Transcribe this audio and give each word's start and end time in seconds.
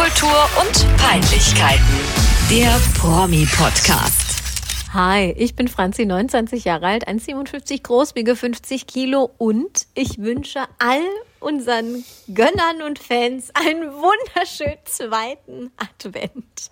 Popkultur 0.00 0.48
und 0.58 0.96
Peinlichkeiten. 0.96 1.84
Der 2.48 2.74
Promi-Podcast. 2.98 4.42
Hi, 4.94 5.32
ich 5.36 5.54
bin 5.54 5.68
Franzi, 5.68 6.06
29 6.06 6.64
Jahre 6.64 6.86
alt, 6.86 7.06
1,57 7.06 7.82
groß, 7.82 8.14
wiege 8.14 8.34
50 8.34 8.86
Kilo 8.86 9.30
und 9.36 9.86
ich 9.92 10.18
wünsche 10.18 10.60
all 10.78 11.02
unseren 11.38 12.02
Gönnern 12.28 12.80
und 12.86 12.98
Fans 12.98 13.50
einen 13.52 13.92
wunderschönen 13.92 14.78
zweiten 14.86 15.70
Advent. 15.76 16.70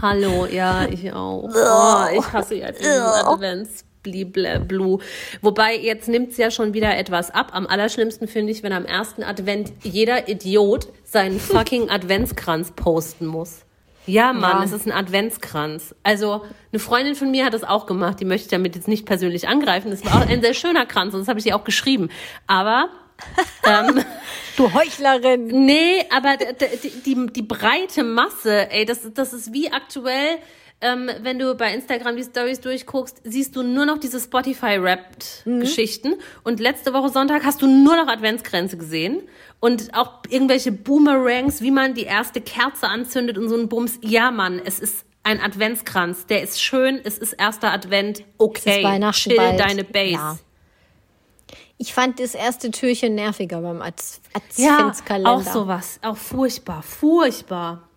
Hallo, 0.00 0.46
ja, 0.46 0.86
ich 0.86 1.12
auch. 1.12 1.50
Oh, 1.52 2.16
ich 2.16 2.32
hasse 2.32 2.54
jetzt 2.54 2.78
diesen 2.78 3.02
Advents. 3.02 3.84
Blue. 4.02 4.98
Wobei 5.40 5.76
jetzt 5.76 6.08
nimmt 6.08 6.30
es 6.32 6.36
ja 6.36 6.50
schon 6.50 6.74
wieder 6.74 6.96
etwas 6.96 7.30
ab. 7.30 7.50
Am 7.52 7.66
allerschlimmsten 7.66 8.28
finde 8.28 8.52
ich, 8.52 8.62
wenn 8.62 8.72
am 8.72 8.84
ersten 8.84 9.22
Advent 9.22 9.72
jeder 9.82 10.28
Idiot 10.28 10.88
seinen 11.04 11.38
fucking 11.40 11.90
Adventskranz 11.90 12.72
posten 12.72 13.26
muss. 13.26 13.64
Ja, 14.06 14.32
Mann, 14.32 14.58
Ja. 14.58 14.64
es 14.64 14.72
ist 14.72 14.86
ein 14.86 14.92
Adventskranz. 14.92 15.94
Also, 16.02 16.42
eine 16.72 16.80
Freundin 16.80 17.14
von 17.14 17.30
mir 17.30 17.44
hat 17.44 17.54
das 17.54 17.62
auch 17.62 17.86
gemacht. 17.86 18.18
Die 18.18 18.24
möchte 18.24 18.46
ich 18.46 18.50
damit 18.50 18.74
jetzt 18.74 18.88
nicht 18.88 19.06
persönlich 19.06 19.46
angreifen. 19.46 19.92
Das 19.92 20.04
war 20.04 20.16
auch 20.20 20.28
ein 20.28 20.42
sehr 20.42 20.54
schöner 20.54 20.86
Kranz 20.86 21.14
und 21.14 21.20
das 21.20 21.28
habe 21.28 21.38
ich 21.38 21.46
ihr 21.46 21.54
auch 21.54 21.62
geschrieben. 21.62 22.08
Aber, 22.48 22.88
ähm, 23.64 24.02
Du 24.56 24.74
Heuchlerin! 24.74 25.46
Nee, 25.46 26.04
aber 26.10 26.36
die, 26.36 26.90
die, 27.06 27.26
die 27.32 27.42
breite 27.42 28.02
Masse, 28.02 28.70
ey, 28.70 28.84
das, 28.84 29.00
das 29.14 29.32
ist 29.32 29.52
wie 29.52 29.70
aktuell, 29.72 30.38
ähm, 30.82 31.08
wenn 31.22 31.38
du 31.38 31.54
bei 31.54 31.72
Instagram 31.72 32.16
die 32.16 32.24
Stories 32.24 32.60
durchguckst, 32.60 33.22
siehst 33.24 33.56
du 33.56 33.62
nur 33.62 33.86
noch 33.86 33.98
diese 33.98 34.20
Spotify-Rapped-Geschichten. 34.20 36.14
Und 36.44 36.60
letzte 36.60 36.92
Woche 36.92 37.08
Sonntag 37.08 37.44
hast 37.44 37.62
du 37.62 37.66
nur 37.66 37.96
noch 37.96 38.08
Adventsgrenze 38.08 38.76
gesehen. 38.76 39.22
Und 39.60 39.94
auch 39.94 40.20
irgendwelche 40.28 40.72
Boomerangs, 40.72 41.62
wie 41.62 41.70
man 41.70 41.94
die 41.94 42.02
erste 42.04 42.40
Kerze 42.40 42.88
anzündet 42.88 43.38
und 43.38 43.48
so 43.48 43.56
ein 43.56 43.68
Bums. 43.68 43.98
Ja, 44.02 44.30
Mann, 44.30 44.60
es 44.64 44.78
ist 44.80 45.04
ein 45.22 45.40
Adventskranz. 45.40 46.26
Der 46.26 46.42
ist 46.42 46.60
schön, 46.60 47.00
es 47.04 47.16
ist 47.16 47.32
erster 47.34 47.72
Advent. 47.72 48.24
Okay, 48.38 48.82
Weihnachten 48.82 49.30
chill 49.30 49.36
bald. 49.36 49.60
deine 49.60 49.84
Base. 49.84 50.12
Ja. 50.14 50.38
Ich 51.78 51.94
fand 51.94 52.20
das 52.20 52.34
erste 52.34 52.70
Türchen 52.70 53.14
nerviger 53.14 53.60
beim 53.60 53.82
Adz- 53.82 54.20
Ja, 54.56 54.76
Adventskalender. 54.78 55.30
auch 55.30 55.42
sowas. 55.42 55.98
Auch 56.02 56.16
furchtbar, 56.16 56.82
furchtbar. 56.82 57.88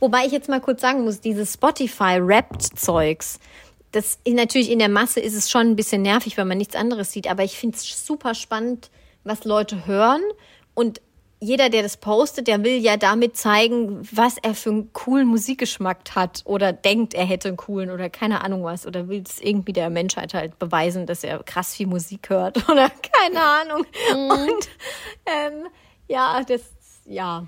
Wobei 0.00 0.26
ich 0.26 0.32
jetzt 0.32 0.48
mal 0.48 0.60
kurz 0.60 0.80
sagen 0.80 1.04
muss, 1.04 1.20
dieses 1.20 1.54
Spotify-Rapped-Zeugs, 1.54 3.38
das 3.92 4.18
natürlich 4.26 4.70
in 4.70 4.80
der 4.80 4.88
Masse 4.88 5.20
ist 5.20 5.34
es 5.34 5.50
schon 5.50 5.68
ein 5.68 5.76
bisschen 5.76 6.02
nervig, 6.02 6.36
weil 6.36 6.44
man 6.44 6.58
nichts 6.58 6.74
anderes 6.74 7.12
sieht, 7.12 7.30
aber 7.30 7.44
ich 7.44 7.56
finde 7.56 7.76
es 7.76 8.06
super 8.06 8.34
spannend, 8.34 8.90
was 9.22 9.44
Leute 9.44 9.86
hören 9.86 10.22
und 10.74 11.00
jeder, 11.44 11.68
der 11.68 11.82
das 11.82 11.98
postet, 11.98 12.48
der 12.48 12.64
will 12.64 12.78
ja 12.78 12.96
damit 12.96 13.36
zeigen, 13.36 14.00
was 14.10 14.36
er 14.42 14.54
für 14.54 14.70
einen 14.70 14.92
coolen 14.94 15.26
Musikgeschmack 15.26 15.98
hat 16.14 16.42
oder 16.46 16.72
denkt, 16.72 17.12
er 17.12 17.24
hätte 17.24 17.48
einen 17.48 17.58
coolen 17.58 17.90
oder 17.90 18.08
keine 18.08 18.42
Ahnung 18.42 18.64
was 18.64 18.86
oder 18.86 19.08
will 19.08 19.22
es 19.26 19.40
irgendwie 19.40 19.74
der 19.74 19.90
Menschheit 19.90 20.32
halt 20.32 20.58
beweisen, 20.58 21.06
dass 21.06 21.22
er 21.22 21.42
krass 21.42 21.74
viel 21.74 21.86
Musik 21.86 22.30
hört 22.30 22.68
oder 22.70 22.88
keine 22.88 23.42
Ahnung. 23.42 23.84
Und 24.12 24.68
ähm, 25.26 25.66
ja, 26.08 26.42
das, 26.44 26.62
ja. 27.04 27.46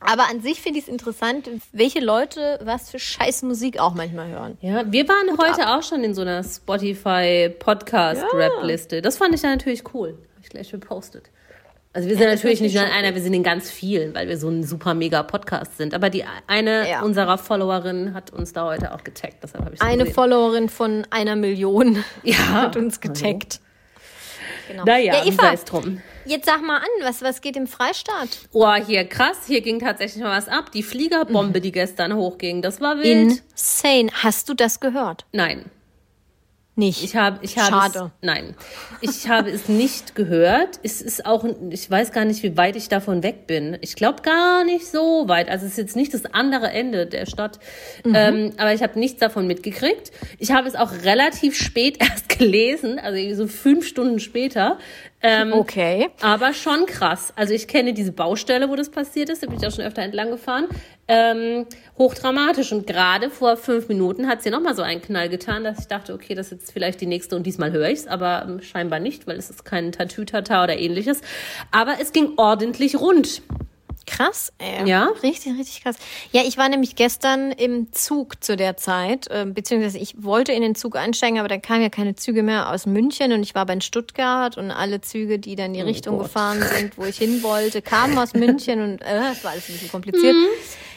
Aber 0.00 0.28
an 0.30 0.40
sich 0.40 0.60
finde 0.60 0.78
ich 0.78 0.84
es 0.84 0.88
interessant, 0.90 1.50
welche 1.72 2.00
Leute 2.00 2.58
was 2.62 2.90
für 2.90 2.98
scheiß 2.98 3.42
Musik 3.42 3.78
auch 3.80 3.94
manchmal 3.94 4.28
hören. 4.28 4.56
Ja, 4.60 4.84
wir 4.92 5.08
waren 5.08 5.36
heute 5.38 5.70
auch 5.74 5.82
schon 5.82 6.04
in 6.04 6.14
so 6.14 6.20
einer 6.22 6.44
Spotify-Podcast-Rap-Liste. 6.44 9.02
Das 9.02 9.16
fand 9.18 9.34
ich 9.34 9.40
dann 9.42 9.50
natürlich 9.52 9.82
cool. 9.94 10.10
Habe 10.10 10.18
ich 10.42 10.48
gleich 10.50 10.70
gepostet. 10.70 11.30
Also 11.92 12.08
wir 12.10 12.16
sind 12.18 12.26
natürlich 12.28 12.60
nicht 12.60 12.74
nur 12.74 12.84
in 12.84 12.90
einer, 12.90 13.14
wir 13.14 13.22
sind 13.22 13.32
in 13.32 13.42
ganz 13.42 13.70
vielen, 13.70 14.14
weil 14.14 14.28
wir 14.28 14.36
so 14.36 14.50
ein 14.50 14.64
super 14.64 14.92
mega 14.92 15.22
Podcast 15.22 15.78
sind. 15.78 15.94
Aber 15.94 16.10
die 16.10 16.24
eine 16.46 16.86
Ja. 16.90 17.00
unserer 17.00 17.38
Followerinnen 17.38 18.12
hat 18.12 18.30
uns 18.34 18.52
da 18.52 18.66
heute 18.66 18.92
auch 18.94 19.02
getaggt. 19.02 19.36
Deshalb 19.42 19.64
habe 19.64 19.74
ich 19.76 19.80
Eine 19.80 20.02
gesehen. 20.02 20.14
Followerin 20.14 20.68
von 20.68 21.06
einer 21.08 21.36
Million 21.36 22.04
Ja. 22.22 22.36
hat 22.52 22.76
uns 22.76 23.00
getaggt. 23.00 23.60
Genau. 24.68 24.84
Naja, 24.84 25.14
ja, 25.14 25.24
Eva, 25.24 25.54
drum. 25.64 26.02
Jetzt 26.26 26.46
sag 26.46 26.62
mal 26.62 26.78
an, 26.78 26.86
was, 27.02 27.22
was 27.22 27.40
geht 27.40 27.56
im 27.56 27.66
Freistaat? 27.66 28.28
Oh, 28.52 28.72
hier 28.74 29.04
krass, 29.04 29.38
hier 29.46 29.60
ging 29.60 29.78
tatsächlich 29.78 30.22
mal 30.22 30.36
was 30.36 30.48
ab. 30.48 30.70
Die 30.72 30.82
Fliegerbombe, 30.82 31.60
die 31.60 31.72
gestern 31.72 32.14
hochging, 32.14 32.62
das 32.62 32.80
war 32.80 32.98
wild. 32.98 33.40
Insane. 33.54 34.10
Hast 34.22 34.48
du 34.48 34.54
das 34.54 34.80
gehört? 34.80 35.24
Nein, 35.32 35.70
Nicht. 36.78 37.02
Ich 37.02 37.16
habe, 37.16 37.38
ich 37.40 37.56
habe 37.56 37.70
Schade. 37.70 37.98
Es, 38.20 38.26
nein, 38.26 38.54
ich 39.00 39.28
habe 39.30 39.48
es 39.50 39.66
nicht 39.66 40.14
gehört. 40.14 40.78
Es 40.82 41.00
ist 41.00 41.24
auch, 41.24 41.42
ich 41.70 41.90
weiß 41.90 42.12
gar 42.12 42.26
nicht, 42.26 42.42
wie 42.42 42.58
weit 42.58 42.76
ich 42.76 42.90
davon 42.90 43.22
weg 43.22 43.46
bin. 43.46 43.78
Ich 43.80 43.96
glaube 43.96 44.20
gar 44.20 44.62
nicht 44.62 44.86
so 44.86 45.26
weit. 45.26 45.48
Also 45.48 45.64
es 45.64 45.72
ist 45.72 45.78
jetzt 45.78 45.96
nicht 45.96 46.12
das 46.12 46.26
andere 46.26 46.68
Ende 46.70 47.06
der 47.06 47.24
Stadt. 47.24 47.60
Ähm, 48.04 48.52
aber 48.58 48.74
ich 48.74 48.82
habe 48.82 48.98
nichts 48.98 49.20
davon 49.20 49.46
mitgekriegt. 49.46 50.12
Ich 50.38 50.50
habe 50.50 50.68
es 50.68 50.74
auch 50.74 50.92
relativ 51.04 51.56
spät 51.56 51.96
erst 52.00 52.28
gelesen, 52.28 52.98
also 52.98 53.34
so 53.34 53.48
fünf 53.48 53.86
Stunden 53.86 54.20
später. 54.20 54.78
Ähm, 55.22 55.52
okay. 55.52 56.10
aber 56.20 56.52
schon 56.52 56.86
krass. 56.86 57.32
Also 57.36 57.54
ich 57.54 57.66
kenne 57.66 57.94
diese 57.94 58.12
Baustelle, 58.12 58.68
wo 58.68 58.76
das 58.76 58.90
passiert 58.90 59.30
ist. 59.30 59.42
Da 59.42 59.46
bin 59.46 59.58
ich 59.58 59.66
auch 59.66 59.72
schon 59.72 59.84
öfter 59.84 60.02
entlang 60.02 60.30
gefahren. 60.30 60.66
Ähm, 61.08 61.66
hochdramatisch. 61.96 62.72
Und 62.72 62.86
gerade 62.86 63.30
vor 63.30 63.56
fünf 63.56 63.88
Minuten 63.88 64.28
hat 64.28 64.42
sie 64.42 64.50
noch 64.50 64.60
mal 64.60 64.74
so 64.74 64.82
einen 64.82 65.00
Knall 65.00 65.28
getan, 65.28 65.64
dass 65.64 65.80
ich 65.80 65.86
dachte, 65.88 66.12
okay, 66.12 66.34
das 66.34 66.46
ist 66.46 66.52
jetzt 66.52 66.72
vielleicht 66.72 67.00
die 67.00 67.06
nächste 67.06 67.34
und 67.36 67.44
diesmal 67.44 67.72
höre 67.72 67.88
ich's, 67.88 68.06
aber 68.06 68.44
ähm, 68.46 68.62
scheinbar 68.62 69.00
nicht, 69.00 69.26
weil 69.26 69.36
es 69.36 69.50
ist 69.50 69.64
kein 69.64 69.92
Tatütata 69.92 70.64
oder 70.64 70.78
ähnliches. 70.78 71.20
Aber 71.70 71.94
es 72.00 72.12
ging 72.12 72.32
ordentlich 72.36 73.00
rund. 73.00 73.42
Krass, 74.06 74.52
ey. 74.58 74.88
Ja? 74.88 75.10
Richtig, 75.22 75.58
richtig 75.58 75.82
krass. 75.82 75.96
Ja, 76.30 76.42
ich 76.46 76.56
war 76.56 76.68
nämlich 76.68 76.94
gestern 76.94 77.50
im 77.50 77.92
Zug 77.92 78.42
zu 78.42 78.56
der 78.56 78.76
Zeit, 78.76 79.26
äh, 79.28 79.44
beziehungsweise 79.46 79.98
ich 79.98 80.22
wollte 80.22 80.52
in 80.52 80.62
den 80.62 80.76
Zug 80.76 80.96
einsteigen, 80.96 81.38
aber 81.40 81.48
dann 81.48 81.60
kamen 81.60 81.82
ja 81.82 81.88
keine 81.88 82.14
Züge 82.14 82.44
mehr 82.44 82.70
aus 82.70 82.86
München 82.86 83.32
und 83.32 83.42
ich 83.42 83.54
war 83.54 83.66
bei 83.66 83.80
Stuttgart 83.80 84.56
und 84.56 84.70
alle 84.70 85.00
Züge, 85.00 85.38
die 85.38 85.56
dann 85.56 85.66
in 85.66 85.74
die 85.74 85.80
Richtung 85.80 86.16
Gott. 86.16 86.26
gefahren 86.26 86.62
sind, 86.62 86.96
wo 86.96 87.04
ich 87.04 87.18
hin 87.18 87.42
wollte, 87.42 87.82
kamen 87.82 88.16
aus 88.16 88.32
München 88.34 88.80
und 88.80 89.02
äh, 89.02 89.32
es 89.32 89.42
war 89.42 89.50
alles 89.50 89.68
ein 89.68 89.72
bisschen 89.72 89.90
kompliziert. 89.90 90.36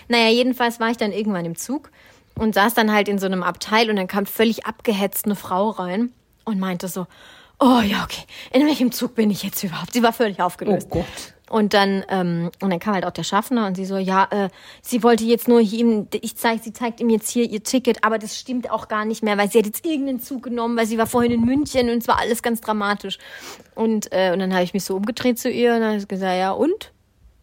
Naja, 0.08 0.30
jedenfalls 0.30 0.80
war 0.80 0.90
ich 0.92 0.98
dann 0.98 1.12
irgendwann 1.12 1.46
im 1.46 1.56
Zug 1.56 1.92
und 2.36 2.54
saß 2.54 2.74
dann 2.76 2.92
halt 2.92 3.08
in 3.08 3.20
so 3.20 3.26
einem 3.26 3.44
Abteil 3.44 3.90
und 3.90 3.96
dann 3.96 4.08
kam 4.08 4.26
völlig 4.26 4.66
abgehetzt 4.66 5.26
eine 5.26 5.36
Frau 5.36 5.70
rein 5.70 6.12
und 6.46 6.60
meinte 6.60 6.88
so, 6.88 7.08
oh 7.60 7.82
ja, 7.82 8.04
okay, 8.04 8.24
in 8.54 8.66
welchem 8.66 8.92
Zug 8.92 9.16
bin 9.16 9.30
ich 9.30 9.44
jetzt 9.44 9.64
überhaupt? 9.64 9.94
Sie 9.94 10.04
war 10.04 10.14
völlig 10.14 10.42
aufgelöst. 10.42 10.90
Gott. 10.90 11.06
Und 11.50 11.74
dann, 11.74 12.04
ähm, 12.10 12.52
und 12.62 12.70
dann 12.70 12.80
kam 12.80 12.94
halt 12.94 13.06
auch 13.06 13.12
der 13.12 13.24
Schaffner 13.24 13.66
und 13.68 13.76
sie 13.76 13.86
so, 13.86 13.98
ja, 13.98 14.28
äh, 14.30 14.50
sie 14.82 15.02
wollte 15.04 15.24
jetzt 15.24 15.48
nur 15.48 15.60
ihm, 15.60 16.08
ich 16.14 16.38
zeig, 16.38 16.64
sie 16.64 16.74
zeigt 16.74 17.00
ihm 17.00 17.10
jetzt 17.10 17.30
hier 17.30 17.44
ihr 17.50 17.64
Ticket, 17.64 18.04
aber 18.04 18.20
das 18.20 18.38
stimmt 18.38 18.70
auch 18.72 18.88
gar 18.88 19.04
nicht 19.06 19.24
mehr, 19.24 19.38
weil 19.38 19.50
sie 19.50 19.58
hat 19.60 19.66
jetzt 19.66 19.86
irgendeinen 19.86 20.20
Zug 20.22 20.44
genommen, 20.44 20.78
weil 20.78 20.86
sie 20.86 20.98
war 20.98 21.08
vorhin 21.08 21.32
in 21.32 21.42
München 21.42 21.90
und 21.90 21.98
es 21.98 22.08
war 22.08 22.20
alles 22.20 22.44
ganz 22.44 22.62
dramatisch. 22.62 23.18
Und, 23.76 24.12
äh, 24.12 24.32
und 24.32 24.40
dann 24.40 24.54
habe 24.54 24.64
ich 24.64 24.74
mich 24.74 24.84
so 24.84 24.96
umgedreht 24.96 25.40
zu 25.40 25.50
ihr 25.50 25.74
und 25.74 25.80
dann 25.82 25.90
habe 25.90 25.98
ich 26.00 26.08
gesagt, 26.08 26.38
ja 26.38 26.52
und? 26.52 26.92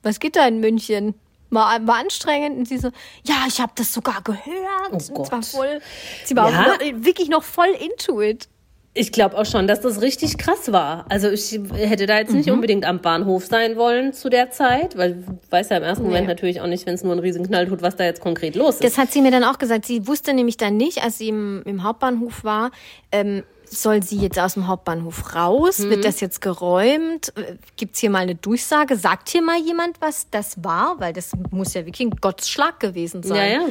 Was 0.03 0.21
geht 0.21 0.37
da 0.37 0.47
in 0.47 0.61
München? 0.61 1.15
War, 1.50 1.84
war 1.87 1.97
anstrengend 1.97 2.59
und 2.59 2.69
sie 2.69 2.78
so, 2.78 2.91
ja, 3.25 3.34
ich 3.49 3.61
habe 3.61 3.73
das 3.77 3.93
sogar 3.93 4.21
gehört. 4.23 4.43
Oh 4.91 4.94
und 4.97 5.15
Gott. 5.15 5.27
zwar 5.27 5.43
voll, 5.43 5.81
sie 6.25 6.37
war 6.37 6.50
Ja? 6.50 6.77
wirklich 7.05 7.28
noch 7.28 7.43
voll 7.43 7.69
into 7.78 8.21
it. 8.21 8.49
Ich 8.98 9.12
glaube 9.12 9.36
auch 9.36 9.44
schon, 9.44 9.66
dass 9.66 9.80
das 9.82 10.00
richtig 10.00 10.38
krass 10.38 10.72
war. 10.72 11.04
Also 11.10 11.28
ich 11.28 11.60
hätte 11.74 12.06
da 12.06 12.18
jetzt 12.18 12.32
nicht 12.32 12.50
unbedingt 12.50 12.86
am 12.86 13.00
Bahnhof 13.00 13.44
sein 13.44 13.76
wollen 13.76 14.14
zu 14.14 14.30
der 14.30 14.50
Zeit, 14.50 14.96
weil 14.96 15.14
du 15.16 15.38
weißt 15.50 15.70
ja 15.70 15.76
im 15.76 15.82
ersten 15.82 16.04
Moment 16.04 16.22
Nee. 16.26 16.32
natürlich 16.32 16.60
auch 16.62 16.66
nicht, 16.66 16.86
wenn 16.86 16.94
es 16.94 17.02
nur 17.02 17.12
einen 17.12 17.20
riesen 17.20 17.46
Knall 17.46 17.66
tut, 17.68 17.82
was 17.82 17.96
da 17.96 18.04
jetzt 18.04 18.22
konkret 18.22 18.56
los 18.56 18.76
ist. 18.76 18.84
Das 18.84 18.96
hat 18.96 19.12
sie 19.12 19.20
mir 19.20 19.30
dann 19.30 19.44
auch 19.44 19.58
gesagt. 19.58 19.84
Sie 19.84 20.06
wusste 20.08 20.32
nämlich 20.32 20.56
dann 20.56 20.78
nicht, 20.78 21.02
als 21.04 21.18
sie 21.18 21.28
im, 21.28 21.62
im 21.66 21.82
Hauptbahnhof 21.82 22.42
war, 22.42 22.70
ähm, 23.12 23.42
soll 23.68 24.02
sie 24.02 24.16
jetzt 24.18 24.38
aus 24.38 24.54
dem 24.54 24.66
Hauptbahnhof 24.68 25.34
raus? 25.34 25.80
Mhm. 25.80 25.90
Wird 25.90 26.04
das 26.04 26.20
jetzt 26.20 26.40
geräumt? 26.40 27.32
Äh, 27.36 27.56
Gibt's 27.76 27.98
hier 27.98 28.10
mal 28.10 28.20
eine 28.20 28.36
Durchsage? 28.36 28.96
Sagt 28.96 29.28
hier 29.28 29.42
mal 29.42 29.58
jemand, 29.60 30.00
was 30.00 30.28
das 30.30 30.62
war? 30.64 30.94
Weil 30.98 31.12
das 31.12 31.32
muss 31.50 31.74
ja 31.74 31.84
wirklich 31.84 32.06
ein 32.08 32.16
Gottschlag 32.20 32.81
gewesen 32.81 33.22
sein. 33.22 33.37
ja, 33.37 33.58
ja. 33.60 33.69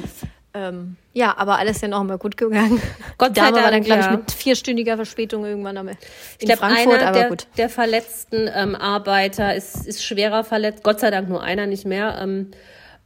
Ähm, 0.55 0.95
ja, 1.13 1.37
aber 1.37 1.59
alles 1.59 1.81
ja 1.81 1.89
noch 1.89 2.03
mal 2.03 2.17
gut 2.17 2.37
gegangen. 2.37 2.81
Gott 3.17 3.35
sei 3.35 3.41
Dame 3.41 3.57
war 3.57 3.63
dann, 3.63 3.71
Dank, 3.73 3.85
glaube 3.85 3.99
ich, 4.01 4.05
ja. 4.05 4.11
mit 4.13 4.31
vierstündiger 4.31 4.95
Verspätung 4.95 5.43
irgendwann 5.45 5.77
am, 5.77 5.89
in 5.89 5.97
Ich 6.39 6.45
glaube, 6.45 6.59
Frankfurt, 6.59 6.99
einer 6.99 7.07
aber 7.07 7.19
der, 7.19 7.29
gut. 7.29 7.47
der 7.57 7.69
verletzten 7.69 8.49
ähm, 8.53 8.75
Arbeiter 8.75 9.53
ist, 9.53 9.85
ist 9.85 10.03
schwerer 10.03 10.45
verletzt. 10.45 10.81
Gott 10.83 11.01
sei 11.01 11.11
Dank 11.11 11.27
nur 11.27 11.43
einer, 11.43 11.65
nicht 11.67 11.85
mehr. 11.85 12.19
Ähm, 12.21 12.51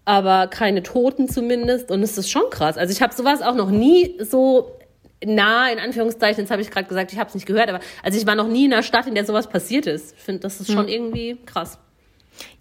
aber 0.05 0.47
keine 0.47 0.83
Toten 0.83 1.27
zumindest. 1.27 1.89
Und 1.89 2.03
es 2.03 2.17
ist 2.17 2.29
schon 2.29 2.49
krass. 2.51 2.77
Also 2.77 2.91
ich 2.91 3.01
habe 3.01 3.13
sowas 3.13 3.41
auch 3.41 3.55
noch 3.55 3.71
nie 3.71 4.17
so 4.23 4.75
nah, 5.23 5.69
in 5.69 5.79
Anführungszeichen, 5.79 6.43
jetzt 6.43 6.51
habe 6.51 6.61
ich 6.61 6.71
gerade 6.71 6.87
gesagt, 6.87 7.11
ich 7.11 7.19
habe 7.19 7.29
es 7.29 7.35
nicht 7.35 7.45
gehört, 7.45 7.69
aber 7.69 7.79
also 8.03 8.17
ich 8.17 8.25
war 8.25 8.35
noch 8.35 8.47
nie 8.47 8.65
in 8.65 8.73
einer 8.73 8.83
Stadt, 8.83 9.05
in 9.07 9.15
der 9.15 9.25
sowas 9.25 9.47
passiert 9.49 9.85
ist. 9.85 10.15
Ich 10.15 10.23
finde, 10.23 10.41
das 10.41 10.59
ist 10.61 10.69
Hm. 10.69 10.75
schon 10.75 10.87
irgendwie 10.87 11.37
krass. 11.45 11.77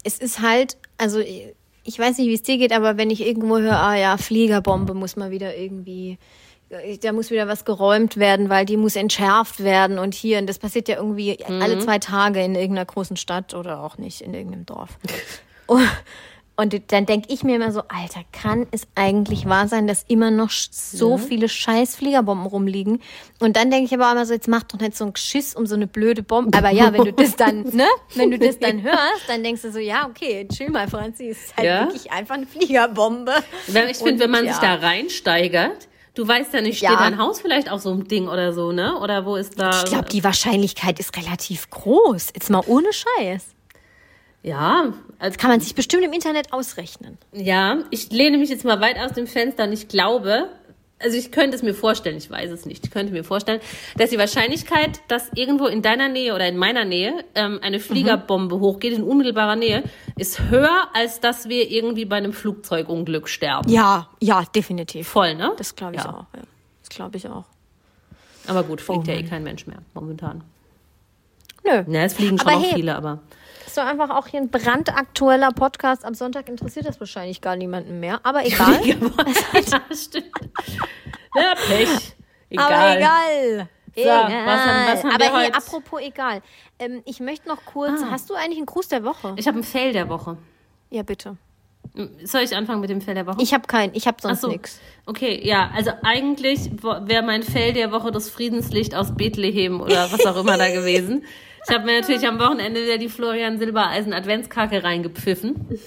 es 0.03 0.17
ist 0.19 0.41
halt, 0.41 0.77
also 0.97 1.21
ich 1.89 1.97
weiß 1.97 2.19
nicht, 2.19 2.27
wie 2.27 2.35
es 2.35 2.43
dir 2.43 2.59
geht, 2.59 2.71
aber 2.71 2.97
wenn 2.97 3.09
ich 3.09 3.25
irgendwo 3.25 3.57
höre, 3.57 3.79
ah 3.79 3.95
ja, 3.95 4.17
Fliegerbombe 4.17 4.93
muss 4.93 5.15
mal 5.15 5.31
wieder 5.31 5.57
irgendwie, 5.57 6.19
da 7.01 7.11
muss 7.11 7.31
wieder 7.31 7.47
was 7.47 7.65
geräumt 7.65 8.17
werden, 8.17 8.47
weil 8.47 8.67
die 8.67 8.77
muss 8.77 8.95
entschärft 8.95 9.63
werden 9.63 9.97
und 9.97 10.13
hier, 10.13 10.37
und 10.37 10.47
das 10.47 10.59
passiert 10.59 10.87
ja 10.87 10.97
irgendwie 10.97 11.43
alle 11.45 11.79
zwei 11.79 11.97
Tage 11.97 12.43
in 12.43 12.53
irgendeiner 12.53 12.85
großen 12.85 13.17
Stadt 13.17 13.55
oder 13.55 13.83
auch 13.83 13.97
nicht 13.97 14.21
in 14.21 14.35
irgendeinem 14.35 14.67
Dorf. 14.67 14.99
und, 15.65 15.89
Und 16.59 16.91
dann 16.91 17.05
denke 17.05 17.31
ich 17.31 17.45
mir 17.45 17.55
immer 17.55 17.71
so, 17.71 17.83
Alter, 17.87 18.19
kann 18.33 18.67
es 18.71 18.85
eigentlich 18.93 19.47
wahr 19.47 19.69
sein, 19.69 19.87
dass 19.87 20.03
immer 20.09 20.29
noch 20.29 20.49
so 20.49 21.17
viele 21.17 21.47
scheiß 21.47 21.95
Fliegerbomben 21.95 22.45
rumliegen? 22.45 23.01
Und 23.39 23.55
dann 23.55 23.71
denke 23.71 23.85
ich 23.85 23.93
aber 23.93 24.07
auch 24.09 24.11
immer 24.11 24.25
so, 24.25 24.33
jetzt 24.33 24.49
mach 24.49 24.63
doch 24.63 24.77
nicht 24.77 24.97
so 24.97 25.05
ein 25.05 25.13
Geschiss 25.13 25.55
um 25.55 25.65
so 25.65 25.75
eine 25.75 25.87
blöde 25.87 26.21
Bombe. 26.21 26.57
Aber 26.57 26.69
ja, 26.71 26.91
wenn 26.91 27.05
du 27.05 27.13
das 27.13 27.37
dann, 27.37 27.61
ne, 27.71 27.87
wenn 28.15 28.29
du 28.31 28.37
das 28.37 28.59
dann 28.59 28.83
hörst, 28.83 29.29
dann 29.29 29.41
denkst 29.41 29.61
du 29.61 29.71
so, 29.71 29.79
ja, 29.79 30.05
okay, 30.05 30.49
chill 30.53 30.69
mal, 30.69 30.89
Franzi, 30.89 31.29
es 31.29 31.45
ist 31.45 31.55
halt 31.55 31.65
Ja. 31.65 31.85
wirklich 31.85 32.11
einfach 32.11 32.35
eine 32.35 32.45
Fliegerbombe. 32.45 33.31
Ich 33.89 33.97
finde, 33.97 34.19
wenn 34.25 34.31
man 34.31 34.43
ja. 34.43 34.51
sich 34.51 34.61
da 34.61 34.75
reinsteigert, 34.75 35.87
du 36.13 36.27
weißt 36.27 36.53
ja 36.53 36.59
nicht, 36.59 36.79
steht 36.79 36.89
Ja. 36.89 36.97
dein 36.97 37.19
Haus 37.19 37.39
vielleicht 37.39 37.71
auf 37.71 37.79
so 37.79 37.91
einem 37.91 38.05
Ding 38.05 38.27
oder 38.27 38.51
so, 38.51 38.73
ne? 38.73 38.99
Oder 38.99 39.25
wo 39.25 39.37
ist 39.37 39.57
da. 39.57 39.69
Ich 39.69 39.85
glaube, 39.85 40.09
die 40.09 40.25
Wahrscheinlichkeit 40.25 40.99
ist 40.99 41.15
relativ 41.15 41.69
groß. 41.69 42.31
Jetzt 42.35 42.49
mal 42.49 42.63
ohne 42.67 42.89
Scheiß. 42.91 43.55
Ja, 44.43 44.93
also, 45.19 45.37
Kann 45.37 45.49
man 45.51 45.59
sich 45.59 45.75
bestimmt 45.75 46.03
im 46.03 46.13
Internet 46.13 46.53
ausrechnen. 46.53 47.17
ja, 47.33 47.79
ich 47.91 48.11
lehne 48.11 48.37
mich 48.37 48.49
jetzt 48.49 48.63
mal 48.65 48.79
weit 48.81 48.97
aus 48.97 49.13
dem 49.13 49.27
Fenster 49.27 49.65
und 49.65 49.73
ich 49.73 49.87
glaube, 49.89 50.49
also 51.01 51.17
ich 51.17 51.31
könnte 51.31 51.55
es 51.55 51.63
mir 51.63 51.73
vorstellen, 51.73 52.17
ich 52.17 52.29
weiß 52.29 52.51
es 52.51 52.65
nicht, 52.65 52.85
ich 52.85 52.91
könnte 52.91 53.11
mir 53.13 53.23
vorstellen, 53.23 53.61
dass 53.97 54.09
die 54.09 54.17
Wahrscheinlichkeit, 54.17 54.99
dass 55.07 55.29
irgendwo 55.35 55.67
in 55.67 55.81
deiner 55.81 56.09
Nähe 56.09 56.33
oder 56.35 56.47
in 56.47 56.57
meiner 56.57 56.83
Nähe 56.85 57.23
ähm, 57.35 57.59
eine 57.61 57.79
Fliegerbombe 57.79 58.59
hochgeht, 58.59 58.93
in 58.93 59.03
unmittelbarer 59.03 59.55
Nähe, 59.55 59.83
ist 60.17 60.39
höher, 60.49 60.87
als 60.93 61.19
dass 61.21 61.47
wir 61.49 61.69
irgendwie 61.71 62.03
bei 62.05 62.17
einem 62.17 62.33
Flugzeugunglück 62.33 63.29
sterben. 63.29 63.69
Ja, 63.71 64.09
ja, 64.21 64.43
definitiv. 64.55 65.07
Voll, 65.07 65.35
ne? 65.35 65.53
Das 65.57 65.75
glaube 65.75 65.95
ich 65.95 66.01
Ja. 66.03 66.09
auch. 66.09 66.25
Ja. 66.35 66.41
Das 66.81 66.89
glaube 66.89 67.15
ich 67.17 67.27
auch. 67.29 67.45
Aber 68.47 68.63
gut, 68.63 68.81
fliegt 68.81 69.07
Oh 69.07 69.11
ja 69.11 69.17
eh 69.17 69.23
kein 69.23 69.43
Mensch 69.43 69.67
mehr 69.67 69.79
momentan. 69.93 70.43
Nö. 71.63 71.83
Ja, 71.87 72.03
es 72.03 72.13
fliegen 72.13 72.37
schon 72.37 72.47
Aber 72.47 72.57
auch 72.57 72.63
hey, 72.63 72.73
viele, 72.73 72.95
aber. 72.95 73.19
Ist 73.69 73.77
doch 73.77 73.85
einfach 73.85 74.09
auch 74.09 74.25
hier 74.25 74.41
ein 74.41 74.49
brandaktueller 74.49 75.51
Podcast. 75.51 76.03
Am 76.03 76.15
Sonntag 76.15 76.49
interessiert 76.49 76.87
das 76.87 76.99
wahrscheinlich 76.99 77.39
gar 77.39 77.55
niemanden 77.55 77.99
mehr. 77.99 78.19
Aber 78.23 78.43
egal. 78.43 78.79
ja, 78.87 79.81
stimmt. 79.95 80.25
Ja, 81.35 81.53
Pech. 81.67 82.15
Egal. 82.49 82.73
Aber 82.73 82.97
egal. 82.97 83.69
So, 83.95 84.05
was 84.05 84.09
haben- 84.09 84.87
was 84.87 85.03
haben 85.03 85.11
Aber 85.11 85.39
hey, 85.39 85.51
apropos 85.51 86.01
egal. 86.01 86.41
Ähm, 86.79 87.03
ich 87.05 87.19
möchte 87.19 87.47
noch 87.47 87.63
kurz. 87.63 88.01
Hast 88.09 88.31
du 88.31 88.33
eigentlich 88.33 88.57
einen 88.57 88.65
Gruß 88.65 88.87
der 88.87 89.03
Woche? 89.03 89.35
Ich 89.37 89.45
habe 89.45 89.57
einen 89.57 89.63
Fail 89.63 89.93
der 89.93 90.09
Woche. 90.09 90.37
ja, 90.89 91.03
bitte. 91.03 91.37
Soll 92.23 92.41
ich 92.41 92.55
anfangen 92.55 92.81
mit 92.81 92.89
dem 92.89 93.01
Fail 93.01 93.13
der 93.13 93.27
Woche? 93.27 93.37
Ich 93.39 93.53
habe 93.53 93.67
keinen. 93.67 93.93
Ich 93.93 94.07
habe 94.07 94.17
sonst 94.19 94.41
so. 94.41 94.47
nichts. 94.47 94.79
Okay, 95.05 95.45
ja, 95.47 95.69
also 95.75 95.91
eigentlich 96.03 96.71
wäre 96.81 97.21
mein 97.21 97.43
Fail 97.43 97.73
der 97.73 97.91
Woche 97.91 98.11
das 98.11 98.31
Friedenslicht 98.31 98.95
aus 98.95 99.15
Bethlehem 99.15 99.79
oder 99.79 100.11
was 100.11 100.25
auch 100.25 100.37
immer 100.37 100.57
da 100.57 100.69
gewesen. 100.71 101.23
Ich 101.67 101.73
habe 101.73 101.85
mir 101.85 101.99
natürlich 101.99 102.27
am 102.27 102.39
Wochenende 102.39 102.83
wieder 102.83 102.97
die 102.97 103.09
Florian 103.09 103.59
Silbereisen 103.59 104.13
Adventskacke 104.13 104.83
reingepfiffen. 104.83 105.79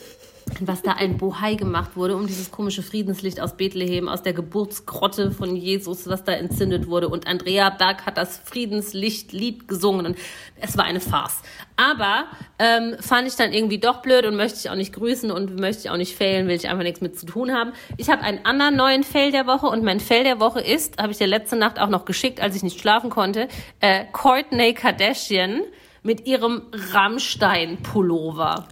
Was 0.60 0.82
da 0.82 0.92
ein 0.92 1.18
Bohai 1.18 1.54
gemacht 1.54 1.96
wurde 1.96 2.16
um 2.16 2.26
dieses 2.26 2.50
komische 2.50 2.82
Friedenslicht 2.82 3.40
aus 3.40 3.56
Bethlehem, 3.56 4.08
aus 4.08 4.22
der 4.22 4.32
Geburtsgrotte 4.32 5.30
von 5.30 5.56
Jesus, 5.56 6.08
was 6.08 6.24
da 6.24 6.32
entzündet 6.32 6.86
wurde. 6.86 7.08
Und 7.08 7.26
Andrea 7.26 7.70
Berg 7.70 8.06
hat 8.06 8.16
das 8.16 8.38
Friedenslichtlied 8.38 9.66
gesungen. 9.68 10.06
Und 10.06 10.18
es 10.60 10.76
war 10.76 10.84
eine 10.84 11.00
Farce. 11.00 11.42
Aber 11.76 12.26
ähm, 12.58 12.96
fand 13.00 13.26
ich 13.26 13.36
dann 13.36 13.52
irgendwie 13.52 13.78
doch 13.78 14.02
blöd 14.02 14.26
und 14.26 14.36
möchte 14.36 14.58
ich 14.58 14.70
auch 14.70 14.76
nicht 14.76 14.92
grüßen 14.92 15.30
und 15.30 15.58
möchte 15.58 15.82
ich 15.82 15.90
auch 15.90 15.96
nicht 15.96 16.16
failen, 16.16 16.46
will 16.46 16.56
ich 16.56 16.68
einfach 16.68 16.84
nichts 16.84 17.00
mit 17.00 17.18
zu 17.18 17.26
tun 17.26 17.52
haben. 17.52 17.72
Ich 17.96 18.08
habe 18.10 18.22
einen 18.22 18.44
anderen 18.44 18.76
neuen 18.76 19.04
Fail 19.04 19.32
der 19.32 19.46
Woche 19.46 19.66
und 19.66 19.82
mein 19.82 20.00
Fail 20.00 20.24
der 20.24 20.38
Woche 20.38 20.60
ist, 20.60 21.00
habe 21.00 21.12
ich 21.12 21.18
dir 21.18 21.26
letzte 21.26 21.56
Nacht 21.56 21.80
auch 21.80 21.88
noch 21.88 22.04
geschickt, 22.04 22.40
als 22.40 22.54
ich 22.56 22.62
nicht 22.62 22.80
schlafen 22.80 23.10
konnte, 23.10 23.48
äh, 23.80 24.04
Courtney 24.12 24.74
Kardashian 24.74 25.62
mit 26.02 26.26
ihrem 26.26 26.62
Rammstein-Pullover. 26.92 28.66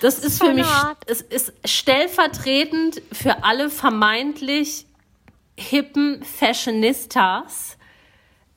Das 0.00 0.18
ist 0.18 0.42
für 0.42 0.52
mich, 0.52 0.66
es 1.06 1.20
ist 1.20 1.52
stellvertretend 1.64 3.02
für 3.12 3.44
alle 3.44 3.68
vermeintlich 3.70 4.86
hippen 5.56 6.24
Fashionistas, 6.24 7.76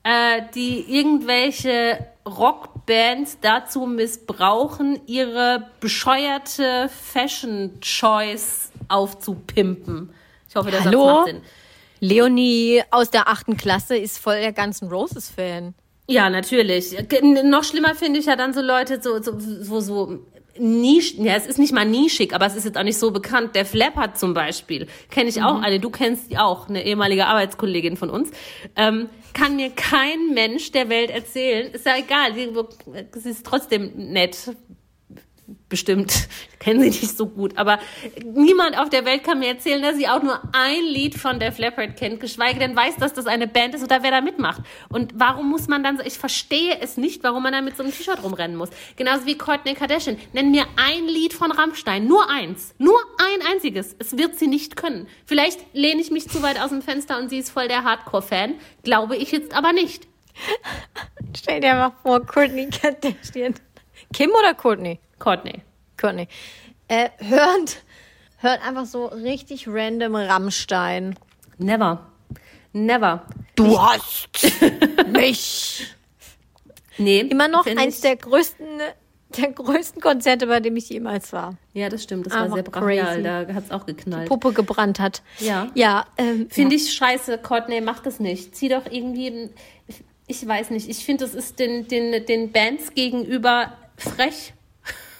äh, 0.04 0.42
die 0.54 0.80
irgendwelche 0.88 2.06
Rockbands 2.26 3.38
dazu 3.40 3.86
missbrauchen, 3.86 5.00
ihre 5.06 5.70
bescheuerte 5.80 6.88
Fashion 6.88 7.78
Choice 7.80 8.70
aufzupimpen. 8.88 10.14
Ich 10.48 10.56
hoffe, 10.56 10.70
der 10.70 10.84
Hallo? 10.84 11.06
Macht 11.06 11.26
Sinn. 11.26 11.42
Leonie 12.00 12.82
aus 12.90 13.10
der 13.10 13.28
achten 13.28 13.56
Klasse 13.56 13.96
ist 13.96 14.18
voll 14.18 14.40
der 14.40 14.52
ganzen 14.52 14.88
Roses-Fan. 14.88 15.74
Ja, 16.06 16.28
natürlich. 16.28 16.94
Noch 17.44 17.64
schlimmer 17.64 17.94
finde 17.94 18.20
ich 18.20 18.26
ja 18.26 18.36
dann 18.36 18.52
so 18.52 18.60
Leute, 18.60 19.00
so, 19.00 19.22
so, 19.22 19.38
so, 19.38 19.80
so 19.80 20.18
Nisch, 20.58 21.14
ja, 21.14 21.34
es 21.34 21.46
ist 21.46 21.58
nicht 21.58 21.72
mal 21.72 21.84
nischig, 21.84 22.34
aber 22.34 22.46
es 22.46 22.54
ist 22.54 22.64
jetzt 22.64 22.78
auch 22.78 22.84
nicht 22.84 22.98
so 22.98 23.10
bekannt. 23.10 23.54
Der 23.56 23.66
Flappert 23.66 24.18
zum 24.18 24.34
Beispiel, 24.34 24.86
kenne 25.10 25.28
ich 25.28 25.42
auch 25.42 25.60
eine, 25.60 25.80
du 25.80 25.90
kennst 25.90 26.30
die 26.30 26.38
auch, 26.38 26.68
eine 26.68 26.84
ehemalige 26.84 27.26
Arbeitskollegin 27.26 27.96
von 27.96 28.10
uns, 28.10 28.30
ähm, 28.76 29.08
kann 29.32 29.56
mir 29.56 29.70
kein 29.70 30.32
Mensch 30.32 30.70
der 30.70 30.88
Welt 30.88 31.10
erzählen, 31.10 31.72
ist 31.72 31.86
ja 31.86 31.96
egal, 31.96 32.34
sie, 32.34 32.50
sie 33.20 33.30
ist 33.30 33.44
trotzdem 33.44 33.92
nett, 34.12 34.54
bestimmt, 35.68 36.28
kennen 36.58 36.80
sie 36.80 37.00
nicht 37.00 37.16
so 37.16 37.26
gut, 37.26 37.56
aber 37.56 37.78
niemand 38.24 38.78
auf 38.78 38.88
der 38.88 39.04
Welt 39.04 39.24
kann 39.24 39.38
mir 39.38 39.48
erzählen, 39.48 39.82
dass 39.82 39.96
sie 39.96 40.08
auch 40.08 40.22
nur 40.22 40.40
ein 40.52 40.84
Lied 40.84 41.14
von 41.14 41.38
Def 41.38 41.58
Leppard 41.58 41.96
kennt, 41.96 42.20
geschweige 42.20 42.58
denn 42.58 42.74
weiß, 42.74 42.96
dass 42.96 43.12
das 43.12 43.26
eine 43.26 43.46
Band 43.46 43.74
ist 43.74 43.82
oder 43.82 44.02
wer 44.02 44.10
da 44.10 44.20
mitmacht. 44.20 44.62
Und 44.88 45.12
warum 45.16 45.50
muss 45.50 45.68
man 45.68 45.82
dann 45.82 45.98
so, 45.98 46.04
ich 46.04 46.18
verstehe 46.18 46.78
es 46.80 46.96
nicht, 46.96 47.22
warum 47.22 47.42
man 47.42 47.52
da 47.52 47.60
mit 47.60 47.76
so 47.76 47.82
einem 47.82 47.92
T-Shirt 47.92 48.22
rumrennen 48.22 48.56
muss. 48.56 48.70
Genauso 48.96 49.26
wie 49.26 49.36
Courtney 49.36 49.74
Kardashian. 49.74 50.16
Nenn 50.32 50.50
mir 50.50 50.64
ein 50.76 51.06
Lied 51.06 51.34
von 51.34 51.52
Rammstein, 51.52 52.06
nur 52.06 52.30
eins, 52.30 52.74
nur 52.78 52.98
ein 53.18 53.46
einziges. 53.52 53.94
Es 53.98 54.16
wird 54.16 54.38
sie 54.38 54.46
nicht 54.46 54.76
können. 54.76 55.06
Vielleicht 55.26 55.60
lehne 55.74 56.00
ich 56.00 56.10
mich 56.10 56.28
zu 56.28 56.42
weit 56.42 56.60
aus 56.60 56.70
dem 56.70 56.82
Fenster 56.82 57.18
und 57.18 57.28
sie 57.28 57.38
ist 57.38 57.50
voll 57.50 57.68
der 57.68 57.84
Hardcore-Fan, 57.84 58.54
glaube 58.82 59.16
ich 59.16 59.32
jetzt 59.32 59.54
aber 59.54 59.72
nicht. 59.72 60.06
Stell 61.36 61.60
dir 61.60 61.74
mal 61.74 61.92
vor, 62.02 62.24
Courtney 62.24 62.68
Kardashian. 62.70 63.54
Kim 64.12 64.30
oder 64.30 64.54
Courtney? 64.54 65.00
Courtney. 65.24 65.62
Courtney. 65.96 66.28
Äh, 66.88 67.08
hört, 67.18 67.82
hört 68.38 68.62
einfach 68.66 68.84
so 68.84 69.06
richtig 69.06 69.66
random 69.66 70.14
Rammstein. 70.16 71.14
Never. 71.56 72.06
Never. 72.74 73.22
Du 73.54 73.80
hast 73.80 74.28
mich. 75.10 75.86
Nee. 76.96 77.20
Immer 77.22 77.48
noch 77.48 77.66
eins 77.66 77.96
ich- 77.96 78.00
der 78.02 78.14
größten, 78.14 78.66
der 79.36 79.50
größten 79.50 80.00
Konzerte, 80.00 80.46
bei 80.46 80.60
dem 80.60 80.76
ich 80.76 80.88
jemals 80.90 81.32
war. 81.32 81.56
Ja, 81.72 81.88
das 81.88 82.04
stimmt. 82.04 82.26
Das 82.26 82.34
war 82.34 82.42
Einfach 82.42 82.54
sehr 82.54 82.62
brachial. 82.62 83.20
Da 83.24 83.46
hat's 83.52 83.72
auch 83.72 83.84
geknallt. 83.84 84.28
Puppe 84.28 84.52
gebrannt 84.52 85.00
hat. 85.00 85.22
Ja. 85.40 85.72
Ja, 85.74 86.06
ähm, 86.18 86.48
Finde 86.50 86.76
ich 86.76 86.92
scheiße, 86.94 87.38
Courtney, 87.38 87.80
mach 87.80 87.98
das 87.98 88.20
nicht. 88.20 88.54
Zieh 88.54 88.68
doch 88.68 88.84
irgendwie, 88.88 89.50
ich, 89.88 90.04
ich 90.28 90.46
weiß 90.46 90.70
nicht, 90.70 90.88
ich 90.88 91.04
finde, 91.04 91.24
das 91.24 91.34
ist 91.34 91.58
den, 91.58 91.88
den, 91.88 92.24
den 92.26 92.52
Bands 92.52 92.94
gegenüber 92.94 93.72
frech 93.96 94.52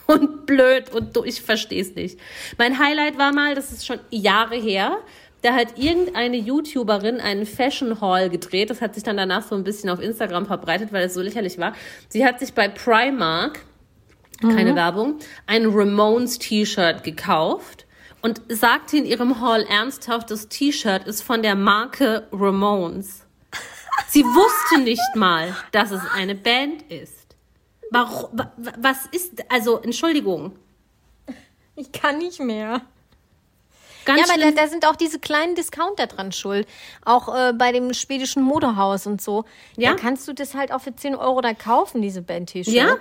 und 0.07 0.47
blöd 0.47 0.93
und 0.93 1.17
du- 1.17 1.25
ich 1.25 1.43
verstehe 1.43 1.81
es 1.83 1.95
nicht. 1.95 2.19
Mein 2.59 2.79
Highlight 2.79 3.19
war 3.19 3.33
mal, 3.33 3.55
das 3.55 3.73
ist 3.73 3.87
schon 3.87 3.99
Jahre 4.11 4.57
her, 4.57 4.99
da 5.43 5.53
hat 5.55 5.79
irgendeine 5.79 6.39
YouTuberin 6.39 7.21
einen 7.21 7.45
Fashion 7.45 8.01
Haul 8.01 8.31
gedreht. 8.31 8.71
Das 8.71 8.81
hat 8.81 8.95
sich 8.95 9.05
dann 9.05 9.19
danach 9.19 9.43
so 9.47 9.55
ein 9.55 9.63
bisschen 9.63 9.91
auf 9.91 10.01
Instagram 10.01 10.47
verbreitet, 10.47 10.91
weil 10.91 11.05
es 11.05 11.13
so 11.13 11.21
lächerlich 11.21 11.59
war. 11.59 11.75
Sie 12.09 12.25
hat 12.25 12.41
sich 12.41 12.55
bei 12.55 12.67
Primark 12.69 13.61
keine 14.41 14.75
Werbung, 14.75 15.19
ein 15.47 15.67
Ramones 15.67 16.39
T-Shirt 16.39 17.05
gekauft 17.05 17.87
und 18.23 18.41
sagte 18.49 18.97
in 18.97 19.05
ihrem 19.05 19.41
Haul 19.41 19.61
ernsthaft, 19.69 20.31
das 20.31 20.49
T-Shirt 20.49 21.07
ist 21.07 21.23
von 21.23 21.43
der 21.43 21.55
Marke 21.55 22.27
Ramones. 22.33 23.27
Sie 24.09 24.25
wusste 24.25 24.81
nicht 24.81 25.15
mal, 25.15 25.55
dass 25.73 25.91
es 25.91 26.01
eine 26.15 26.35
Band 26.35 26.83
ist. 26.91 27.24
Warum, 27.91 28.39
wa- 28.39 28.53
wa- 28.57 28.73
was 28.79 29.07
ist, 29.13 29.33
also, 29.51 29.79
Entschuldigung. 29.81 30.53
ich 31.77 31.93
kann 31.93 32.19
nicht 32.19 32.41
mehr. 32.41 32.83
Ganz 34.05 34.21
Ja, 34.21 34.27
aber 34.27 34.37
da, 34.37 34.43
schlimm. 34.49 34.57
da 34.57 34.67
sind 34.69 34.87
auch 34.87 34.97
diese 34.97 35.19
kleinen 35.19 35.55
Discounter 35.55 36.07
dran 36.07 36.31
schuld. 36.33 36.69
Auch 37.07 37.35
äh, 37.35 37.53
bei 37.55 37.73
dem 37.73 37.95
schwedischen 37.95 38.43
Modehaus 38.43 39.07
und 39.07 39.23
so. 39.23 39.45
Ja? 39.77 39.93
Da 39.93 39.97
kannst 39.97 40.29
du 40.29 40.35
das 40.35 40.55
halt 40.55 40.73
auch 40.73 40.81
für 40.83 40.95
10 40.95 41.15
Euro 41.15 41.41
da 41.41 41.55
kaufen, 41.55 42.03
diese 42.03 42.21
Band-T-Shirts. 42.21 42.75
Ja? 42.77 42.97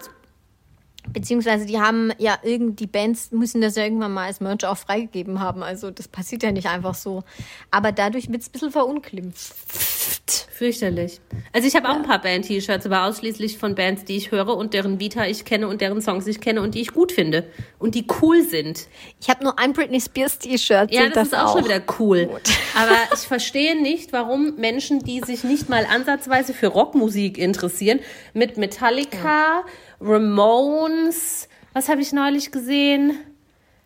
Beziehungsweise 1.12 1.66
die 1.66 1.82
haben 1.82 2.13
ja 2.20 2.38
irgend, 2.44 2.80
die 2.80 2.88
Bands 2.88 3.32
müssen 3.32 3.60
das 3.60 3.75
ja 3.75 3.84
irgendwann 3.84 4.13
mal 4.13 4.28
als 4.28 4.40
Merch 4.40 4.63
auch 4.66 4.78
freigegeben 4.78 5.42
haben. 5.42 5.62
Also 5.62 5.92
das 5.92 6.08
passiert 6.08 6.44
ja 6.44 6.54
nicht 6.54 6.68
einfach 6.70 6.96
so. 6.96 7.24
Aber 7.72 7.92
dadurch 7.92 8.32
wird 8.32 8.42
es 8.42 8.48
ein 8.48 8.52
bisschen 8.54 8.72
verunglimpft. 8.72 10.43
Fürchterlich. 10.54 11.20
Also 11.52 11.68
ich 11.68 11.76
habe 11.76 11.90
auch 11.90 11.96
ein 11.96 12.04
paar 12.04 12.22
Band-T-Shirts, 12.22 12.86
aber 12.86 13.06
ausschließlich 13.06 13.58
von 13.58 13.74
Bands, 13.74 14.06
die 14.06 14.18
ich 14.18 14.32
höre 14.32 14.56
und 14.56 14.76
deren 14.76 15.00
Vita 15.00 15.26
ich 15.26 15.46
kenne 15.46 15.68
und 15.68 15.82
deren 15.82 16.00
Songs 16.00 16.28
ich 16.28 16.42
kenne 16.42 16.62
und 16.62 16.76
die 16.76 16.82
ich 16.82 16.94
gut 16.94 17.12
finde 17.12 17.46
und 17.80 17.96
die 17.96 18.06
cool 18.22 18.44
sind. 18.44 18.88
Ich 19.20 19.30
habe 19.32 19.44
nur 19.44 19.58
ein 19.58 19.74
Britney 19.74 20.00
Spears 20.00 20.38
T-Shirt. 20.38 20.92
Ja, 20.92 21.02
Zählt 21.02 21.16
das, 21.16 21.30
ist 21.30 21.34
auch, 21.36 21.54
schon 21.54 21.66
wieder 21.66 21.82
cool. 21.98 22.28
Gut. 22.28 22.42
Aber 22.76 22.96
ich 23.16 23.22
verstehe 23.22 23.82
nicht, 23.82 24.14
warum 24.14 24.56
Menschen, 24.58 25.00
die 25.00 25.22
sich 25.22 25.44
nicht 25.44 25.70
mal 25.70 25.88
ansatzweise 25.92 26.54
für 26.54 26.68
Rockmusik 26.68 27.40
interessieren, 27.40 28.00
mit 28.36 28.58
Metallica, 28.58 29.64
Ramones, 30.00 31.48
was 31.74 31.90
habe 31.90 32.02
ich 32.02 32.14
neulich 32.14 32.52
gesehen? 32.52 33.18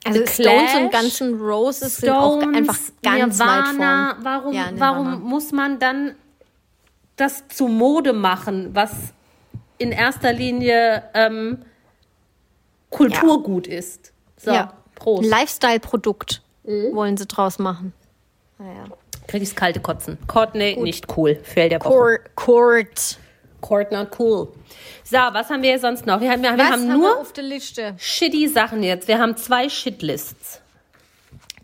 Also 0.04 0.26
The 0.26 0.44
Stones 0.44 0.74
und 0.76 0.90
Clash, 0.90 1.02
Guns 1.02 1.22
N' 1.22 1.36
Roses 1.40 1.98
sind 1.98 2.10
auch 2.10 2.42
einfach 2.42 2.78
ganz 3.02 3.40
weit 3.40 3.74
Nirvana. 3.74 4.10
vorn. 4.16 4.26
Warum, 4.26 4.54
Ja, 4.54 4.72
Nirvana. 4.72 4.80
warum 4.80 5.22
muss 5.30 5.52
man 5.52 5.80
dann 5.80 6.16
das 7.18 7.48
zu 7.50 7.68
Mode 7.68 8.14
machen, 8.14 8.70
was 8.74 8.92
in 9.78 9.92
erster 9.92 10.32
Linie 10.34 11.04
ähm, 11.14 11.60
Kulturgut 12.90 13.68
ist? 13.68 14.14
So, 14.38 14.52
ja. 14.52 14.74
Prost. 14.96 15.30
Lifestyle-Produkt 15.30 16.42
Mhm. 16.68 16.94
wollen 16.94 17.16
sie 17.18 17.26
draus 17.26 17.60
machen. 17.60 17.94
Naja. 18.60 18.86
Krieg 19.28 19.42
ich's 19.42 19.56
kalte 19.56 19.80
Kotzen. 19.80 20.18
Courtney, 20.28 20.76
nicht 20.82 21.06
cool. 21.18 21.40
Fail 21.44 21.70
der 21.70 21.80
Woche. 21.80 22.20
Court. 22.36 23.18
Court. 23.62 23.92
Not 23.92 24.10
cool. 24.20 24.50
So, 25.04 25.18
was 25.18 25.50
haben 25.50 25.64
wir 25.64 25.80
sonst 25.80 26.06
noch? 26.06 26.20
Wir 26.20 26.32
haben, 26.32 26.44
wir 26.44 26.58
Was 26.58 26.72
haben 26.72 26.88
nur 26.88 27.26
wir 27.36 27.96
shitty 27.98 28.48
Sachen 28.48 28.84
jetzt. 28.84 29.08
Wir 29.08 29.20
haben 29.20 29.36
zwei 29.38 29.70
Shitlists. 29.70 30.62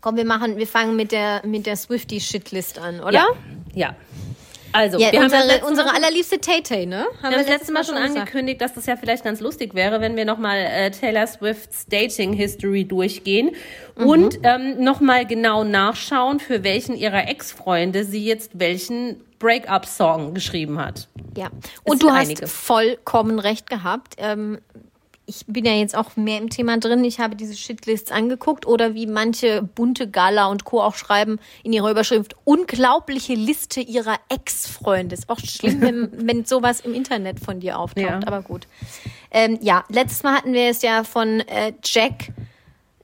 Komm, 0.00 0.16
wir 0.16 0.24
machen, 0.24 0.56
wir 0.56 0.66
fangen 0.66 0.96
mit 0.96 1.12
der, 1.12 1.40
mit 1.46 1.66
der 1.66 1.76
Swifty-Shitlist 1.76 2.78
an, 2.78 3.00
oder? 3.00 3.12
Ja. 3.12 3.26
Ja. 3.74 3.96
Also, 4.74 4.98
Ja, 4.98 5.12
wir 5.12 5.20
haben 5.20 5.24
unsere, 5.26 5.42
das 5.42 5.50
letzte 5.52 5.66
unsere 5.66 5.86
Mal- 5.86 5.96
allerliebste 5.96 6.40
Tay-Tay, 6.40 6.86
ne? 6.86 7.06
Wir 7.20 7.30
haben 7.30 7.34
das 7.36 7.46
letzte 7.48 7.72
Mal 7.72 7.84
schon 7.84 7.94
gesagt. 7.94 8.18
angekündigt, 8.18 8.60
dass 8.60 8.74
das 8.74 8.86
ja 8.86 8.96
vielleicht 8.96 9.22
ganz 9.22 9.38
lustig 9.40 9.74
wäre, 9.74 10.00
wenn 10.00 10.16
wir 10.16 10.24
nochmal 10.24 10.58
äh, 10.58 10.90
Taylor 10.90 11.26
Swifts 11.28 11.86
Dating 11.86 12.32
History 12.32 12.84
durchgehen 12.84 13.52
Mhm. 13.96 14.06
und 14.06 14.38
ähm, 14.42 14.82
nochmal 14.82 15.26
genau 15.26 15.62
nachschauen, 15.62 16.40
für 16.40 16.64
welchen 16.64 16.96
ihrer 16.96 17.28
Ex-Freunde 17.28 18.04
sie 18.04 18.24
jetzt 18.24 18.50
welchen 18.54 19.22
Break-up-Song 19.38 20.34
geschrieben 20.34 20.78
hat. 20.84 21.06
Ja, 21.36 21.50
und 21.84 22.02
du 22.02 22.10
hast 22.10 22.26
einige. 22.26 22.46
vollkommen 22.48 23.38
recht 23.38 23.70
gehabt. 23.70 24.14
Ähm, 24.18 24.58
ich 25.26 25.44
bin 25.46 25.64
ja 25.64 25.72
jetzt 25.72 25.96
auch 25.96 26.16
mehr 26.16 26.38
im 26.38 26.50
Thema 26.50 26.76
drin. 26.78 27.02
Ich 27.04 27.18
habe 27.18 27.34
diese 27.36 27.56
Shitlists 27.56 28.12
angeguckt 28.12 28.66
oder 28.66 28.94
wie 28.94 29.06
manche 29.06 29.62
bunte 29.62 30.08
Gala 30.08 30.46
und 30.48 30.64
Co. 30.64 30.82
auch 30.82 30.94
schreiben 30.96 31.38
in 31.62 31.72
ihrer 31.72 31.90
Überschrift, 31.90 32.36
unglaubliche 32.44 33.34
Liste 33.34 33.80
ihrer 33.80 34.16
Ex-Freunde. 34.28 35.14
Ist 35.14 35.30
auch 35.30 35.38
schlimm, 35.38 35.80
wenn, 35.80 36.10
wenn 36.28 36.44
sowas 36.44 36.80
im 36.80 36.92
Internet 36.94 37.40
von 37.40 37.60
dir 37.60 37.78
auftaucht, 37.78 38.04
Ja. 38.06 38.20
aber 38.26 38.42
gut. 38.42 38.66
Ähm, 39.30 39.58
ja, 39.62 39.84
letztes 39.88 40.22
Mal 40.22 40.34
hatten 40.36 40.52
wir 40.52 40.68
es 40.68 40.82
ja 40.82 41.04
von 41.04 41.40
äh, 41.40 41.72
Jack 41.82 42.28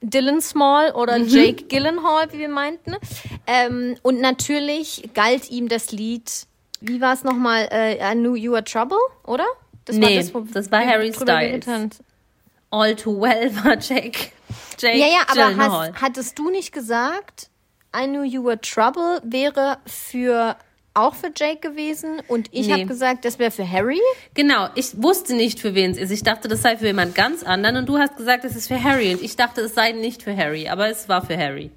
Dylan 0.01 0.41
Small 0.41 0.91
oder 0.91 1.19
Mhm. 1.19 1.27
Jake 1.27 1.63
Gyllenhaal, 1.65 2.31
wie 2.33 2.39
wir 2.39 2.49
meinten. 2.49 2.95
Ähm, 3.47 3.95
und 4.01 4.19
natürlich 4.21 5.09
galt 5.13 5.49
ihm 5.51 5.67
das 5.67 5.91
Lied, 5.91 6.31
wie 6.81 7.01
war 7.01 7.13
es 7.13 7.23
nochmal, 7.23 7.67
äh, 7.71 7.95
I 7.97 8.13
Knew 8.15 8.35
You 8.35 8.53
Were 8.53 8.63
Trouble, 8.63 8.97
oder? 9.25 9.45
Das 9.85 9.95
Nee, 9.95 10.23
wo 10.33 10.41
das 10.41 10.71
war 10.71 10.81
wir 10.81 10.87
Harry 10.87 11.11
Styles. 11.13 11.65
All 12.71 12.95
Too 12.95 13.19
Well 13.21 13.51
war 13.63 13.77
Jake. 13.77 14.31
Jake 14.79 14.97
Ja, 14.97 15.05
ja, 15.07 15.21
aber 15.27 15.55
hast, 15.57 16.01
hattest 16.01 16.39
du 16.39 16.49
nicht 16.49 16.71
gesagt, 16.73 17.49
I 17.95 18.05
Knew 18.07 18.23
You 18.23 18.43
Were 18.45 18.59
Trouble 18.59 19.21
wäre 19.23 19.77
für 19.85 20.55
auch 20.93 21.15
für 21.15 21.31
Jake 21.35 21.59
gewesen 21.69 22.21
und 22.27 22.49
ich 22.51 22.67
Nee. 22.67 22.73
habe 22.73 22.85
gesagt, 22.85 23.23
das 23.23 23.39
wäre 23.39 23.51
für 23.51 23.69
Harry. 23.69 23.99
Genau, 24.33 24.67
ich 24.75 25.01
wusste 25.01 25.35
nicht, 25.35 25.59
für 25.61 25.73
wen 25.73 25.91
es 25.91 25.97
ist. 25.97 26.11
Ich 26.11 26.23
dachte, 26.23 26.49
das 26.49 26.61
sei 26.63 26.75
für 26.75 26.87
jemand 26.87 27.15
ganz 27.15 27.43
anderen 27.43 27.77
und 27.77 27.87
du 27.87 27.97
hast 27.97 28.17
gesagt, 28.17 28.43
es 28.43 28.57
ist 28.57 28.67
für 28.67 28.81
Harry 28.83 29.13
und 29.13 29.21
ich 29.21 29.37
dachte, 29.37 29.61
es 29.61 29.73
sei 29.73 29.93
nicht 29.93 30.23
für 30.23 30.35
Harry, 30.35 30.67
aber 30.67 30.89
es 30.89 31.07
war 31.07 31.25
für 31.25 31.37
Harry. 31.37 31.71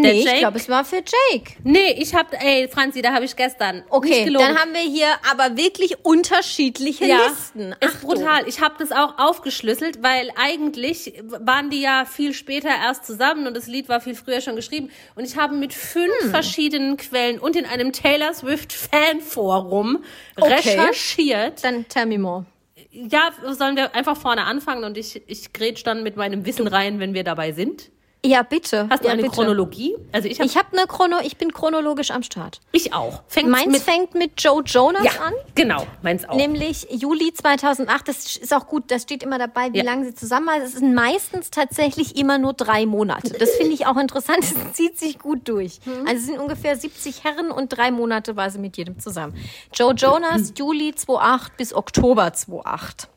Nee, 0.00 0.22
Jake- 0.22 0.34
ich 0.34 0.38
glaube, 0.40 0.58
es 0.58 0.68
war 0.68 0.84
für 0.84 0.96
Jake. 0.96 1.52
Nee, 1.64 1.92
ich 1.98 2.14
hab, 2.14 2.32
ey, 2.42 2.68
Franzi, 2.68 3.02
da 3.02 3.12
habe 3.12 3.24
ich 3.24 3.34
gestern. 3.36 3.76
nicht 3.76 3.86
Okay, 3.90 4.24
gelogen. 4.24 4.46
dann 4.46 4.58
haben 4.58 4.72
wir 4.72 4.80
hier 4.80 5.08
aber 5.30 5.56
wirklich 5.56 6.04
unterschiedliche 6.04 7.06
ja, 7.06 7.26
Listen. 7.28 7.72
ist 7.80 7.96
Achtung. 7.96 8.10
brutal. 8.10 8.48
Ich 8.48 8.60
habe 8.60 8.74
das 8.78 8.92
auch 8.92 9.18
aufgeschlüsselt, 9.18 10.02
weil 10.02 10.30
eigentlich 10.36 11.14
waren 11.22 11.70
die 11.70 11.80
ja 11.80 12.04
viel 12.04 12.32
später 12.34 12.68
erst 12.68 13.06
zusammen 13.06 13.46
und 13.46 13.54
das 13.56 13.66
Lied 13.66 13.88
war 13.88 14.00
viel 14.00 14.14
früher 14.14 14.40
schon 14.40 14.56
geschrieben. 14.56 14.90
Und 15.14 15.24
ich 15.24 15.36
habe 15.36 15.54
mit 15.54 15.72
fünf 15.72 16.12
Hm. 16.20 16.30
verschiedenen 16.30 16.96
Quellen 16.96 17.38
und 17.38 17.56
in 17.56 17.64
einem 17.66 17.92
Taylor 17.92 18.32
Swift 18.34 18.72
Fanforum 18.72 20.04
Okay. 20.36 20.52
recherchiert. 20.54 21.64
Dann 21.64 21.86
tell 21.88 22.06
me 22.06 22.18
more. 22.18 22.46
Ja, 22.90 23.30
sollen 23.52 23.76
wir 23.76 23.94
einfach 23.94 24.16
vorne 24.16 24.44
anfangen 24.44 24.84
und 24.84 24.96
ich, 24.96 25.22
ich 25.26 25.52
grätsch 25.52 25.82
dann 25.84 26.02
mit 26.02 26.16
meinem 26.16 26.46
Wissen 26.46 26.66
rein, 26.66 26.98
wenn 27.00 27.14
wir 27.14 27.22
dabei 27.24 27.52
sind. 27.52 27.90
Ja, 28.26 28.42
bitte. 28.42 28.88
Hast 28.90 29.04
du 29.04 29.06
ja, 29.06 29.12
eine 29.12 29.22
bitte. 29.22 29.34
Chronologie? 29.34 29.94
Also 30.10 30.26
ich 30.28 30.40
habe 30.40 30.48
Ich 30.48 30.56
habe 30.56 30.76
eine 30.76 30.88
Chrono, 30.88 31.18
ich 31.22 31.36
bin 31.36 31.52
chronologisch 31.52 32.10
am 32.10 32.24
Start. 32.24 32.60
ich 32.72 32.92
auch. 32.92 33.22
Fängt 33.28 33.48
Meins 33.48 33.66
mit 33.70 33.80
fängt 33.80 34.14
mit 34.16 34.32
Joe 34.42 34.60
Jonas 34.66 35.04
ja, 35.04 35.12
an. 35.22 35.32
genau, 35.54 35.86
meins 36.02 36.28
auch. 36.28 36.34
Nämlich 36.34 36.88
Juli 36.90 37.32
2008, 37.32 38.08
das 38.08 38.36
ist 38.36 38.52
auch 38.52 38.66
gut, 38.66 38.90
das 38.90 39.02
steht 39.02 39.22
immer 39.22 39.38
dabei, 39.38 39.72
wie 39.72 39.78
Ja. 39.78 39.84
lange 39.84 40.04
sie 40.04 40.14
zusammen 40.16 40.48
waren. 40.48 40.62
Es 40.62 40.72
sind 40.72 40.94
meistens 40.94 41.50
tatsächlich 41.50 42.16
immer 42.16 42.38
nur 42.38 42.54
drei 42.54 42.86
Monate. 42.86 43.34
Das 43.38 43.50
finde 43.50 43.74
ich 43.74 43.86
auch 43.86 43.96
interessant, 43.96 44.38
es 44.40 44.52
zieht 44.72 44.98
sich 44.98 45.20
gut 45.20 45.48
durch. 45.48 45.78
Mhm. 45.84 46.00
Also 46.08 46.16
es 46.16 46.26
sind 46.26 46.38
ungefähr 46.40 46.74
70 46.76 47.22
Herren 47.22 47.52
und 47.52 47.68
drei 47.68 47.92
Monate 47.92 48.34
war 48.34 48.50
sie 48.50 48.58
mit 48.58 48.76
jedem 48.76 48.98
zusammen. 48.98 49.36
Joe 49.72 49.94
Jonas, 49.94 50.54
Juli 50.58 50.92
2008 50.92 51.56
bis 51.56 51.72
Oktober 51.72 52.32
2008. 52.32 53.08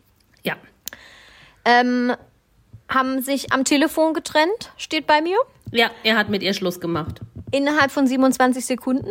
ja. 0.44 0.56
Ähm, 1.66 2.14
haben 2.94 3.22
sich 3.22 3.52
am 3.54 3.64
Telefon 3.64 4.14
getrennt, 4.14 4.72
steht 4.78 5.08
bei 5.08 5.22
mir. 5.22 5.38
Ja, 5.72 5.90
er 6.04 6.18
hat 6.18 6.30
mit 6.30 6.44
ihr 6.44 6.54
Schluss 6.54 6.80
gemacht. 6.80 7.22
Innerhalb 7.52 7.92
von 7.92 8.06
27 8.08 8.66
Sekunden. 8.66 9.10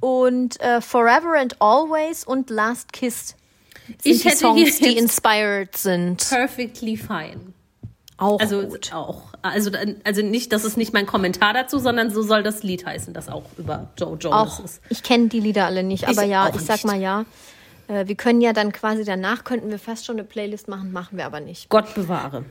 Und 0.00 0.60
äh, 0.60 0.80
Forever 0.80 1.38
and 1.38 1.56
Always 1.60 2.24
und 2.24 2.50
Last 2.50 2.92
Kiss 2.92 3.34
sind 3.88 4.00
Ich 4.04 4.22
die 4.22 4.28
hätte 4.28 4.38
Songs, 4.38 4.78
die 4.78 4.96
inspired 4.96 5.76
sind. 5.76 6.28
Perfectly 6.28 6.96
fine. 6.96 7.52
Auch 8.18 8.38
Also 8.40 8.62
gut. 8.66 8.92
auch. 8.92 9.22
Also, 9.42 9.70
also 10.04 10.22
nicht, 10.22 10.52
das 10.52 10.64
ist 10.64 10.76
nicht 10.76 10.92
mein 10.92 11.06
Kommentar 11.06 11.52
dazu, 11.54 11.78
sondern 11.78 12.10
so 12.10 12.22
soll 12.22 12.42
das 12.42 12.62
Lied 12.62 12.86
heißen, 12.86 13.12
das 13.14 13.28
auch 13.28 13.44
über 13.58 13.88
Joe 13.98 14.16
Jonas 14.18 14.60
Auch, 14.60 14.64
ist. 14.64 14.80
ich 14.88 15.02
kenne 15.02 15.28
die 15.28 15.40
Lieder 15.40 15.66
alle 15.66 15.82
nicht, 15.82 16.08
aber 16.08 16.24
Ich 16.24 16.30
ja, 16.30 16.48
ich 16.54 16.60
sag 16.62 16.76
nicht. 16.76 16.84
mal 16.86 17.00
ja. 17.00 17.24
Äh, 17.88 18.06
wir 18.08 18.14
können 18.16 18.40
ja 18.40 18.52
dann 18.52 18.72
quasi 18.72 19.04
danach, 19.04 19.44
könnten 19.44 19.70
wir 19.70 19.78
fast 19.78 20.04
schon 20.06 20.16
eine 20.16 20.24
Playlist 20.24 20.66
machen, 20.68 20.92
machen 20.92 21.18
wir 21.18 21.26
aber 21.26 21.40
nicht. 21.40 21.68
Gott 21.68 21.94
bewahre. 21.94 22.44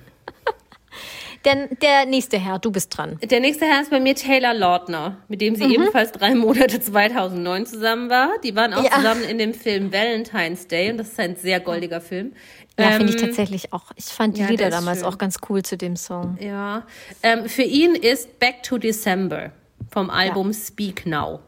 Denn 1.46 1.68
der 1.82 2.06
nächste 2.06 2.38
Herr, 2.40 2.58
du 2.60 2.72
bist 2.72 2.98
dran. 2.98 3.20
Der 3.22 3.40
nächste 3.40 3.66
Herr 3.66 3.82
ist 3.82 3.92
bei 3.92 4.00
mir 4.00 4.16
Taylor 4.16 4.54
Lautner, 4.54 5.18
mit 5.28 5.42
dem 5.42 5.56
sie 5.56 5.66
ebenfalls 5.74 6.12
drei 6.12 6.34
Monate 6.34 6.80
2009 6.82 7.66
zusammen 7.68 8.10
war. 8.10 8.30
Die 8.44 8.56
waren 8.56 8.74
auch 8.74 8.84
Ja. 8.84 8.92
zusammen 8.96 9.24
in 9.24 9.38
dem 9.38 9.54
Film 9.54 9.94
Valentine's 9.94 10.68
Day 10.68 10.90
und 10.92 10.98
das 10.98 11.10
ist 11.10 11.20
ein 11.20 11.36
sehr 11.36 11.60
goldiger 11.60 12.02
Film. 12.02 12.34
Ja, 12.80 12.88
Ähm, 12.92 12.94
finde 12.98 13.14
ich 13.14 13.22
tatsächlich 13.22 13.72
auch. 13.74 13.92
Ich 13.96 14.06
fand 14.06 14.38
die 14.38 14.42
ja, 14.42 14.48
Lieder 14.48 14.70
damals 14.70 15.00
schön. 15.00 15.08
auch 15.08 15.18
ganz 15.18 15.38
cool 15.50 15.62
zu 15.64 15.78
dem 15.78 15.96
Song. 15.96 16.38
Ja. 16.42 16.84
Ähm, 17.24 17.48
für 17.48 17.62
ihn 17.64 17.96
ist 17.96 18.40
Back 18.40 18.64
to 18.64 18.78
December 18.78 19.52
vom 19.92 20.10
Album 20.10 20.52
Speak 20.54 21.06
Now. 21.06 21.40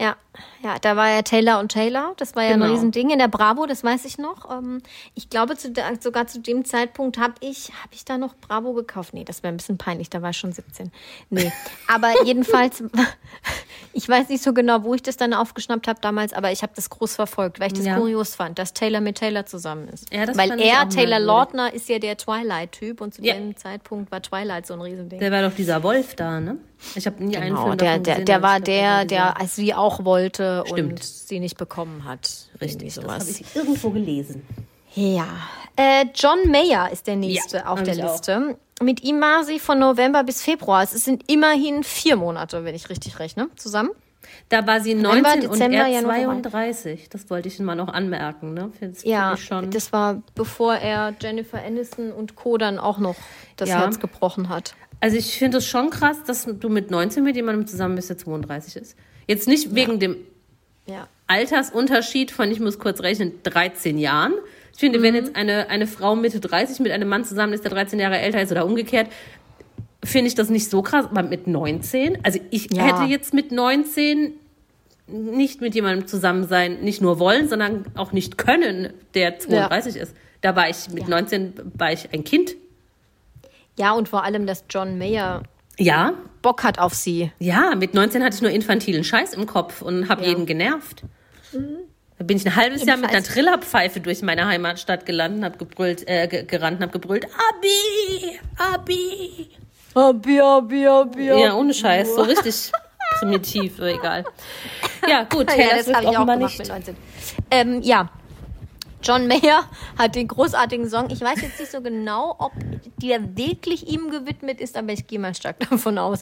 Ja, 0.00 0.14
ja, 0.62 0.76
da 0.80 0.94
war 0.94 1.08
ja 1.10 1.22
Taylor 1.22 1.58
und 1.58 1.72
Taylor. 1.72 2.12
Das 2.18 2.36
war 2.36 2.44
ja 2.44 2.50
ein 2.50 2.60
Genau. 2.60 2.72
Riesending 2.72 3.10
in 3.10 3.18
der 3.18 3.26
Bravo, 3.26 3.66
das 3.66 3.82
weiß 3.82 4.04
ich 4.04 4.16
noch. 4.18 4.48
Ähm, 4.50 4.80
ich 5.16 5.28
glaube, 5.28 5.56
zu 5.56 5.72
der, 5.72 5.86
sogar 6.00 6.28
zu 6.28 6.40
dem 6.40 6.64
Zeitpunkt 6.64 7.18
habe 7.18 7.34
ich, 7.40 7.70
habe 7.82 7.88
ich 7.92 8.04
da 8.04 8.16
noch 8.16 8.34
Bravo 8.36 8.74
gekauft. 8.74 9.12
Nee, 9.12 9.24
das 9.24 9.42
wäre 9.42 9.52
ein 9.52 9.56
bisschen 9.56 9.76
peinlich, 9.78 10.08
da 10.08 10.22
war 10.22 10.30
ich 10.30 10.36
schon 10.36 10.52
17. 10.52 10.92
Nee, 11.30 11.50
aber 11.92 12.12
jedenfalls, 12.24 12.82
ich 13.92 14.08
weiß 14.08 14.28
nicht 14.28 14.42
so 14.42 14.52
genau, 14.52 14.84
wo 14.84 14.94
ich 14.94 15.02
das 15.02 15.16
dann 15.16 15.34
aufgeschnappt 15.34 15.88
habe 15.88 15.98
damals, 16.00 16.32
aber 16.32 16.52
ich 16.52 16.62
habe 16.62 16.72
das 16.76 16.90
groß 16.90 17.16
verfolgt, 17.16 17.58
weil 17.58 17.68
ich 17.68 17.72
das 17.78 17.86
Ja. 17.86 17.96
kurios 17.96 18.34
fand, 18.36 18.58
dass 18.60 18.72
Taylor 18.74 19.00
mit 19.00 19.18
Taylor 19.18 19.46
zusammen 19.46 19.88
ist. 19.88 20.12
Ja, 20.12 20.26
das 20.26 20.36
weil 20.36 20.60
er, 20.60 20.88
Taylor. 20.88 21.18
Lautner, 21.18 21.72
ist 21.74 21.88
ja 21.88 21.98
der 21.98 22.16
Twilight-Typ 22.16 23.00
und 23.00 23.14
zu 23.14 23.22
Ja. 23.22 23.34
dem 23.34 23.56
Zeitpunkt 23.56 24.12
war 24.12 24.22
Twilight 24.22 24.66
so 24.66 24.74
ein 24.74 24.80
Riesending. 24.80 25.18
Der 25.18 25.32
war 25.32 25.42
doch 25.42 25.54
dieser 25.56 25.82
Wolf 25.82 26.14
da, 26.14 26.38
ne? 26.38 26.58
Ich 26.94 27.06
habe 27.06 27.24
nie 27.24 27.36
einen 27.36 27.48
Genau, 27.56 27.64
Film 27.66 27.78
der, 27.78 27.98
der, 27.98 28.20
der 28.20 28.40
war 28.42 28.60
der, 28.60 29.04
der 29.04 29.40
als 29.40 29.56
sie 29.56 29.74
auch 29.74 29.87
wollte 30.04 30.64
Stimmt. 30.66 30.92
und 30.92 31.02
sie 31.04 31.40
nicht 31.40 31.56
bekommen 31.58 32.04
hat. 32.04 32.30
Richtig, 32.60 32.94
das 32.94 33.04
habe 33.04 33.20
sowas. 33.22 33.40
ich 33.40 33.56
irgendwo 33.56 33.90
gelesen. 33.90 34.42
Ja. 34.94 35.26
Äh, 35.76 36.06
John 36.14 36.50
Mayer 36.50 36.90
ist 36.92 37.06
der 37.06 37.16
nächste 37.16 37.58
Ja, 37.58 37.66
auf 37.66 37.82
der 37.82 37.94
ich 37.94 38.02
auch. 38.04 38.12
Liste. 38.12 38.56
Mit 38.82 39.02
ihm 39.02 39.20
war 39.20 39.44
sie 39.44 39.58
von 39.58 39.78
November 39.78 40.22
bis 40.24 40.42
Februar. 40.42 40.82
Es 40.82 40.92
sind 40.92 41.30
immerhin 41.30 41.82
vier 41.84 42.16
Monate, 42.16 42.64
wenn 42.64 42.74
ich 42.74 42.88
richtig 42.90 43.18
rechne, 43.18 43.48
zusammen. 43.56 43.90
Da 44.50 44.66
war 44.66 44.80
sie 44.80 44.94
November, 44.94 45.30
19 45.30 45.48
und 45.50 45.58
Dezember, 45.58 45.76
er 45.78 45.86
Januar, 45.88 46.14
Februar. 46.16 46.42
32. 46.42 47.08
Das 47.10 47.30
wollte 47.30 47.48
ich 47.48 47.58
mal 47.60 47.74
noch 47.74 47.88
anmerken, 47.88 48.54
ne? 48.54 48.70
Das 48.80 49.02
Ja, 49.04 49.36
das 49.70 49.92
war 49.92 50.22
bevor 50.34 50.74
er 50.74 51.14
Jennifer 51.20 51.62
Aniston 51.64 52.12
und 52.12 52.34
Co. 52.36 52.56
dann 52.58 52.78
auch 52.78 52.98
noch 52.98 53.16
das 53.56 53.68
Ja. 53.68 53.78
Herz 53.80 53.98
gebrochen 54.00 54.48
hat. 54.48 54.74
Also 55.00 55.16
ich 55.16 55.38
finde 55.38 55.58
es 55.58 55.66
schon 55.66 55.90
krass, 55.90 56.16
dass 56.26 56.44
du 56.44 56.68
mit 56.68 56.90
19 56.90 57.22
mit 57.22 57.36
jemandem 57.36 57.66
zusammen 57.66 57.94
bist, 57.94 58.10
der 58.10 58.18
32 58.18 58.76
ist. 58.76 58.96
Jetzt 59.28 59.46
nicht 59.46 59.74
wegen 59.76 60.00
dem 60.00 60.16
Ja. 60.86 61.06
Altersunterschied 61.28 62.30
von, 62.32 62.50
ich 62.50 62.58
muss 62.58 62.78
kurz 62.78 63.00
rechnen, 63.00 63.34
13 63.44 63.98
Jahren. 63.98 64.32
Ich 64.72 64.80
finde, 64.80 64.98
Mhm. 64.98 65.02
wenn 65.02 65.14
jetzt 65.14 65.36
eine, 65.36 65.68
eine 65.68 65.86
Frau 65.86 66.16
Mitte 66.16 66.40
30 66.40 66.80
mit 66.80 66.90
einem 66.90 67.08
Mann 67.08 67.24
zusammen 67.24 67.52
ist, 67.52 67.62
der 67.64 67.70
13 67.70 68.00
Jahre 68.00 68.18
älter 68.18 68.40
ist 68.42 68.50
oder 68.50 68.64
umgekehrt, 68.64 69.08
finde 70.02 70.28
ich 70.28 70.34
das 70.34 70.48
nicht 70.48 70.70
so 70.70 70.80
krass. 70.82 71.06
Aber 71.06 71.22
mit 71.22 71.46
19, 71.46 72.18
also 72.24 72.40
ich 72.50 72.72
Ja. 72.72 72.84
hätte 72.84 73.02
jetzt 73.10 73.34
mit 73.34 73.52
19 73.52 74.32
nicht 75.08 75.60
mit 75.60 75.74
jemandem 75.74 76.06
zusammen 76.06 76.46
sein, 76.48 76.80
nicht 76.80 77.00
nur 77.02 77.18
wollen, 77.18 77.48
sondern 77.48 77.84
auch 77.94 78.12
nicht 78.12 78.36
können, 78.38 78.92
der 79.14 79.38
32 79.38 79.96
ist. 79.96 80.14
Da 80.42 80.54
war 80.56 80.68
ich 80.68 80.88
mit 80.90 81.08
19 81.08 81.52
war 81.76 81.92
ich 81.92 82.12
ein 82.12 82.24
Kind. 82.24 82.54
Ja, 83.78 83.92
und 83.92 84.08
vor 84.08 84.24
allem, 84.24 84.46
dass 84.46 84.64
John 84.70 84.96
Mayer 84.98 85.42
Ja, 85.78 86.12
Bock 86.42 86.62
hat 86.64 86.78
auf 86.78 86.94
sie. 86.94 87.32
ja, 87.38 87.74
mit 87.74 87.94
19 87.94 88.22
hatte 88.22 88.36
ich 88.36 88.42
nur 88.42 88.50
infantilen 88.50 89.04
Scheiß 89.04 89.34
im 89.34 89.46
Kopf 89.46 89.82
und 89.82 90.08
habe 90.08 90.22
Ja. 90.22 90.28
jeden 90.28 90.46
genervt. 90.46 91.02
Da 92.18 92.24
bin 92.24 92.36
ich 92.36 92.44
ein 92.46 92.56
halbes 92.56 92.84
Jahr 92.84 92.96
mit 92.96 93.10
einer. 93.10 93.22
Trillerpfeife 93.22 94.00
durch 94.00 94.22
meine 94.22 94.46
Heimatstadt 94.46 95.06
gelandet, 95.06 95.44
hab 95.44 95.58
gebrüllt, 95.58 96.06
äh, 96.08 96.26
ge- 96.26 96.44
gerannt 96.44 96.78
und 96.78 96.82
hab 96.84 96.92
gebrüllt, 96.92 97.26
Abi, 97.26 98.38
Abi. 98.56 99.50
Abi, 99.94 100.40
abi, 100.40 100.86
abi, 100.86 101.26
Ja, 101.26 101.54
ohne 101.54 101.72
Scheiß, 101.74 102.14
so 102.14 102.22
richtig 102.22 102.70
primitiv, 103.18 103.78
egal. 103.80 104.24
Ja, 105.08 105.22
gut, 105.24 105.48
Ja, 105.50 105.56
Taylor 105.56 105.74
das 105.76 105.84
Swift 105.84 105.96
habe 105.96 106.04
ich 106.04 106.08
auch 106.10 106.14
offenbar 106.16 106.36
gemacht 106.36 106.58
nicht. 106.58 106.68
mit 106.68 106.68
19. 106.68 106.96
Ähm, 107.50 107.82
ja. 107.82 108.10
John 109.08 109.26
Mayer 109.26 109.64
hat 109.98 110.14
den 110.16 110.28
großartigen 110.28 110.88
Song. 110.90 111.08
Ich 111.10 111.22
weiß 111.22 111.40
jetzt 111.40 111.58
nicht 111.58 111.72
so 111.72 111.80
genau, 111.80 112.34
ob 112.38 112.52
der 113.02 113.36
wirklich 113.38 113.88
ihm 113.90 114.10
gewidmet 114.10 114.60
ist, 114.60 114.76
aber 114.76 114.92
ich 114.92 115.06
gehe 115.06 115.18
mal 115.18 115.34
stark 115.34 115.60
davon 115.70 115.96
aus. 115.96 116.20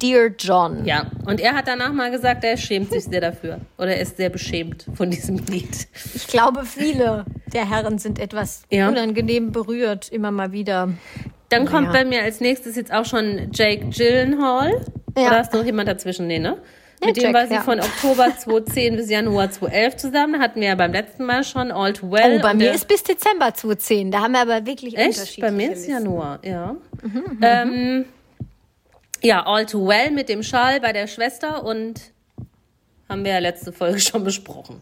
Dear 0.00 0.28
John. 0.38 0.86
Ja, 0.86 1.10
und 1.26 1.40
er 1.40 1.52
hat 1.54 1.68
danach 1.68 1.92
mal 1.92 2.10
gesagt, 2.10 2.42
er 2.44 2.56
schämt 2.56 2.90
sich 2.90 3.04
sehr 3.04 3.20
dafür. 3.20 3.60
Oder 3.76 3.96
er 3.96 4.00
ist 4.00 4.16
sehr 4.16 4.30
beschämt 4.30 4.86
von 4.94 5.10
diesem 5.10 5.36
Lied. 5.46 5.86
Ich 6.14 6.26
glaube, 6.26 6.64
viele 6.64 7.26
der 7.52 7.68
Herren 7.68 7.98
sind 7.98 8.18
etwas 8.18 8.62
Ja. 8.70 8.88
unangenehm 8.88 9.52
berührt, 9.52 10.08
immer 10.08 10.30
mal 10.30 10.52
wieder. 10.52 10.88
Dann 11.50 11.66
kommt 11.66 11.88
Ja. 11.88 11.92
bei 11.92 12.04
mir 12.06 12.22
als 12.22 12.40
nächstes 12.40 12.76
jetzt 12.76 12.92
auch 12.94 13.04
schon 13.04 13.50
Jake 13.52 13.90
Gyllenhaal. 13.90 14.86
Ja. 15.18 15.26
Oder 15.26 15.40
ist 15.42 15.52
noch 15.52 15.64
jemand 15.66 15.86
dazwischen? 15.88 16.26
Nee, 16.28 16.38
ne? 16.38 16.56
Mit 17.04 17.16
dem 17.16 17.24
Jack, 17.24 17.34
war 17.34 17.46
sie 17.46 17.54
ja. 17.54 17.62
von 17.62 17.80
Oktober 17.80 18.36
2010 18.36 18.96
bis 18.96 19.10
Januar 19.10 19.50
2011 19.50 19.96
zusammen. 19.96 20.40
Hatten 20.40 20.60
wir 20.60 20.68
ja 20.68 20.74
beim 20.74 20.92
letzten 20.92 21.24
Mal 21.24 21.44
schon 21.44 21.72
All 21.72 21.92
Too 21.92 22.10
Well. 22.10 22.38
Oh, 22.38 22.42
bei 22.42 22.54
mir 22.54 22.72
ist 22.72 22.86
bis 22.86 23.02
Dezember 23.02 23.52
2010. 23.54 24.10
Da 24.10 24.20
haben 24.20 24.32
wir 24.32 24.40
aber 24.40 24.64
wirklich 24.66 24.96
Echt? 24.96 25.18
unterschiedliche 25.18 25.40
Bei 25.40 25.50
mir 25.50 25.72
ist. 25.72 25.88
Januar, 25.88 26.38
ja. 26.44 26.76
ähm, 27.42 28.04
ja, 29.22 29.46
All 29.46 29.66
Too 29.66 29.86
Well 29.86 30.10
mit 30.10 30.28
dem 30.28 30.42
Schal 30.42 30.80
bei 30.80 30.92
der 30.92 31.06
Schwester 31.06 31.64
und 31.64 32.00
haben 33.08 33.24
wir 33.24 33.32
ja 33.32 33.38
letzte 33.38 33.72
Folge 33.72 33.98
schon 34.00 34.24
besprochen. 34.24 34.80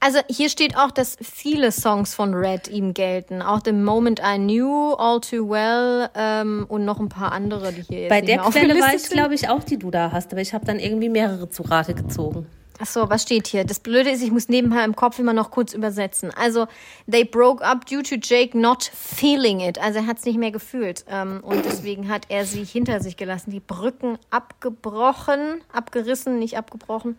Also 0.00 0.20
hier 0.28 0.48
steht 0.48 0.76
auch, 0.76 0.90
dass 0.90 1.16
viele 1.20 1.72
Songs 1.72 2.14
von 2.14 2.34
Red 2.34 2.68
ihm 2.68 2.94
gelten. 2.94 3.42
Auch 3.42 3.60
The 3.64 3.72
Moment 3.72 4.20
I 4.20 4.36
Knew, 4.36 4.94
All 4.94 5.20
Too 5.20 5.48
Well 5.48 6.08
ähm, 6.14 6.66
und 6.68 6.84
noch 6.84 7.00
ein 7.00 7.08
paar 7.08 7.32
andere, 7.32 7.72
die 7.72 7.82
hier 7.82 8.00
jetzt 8.02 8.10
Bei 8.10 8.20
der 8.20 8.38
Quelle 8.38 8.80
war 8.80 8.94
ich, 8.94 9.08
glaube 9.10 9.34
ich, 9.34 9.48
auch 9.48 9.64
die 9.64 9.78
du 9.78 9.90
da 9.90 10.12
hast, 10.12 10.32
aber 10.32 10.40
ich 10.40 10.54
habe 10.54 10.64
dann 10.64 10.78
irgendwie 10.78 11.08
mehrere 11.08 11.48
zu 11.50 11.62
Rate 11.62 11.94
gezogen. 11.94 12.46
Ach 12.80 12.86
so, 12.86 13.10
was 13.10 13.22
steht 13.22 13.48
hier? 13.48 13.64
Das 13.64 13.80
Blöde 13.80 14.10
ist, 14.10 14.22
ich 14.22 14.30
muss 14.30 14.48
nebenher 14.48 14.84
im 14.84 14.94
Kopf 14.94 15.18
immer 15.18 15.32
noch 15.32 15.50
kurz 15.50 15.74
übersetzen. 15.74 16.30
Also, 16.36 16.68
they 17.10 17.24
broke 17.24 17.64
up 17.64 17.86
due 17.86 18.04
to 18.04 18.14
Jake 18.22 18.56
not 18.56 18.84
feeling 18.84 19.58
it. 19.58 19.80
Also, 19.80 19.98
er 19.98 20.06
hat 20.06 20.18
es 20.18 20.24
nicht 20.24 20.38
mehr 20.38 20.52
gefühlt. 20.52 21.04
Ähm, 21.10 21.40
und 21.42 21.64
deswegen 21.64 22.08
hat 22.08 22.26
er 22.28 22.46
sie 22.46 22.62
hinter 22.62 23.00
sich 23.00 23.16
gelassen. 23.16 23.50
Die 23.50 23.58
Brücken 23.58 24.16
abgebrochen, 24.30 25.60
abgerissen, 25.72 26.38
nicht 26.38 26.56
abgebrochen. 26.56 27.18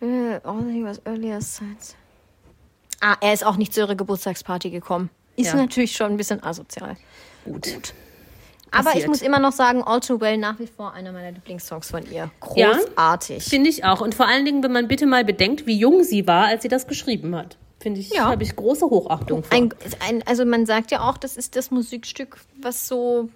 Äh, 0.00 0.40
all 0.44 0.64
he 0.70 0.84
was 0.84 1.00
earlier 1.06 1.40
since. 1.40 1.94
Ah, 3.00 3.16
er 3.20 3.32
ist 3.32 3.44
auch 3.44 3.56
nicht 3.56 3.72
zu 3.74 3.80
ihrer 3.80 3.94
Geburtstagsparty 3.94 4.70
gekommen. 4.70 5.10
Ist 5.36 5.48
Ja. 5.48 5.56
natürlich 5.56 5.92
schon 5.92 6.12
ein 6.12 6.16
bisschen 6.16 6.42
asozial. 6.42 6.96
Gut. 7.44 7.92
Aber 8.70 8.88
ich 8.88 8.94
Passiert. 8.94 9.08
muss 9.08 9.22
immer 9.22 9.38
noch 9.38 9.52
sagen, 9.52 9.82
All 9.84 10.00
Too 10.00 10.20
Well 10.20 10.36
nach 10.36 10.58
wie 10.58 10.66
vor 10.66 10.92
einer 10.94 11.12
meiner 11.12 11.30
Lieblingssongs 11.30 11.90
von 11.90 12.04
ihr. 12.10 12.30
Ja? 12.56 12.72
Großartig. 12.72 13.44
Finde 13.44 13.70
ich 13.70 13.84
auch. 13.84 14.00
Und 14.00 14.14
vor 14.16 14.26
allen 14.26 14.44
Dingen, 14.44 14.62
wenn 14.64 14.72
man 14.72 14.88
bitte 14.88 15.06
mal 15.06 15.24
bedenkt, 15.24 15.66
wie 15.66 15.76
jung 15.78 16.02
sie 16.02 16.26
war, 16.26 16.46
als 16.46 16.62
sie 16.62 16.68
das 16.68 16.86
geschrieben 16.88 17.36
hat. 17.36 17.56
Finde 17.78 18.00
ich, 18.00 18.10
Ja. 18.12 18.24
habe 18.30 18.42
ich 18.42 18.56
große 18.56 18.86
Hochachtung 18.86 19.44
vor. 19.44 19.56
Ein, 19.56 19.72
ein, 20.08 20.22
also 20.26 20.44
man 20.44 20.66
sagt 20.66 20.90
ja 20.90 21.08
auch, 21.08 21.18
das 21.18 21.36
ist 21.36 21.54
das 21.54 21.70
Musikstück, 21.70 22.38
was 22.60 22.88
so, 22.88 23.28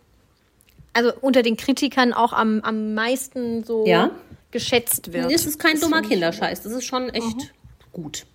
also 0.93 1.12
unter 1.21 1.43
den 1.43 1.57
Kritikern 1.57 2.12
auch 2.12 2.33
am, 2.33 2.61
am 2.62 2.95
meisten 2.95 3.62
so 3.62 3.85
Ja. 3.87 4.11
Geschätzt 4.50 5.12
wird. 5.12 5.31
es 5.31 5.47
ist 5.47 5.58
kein 5.58 5.73
Das 5.73 5.80
dummer 5.82 6.02
Kinderscheiß. 6.02 6.63
Das 6.63 6.73
ist 6.73 6.84
schon 6.84 7.08
echt 7.11 7.52
gut. 7.93 8.26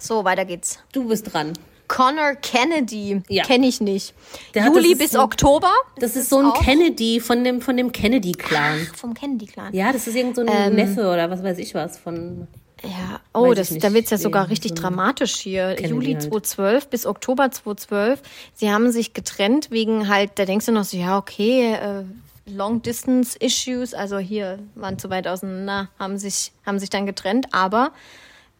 So, 0.00 0.24
weiter 0.24 0.44
geht's. 0.44 0.78
Du 0.92 1.08
bist 1.08 1.32
dran. 1.32 1.52
Connor 1.88 2.34
Kennedy, 2.34 3.22
Ja. 3.28 3.44
kenne 3.44 3.66
ich 3.66 3.80
nicht. 3.80 4.14
Der 4.54 4.66
Juli 4.66 4.90
das 4.90 4.98
bis 4.98 5.10
so- 5.12 5.20
Oktober. 5.20 5.72
Das 5.98 6.16
ist 6.16 6.28
so 6.28 6.38
ein 6.38 6.52
Kennedy 6.62 7.18
von 7.18 7.42
dem, 7.42 7.60
von 7.62 7.76
dem 7.78 7.92
Kennedy-Clan. 7.92 8.86
vom 8.94 9.14
Kennedy-Clan. 9.14 9.72
Ja, 9.74 9.90
das 9.92 10.06
ist 10.06 10.14
irgend 10.14 10.36
so 10.36 10.44
ein 10.46 10.74
Neffe 10.74 11.00
oder 11.10 11.30
was 11.30 11.42
weiß 11.42 11.56
ich 11.58 11.74
was 11.74 11.96
von. 11.98 12.46
Ja, 12.84 13.20
oh, 13.34 13.54
das, 13.54 13.76
da 13.76 13.92
wird's 13.92 14.10
ja 14.10 14.18
sogar 14.18 14.50
richtig 14.50 14.72
so 14.76 14.82
dramatisch 14.82 15.36
hier. 15.36 15.74
Kennedy 15.74 15.88
Juli 15.94 16.12
halt. 16.12 16.22
2012 16.24 16.88
bis 16.88 17.06
Oktober 17.06 17.50
2012. 17.50 18.20
Sie 18.54 18.70
haben 18.70 18.92
sich 18.92 19.14
getrennt 19.14 19.70
wegen 19.72 20.08
halt, 20.08 20.32
da 20.36 20.44
denkst 20.44 20.66
du 20.66 20.72
noch 20.72 20.84
so, 20.84 20.96
ja, 20.96 21.16
okay, 21.18 21.72
äh, 21.72 22.04
Long 22.48 22.82
Distance 22.82 23.36
Issues, 23.38 23.94
also 23.94 24.18
hier 24.18 24.58
waren 24.74 24.98
zu 24.98 25.10
weit 25.10 25.26
auseinander, 25.28 25.88
haben 25.98 26.18
sich, 26.18 26.52
haben 26.64 26.78
sich 26.78 26.90
dann 26.90 27.06
getrennt, 27.06 27.46
aber 27.52 27.92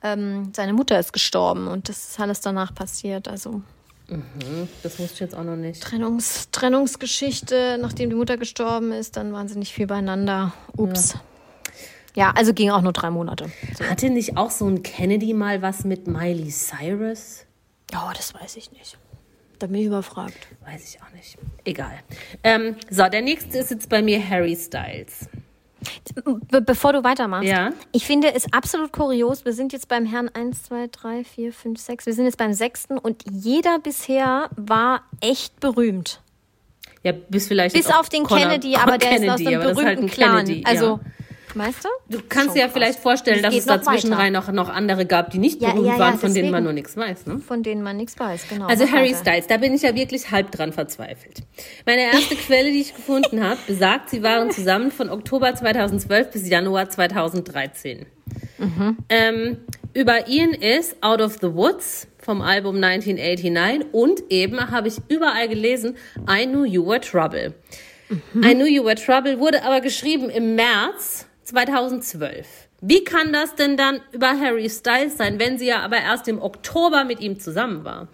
ähm, 0.02 0.52
seine 0.54 0.72
Mutter 0.72 0.98
ist 0.98 1.12
gestorben 1.12 1.66
und 1.68 1.88
das 1.88 2.10
ist 2.10 2.20
alles 2.20 2.40
danach 2.40 2.74
passiert. 2.74 3.28
Also 3.28 3.62
Das 4.82 4.98
wusste 4.98 5.14
ich 5.14 5.20
jetzt 5.20 5.34
auch 5.34 5.44
noch 5.44 5.56
nicht. 5.56 5.82
Trennungs, 5.82 6.48
Trennungsgeschichte, 6.52 7.78
nachdem 7.80 8.10
die 8.10 8.16
Mutter 8.16 8.36
gestorben 8.36 8.92
ist, 8.92 9.16
dann 9.16 9.32
waren 9.32 9.48
sie 9.48 9.58
nicht 9.58 9.72
viel 9.72 9.86
beieinander. 9.86 10.52
Ups. 10.76 11.16
Ja, 12.14 12.32
also 12.34 12.52
ging 12.52 12.70
auch 12.70 12.80
nur 12.80 12.92
drei 12.92 13.10
Monate. 13.10 13.50
So. 13.76 13.84
Hatte 13.84 14.10
nicht 14.10 14.36
auch 14.36 14.50
so 14.50 14.66
ein 14.66 14.82
Kennedy 14.82 15.34
mal 15.34 15.62
was 15.62 15.84
mit 15.84 16.06
Miley 16.06 16.50
Cyrus? 16.50 17.44
Oh, 17.94 18.10
das 18.14 18.34
weiß 18.34 18.56
ich 18.56 18.72
nicht. 18.72 18.98
Da 19.58 19.66
bin 19.66 19.76
ich 19.80 19.86
überfragt. 19.86 20.36
Weiß 20.64 20.88
ich 20.94 21.02
auch 21.02 21.10
nicht. 21.14 21.36
Egal. 21.64 21.98
Ähm, 22.44 22.76
so, 22.90 23.08
der 23.08 23.22
nächste 23.22 23.58
ist 23.58 23.70
jetzt 23.70 23.88
bei 23.88 24.02
mir 24.02 24.26
Harry 24.28 24.54
Styles. 24.56 25.28
Be 26.50 26.60
bevor 26.60 26.92
du 26.92 27.04
weitermachst, 27.04 27.48
Ja. 27.48 27.70
ich 27.92 28.04
finde 28.04 28.34
es 28.34 28.52
absolut 28.52 28.92
kurios. 28.92 29.44
Wir 29.44 29.52
sind 29.52 29.72
jetzt 29.72 29.88
beim 29.88 30.04
Herrn 30.06 30.28
1, 30.32 30.64
2, 30.64 30.88
3, 30.90 31.24
4, 31.24 31.52
5, 31.52 31.78
6. 31.80 32.06
Wir 32.06 32.14
sind 32.14 32.24
jetzt 32.24 32.36
beim 32.38 32.52
sechsten 32.52 32.98
und 32.98 33.22
jeder 33.30 33.78
bisher 33.78 34.50
war 34.56 35.02
echt 35.20 35.60
berühmt. 35.60 36.20
Ja, 37.04 37.12
bis 37.12 37.46
vielleicht. 37.46 37.76
Bis 37.76 37.86
auf 37.90 38.08
den 38.08 38.24
Connor- 38.24 38.40
Kennedy, 38.48 38.74
aber 38.76 38.98
der 38.98 39.12
ist 39.12 39.28
aus 39.28 39.36
Kennedy, 39.38 39.46
einem 39.46 39.54
aber 39.56 39.64
das 39.70 39.78
ist 39.78 39.84
berühmten 39.84 40.02
halt 40.02 40.12
Clan. 40.12 40.36
Kennedy, 40.46 40.64
Also, 40.66 41.00
weißt 41.54 41.84
du? 41.84 41.88
Du 42.16 42.22
kannst 42.28 42.46
Schon 42.48 42.54
dir 42.54 42.60
ja 42.60 42.66
krass. 42.66 42.74
vielleicht 42.74 42.98
vorstellen, 43.00 43.36
Es 43.38 43.42
dass 43.42 43.54
es 43.54 43.64
dazwischen 43.66 44.12
rein 44.12 44.32
noch, 44.32 44.50
noch 44.52 44.68
andere 44.68 45.06
gab, 45.06 45.30
die 45.30 45.38
nicht 45.38 45.60
Ja, 45.60 45.70
berühmt 45.72 45.88
ja, 45.88 45.98
waren, 45.98 46.18
von 46.18 46.32
denen 46.34 46.50
man 46.50 46.64
nur 46.64 46.72
nichts 46.72 46.96
weiß. 46.96 47.26
Ne? 47.26 47.38
Von 47.38 47.62
denen 47.62 47.82
man 47.82 47.96
nichts 47.96 48.18
weiß, 48.18 48.46
genau. 48.48 48.66
Also 48.66 48.90
Harry 48.90 49.08
weiter. 49.12 49.18
Styles, 49.18 49.46
da 49.46 49.56
bin 49.56 49.74
ich 49.74 49.82
ja 49.82 49.94
wirklich 49.94 50.30
halb 50.30 50.50
dran 50.50 50.72
verzweifelt. 50.72 51.42
Meine 51.86 52.02
erste 52.02 52.36
Quelle, 52.46 52.70
die 52.70 52.80
ich 52.80 52.94
gefunden 52.94 53.42
habe, 53.42 53.58
besagt, 53.66 54.10
sie 54.10 54.22
waren 54.22 54.50
zusammen 54.50 54.90
von 54.90 55.10
Oktober 55.10 55.54
2012 55.54 56.30
bis 56.30 56.48
Januar 56.48 56.88
2013. 56.90 58.06
Ähm, 59.08 59.58
über 59.94 60.28
ihn 60.28 60.50
ist 60.50 61.02
Out 61.02 61.20
of 61.20 61.38
the 61.40 61.54
Woods 61.54 62.08
vom 62.18 62.42
Album 62.42 62.76
1989 62.82 63.86
und 63.92 64.22
eben 64.30 64.70
habe 64.70 64.88
ich 64.88 64.96
überall 65.08 65.48
gelesen 65.48 65.96
I 66.28 66.44
Knew 66.46 66.64
You 66.64 66.86
Were 66.86 67.00
Trouble. 67.00 67.54
I 68.34 68.54
Knew 68.54 68.66
You 68.66 68.84
Were 68.84 68.96
Trouble 68.96 69.38
wurde 69.38 69.62
aber 69.62 69.80
geschrieben 69.80 70.28
im 70.30 70.54
März 70.56 71.26
2012. 71.48 72.46
Wie 72.80 73.04
kann 73.04 73.32
das 73.32 73.54
denn 73.54 73.76
dann 73.76 74.00
über 74.12 74.38
Harry 74.38 74.68
Styles 74.68 75.16
sein, 75.16 75.38
wenn 75.38 75.58
sie 75.58 75.66
ja 75.66 75.80
aber 75.80 75.96
erst 75.96 76.28
im 76.28 76.40
Oktober 76.40 77.04
mit 77.04 77.20
ihm 77.20 77.40
zusammen 77.40 77.84
war? 77.84 78.08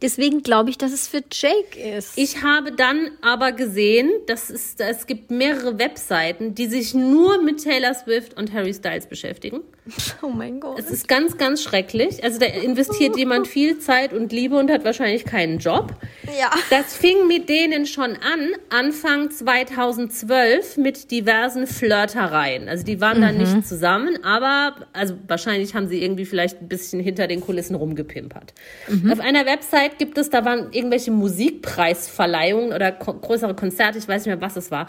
Deswegen 0.00 0.42
glaube 0.42 0.70
ich, 0.70 0.78
dass 0.78 0.90
es 0.90 1.06
für 1.06 1.22
Jake 1.30 1.78
ist. 1.78 2.18
Ich 2.18 2.42
habe 2.42 2.72
dann 2.72 3.10
aber 3.20 3.52
gesehen, 3.52 4.10
dass 4.26 4.50
es, 4.50 4.74
es 4.78 5.06
gibt 5.06 5.30
mehrere 5.30 5.78
Webseiten, 5.78 6.56
die 6.56 6.66
sich 6.66 6.92
nur 6.92 7.40
mit 7.40 7.62
Taylor 7.62 7.94
Swift 7.94 8.36
und 8.36 8.52
Harry 8.52 8.74
Styles 8.74 9.06
beschäftigen. 9.06 9.60
oh 10.22 10.28
mein 10.28 10.60
Gott. 10.60 10.78
Es 10.78 10.90
ist 10.90 11.08
ganz, 11.08 11.36
ganz 11.36 11.62
schrecklich. 11.62 12.22
Also 12.22 12.38
da 12.38 12.46
investiert 12.46 13.16
jemand 13.16 13.48
viel 13.48 13.78
Zeit 13.78 14.12
und 14.12 14.30
Liebe 14.30 14.56
und 14.56 14.70
hat 14.70 14.84
wahrscheinlich 14.84 15.24
keinen 15.24 15.58
Job. 15.58 15.94
Ja. 16.38 16.50
Das 16.70 16.96
fing 16.96 17.26
mit 17.26 17.48
denen 17.48 17.86
schon 17.86 18.12
an, 18.12 18.50
Anfang 18.70 19.30
2012 19.30 20.76
mit 20.76 21.10
diversen 21.10 21.66
Flirtereien. 21.66 22.68
Also 22.68 22.84
die 22.84 23.00
waren 23.00 23.20
dann 23.20 23.38
nicht 23.38 23.66
zusammen, 23.66 24.22
aber 24.24 24.86
also 24.92 25.14
wahrscheinlich 25.26 25.74
haben 25.74 25.88
sie 25.88 26.02
irgendwie 26.02 26.26
vielleicht 26.26 26.60
ein 26.62 26.68
bisschen 26.68 27.00
hinter 27.00 27.26
den 27.26 27.40
Kulissen 27.40 27.74
rumgepimpert. 27.74 28.54
Auf 29.10 29.20
einer 29.20 29.46
Website 29.46 29.98
gibt 29.98 30.16
es, 30.16 30.30
da 30.30 30.44
waren 30.44 30.72
irgendwelche 30.72 31.10
Musikpreisverleihungen 31.10 32.72
oder 32.72 32.92
ko 32.92 33.14
größere 33.14 33.54
Konzerte, 33.54 33.98
ich 33.98 34.06
weiß 34.06 34.26
nicht 34.26 34.34
mehr, 34.34 34.40
was 34.40 34.56
es 34.56 34.70
war, 34.70 34.88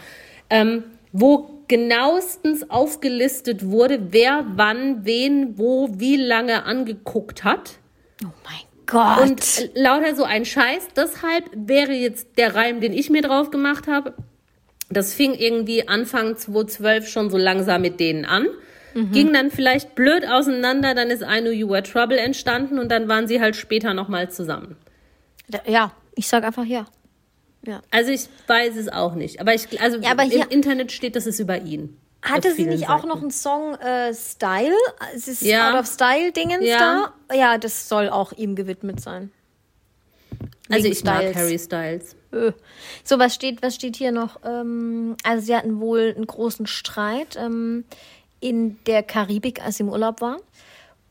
ähm, 0.49 0.83
wo 1.11 1.52
genauestens 1.67 2.69
aufgelistet 2.69 3.69
wurde, 3.69 4.11
wer 4.11 4.45
wann, 4.55 5.05
wen, 5.05 5.57
wo, 5.57 5.89
wie 5.97 6.17
lange 6.17 6.63
angeguckt 6.63 7.43
hat. 7.43 7.79
oh 8.23 8.29
mein 8.43 8.61
Gott. 8.85 9.21
Und 9.21 9.69
lauter 9.75 10.15
so 10.15 10.23
ein 10.23 10.45
Scheiß. 10.45 10.89
Deshalb 10.95 11.49
wäre 11.55 11.93
jetzt 11.93 12.37
der 12.37 12.55
Reim, 12.55 12.81
den 12.81 12.93
ich 12.93 13.09
mir 13.09 13.21
drauf 13.21 13.49
gemacht 13.49 13.87
habe. 13.87 14.13
Das 14.89 15.13
fing 15.13 15.33
irgendwie 15.33 15.87
Anfang 15.87 16.37
2012 16.37 17.07
schon 17.07 17.29
so 17.29 17.37
langsam 17.37 17.81
mit 17.81 17.99
denen 17.99 18.25
an. 18.25 18.47
Ging 19.11 19.33
dann 19.33 19.49
vielleicht 19.49 19.95
blöd 19.95 20.23
auseinander, 20.27 20.93
dann 20.93 21.09
ist 21.09 21.23
I 21.23 21.41
Know 21.41 21.49
You 21.49 21.67
Were 21.67 21.81
Trouble 21.81 22.17
entstanden 22.17 22.77
und 22.77 22.91
dann 22.91 23.07
waren 23.07 23.27
sie 23.27 23.41
halt 23.41 23.55
später 23.55 23.95
nochmal 23.95 24.29
zusammen. 24.29 24.75
ja, 25.65 25.91
ich 26.13 26.27
sag 26.27 26.43
einfach 26.43 26.65
ja. 26.65 26.85
Ja. 27.65 27.81
Also 27.91 28.11
ich 28.11 28.27
weiß 28.47 28.75
es 28.75 28.89
auch 28.89 29.15
nicht. 29.15 29.39
Aber 29.39 29.53
ich, 29.53 29.79
also 29.81 29.97
Ja, 29.99 30.11
aber 30.11 30.23
im 30.23 30.49
Internet 30.49 30.91
steht, 30.91 31.15
das 31.15 31.25
ist 31.25 31.39
über 31.39 31.61
ihn. 31.61 31.97
Hatte 32.21 32.53
sie 32.53 32.65
nicht 32.65 32.85
auch 32.89 32.97
Seiten. 32.99 33.07
noch 33.09 33.21
einen 33.21 33.31
Song 33.31 33.75
äh, 33.75 34.13
Style? 34.13 34.73
Es 35.13 35.27
ist 35.27 35.41
Ja. 35.41 35.73
Out 35.73 35.79
of 35.81 35.87
Style 35.87 36.31
Dingens 36.31 36.65
Ja. 36.65 37.13
da. 37.29 37.35
Ja, 37.35 37.57
das 37.57 37.89
soll 37.89 38.09
auch 38.09 38.31
ihm 38.33 38.55
gewidmet 38.55 39.01
sein. 39.01 39.31
Also 40.69 40.85
Wegen 40.85 40.93
ich 40.93 41.03
mag 41.03 41.17
Styles. 41.19 41.35
Harry 41.35 41.59
Styles. 41.59 42.15
Äh. 42.31 42.51
So, 43.03 43.19
was 43.19 43.35
steht, 43.35 43.61
was 43.61 43.75
steht 43.75 43.97
hier 43.97 44.11
noch? 44.13 44.39
Ähm, 44.45 45.15
also 45.23 45.45
sie 45.45 45.55
hatten 45.55 45.79
wohl 45.81 46.13
einen 46.15 46.25
großen 46.25 46.65
Streit 46.65 47.35
ähm, 47.37 47.83
in 48.39 48.81
der 48.85 49.03
Karibik, 49.03 49.61
als 49.63 49.77
sie 49.77 49.83
im 49.83 49.89
Urlaub 49.89 50.21
war. 50.21 50.37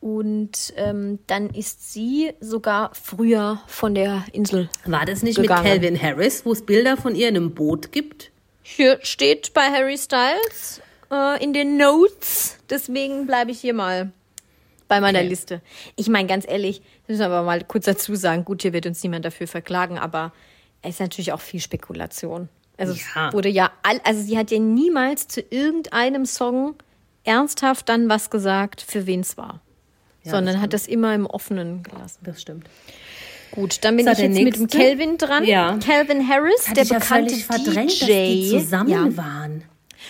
Und 0.03 0.73
ähm, 0.75 1.19
dann 1.27 1.49
ist 1.49 1.93
sie 1.93 2.33
sogar 2.41 2.91
früher 2.93 3.61
von 3.67 3.95
der 3.95 4.25
Insel. 4.33 4.69
War 4.83 5.05
das 5.05 5.23
nicht 5.23 5.37
Gegangen. 5.39 5.63
mit 5.63 5.71
Calvin 5.71 6.01
Harris, 6.01 6.45
wo 6.45 6.51
es 6.51 6.65
Bilder 6.65 6.97
von 6.97 7.15
ihr 7.15 7.29
in 7.29 7.37
einem 7.37 7.53
Boot 7.55 7.93
gibt? 7.93 8.29
Hier 8.63 8.99
steht 9.01 9.53
bei 9.53 9.61
Harry 9.71 9.97
Styles 9.97 10.81
äh, 11.09 11.41
in 11.41 11.53
den 11.53 11.77
Notes. 11.77 12.57
Deswegen 12.69 13.27
bleibe 13.27 13.51
ich 13.51 13.61
hier 13.61 13.73
mal 13.73 14.11
bei 14.89 14.99
meiner 14.99 15.19
Okay. 15.19 15.29
Liste. 15.29 15.61
Ich 15.95 16.09
meine, 16.09 16.27
ganz 16.27 16.45
ehrlich, 16.45 16.81
müssen 17.07 17.19
wir 17.21 17.27
aber 17.27 17.43
mal 17.43 17.63
kurz 17.63 17.85
dazu 17.85 18.13
sagen, 18.15 18.43
gut, 18.43 18.61
hier 18.61 18.73
wird 18.73 18.85
uns 18.85 19.01
niemand 19.03 19.23
dafür 19.23 19.47
verklagen, 19.47 19.97
aber 19.97 20.33
es 20.81 20.95
ist 20.95 20.99
natürlich 20.99 21.31
auch 21.31 21.39
viel 21.39 21.61
Spekulation. 21.61 22.49
Also 22.75 22.93
Ja. 23.15 23.29
es 23.29 23.33
wurde 23.33 23.47
ja 23.47 23.71
all, 23.83 24.01
also 24.03 24.21
sie 24.21 24.37
hat 24.37 24.51
ja 24.51 24.59
niemals 24.59 25.29
zu 25.29 25.39
irgendeinem 25.39 26.25
Song 26.25 26.75
ernsthaft 27.23 27.87
dann 27.87 28.09
was 28.09 28.29
gesagt, 28.29 28.81
für 28.81 29.07
wen 29.07 29.21
es 29.21 29.37
war. 29.37 29.61
Ja, 30.23 30.31
sondern 30.31 30.55
das 30.55 30.63
hat 30.63 30.73
das 30.73 30.87
immer 30.87 31.13
im 31.13 31.25
Offenen 31.25 31.83
gelassen. 31.83 32.19
Das 32.23 32.41
stimmt. 32.41 32.67
Gut, 33.51 33.79
dann 33.83 33.95
bin 33.97 34.05
So, 34.05 34.11
ich 34.13 34.17
jetzt 34.19 34.29
mit 34.29 34.37
dem 34.55 34.61
nächste? 34.61 34.77
Calvin 34.77 35.17
dran. 35.17 35.43
Ja. 35.45 35.77
Calvin 35.85 36.27
Harris, 36.27 36.65
der 36.75 36.83
ich 36.83 36.89
ja 36.89 36.99
bekannte 36.99 37.29
völlig 37.31 37.45
verdrängt, 37.45 37.91
DJ. 37.91 37.99
dass 37.99 38.07
die 38.07 38.49
zusammen 38.49 38.89
ja. 38.89 39.17
waren. 39.17 39.63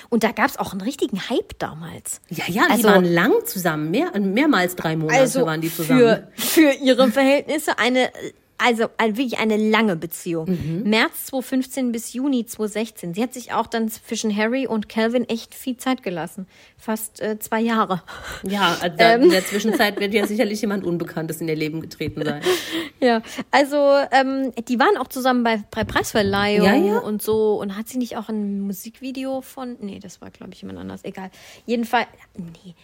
Und 0.09 0.23
da 0.23 0.31
gab 0.31 0.49
es 0.49 0.57
auch 0.57 0.71
einen 0.71 0.81
richtigen 0.81 1.19
Hype 1.29 1.57
damals. 1.59 2.21
Ja, 2.29 2.45
ja, 2.47 2.63
die 2.67 2.71
Also- 2.71 2.83
waren 2.87 3.05
lang 3.05 3.31
zusammen. 3.45 3.91
Mehr, 3.91 4.17
mehrmals 4.19 4.75
drei 4.75 4.95
Monate 4.95 5.19
Also 5.19 5.45
waren 5.45 5.61
die 5.61 5.73
zusammen. 5.73 5.99
für, 5.99 6.27
für 6.35 6.71
ihre 6.81 7.11
Verhältnisse 7.11 7.77
eine, 7.79 8.09
also 8.57 8.85
ein- 8.97 9.17
wirklich 9.17 9.39
eine 9.39 9.57
lange 9.57 9.95
Beziehung. 9.95 10.49
Mhm. 10.49 10.89
März 10.89 11.25
2015 11.27 11.91
bis 11.91 12.13
Juni 12.13 12.45
2016. 12.45 13.13
Sie 13.13 13.21
hat 13.23 13.33
sich 13.33 13.51
auch 13.53 13.67
dann 13.67 13.89
zwischen 13.89 14.35
Harry 14.35 14.67
und 14.67 14.87
Calvin 14.89 15.27
echt 15.27 15.53
viel 15.55 15.75
Zeit 15.77 16.03
gelassen. 16.03 16.47
Fast 16.77 17.21
äh, 17.21 17.39
zwei 17.39 17.59
Jahre. 17.61 18.03
ja, 18.43 18.77
also 18.81 18.95
Ähm. 18.99 19.23
in 19.23 19.29
der 19.31 19.45
Zwischenzeit 19.45 19.99
wird 19.99 20.13
ja 20.13 20.25
sicherlich 20.27 20.61
jemand 20.61 20.83
Unbekanntes 20.85 21.41
in 21.41 21.47
ihr 21.47 21.55
Leben 21.55 21.81
getreten 21.81 22.23
sein. 22.23 22.41
Ja, 22.99 23.21
also 23.51 23.77
ähm, 24.11 24.53
die 24.69 24.79
waren 24.79 24.95
auch 24.95 25.09
zusammen 25.09 25.43
bei, 25.43 25.61
bei 25.71 25.83
Preisverleihung 25.83 26.65
Ja, 26.65 26.75
ja. 26.75 26.97
und 26.99 27.21
so. 27.21 27.59
Und 27.59 27.75
hat 27.75 27.89
sie 27.89 27.97
nicht 27.97 28.15
auch 28.15 28.29
ein 28.29 28.61
Musikvideo 28.61 29.41
von. 29.41 29.75
Nee, 29.81 29.99
das 29.99 30.21
war, 30.21 30.31
glaube 30.31 30.53
ich, 30.53 30.61
jemand 30.61 30.79
anders. 30.79 31.03
Egal. 31.03 31.29
Jedenfalls. 31.65 32.07
Nee. 32.37 32.75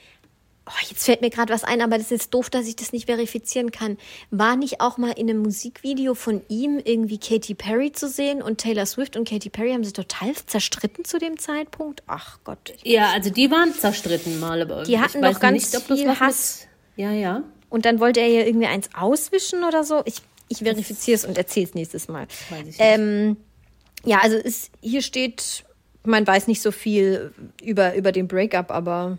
Oh, 0.72 0.86
jetzt 0.88 1.06
fällt 1.06 1.22
mir 1.22 1.32
gerade 1.32 1.52
was 1.52 1.64
ein, 1.64 1.82
aber 1.82 1.98
das 1.98 2.12
ist 2.12 2.32
doof, 2.32 2.52
dass 2.52 2.68
ich 2.68 2.76
das 2.76 2.94
nicht 2.94 3.08
verifizieren 3.08 3.72
kann. 3.72 3.98
War 4.30 4.56
nicht 4.56 4.82
auch 4.82 5.00
mal 5.00 5.12
in 5.12 5.28
einem 5.28 5.40
Musikvideo 5.42 6.14
von 6.14 6.44
ihm 6.48 6.80
irgendwie 6.84 7.18
Katy 7.18 7.56
Perry 7.56 7.92
zu 7.92 8.08
sehen 8.08 8.44
und 8.44 8.60
Taylor 8.60 8.86
Swift 8.86 9.18
und 9.18 9.28
Katy 9.28 9.50
Perry 9.50 9.72
haben 9.72 9.84
sie 9.84 9.94
total 9.94 10.36
zerstritten 10.46 11.06
zu 11.06 11.18
dem 11.18 11.40
Zeitpunkt? 11.40 12.04
Ach 12.06 12.38
Gott. 12.44 12.74
Ja, 12.84 13.10
also 13.12 13.32
die 13.32 13.50
waren 13.50 13.74
zerstritten 13.74 14.40
mal, 14.40 14.62
aber 14.62 14.84
Die 14.84 14.94
ich 14.94 15.00
hatten 15.00 15.24
weiß 15.24 15.36
doch 15.36 15.42
ganz 15.42 15.74
nicht, 15.74 15.86
viel 15.88 16.20
Hass. 16.20 16.68
Mit, 16.96 17.06
ja, 17.06 17.12
ja. 17.14 17.44
Und 17.70 17.86
dann 17.86 18.00
wollte 18.00 18.20
er 18.20 18.28
ja 18.28 18.46
irgendwie 18.46 18.68
eins 18.68 18.90
auswischen 18.96 19.64
oder 19.64 19.84
so. 19.84 20.04
Ich, 20.06 20.22
ich 20.50 20.60
verifiziere 20.60 21.16
es 21.16 21.26
und 21.26 21.36
erzähle 21.36 21.66
es 21.66 21.74
nächstes 21.74 22.08
Mal. 22.10 22.28
Ich. 22.68 22.76
Ähm, 22.78 23.38
ja, 24.06 24.20
also 24.20 24.38
es, 24.38 24.70
hier 24.82 25.02
steht, 25.02 25.66
man 26.04 26.28
weiß 26.28 26.48
nicht 26.48 26.62
so 26.62 26.72
viel 26.72 27.34
über, 27.64 27.96
über 27.96 28.12
den 28.12 28.28
Breakup, 28.28 28.70
aber 28.70 29.18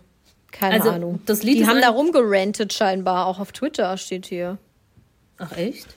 keine 0.51 0.75
Also, 0.75 0.91
Ahnung. 0.91 1.21
das 1.25 1.43
Lied 1.43 1.59
Die 1.59 1.67
haben 1.67 1.81
da 1.81 1.89
rumgerantet 1.89 2.73
scheinbar, 2.73 3.25
auch 3.27 3.39
auf 3.39 3.51
Twitter 3.51 3.97
steht 3.97 4.25
hier. 4.25 4.57
Ach 5.37 5.55
echt? 5.57 5.87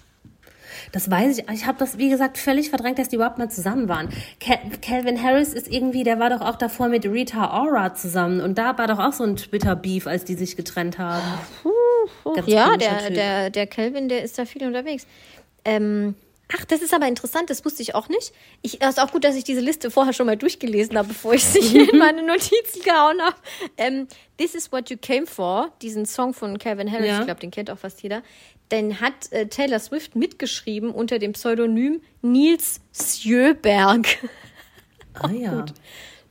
Das 0.92 1.10
weiß 1.10 1.38
ich. 1.38 1.48
Ich 1.50 1.66
habe 1.66 1.78
das, 1.78 1.98
wie 1.98 2.08
gesagt, 2.10 2.38
völlig 2.38 2.70
verdrängt, 2.70 2.98
dass 2.98 3.08
die 3.08 3.16
überhaupt 3.16 3.38
mal 3.38 3.50
zusammen 3.50 3.88
waren. 3.88 4.08
Cal 4.40 4.58
Calvin 4.80 5.22
Harris 5.22 5.52
ist 5.52 5.68
irgendwie, 5.68 6.02
der 6.04 6.18
war 6.18 6.30
doch 6.30 6.40
auch 6.40 6.56
davor 6.56 6.88
mit 6.88 7.04
Rita 7.04 7.62
Ora 7.62 7.94
zusammen. 7.94 8.40
Und 8.40 8.58
da 8.58 8.76
war 8.78 8.86
doch 8.86 8.98
auch 8.98 9.12
so 9.12 9.24
ein 9.24 9.36
Twitter-Beef, 9.36 10.06
als 10.06 10.24
die 10.24 10.34
sich 10.34 10.56
getrennt 10.56 10.98
haben. 10.98 11.22
Ganz 12.34 12.46
ja, 12.46 12.64
komischer 12.70 12.78
der, 12.90 12.98
Typ. 13.06 13.14
der, 13.14 13.50
der 13.50 13.66
Kelvin, 13.66 14.08
der 14.08 14.22
ist 14.22 14.38
da 14.38 14.44
viel 14.44 14.66
unterwegs. 14.66 15.06
Ähm, 15.64 16.14
ach, 16.52 16.64
das 16.64 16.82
ist 16.82 16.92
aber 16.94 17.06
interessant, 17.08 17.50
das 17.50 17.64
wusste 17.64 17.82
ich 17.82 17.94
auch 17.94 18.08
nicht. 18.08 18.32
Ich, 18.62 18.80
es 18.82 18.88
ist 18.90 19.00
auch 19.00 19.12
gut, 19.12 19.24
dass 19.24 19.34
ich 19.36 19.44
diese 19.44 19.60
Liste 19.60 19.90
vorher 19.90 20.12
schon 20.12 20.26
mal 20.26 20.36
durchgelesen 20.36 20.96
habe, 20.98 21.08
bevor 21.08 21.34
ich 21.34 21.44
sie 21.44 21.60
hier 21.60 21.92
in 21.92 21.98
meine 22.00 22.22
Notizen 22.24 22.82
gehauen 22.84 23.20
habe. 23.22 23.36
Ähm, 23.76 24.06
This 24.36 24.54
is 24.56 24.72
what 24.72 24.90
you 24.90 24.96
came 25.00 25.26
for, 25.26 25.70
diesen 25.80 26.06
Song 26.06 26.34
von 26.34 26.58
Calvin 26.58 26.90
Harris, 26.90 27.06
Ja. 27.06 27.20
ich 27.20 27.24
glaube, 27.26 27.40
den 27.40 27.50
kennt 27.52 27.70
auch 27.70 27.78
fast 27.78 28.02
jeder. 28.02 28.22
Den 28.72 29.00
hat 29.00 29.30
äh, 29.30 29.46
Taylor 29.46 29.78
Swift 29.78 30.16
mitgeschrieben 30.16 30.90
unter 30.90 31.18
dem 31.20 31.32
Pseudonym 31.34 32.00
Nils 32.22 32.80
Sjöberg. 32.92 34.06
Ah 35.14 35.30
ja. 35.30 35.64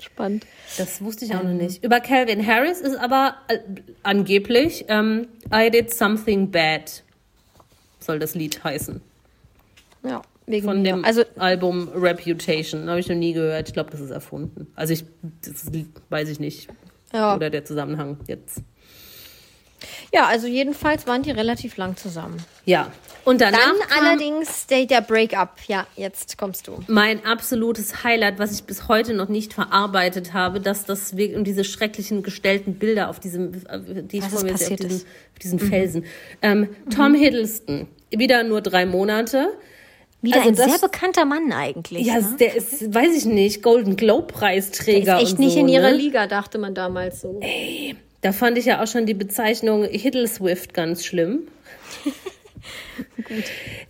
Spannend. 0.02 0.45
Das 0.78 1.02
wusste 1.02 1.23
ich 1.23 1.34
auch 1.34 1.43
noch 1.43 1.54
nicht. 1.54 1.82
Über 1.82 2.02
Calvin 2.02 2.45
Harris 2.45 2.82
ist 2.82 2.97
aber 2.97 3.36
äh, 3.47 3.60
angeblich 4.04 4.84
ähm, 4.89 5.30
I 5.54 5.69
did 5.71 5.93
something 5.93 6.52
bad. 6.52 7.04
Soll 7.99 8.19
das 8.19 8.36
Lied 8.36 8.62
heißen. 8.65 8.99
Ja, 10.04 10.22
wegen 10.46 10.68
Von 10.68 10.82
mir. 10.82 10.94
dem 10.94 11.06
Also 11.06 11.24
Album 11.38 11.89
Reputation. 11.96 12.89
Habe 12.89 13.00
ich 13.00 13.08
noch 13.08 13.16
nie 13.16 13.34
gehört. 13.34 13.68
Ich 13.70 13.74
glaube, 13.74 13.92
das 13.92 14.02
ist 14.02 14.12
erfunden. 14.12 14.68
Also 14.76 14.94
ich 14.94 15.06
das 15.42 15.66
weiß 16.10 16.30
ich 16.30 16.39
nicht. 16.39 16.70
Ja. 17.13 17.36
Oder 17.36 17.50
der 17.50 17.63
Zusammenhang 17.63 18.18
jetzt. 18.28 18.62
Ja, 20.13 20.28
also 20.28 20.48
jedenfalls 20.48 21.08
waren 21.08 21.24
die 21.24 21.32
relativ 21.32 21.78
lang 21.78 21.98
zusammen. 21.98 22.38
Ja. 22.66 22.92
Und 23.26 23.42
danach 23.42 23.60
Dann 23.60 24.06
allerdings 24.06 24.68
der, 24.68 24.86
der 24.86 25.02
Breakup. 25.02 25.52
Ja, 25.68 25.88
jetzt 25.96 26.38
kommst 26.38 26.68
du. 26.68 26.80
mein 26.88 27.26
absolutes 27.26 28.04
Highlight, 28.04 28.38
was 28.38 28.54
ich 28.54 28.63
bis 28.66 28.88
heute 28.88 29.13
noch 29.13 29.30
nicht 29.30 29.54
verarbeitet 29.54 30.34
habe, 30.34 30.60
dass 30.60 30.86
das 30.86 31.16
wir- 31.18 31.36
und 31.38 31.46
diese 31.46 31.63
schrecklichen 31.63 32.22
gestellten 32.24 32.76
Bilder 32.76 33.10
auf 33.10 33.20
diesem, 33.20 33.54
äh, 33.68 34.04
die 34.04 34.18
ich 34.18 34.26
vor 34.26 34.44
mir 34.44 34.58
sehe, 34.58 34.74
auf 34.74 34.80
ist. 34.80 35.06
auf 35.34 35.39
diesen 35.42 35.60
Felsen. 35.60 36.06
Ähm, 36.42 36.70
Tom 36.94 37.13
Hiddleston, 37.16 37.88
wieder 38.10 38.44
nur 38.44 38.62
drei 38.62 38.86
Monate. 38.86 39.54
Wieder 40.24 40.38
Also 40.38 40.50
ein 40.50 40.56
das- 40.56 40.66
sehr 40.80 40.80
bekannter 40.90 41.26
Mann 41.26 41.52
eigentlich. 41.52 42.08
Ja, 42.08 42.16
ne? 42.20 42.36
der 42.40 42.56
ist, 42.56 42.92
weiß 42.94 43.16
ich 43.16 43.26
nicht, 43.26 43.62
Golden 43.62 43.96
Globe 43.96 44.28
Der 44.32 44.34
Preisträger. 44.40 45.18
ist 45.18 45.24
echt 45.30 45.40
nicht 45.40 45.54
so, 45.54 45.60
in 45.60 45.68
ihrer 45.68 45.92
ne? 45.92 45.98
Liga, 45.98 46.26
dachte 46.26 46.58
man 46.58 46.74
damals 46.74 47.22
so. 47.22 47.40
Da 48.22 48.32
fand 48.32 48.58
ich 48.58 48.66
ja 48.66 48.82
auch 48.82 48.88
schon 48.88 49.06
die 49.06 49.14
Bezeichnung 49.14 49.84
Hiddleswift 49.84 50.74
ganz 50.74 51.06
schlimm. 51.06 51.44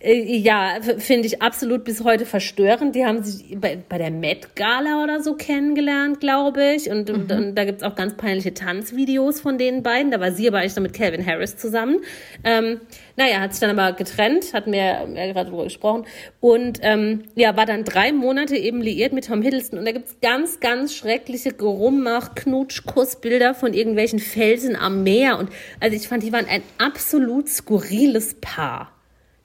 Äh, 0.00 0.36
Ja, 0.38 0.78
finde 0.98 1.26
ich 1.26 1.40
absolut 1.42 1.84
bis 1.84 2.02
heute 2.02 2.26
verstörend. 2.26 2.94
Die 2.96 3.04
haben 3.04 3.22
sich 3.22 3.56
bei, 3.60 3.78
bei 3.88 3.98
der 3.98 4.10
Met 4.10 4.56
Gala 4.56 5.02
oder 5.04 5.22
so 5.22 5.34
kennengelernt, 5.34 6.20
glaube 6.20 6.74
ich. 6.74 6.90
Und, 6.90 7.10
und, 7.10 7.30
und 7.30 7.54
da 7.54 7.64
gibt's 7.64 7.82
auch 7.82 7.94
ganz 7.94 8.14
peinliche 8.16 8.52
Tanzvideos 8.54 9.40
von 9.40 9.58
den 9.58 9.82
beiden. 9.82 10.10
Da 10.10 10.20
war 10.20 10.32
sie 10.32 10.48
aber 10.48 10.58
eigentlich 10.58 10.74
noch 10.76 10.82
mit 10.82 10.94
Calvin 10.94 11.24
Harris 11.24 11.56
zusammen. 11.56 12.00
Ähm, 12.42 12.80
naja, 13.16 13.40
hat 13.40 13.52
sich 13.52 13.60
dann 13.60 13.78
aber 13.78 13.96
getrennt, 13.96 14.52
hatten 14.52 14.72
wir 14.72 14.78
ja 14.82 15.04
gerade 15.32 15.50
drüber 15.50 15.64
gesprochen. 15.64 16.04
Und 16.40 16.78
ähm, 16.82 17.24
ja, 17.34 17.56
war 17.56 17.64
dann 17.66 17.84
drei 17.84 18.12
Monate 18.12 18.56
eben 18.56 18.80
liiert 18.82 19.12
mit 19.12 19.26
Tom 19.26 19.40
Hiddleston. 19.42 19.78
Und 19.78 19.84
da 19.84 19.92
gibt's 19.92 20.16
ganz, 20.20 20.60
ganz 20.60 20.94
schreckliche 20.94 21.52
Gerummach, 21.52 22.34
Knutsch, 22.34 22.84
Kussbilder 22.86 23.54
von 23.54 23.72
irgendwelchen 23.74 24.18
Felsen 24.18 24.74
am 24.76 25.02
Meer. 25.04 25.38
Und 25.38 25.50
also 25.80 25.96
ich 25.96 26.08
fand, 26.08 26.22
die 26.22 26.32
waren 26.32 26.46
ein 26.46 26.62
absolut 26.78 27.48
skurriles 27.48 28.34
Paar. 28.40 28.90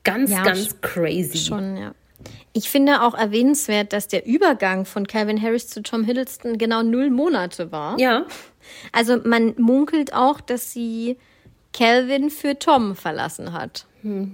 Ganz, 0.04 0.32
Ja, 0.32 0.44
ganz 0.44 0.60
sch- 0.70 0.82
crazy. 0.82 1.38
Schon, 1.38 1.78
ja. 1.78 1.92
Ich 2.54 2.70
finde 2.70 3.04
auch 3.04 3.14
erwähnenswert, 3.14 3.94
dass 3.94 4.08
der 4.08 4.26
Übergang 4.26 4.86
von 4.86 5.08
Calvin 5.08 5.42
Harris 5.42 5.70
zu 5.70 5.82
Tom 5.84 6.04
Hiddleston 6.04 6.58
genau 6.58 6.82
null 6.84 7.10
Monate 7.12 7.72
war. 7.72 7.98
Ja, 8.00 8.26
Also 8.92 9.18
man 9.24 9.54
munkelt 9.58 10.14
auch, 10.14 10.42
dass 10.42 10.74
sie 10.74 11.18
Calvin 11.74 12.30
für 12.30 12.58
Tom 12.58 12.96
verlassen 12.96 13.54
hat. 13.54 13.86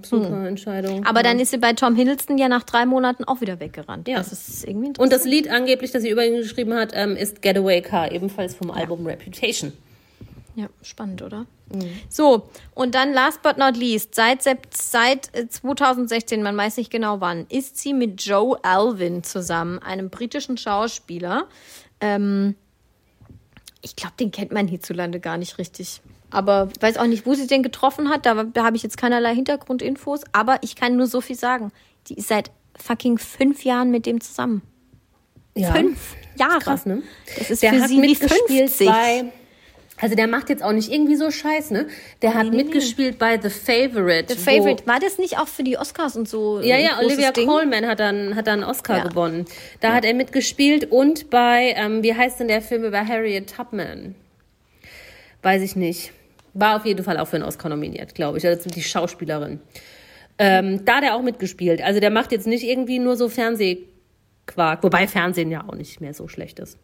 super 0.04 0.48
Entscheidung. 0.48 1.06
Aber 1.06 1.24
dann 1.24 1.40
ist 1.40 1.52
sie 1.52 1.58
bei 1.58 1.74
Tom 1.74 1.96
Hiddleston 1.96 2.38
ja 2.38 2.48
nach 2.48 2.64
drei 2.64 2.86
Monaten 2.86 3.24
auch 3.24 3.42
wieder 3.42 3.60
weggerannt. 3.60 4.08
Ja. 4.08 4.18
Das 4.18 4.32
ist 4.32 4.64
irgendwie 4.64 4.88
interessant. 4.88 5.14
Und 5.14 5.20
das 5.20 5.26
Lied 5.26 5.50
angeblich, 5.50 5.92
das 5.92 6.04
sie 6.04 6.10
über 6.10 6.26
ihn 6.26 6.38
geschrieben 6.38 6.74
hat, 6.74 6.92
ähm, 6.94 7.16
ist 7.16 7.42
Getaway 7.42 7.82
Car, 7.82 8.12
ebenfalls 8.12 8.56
vom 8.56 8.72
Album 8.72 9.06
Reputation. 9.06 9.74
Ja, 10.56 10.68
spannend, 10.82 11.22
oder? 11.22 11.46
So, 12.10 12.50
und 12.74 12.96
dann 12.96 13.14
last 13.14 13.42
but 13.42 13.58
not 13.58 13.76
least, 13.76 14.16
seit, 14.16 14.44
seit 14.44 15.36
äh, 15.36 15.50
2016, 15.50 16.42
man 16.42 16.56
weiß 16.56 16.78
nicht 16.78 16.92
genau 16.92 17.20
wann, 17.20 17.46
ist 17.50 17.78
sie 17.78 17.94
mit 17.94 18.24
Joe 18.24 18.58
Alvin 18.64 19.24
zusammen, 19.24 19.80
einem 19.80 20.10
britischen 20.10 20.58
Schauspieler. 20.58 21.48
Ähm, 22.00 22.56
ich 23.82 23.96
glaube, 23.96 24.14
den 24.20 24.32
kennt 24.32 24.52
man 24.52 24.68
hierzulande 24.68 25.20
gar 25.20 25.38
nicht 25.38 25.58
richtig. 25.58 26.02
Aber 26.36 26.70
ich 26.76 26.82
weiß 26.82 26.98
auch 26.98 27.08
nicht, 27.08 27.26
wo 27.26 27.34
sie 27.34 27.48
den 27.48 27.64
getroffen 27.64 28.10
hat. 28.10 28.26
Da, 28.26 28.44
da 28.44 28.64
habe 28.66 28.76
ich 28.76 28.84
jetzt 28.84 28.98
keinerlei 28.98 29.34
Hintergrundinfos. 29.34 30.22
Aber 30.32 30.58
ich 30.62 30.76
kann 30.76 30.98
nur 30.98 31.08
so 31.08 31.22
viel 31.22 31.36
sagen. 31.36 31.72
Die 32.08 32.16
ist 32.16 32.28
seit 32.28 32.52
fucking 32.78 33.18
fünf 33.18 33.64
Jahren 33.64 33.90
mit 33.90 34.06
dem 34.06 34.20
zusammen. 34.22 34.62
Ja. 35.56 35.72
Fünf 35.74 36.16
Jahre. 36.38 36.60
Krass, 36.60 36.86
ne? 36.86 37.02
Das 37.38 37.50
ist 37.50 37.64
der 37.64 37.74
für 37.74 37.82
hat 37.82 37.90
sie 37.90 38.02
wie 38.02 38.08
mitgespielt 38.08 38.70
50. 38.70 38.88
bei. 38.88 39.26
Also 39.98 40.16
der 40.16 40.28
macht 40.28 40.50
jetzt 40.50 40.62
auch 40.62 40.74
nicht 40.74 40.92
irgendwie 40.92 41.16
so 41.16 41.32
Scheiß, 41.32 41.72
ne? 41.72 41.88
Der 42.22 42.34
hat 42.34 42.44
nee, 42.48 42.50
nee. 42.50 42.64
mitgespielt 42.64 43.18
bei 43.18 43.40
The 43.42 43.50
Favorite. 43.50 44.36
The 44.36 44.38
Favorite. 44.38 44.86
War 44.86 45.00
das 45.00 45.18
nicht 45.18 45.38
auch 45.38 45.48
für 45.48 45.64
die 45.64 45.78
Oscars 45.78 46.18
und 46.18 46.28
so? 46.28 46.60
Ja, 46.60 46.78
ja, 46.78 47.00
Olivia 47.00 47.32
Ding? 47.32 47.48
Colman 47.48 47.88
hat 47.88 48.02
dann, 48.02 48.36
hat 48.36 48.48
dann 48.48 48.62
einen 48.62 48.70
Oscar 48.70 48.98
Ja. 48.98 49.08
gewonnen. 49.08 49.46
Da 49.80 49.94
hat 49.94 50.04
er 50.04 50.14
mitgespielt 50.14 50.92
und 50.92 51.30
bei, 51.30 51.74
ähm, 51.78 52.04
wie 52.04 52.14
heißt 52.14 52.42
denn 52.42 52.50
der 52.50 52.62
Film 52.62 52.84
über 52.84 53.08
Harriet 53.08 53.56
Tubman? 53.56 54.16
Weiß 55.42 55.62
ich 55.62 55.78
nicht. 55.78 56.12
War 56.56 56.78
auf 56.78 56.86
jeden 56.86 57.04
Fall 57.04 57.18
auch 57.20 57.28
für 57.28 57.36
einen 57.36 57.46
Oscar 57.46 57.70
nominiert, 57.70 58.16
glaube 58.16 58.38
ich. 58.40 58.48
Also 58.48 58.70
die 58.70 58.82
Schauspielerin. 58.82 59.60
Ähm, 60.40 60.84
da 60.86 60.96
hat 60.96 61.04
er 61.04 61.16
auch 61.16 61.22
mitgespielt. 61.22 61.82
Also 61.82 62.00
der 62.00 62.10
macht 62.10 62.32
jetzt 62.32 62.48
nicht 62.48 62.64
irgendwie 62.64 62.98
nur 63.00 63.16
so 63.18 63.30
Fernsehquark. 63.30 64.82
Wobei 64.84 65.08
Fernsehen 65.08 65.52
ja 65.52 65.64
auch 65.68 65.76
nicht 65.76 66.02
mehr 66.02 66.14
so 66.14 66.28
schlecht 66.28 66.60
ist. 66.60 66.78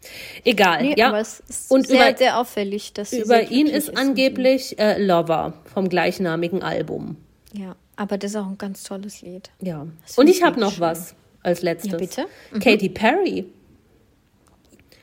Egal, 0.44 0.82
Nee, 0.84 0.96
ja. 0.98 1.08
aber 1.08 1.20
es 1.20 1.40
ist 1.48 1.72
und 1.72 1.88
sehr, 1.88 2.10
über, 2.10 2.18
sehr 2.18 2.38
auffällig, 2.40 2.94
dass 2.94 3.14
über 3.14 3.50
ihn 3.50 3.68
ist 3.68 3.90
und- 3.90 3.98
angeblich 3.98 4.78
äh, 4.80 5.02
Lover 5.04 5.54
vom 5.74 5.90
gleichnamigen 5.90 6.64
Album. 6.64 7.18
Ja, 7.54 7.76
aber 7.96 8.18
das 8.18 8.32
ist 8.32 8.38
auch 8.38 8.48
ein 8.48 8.58
ganz 8.58 8.84
tolles 8.84 9.22
Lied. 9.22 9.50
Ja. 9.62 9.86
Das 10.06 10.18
Und 10.18 10.28
ich 10.30 10.44
habe 10.44 10.60
noch 10.60 10.80
wirklich 10.80 10.80
was 10.82 11.16
als 11.44 11.62
letztes. 11.62 11.92
Ja, 11.92 11.98
bitte? 11.98 12.26
Mhm. 12.54 12.60
Katy 12.60 12.90
Perry. 12.90 13.46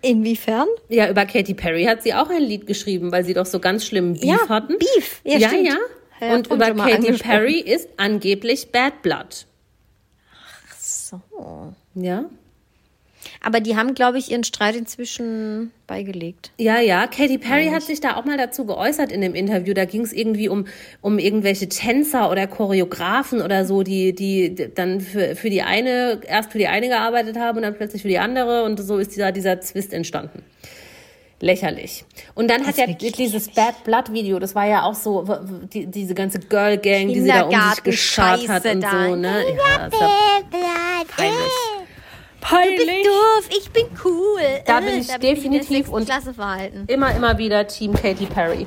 Inwiefern? 0.03 0.67
Ja, 0.89 1.11
über 1.11 1.27
Katy 1.27 1.55
Perry 1.55 1.85
hat 1.85 2.03
sie 2.03 2.15
auch 2.15 2.31
ein 2.31 2.43
Lied 2.43 2.67
geschrieben, 2.67 3.11
weil 3.13 3.25
sie 3.25 3.35
doch 3.35 3.47
so 3.47 3.59
ganz 3.59 3.85
schlimmen 3.85 4.15
Beef 4.15 4.25
Ja, 4.25 4.49
hatten. 4.49 4.77
Beef. 4.79 5.21
Ja, 5.25 5.39
ja, 5.39 5.49
stimmt. 5.49 5.67
ja. 5.69 5.77
Ja, 6.21 6.35
Und 6.35 6.47
über 6.51 6.73
Katy. 6.75 7.13
Perry 7.15 7.61
ist 7.61 7.89
angeblich 7.97 8.73
Bad 8.73 9.03
Blood. 9.03 9.47
So. 10.81 11.21
Ja? 11.95 12.25
Aber 13.45 13.61
die 13.61 13.77
haben, 13.77 13.95
glaube 13.95 14.19
ich, 14.19 14.31
ihren 14.31 14.45
Streit 14.45 14.77
inzwischen 14.77 15.73
beigelegt. 15.87 16.53
Ja, 16.59 16.81
ja. 16.81 17.07
Katy 17.07 17.39
Perry 17.39 17.69
hat 17.69 17.83
sich 17.83 18.01
da 18.01 18.17
auch 18.17 18.25
mal 18.25 18.37
dazu 18.37 18.67
geäußert 18.67 19.11
in 19.11 19.21
dem 19.21 19.35
Interview. 19.35 19.75
Da 19.75 19.85
ging 19.85 20.03
es 20.03 20.13
irgendwie 20.13 20.49
um, 20.49 20.67
um 21.01 21.19
irgendwelche 21.19 21.69
Tänzer 21.69 22.31
oder 22.31 22.47
Choreografen 22.47 23.41
oder 23.41 23.65
so, 23.65 23.83
die, 23.83 24.15
die 24.15 24.71
dann 24.75 25.01
für, 25.01 25.35
für 25.37 25.51
die 25.51 25.63
eine, 25.63 26.21
erst 26.27 26.53
für 26.53 26.59
die 26.59 26.69
eine 26.69 26.89
gearbeitet 26.89 27.39
haben 27.39 27.59
und 27.59 27.63
dann 27.63 27.75
plötzlich 27.75 28.03
für 28.03 28.09
die 28.09 28.19
andere. 28.19 28.65
Und 28.65 28.79
so 28.79 28.99
ist 28.99 29.15
dieser, 29.15 29.33
dieser 29.33 29.61
Zwist 29.61 29.93
entstanden. 29.93 30.43
Lächerlich. 31.41 32.05
Und 32.35 32.51
dann 32.51 32.67
hat 32.67 32.77
ist 32.77 32.79
ja 32.79 32.87
dieses 32.87 33.49
Bad 33.51 33.85
Blood 33.85 34.13
Video, 34.13 34.41
das 34.41 34.57
war 34.57 34.67
ja 34.67 34.83
auch 34.83 34.95
so, 34.95 35.25
die, 35.73 35.87
diese 35.87 36.15
ganze 36.15 36.41
Girl 36.41 36.79
Gang, 36.79 37.09
die 37.09 37.21
sie 37.21 37.29
da 37.29 37.43
um 37.43 37.71
sich 37.75 37.83
geschart 37.85 38.49
hat 38.49 38.67
und 38.67 38.81
da. 38.81 38.91
so, 38.91 39.15
ne? 39.15 39.45
Ja, 39.57 39.87
ist 39.87 40.01
ja 40.01 41.05
peinlich. 41.17 41.78
Du 42.41 42.57
bist 42.77 42.89
doof, 43.07 43.49
ich 43.59 43.71
bin 43.71 43.85
cool. 44.05 44.41
Da 44.67 44.79
Äh, 44.79 44.83
bin 44.85 45.01
ich 45.01 45.07
da 45.09 45.19
definitiv 45.19 45.71
in 45.71 45.83
der 45.85 45.93
und- 45.93 46.05
Klasse 46.07 46.35
verhalten. 46.35 46.85
Immer, 46.87 47.15
immer 47.15 47.37
wieder 47.39 47.67
Team 47.67 47.93
Katy 47.93 48.27
Perry. 48.27 48.67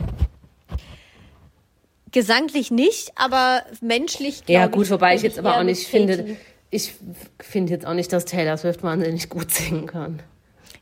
Gesanglich 2.11 2.71
nicht, 2.71 3.11
aber 3.15 3.61
menschlich. 3.81 4.41
Ja, 4.47 4.67
gut, 4.67 4.89
wobei 4.89 5.15
ich 5.15 5.21
bin 5.21 5.29
jetzt 5.31 5.39
aber 5.39 5.57
auch 5.57 5.63
nicht 5.63 5.87
finde, 5.87 6.17
Katy. 6.17 6.37
ich 6.69 6.93
finde 7.39 7.71
jetzt 7.71 7.85
auch 7.87 7.93
nicht, 7.93 8.11
dass 8.11 8.25
Taylor 8.25 8.57
Swift 8.57 8.83
wahnsinnig 8.83 9.29
gut 9.29 9.51
singen 9.51 9.87
kann. 9.87 10.21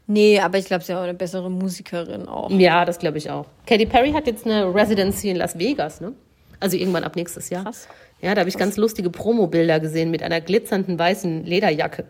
Nee, 0.08 0.40
aber 0.40 0.58
ich 0.58 0.66
glaube, 0.66 0.84
sie 0.84 0.92
ist 0.92 0.98
auch 0.98 1.04
eine 1.04 1.14
bessere 1.14 1.52
Musikerin 1.52 2.28
auch. 2.28 2.50
Ja, 2.50 2.84
das 2.84 2.98
glaube 2.98 3.20
ich 3.20 3.30
auch. 3.30 3.46
Katy 3.68 3.86
Perry 3.86 4.12
hat 4.12 4.26
jetzt 4.26 4.46
eine 4.48 4.74
Residency 4.74 5.30
in 5.30 5.36
Las 5.38 5.60
Vegas, 5.60 6.02
ne? 6.02 6.14
Also 6.60 6.76
irgendwann 6.78 7.04
ab 7.04 7.16
nächstes 7.16 7.52
Jahr. 7.52 7.64
Krass. 7.64 7.88
Ja, 8.22 8.34
da 8.34 8.40
habe 8.42 8.50
ich 8.50 8.58
ganz 8.58 8.76
lustige 8.76 9.12
Promo-Bilder 9.12 9.80
gesehen 9.80 10.10
mit 10.10 10.24
einer 10.24 10.42
glitzernden 10.42 10.98
weißen 10.98 11.46
Lederjacke 11.46 12.06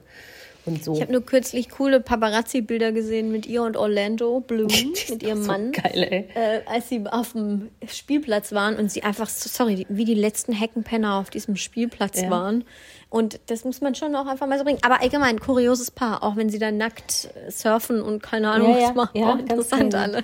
und 0.69 0.83
so. 0.83 0.93
Ich 0.93 1.01
habe 1.01 1.11
nur 1.11 1.25
kürzlich 1.25 1.69
coole 1.69 1.99
Paparazzi-Bilder 1.99 2.91
gesehen 2.91 3.31
mit 3.31 3.45
ihr 3.45 3.63
und 3.63 3.75
Orlando 3.77 4.39
Bloom, 4.39 4.67
mit 5.09 5.23
ihrem 5.23 5.41
so 5.41 5.47
Mann. 5.47 5.71
Geil, 5.71 6.07
ey. 6.09 6.25
äh, 6.35 6.61
als 6.65 6.89
sie 6.89 7.03
auf 7.09 7.33
dem 7.33 7.69
Spielplatz 7.87 8.51
waren 8.51 8.77
und 8.77 8.91
sie 8.91 9.03
einfach, 9.03 9.29
so, 9.29 9.49
sorry, 9.49 9.85
wie 9.89 10.05
die 10.05 10.13
letzten 10.15 10.53
Heckenpenner 10.53 11.15
auf 11.15 11.29
diesem 11.29 11.55
Spielplatz 11.55 12.21
Ja. 12.21 12.29
waren. 12.29 12.63
Und 13.11 13.39
das 13.47 13.65
muss 13.65 13.81
man 13.81 13.95
schon 13.95 14.15
auch 14.15 14.27
einfach 14.27 14.45
mal 14.45 14.59
so 14.59 14.63
bringen. 14.63 14.77
Aber 14.83 15.01
allgemein, 15.01 15.39
kurioses 15.39 15.89
Paar, 15.89 16.21
auch 16.21 16.35
wenn 16.35 16.49
sie 16.49 16.59
da 16.59 16.71
nackt 16.71 17.29
äh, 17.47 17.49
surfen 17.49 18.03
und 18.03 18.21
keine 18.21 18.51
Ahnung 18.51 18.69
Ja, 18.73 18.77
ja, 18.77 18.87
was 18.89 18.95
machen. 18.95 19.17
ja, 19.17 19.31
interessant 19.33 19.93
crazy. 19.93 19.97
alles. 19.97 20.23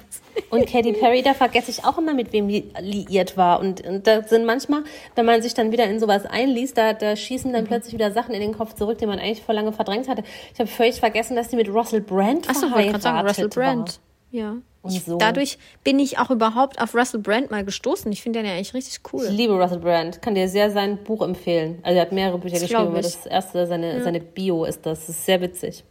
Und 0.51 0.67
Katy 0.67 0.93
Perry, 0.93 1.23
da 1.23 1.33
vergesse 1.33 1.71
ich 1.71 1.83
auch 1.83 1.97
immer, 1.97 2.13
mit 2.13 2.31
wem 2.31 2.47
die 2.47 2.69
liiert 2.79 3.37
war. 3.37 3.59
Und, 3.59 3.81
und 3.83 4.05
da 4.05 4.21
sind 4.21 4.45
manchmal, 4.45 4.83
wenn 5.15 5.25
man 5.25 5.41
sich 5.41 5.55
dann 5.55 5.71
wieder 5.71 5.85
in 5.85 5.99
sowas 5.99 6.27
einliest, 6.27 6.77
da, 6.77 6.93
da 6.93 7.15
schießen 7.15 7.49
Mhm. 7.49 7.55
dann 7.55 7.65
plötzlich 7.65 7.93
wieder 7.95 8.11
Sachen 8.11 8.35
in 8.35 8.41
den 8.41 8.55
Kopf 8.55 8.75
zurück, 8.75 8.99
die 8.99 9.07
man 9.07 9.17
eigentlich 9.17 9.41
vor 9.41 9.55
lange 9.55 9.73
verdrängt 9.73 10.07
hatte. 10.07 10.23
Ich 10.53 10.59
habe 10.59 10.69
völlig 10.69 10.99
vergessen, 10.99 11.35
dass 11.35 11.49
sie 11.49 11.55
mit 11.55 11.69
Russell 11.69 12.01
Brand 12.01 12.47
Achso, 12.47 12.69
wollte 12.71 12.89
gerade 12.89 13.01
sagen, 13.01 13.15
verheiratet 13.17 13.45
Russell 13.45 13.49
Brand. 13.49 13.99
Ja. 14.35 14.57
Und 14.81 14.91
Ich, 14.91 15.03
so. 15.03 15.17
Dadurch 15.17 15.57
bin 15.83 15.97
ich 15.97 16.19
auch 16.19 16.29
überhaupt 16.29 16.79
auf 16.79 16.93
Russell 16.93 17.19
Brand 17.19 17.49
mal 17.49 17.65
gestoßen. 17.65 18.11
Ich 18.11 18.21
finde 18.21 18.39
den 18.39 18.45
ja 18.45 18.53
eigentlich 18.53 18.73
richtig 18.73 18.99
cool. 19.11 19.25
Ich 19.25 19.31
liebe 19.31 19.53
Russell 19.53 19.79
Brand. 19.79 20.21
Kann 20.21 20.35
dir 20.35 20.47
sehr 20.47 20.69
sein 20.69 21.03
Buch 21.03 21.23
empfehlen. 21.23 21.79
Also 21.81 21.97
er 21.97 22.01
hat 22.03 22.11
mehrere 22.11 22.37
Bücher 22.37 22.55
Das 22.55 22.63
geschrieben, 22.63 22.89
aber 22.89 23.01
das 23.01 23.25
erste, 23.25 23.65
seine, 23.65 24.03
seine 24.03 24.19
Bio 24.19 24.65
ist 24.65 24.85
das. 24.85 24.99
Das 24.99 25.09
ist 25.09 25.25
sehr 25.25 25.41
witzig. 25.41 25.83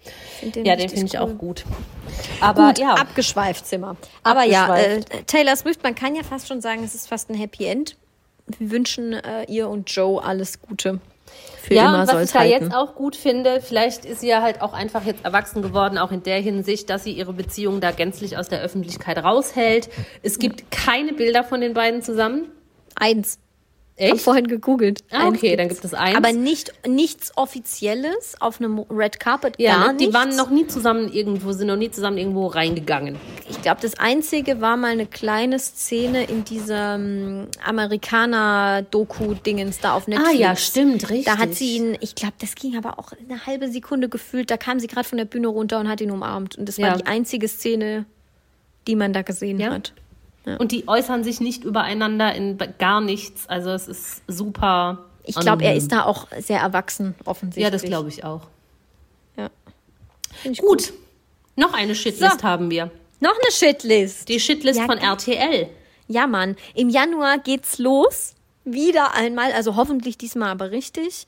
den 0.42 0.64
ja, 0.64 0.76
den 0.76 0.88
finde 0.88 1.07
ich 1.07 1.14
cool. 1.14 1.20
auch 1.20 1.38
gut. 1.38 1.64
Aber 2.40 2.68
Gut, 2.68 2.78
ja. 2.78 2.94
abgeschweift 2.94 3.68
wir. 3.70 3.96
Aber 4.22 4.44
ja, 4.44 4.76
äh, 4.76 4.98
Abgeschweift. 4.98 5.26
Taylor 5.26 5.57
Swift, 5.57 5.83
man 5.83 5.94
kann 5.94 6.14
ja 6.14 6.22
fast 6.22 6.46
schon 6.46 6.61
sagen, 6.61 6.85
es 6.85 6.94
ist 6.94 7.09
fast 7.09 7.30
ein 7.30 7.35
Happy 7.35 7.64
End. 7.64 7.96
Wir 8.59 8.70
wünschen 8.70 9.14
äh, 9.14 9.44
ihr 9.48 9.68
und 9.68 9.90
Joe 9.90 10.22
alles 10.22 10.61
Gute. 10.61 11.00
Für 11.62 11.74
ja, 11.74 12.02
und 12.02 12.08
was 12.08 12.14
ich 12.14 12.20
es 12.20 12.32
da 12.32 12.40
halten. 12.40 12.64
jetzt 12.64 12.74
auch 12.74 12.94
gut 12.94 13.16
finde, 13.16 13.60
vielleicht 13.62 14.04
ist 14.04 14.20
sie 14.20 14.28
ja 14.28 14.42
halt 14.42 14.60
auch 14.60 14.74
einfach 14.74 15.04
jetzt 15.04 15.24
erwachsen 15.24 15.62
geworden, 15.62 15.96
auch 15.96 16.12
in 16.12 16.22
der 16.22 16.40
Hinsicht, 16.40 16.90
dass 16.90 17.04
sie 17.04 17.12
ihre 17.12 17.32
Beziehung 17.32 17.80
da 17.80 17.90
gänzlich 17.90 18.37
aus 18.37 18.48
der 18.48 18.60
Öffentlichkeit 18.60 19.18
raushält. 19.18 19.88
Es 20.22 20.38
gibt 20.38 20.70
keine 20.70 21.14
Bilder 21.14 21.42
von 21.42 21.60
den 21.60 21.72
beiden 21.72 22.02
zusammen. 22.02 22.50
Eins. 22.96 23.38
Ich 23.96 24.07
habe 24.07 24.16
Echt? 24.16 24.24
vorhin 24.24 24.48
gegoogelt. 24.48 25.04
Ah, 25.12 25.28
okay, 25.28 25.54
dann 25.54 25.68
gibt 25.68 25.85
es 25.85 25.94
eins. 25.94 26.16
Aber 26.16 26.33
nicht, 26.33 26.72
nichts 26.85 27.30
Offizielles 27.37 28.35
auf 28.40 28.59
einem 28.61 28.80
Red 28.90 29.20
Carpet, 29.20 29.54
Ja, 29.59 29.76
gar 29.76 29.92
ne? 29.92 29.98
die 29.98 30.12
waren 30.12 30.35
noch 30.35 30.50
nie 30.50 30.66
zusammen 30.66 31.12
irgendwo, 31.12 31.52
sind 31.52 31.68
noch 31.68 31.76
nie 31.76 31.92
zusammen 31.92 32.18
irgendwo 32.18 32.48
reingegangen. 32.48 33.16
Ich 33.48 33.62
glaube, 33.62 33.80
das 33.83 33.96
Einzige 34.00 34.61
war 34.61 34.76
mal 34.76 34.90
eine 34.90 35.07
kleine 35.07 35.61
Szene 35.61 36.24
in 36.24 36.42
diesem 36.44 37.46
Amerikaner-Doku-Dingens 37.64 39.80
da 39.80 39.94
auf 39.94 40.07
Netflix. 40.09 40.30
Ah 40.30 40.35
ja, 40.37 40.57
stimmt, 40.57 41.09
richtig. 41.11 41.24
Da 41.26 41.38
hat 41.38 41.54
sie 41.54 41.76
ihn, 41.76 41.96
ich 42.00 42.14
glaube, 42.14 42.35
das 42.40 42.54
ging 42.54 42.76
aber 42.76 42.98
auch 42.98 43.12
eine 43.12 43.46
halbe 43.46 43.68
Sekunde 43.70 44.09
gefühlt. 44.09 44.50
Da 44.50 44.57
kam 44.57 44.80
sie 44.80 44.87
gerade 44.87 45.09
von 45.09 45.18
der 45.18 45.24
Bühne 45.24 45.48
runter 45.48 45.78
und 45.80 45.88
hat 45.88 46.00
ihn 46.00 46.11
umarmt. 46.11 46.57
Und 46.59 46.68
das 46.68 46.78
war 46.78 46.88
Ja. 46.88 46.96
die 46.96 47.07
einzige 47.07 47.48
Szene, 47.48 48.04
die 48.87 48.96
man 48.96 49.12
da 49.12 49.22
gesehen 49.22 49.61
Ja. 49.61 49.70
hat. 49.70 49.92
Und 50.59 50.72
die 50.72 50.87
äußern 50.88 51.24
sich 51.24 51.40
nicht 51.40 51.64
übereinander 51.64 52.35
in 52.35 52.59
gar 52.78 53.00
nichts. 53.00 53.48
Also 53.48 53.70
es 53.70 53.88
ist 53.88 54.22
super. 54.28 55.07
Ich 55.24 55.37
glaube, 55.37 55.64
er 55.64 55.74
ist 55.74 55.90
da 55.90 56.04
auch 56.04 56.26
sehr 56.38 56.61
erwachsen, 56.61 57.14
offensichtlich. 57.24 57.64
Ja, 57.64 57.70
das 57.70 57.83
glaube 57.83 58.11
ich 58.11 58.24
auch. 58.24 58.42
Ja. 59.37 59.48
Ich 60.44 60.59
Gut. 60.59 60.92
Noch 61.57 61.72
eine 61.72 61.94
Shitlist 61.94 62.40
So. 62.40 62.46
haben 62.46 62.70
wir. 62.70 62.90
Noch 63.20 63.33
eine 63.33 63.50
Shitlist. 63.52 64.28
Die 64.28 64.38
Shitlist 64.38 64.80
Ja, 64.80 64.87
von. 64.87 64.98
RTL. 64.98 65.68
Ja, 66.09 66.26
Mann. 66.26 66.57
Im 66.74 66.90
Januar 66.90 67.38
geht's 67.38 67.78
los. 67.78 68.35
Wieder 68.66 69.14
einmal, 69.14 69.52
also 69.52 69.76
hoffentlich 69.76 70.18
diesmal 70.18 70.50
aber 70.50 70.70
richtig. 70.70 71.26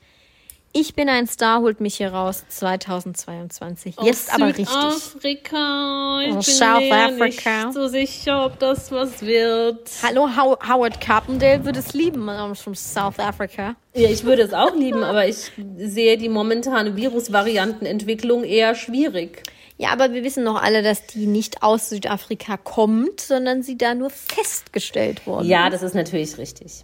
Ich 0.79 0.93
bin 0.93 1.09
ein 1.09 1.25
Star, 1.25 1.61
holt 1.61 1.81
mich 1.81 1.95
hier 1.95 2.13
raus 2.13 2.43
2022. 2.49 3.95
Jetzt 4.03 4.31
aber 4.31 4.49
richtig. 4.49 4.67
Südafrika. 4.69 6.19
Ich 6.23 6.29
Oh, 6.29 6.33
bin 6.35 6.41
South 6.43 6.79
mir 6.81 6.93
Africa. 6.95 7.65
nicht 7.65 7.73
so 7.73 7.87
sicher, 7.87 8.45
ob 8.45 8.59
das 8.59 8.91
was 8.91 9.23
wird. 9.23 9.89
Hallo, 10.03 10.29
How 10.37 10.59
Howard 10.69 11.01
Carpendale 11.01 11.65
würde 11.65 11.79
es 11.79 11.93
lieben, 11.93 12.23
man 12.23 12.53
from 12.53 12.75
South 12.75 13.17
Africa. 13.17 13.75
Ja, 13.95 14.07
ich 14.11 14.23
würde 14.23 14.43
es 14.43 14.53
auch 14.53 14.75
lieben, 14.75 15.03
aber 15.03 15.27
ich 15.27 15.51
sehe 15.77 16.15
die 16.19 16.29
momentane 16.29 16.95
Virusvariantenentwicklung 16.95 18.43
eher 18.43 18.75
schwierig. 18.75 19.41
Ja, 19.79 19.89
aber 19.93 20.13
wir 20.13 20.23
wissen 20.23 20.45
doch 20.45 20.61
alle, 20.61 20.83
dass 20.83 21.07
die 21.07 21.25
nicht 21.25 21.63
aus 21.63 21.89
Südafrika 21.89 22.55
kommt, 22.57 23.19
sondern 23.19 23.63
sie 23.63 23.79
da 23.79 23.95
nur 23.95 24.11
festgestellt 24.11 25.25
worden. 25.25 25.47
Ja, 25.47 25.71
das 25.71 25.81
ist 25.81 25.95
natürlich 25.95 26.37
richtig. 26.37 26.83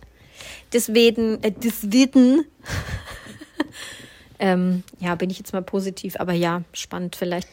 Deswegen, 0.74 1.44
äh, 1.44 1.52
deswegen, 1.52 2.46
ähm, 4.44 4.84
ja, 5.00 5.16
bin 5.16 5.30
ich 5.30 5.38
jetzt 5.40 5.54
mal 5.54 5.62
positiv, 5.62 6.16
aber 6.20 6.34
ja, 6.34 6.62
spannend 6.74 7.16
vielleicht. 7.16 7.48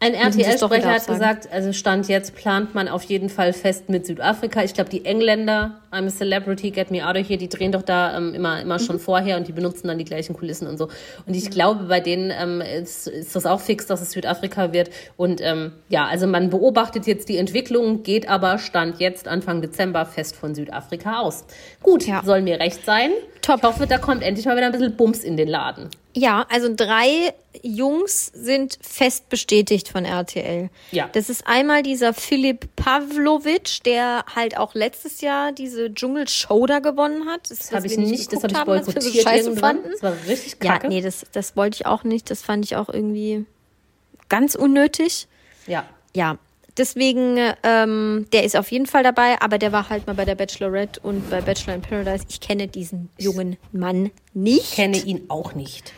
Ein 0.00 0.14
RTL-Sprecher 0.14 0.92
hat 0.92 1.08
gesagt, 1.08 1.48
also 1.52 1.72
Stand 1.72 2.06
jetzt 2.06 2.36
plant 2.36 2.72
man 2.72 2.86
auf 2.86 3.02
jeden 3.02 3.28
Fall 3.28 3.52
fest 3.52 3.88
mit 3.88 4.06
Südafrika. 4.06 4.62
Ich 4.62 4.72
glaube, 4.72 4.88
die 4.90 5.04
Engländer, 5.04 5.80
I'm 5.90 6.06
a 6.06 6.08
Celebrity, 6.08 6.70
Get 6.70 6.92
Me 6.92 7.04
Out 7.04 7.16
of 7.16 7.28
Here, 7.28 7.36
die 7.36 7.48
drehen 7.48 7.72
doch 7.72 7.82
da 7.82 8.16
ähm, 8.16 8.32
immer, 8.32 8.60
immer 8.62 8.76
Mhm. 8.78 8.84
schon 8.84 8.98
vorher 9.00 9.36
und 9.38 9.48
die 9.48 9.52
benutzen 9.52 9.88
dann 9.88 9.98
die 9.98 10.04
gleichen 10.04 10.36
Kulissen 10.36 10.68
und 10.68 10.78
so. 10.78 10.84
Und 11.26 11.34
ich 11.34 11.50
glaube, 11.50 11.86
bei 11.86 11.98
denen 11.98 12.30
ähm, 12.30 12.60
ist, 12.60 13.08
ist 13.08 13.34
das 13.34 13.44
auch 13.44 13.58
fix, 13.60 13.86
dass 13.86 14.00
es 14.00 14.12
Südafrika 14.12 14.72
wird. 14.72 14.90
Und 15.16 15.40
ähm, 15.40 15.72
ja, 15.88 16.06
also 16.06 16.28
man 16.28 16.48
beobachtet 16.50 17.08
jetzt 17.08 17.28
die 17.28 17.36
Entwicklung, 17.36 18.04
geht 18.04 18.28
aber 18.28 18.58
Stand 18.58 19.00
jetzt 19.00 19.26
Anfang 19.26 19.62
Dezember 19.62 20.06
fest 20.06 20.36
von 20.36 20.54
Südafrika 20.54 21.18
aus. 21.22 21.44
Gut, 21.82 22.06
Ja. 22.06 22.22
soll 22.24 22.42
mir 22.42 22.60
recht 22.60 22.84
sein. 22.84 23.10
Top. 23.42 23.56
Ich 23.56 23.62
hoffe, 23.64 23.88
da 23.88 23.98
kommt 23.98 24.22
endlich 24.22 24.46
mal 24.46 24.56
wieder 24.56 24.66
ein 24.66 24.72
bisschen 24.72 24.94
Bums 24.96 25.24
in 25.24 25.36
den 25.36 25.48
Laden. 25.48 25.88
Ja, 26.18 26.46
also 26.50 26.68
drei 26.74 27.32
Jungs 27.62 28.26
sind 28.34 28.76
fest 28.80 29.28
bestätigt 29.28 29.88
von 29.88 30.04
RTL. 30.04 30.68
Ja. 30.90 31.08
Das 31.12 31.30
ist 31.30 31.46
einmal 31.46 31.82
dieser 31.84 32.12
Philipp 32.12 32.74
Pavlovic, 32.74 33.84
der 33.84 34.24
halt 34.34 34.56
auch 34.56 34.74
letztes 34.74 35.20
Jahr 35.20 35.52
diese 35.52 35.92
Dschungelshow 35.94 36.66
da 36.66 36.80
gewonnen 36.80 37.26
hat. 37.28 37.50
Das, 37.50 37.58
Das 37.58 37.72
habe 37.72 37.86
ich 37.86 37.96
nicht, 37.96 38.32
das 38.32 38.42
habe 38.42 38.52
ich 38.52 38.64
boykottiert 38.64 39.22
scheiße 39.22 39.56
fanden. 39.56 39.90
Das 39.92 40.02
war 40.02 40.14
richtig 40.26 40.56
Ja, 40.62 40.72
kacke. 40.72 40.88
nee, 40.88 41.00
das, 41.00 41.24
das 41.32 41.56
wollte 41.56 41.76
ich 41.76 41.86
auch 41.86 42.02
nicht. 42.02 42.30
Das 42.30 42.42
fand 42.42 42.64
ich 42.64 42.74
auch 42.74 42.88
irgendwie 42.88 43.44
ganz 44.28 44.54
unnötig. 44.54 45.28
ja. 45.66 45.84
Ja, 46.16 46.38
deswegen, 46.78 47.38
ähm, 47.62 48.26
der 48.32 48.42
ist 48.44 48.56
auf 48.56 48.72
jeden 48.72 48.86
Fall 48.86 49.02
dabei, 49.02 49.40
aber 49.40 49.58
der 49.58 49.72
war 49.72 49.88
halt 49.90 50.06
mal 50.06 50.14
bei 50.14 50.24
der 50.24 50.34
Bachelorette 50.34 50.98
und 51.00 51.28
bei 51.30 51.42
Bachelor 51.42 51.74
in 51.74 51.82
Paradise. 51.82 52.24
Ich 52.28 52.40
kenne 52.40 52.66
diesen 52.66 53.10
jungen 53.18 53.56
Mann 53.72 54.10
nicht. 54.32 54.70
Ich 54.70 54.74
kenne 54.74 54.96
ihn 54.96 55.26
auch 55.28 55.54
nicht. 55.54 55.92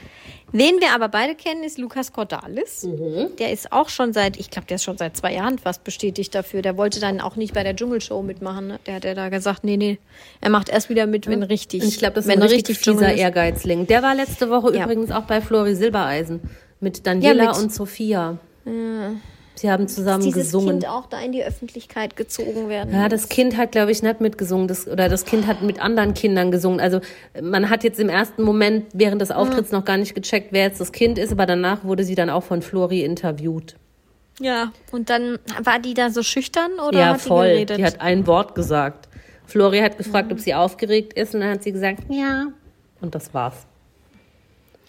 Wen 0.53 0.81
wir 0.81 0.93
aber 0.95 1.09
beide 1.09 1.35
kennen, 1.35 1.63
ist 1.63 1.79
Lukas 1.79 2.13
Cordalis. 2.13 2.85
Mhm. 2.85 3.37
Der 3.39 3.53
ist 3.53 3.73
auch 3.73 3.89
schon 3.89 4.13
seit, 4.13 4.37
ich 4.39 4.51
glaube, 4.51 4.67
der 4.67 4.77
ist 4.77 4.85
schon 4.85 4.99
seit 4.99 5.17
zwei 5.17 5.33
Jahren 5.35 5.59
fast 5.59 5.85
bestätigt 5.85 6.35
dafür. 6.35 6.63
Der 6.63 6.77
wollte 6.77 6.99
dann 7.01 7.21
auch 7.21 7.37
nicht 7.37 7.55
bei 7.55 7.63
der 7.63 7.77
Dschungelshow 7.77 8.23
mitmachen. 8.23 8.69
Ne? 8.69 8.81
Der 8.87 8.95
hat 8.97 9.05
ja 9.05 9.15
da 9.15 9.29
gesagt, 9.29 9.65
nee, 9.65 9.77
nee, 9.77 9.99
er 10.41 10.51
macht 10.51 10.69
erst 10.69 10.89
wieder 10.89 11.07
mit, 11.07 11.27
wenn 11.27 11.43
richtig, 11.43 11.85
ich 11.85 11.99
glaube, 11.99 12.15
das 12.15 12.27
ist 12.27 12.33
ein 12.33 12.43
richtig, 12.43 12.81
Dschungel 12.81 13.09
fieser. 13.11 13.19
Ehrgeizling. 13.19 13.87
Der 13.87 14.03
war 14.03 14.15
letzte 14.15 14.51
Woche 14.51 14.75
Ja. 14.77 14.85
übrigens 14.85 15.11
auch 15.11 15.25
bei 15.25 15.41
Flori 15.41 15.75
Silbereisen 15.75 16.41
mit 16.81 17.07
Daniela 17.07 17.45
Ja, 17.45 17.51
mit- 17.53 17.59
und 17.63 17.73
Sophia. 17.73 18.39
Sie 19.61 19.71
haben 19.71 19.89
zusammen 19.89 20.25
Dieses 20.25 20.45
gesungen. 20.45 20.81
Kind 20.81 20.89
auch 20.89 21.05
da 21.05 21.21
in 21.21 21.33
die 21.33 21.45
Öffentlichkeit 21.45 22.17
gezogen 22.17 22.71
werden. 22.71 22.95
Ja, 22.95 23.11
das 23.11 23.29
Kind 23.29 23.59
hat, 23.59 23.73
glaube 23.73 23.93
ich, 23.93 24.03
nicht 24.03 24.23
mitgesungen. 24.23 24.69
Das, 24.69 24.89
oder 24.89 25.11
das 25.11 25.27
Kind 25.27 25.47
hat 25.47 25.61
mit 25.61 25.83
anderen 25.83 26.15
Kindern 26.15 26.51
gesungen. 26.51 26.81
Also 26.81 27.03
man 27.43 27.69
hat 27.69 27.85
jetzt 27.85 28.01
im 28.01 28.09
ersten 28.09 28.43
Moment 28.43 28.87
während 28.95 29.21
des 29.21 29.31
Auftritts 29.31 29.71
noch 29.71 29.85
gar 29.85 29.99
nicht 29.99 30.15
gecheckt, 30.15 30.55
wer 30.55 30.63
jetzt 30.63 30.81
das 30.81 30.93
Kind 30.93 31.19
ist, 31.19 31.31
aber 31.31 31.45
danach 31.45 31.85
wurde 31.85 32.05
sie 32.05 32.15
dann 32.15 32.31
auch 32.31 32.43
von 32.43 32.63
Flori 32.63 33.05
interviewt. 33.05 33.77
Ja, 34.41 34.73
und 34.93 35.11
dann 35.11 35.39
war 35.63 35.79
die 35.79 35.93
da 35.93 36.09
so 36.09 36.23
schüchtern 36.23 36.71
oder 36.89 36.99
ja, 36.99 37.07
hat 37.09 37.21
voll. 37.21 37.49
die 37.49 37.53
geredet? 37.53 37.79
Die 37.81 37.85
hat 37.85 38.01
ein 38.01 38.27
Wort 38.27 38.55
gesagt. 38.55 39.11
Flori 39.45 39.81
hat 39.81 39.99
gefragt, 39.99 40.33
ob 40.33 40.41
sie 40.41 40.55
aufgeregt 40.55 41.13
ist 41.13 41.35
und 41.35 41.43
dann 41.43 41.51
hat 41.51 41.63
sie 41.63 41.73
gesagt, 41.73 42.05
ja. 42.09 42.47
Und 43.03 43.15
das 43.15 43.35
war's. 43.35 43.67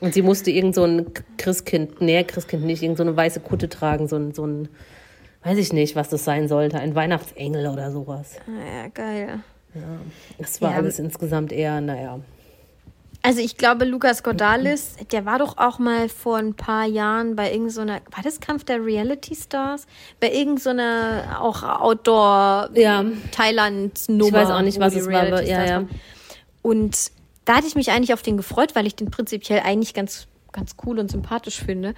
Und 0.02 0.14
sie 0.14 0.22
musste 0.24 0.52
irgend 0.52 0.76
so 0.76 0.84
ein 0.84 1.12
Christkind, 1.38 2.02
nee, 2.02 2.24
Christkind 2.24 2.66
nicht, 2.66 2.82
irgend 2.84 2.98
so 2.98 3.04
eine 3.04 3.16
weiße 3.16 3.40
Kutte 3.40 3.70
tragen, 3.70 4.08
so 4.08 4.18
ein, 4.18 4.34
so 4.34 4.46
ein, 4.46 4.68
weiß 5.44 5.58
ich 5.58 5.72
nicht, 5.74 5.96
was 5.96 6.10
das 6.10 6.26
sein 6.26 6.48
sollte, 6.48 6.80
ein 6.80 6.96
Weihnachtsengel 6.96 7.68
oder 7.68 7.92
sowas. 7.92 8.36
Ah, 8.48 8.84
ja, 8.84 8.88
geil. 8.90 9.40
Das 10.38 10.62
war 10.62 10.72
Ja. 10.72 10.78
alles 10.78 11.00
insgesamt 11.00 11.52
eher, 11.54 11.80
naja. 11.80 12.20
Also 13.24 13.40
ich 13.40 13.56
glaube, 13.56 13.86
Lukas 13.86 14.24
Cordalis, 14.24 14.96
der 15.12 15.26
war 15.28 15.38
doch 15.38 15.60
auch 15.60 15.78
mal 15.78 16.10
vor 16.10 16.38
ein 16.38 16.56
paar 16.56 16.86
Jahren 16.88 17.36
bei 17.36 17.52
irgendeiner, 17.54 18.02
war 18.10 18.24
das 18.24 18.40
Kampf 18.40 18.64
der 18.64 18.84
Reality 18.84 19.36
Stars? 19.36 19.86
Bei 20.20 20.32
irgendeiner 20.32 21.38
auch 21.40 21.62
Outdoor 21.62 22.72
Ja. 22.74 23.06
Thailand 23.32 24.10
Nummer. 24.10 24.26
Ich 24.26 24.34
weiß 24.34 24.50
auch 24.50 24.62
nicht, 24.64 24.80
was 24.80 24.96
es 24.96 25.06
war, 25.08 25.22
aber 25.28 25.44
ja, 25.44 25.64
ja. 25.66 25.84
Und 26.64 27.12
da 27.46 27.56
hatte 27.56 27.68
ich 27.68 27.76
mich 27.76 27.92
eigentlich 27.92 28.14
auf 28.14 28.22
den 28.22 28.38
gefreut, 28.38 28.76
weil 28.76 28.88
ich 28.88 28.96
den 28.96 29.12
prinzipiell 29.12 29.62
eigentlich 29.62 29.94
ganz, 29.94 30.28
ganz 30.52 30.76
cool 30.86 31.00
und 31.00 31.10
sympathisch 31.10 31.60
finde. 31.60 31.94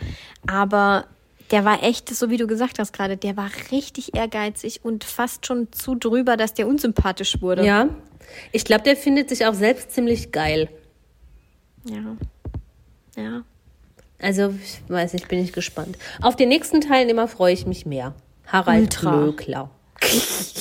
Aber 0.48 1.06
der 1.52 1.66
war 1.66 1.84
echt, 1.84 2.10
so 2.10 2.30
wie 2.30 2.38
du 2.38 2.48
gesagt 2.48 2.80
hast 2.80 2.94
gerade, 2.94 3.18
der 3.18 3.38
war 3.38 3.50
richtig 3.72 4.16
ehrgeizig 4.16 4.84
und 4.84 5.04
fast 5.04 5.46
schon 5.46 5.72
zu 5.72 5.96
drüber, 5.96 6.38
dass 6.38 6.54
der 6.54 6.68
unsympathisch 6.68 7.42
wurde. 7.42 7.66
Ja. 7.66 7.90
Ich 8.52 8.66
glaube, 8.66 8.84
der 8.84 8.96
findet 8.96 9.30
sich 9.30 9.46
auch 9.46 9.54
selbst 9.54 9.92
ziemlich 9.92 10.32
geil. 10.32 10.70
Ja. 11.86 12.16
Ja. 13.16 13.44
Also, 14.20 14.56
ich 14.64 14.82
weiß 14.88 15.14
nicht, 15.14 15.28
bin 15.28 15.40
ich 15.40 15.52
gespannt. 15.52 15.98
Auf 16.22 16.36
den 16.36 16.50
nächsten 16.50 16.80
Teilnehmer 16.80 17.28
freue 17.28 17.54
ich 17.54 17.66
mich 17.66 17.86
mehr. 17.86 18.16
Harald 18.48 19.04
Ultra. 19.04 19.70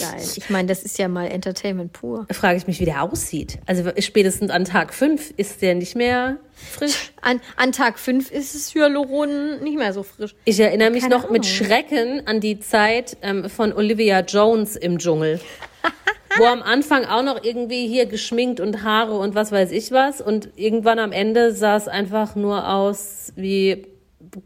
Geil. 0.01 0.23
Ich 0.37 0.51
meine, 0.51 0.69
das 0.69 0.83
ist 0.83 0.99
ja 0.99 1.09
mal 1.09 1.27
Entertainment 1.27 1.93
pur. 1.93 2.25
Da 2.29 2.35
frage 2.35 2.57
ich 2.59 2.67
mich, 2.67 2.81
wie 2.81 2.85
der 2.85 3.03
aussieht. 3.03 3.59
Also 3.67 3.91
spätestens 3.99 4.51
an 4.51 4.65
Tag 4.65 4.95
5 4.95 5.35
ist 5.37 5.63
der 5.63 5.75
nicht 5.75 5.97
mehr 5.97 6.39
frisch. 6.55 7.13
An, 7.21 7.41
an 7.57 7.73
Tag 7.73 7.99
5 7.99 8.31
ist 8.31 8.55
es 8.55 8.75
Hyaluron 8.75 9.63
nicht 9.63 9.77
mehr 9.77 9.93
so 9.93 10.03
frisch. 10.03 10.35
Ich 10.45 10.59
erinnere 10.61 10.91
mich 10.91 11.03
Keine 11.03 11.17
noch 11.17 11.31
mit 11.31 11.45
Ahnung. 11.45 11.57
Schrecken 11.57 12.27
an 12.27 12.41
die 12.41 12.61
Zeit 12.61 13.17
ähm, 13.23 13.49
von 13.49 13.73
Olivia 13.73 14.21
Jones 14.21 14.77
im 14.77 14.99
Dschungel. 14.99 15.41
wo 16.39 16.45
am 16.45 16.63
Anfang 16.63 17.05
auch 17.05 17.23
noch 17.23 17.45
irgendwie 17.45 17.87
hier 17.87 18.07
geschminkt 18.07 18.61
und 18.61 18.83
Haare 18.83 19.19
und 19.19 19.35
was 19.35 19.53
weiß 19.53 19.71
ich 19.73 19.93
was. 19.93 20.21
Und 20.21 20.49
irgendwann 20.57 20.99
am 20.99 21.13
Ende 21.13 21.53
sah 21.53 21.77
es 21.77 21.89
einfach 21.89 22.37
nur 22.37 22.69
aus 22.69 23.33
wie 23.37 23.87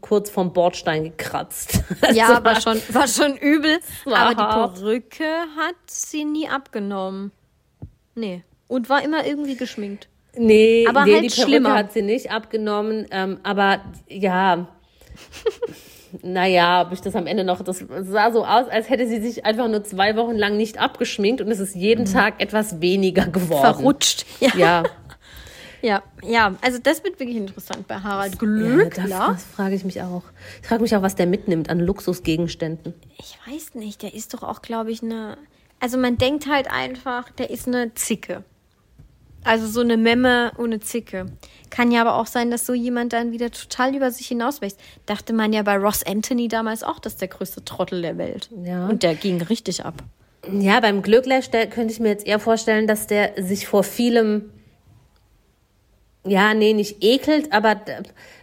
kurz 0.01 0.29
vom 0.29 0.53
Bordstein 0.53 1.03
gekratzt. 1.05 1.81
Ja, 2.13 2.27
Also 2.29 2.43
war 2.43 2.61
schon, 2.61 2.81
war 2.93 3.07
schon 3.07 3.35
übel. 3.37 3.79
war 4.05 4.17
Aber 4.17 4.35
die 4.35 4.41
hart. 4.41 4.75
Perücke 4.75 5.25
hat 5.57 5.75
sie 5.87 6.25
nie 6.25 6.47
abgenommen. 6.49 7.31
Nee. 8.15 8.43
Und 8.67 8.89
war 8.89 9.03
immer 9.03 9.25
irgendwie 9.25 9.55
geschminkt. 9.55 10.07
Nee, 10.35 10.85
Aber 10.87 11.05
nee 11.05 11.13
halt 11.13 11.23
die 11.23 11.29
Perücke 11.29 11.41
schlimmer. 11.49 11.73
hat 11.75 11.93
sie 11.93 12.01
nicht 12.01 12.31
abgenommen. 12.31 13.07
Ähm, 13.11 13.39
aber 13.43 13.81
ja, 14.07 14.67
naja, 16.21 16.81
ob 16.85 16.91
ich 16.93 17.01
das 17.01 17.15
am 17.15 17.27
Ende 17.27 17.43
noch, 17.43 17.61
das 17.61 17.83
sah 18.01 18.31
so 18.31 18.45
aus, 18.45 18.67
als 18.69 18.89
hätte 18.89 19.07
sie 19.07 19.21
sich 19.21 19.45
einfach 19.45 19.67
nur 19.67 19.83
zwei 19.83 20.15
Wochen 20.15 20.35
lang 20.35 20.57
nicht 20.57 20.77
abgeschminkt 20.79 21.41
und 21.41 21.49
es 21.51 21.59
ist 21.59 21.75
jeden 21.75 22.05
Tag 22.05 22.41
etwas 22.41 22.81
weniger 22.81 23.25
geworden. 23.27 23.59
Mhm. 23.69 23.75
Verrutscht. 23.75 24.25
Ja. 24.39 24.49
Ja, 24.55 24.83
ja. 25.87 26.03
Ja, 26.23 26.55
also 26.61 26.79
das 26.79 27.03
wird 27.03 27.19
wirklich 27.19 27.37
interessant 27.37 27.87
bei 27.87 27.95
Harald 27.95 28.33
ja 28.33 28.39
Glöckler. 28.39 28.89
das, 29.07 29.09
das 29.09 29.43
frage 29.43 29.75
ich 29.75 29.85
mich 29.85 30.01
auch. 30.01 30.23
Ich 30.61 30.67
frage 30.67 30.81
mich 30.81 30.95
auch, 30.95 31.01
was 31.01 31.15
der 31.15 31.27
mitnimmt 31.27 31.69
an 31.69 31.79
Luxusgegenständen. 31.79 32.93
Ich 33.17 33.37
weiß 33.47 33.75
nicht, 33.75 34.01
der 34.01 34.13
ist 34.13 34.33
doch 34.33 34.43
auch, 34.43 34.61
glaube 34.61 34.91
ich, 34.91 35.01
eine. 35.01 35.37
Also 35.79 35.97
man 35.97 36.17
denkt 36.17 36.47
halt 36.47 36.69
einfach, 36.69 37.29
der 37.31 37.49
ist 37.49 37.67
eine 37.67 37.93
Zicke. 37.93 38.43
Also 39.43 39.67
so 39.67 39.79
eine 39.79 39.95
Memme 39.95 40.51
ohne 40.57 40.79
Zicke. 40.79 41.27
Kann 41.69 41.91
ja 41.91 42.01
aber 42.01 42.15
auch 42.15 42.25
sein, 42.25 42.51
dass 42.51 42.65
so 42.65 42.73
jemand 42.73 43.13
dann 43.13 43.31
wieder 43.31 43.49
total 43.51 43.95
über 43.95 44.11
sich 44.11 44.27
hinauswächst. 44.27 44.77
Dachte 45.05 45.31
man 45.31 45.53
ja 45.53 45.61
bei 45.63 45.77
Ross 45.77 46.03
Anthony 46.03 46.47
damals 46.49 46.83
auch, 46.83 46.99
das 46.99 47.13
ist 47.13 47.21
der 47.21 47.29
größte 47.29 47.63
Trottel 47.63 48.01
der 48.01 48.17
Welt. 48.17 48.49
Ja. 48.63 48.87
Und 48.87 49.03
der 49.03 49.15
ging 49.15 49.41
richtig 49.41 49.85
ab. 49.85 50.03
Ja, 50.51 50.79
beim 50.79 51.01
Glöckler 51.01 51.41
könnte 51.41 51.93
ich 51.93 51.99
mir 51.99 52.09
jetzt 52.09 52.25
eher 52.25 52.39
vorstellen, 52.39 52.87
dass 52.87 53.07
der 53.07 53.33
sich 53.41 53.67
vor 53.67 53.83
vielem, 53.83 54.49
ja, 56.27 56.53
nee, 56.53 56.73
nicht 56.73 57.03
ekelt, 57.03 57.51
aber 57.51 57.79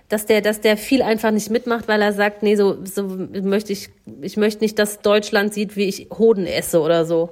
dass 0.09 0.27
der, 0.27 0.41
dass 0.41 0.61
der 0.61 0.77
viel 0.77 1.03
einfach 1.03 1.31
nicht 1.31 1.51
mitmacht, 1.51 1.89
weil 1.89 2.03
er 2.03 2.13
sagt, 2.13 2.43
nee, 2.43 2.57
so, 2.57 2.85
so 2.85 3.05
möchte 3.05 3.73
ich, 3.73 3.91
ich 4.21 4.37
möchte 4.37 4.63
nicht, 4.63 4.79
dass 4.79 5.01
Deutschland 5.01 5.55
sieht, 5.55 5.77
wie 5.77 5.85
ich 5.85 6.09
Hoden 6.11 6.47
esse 6.47 6.81
oder 6.81 7.05
so. 7.05 7.31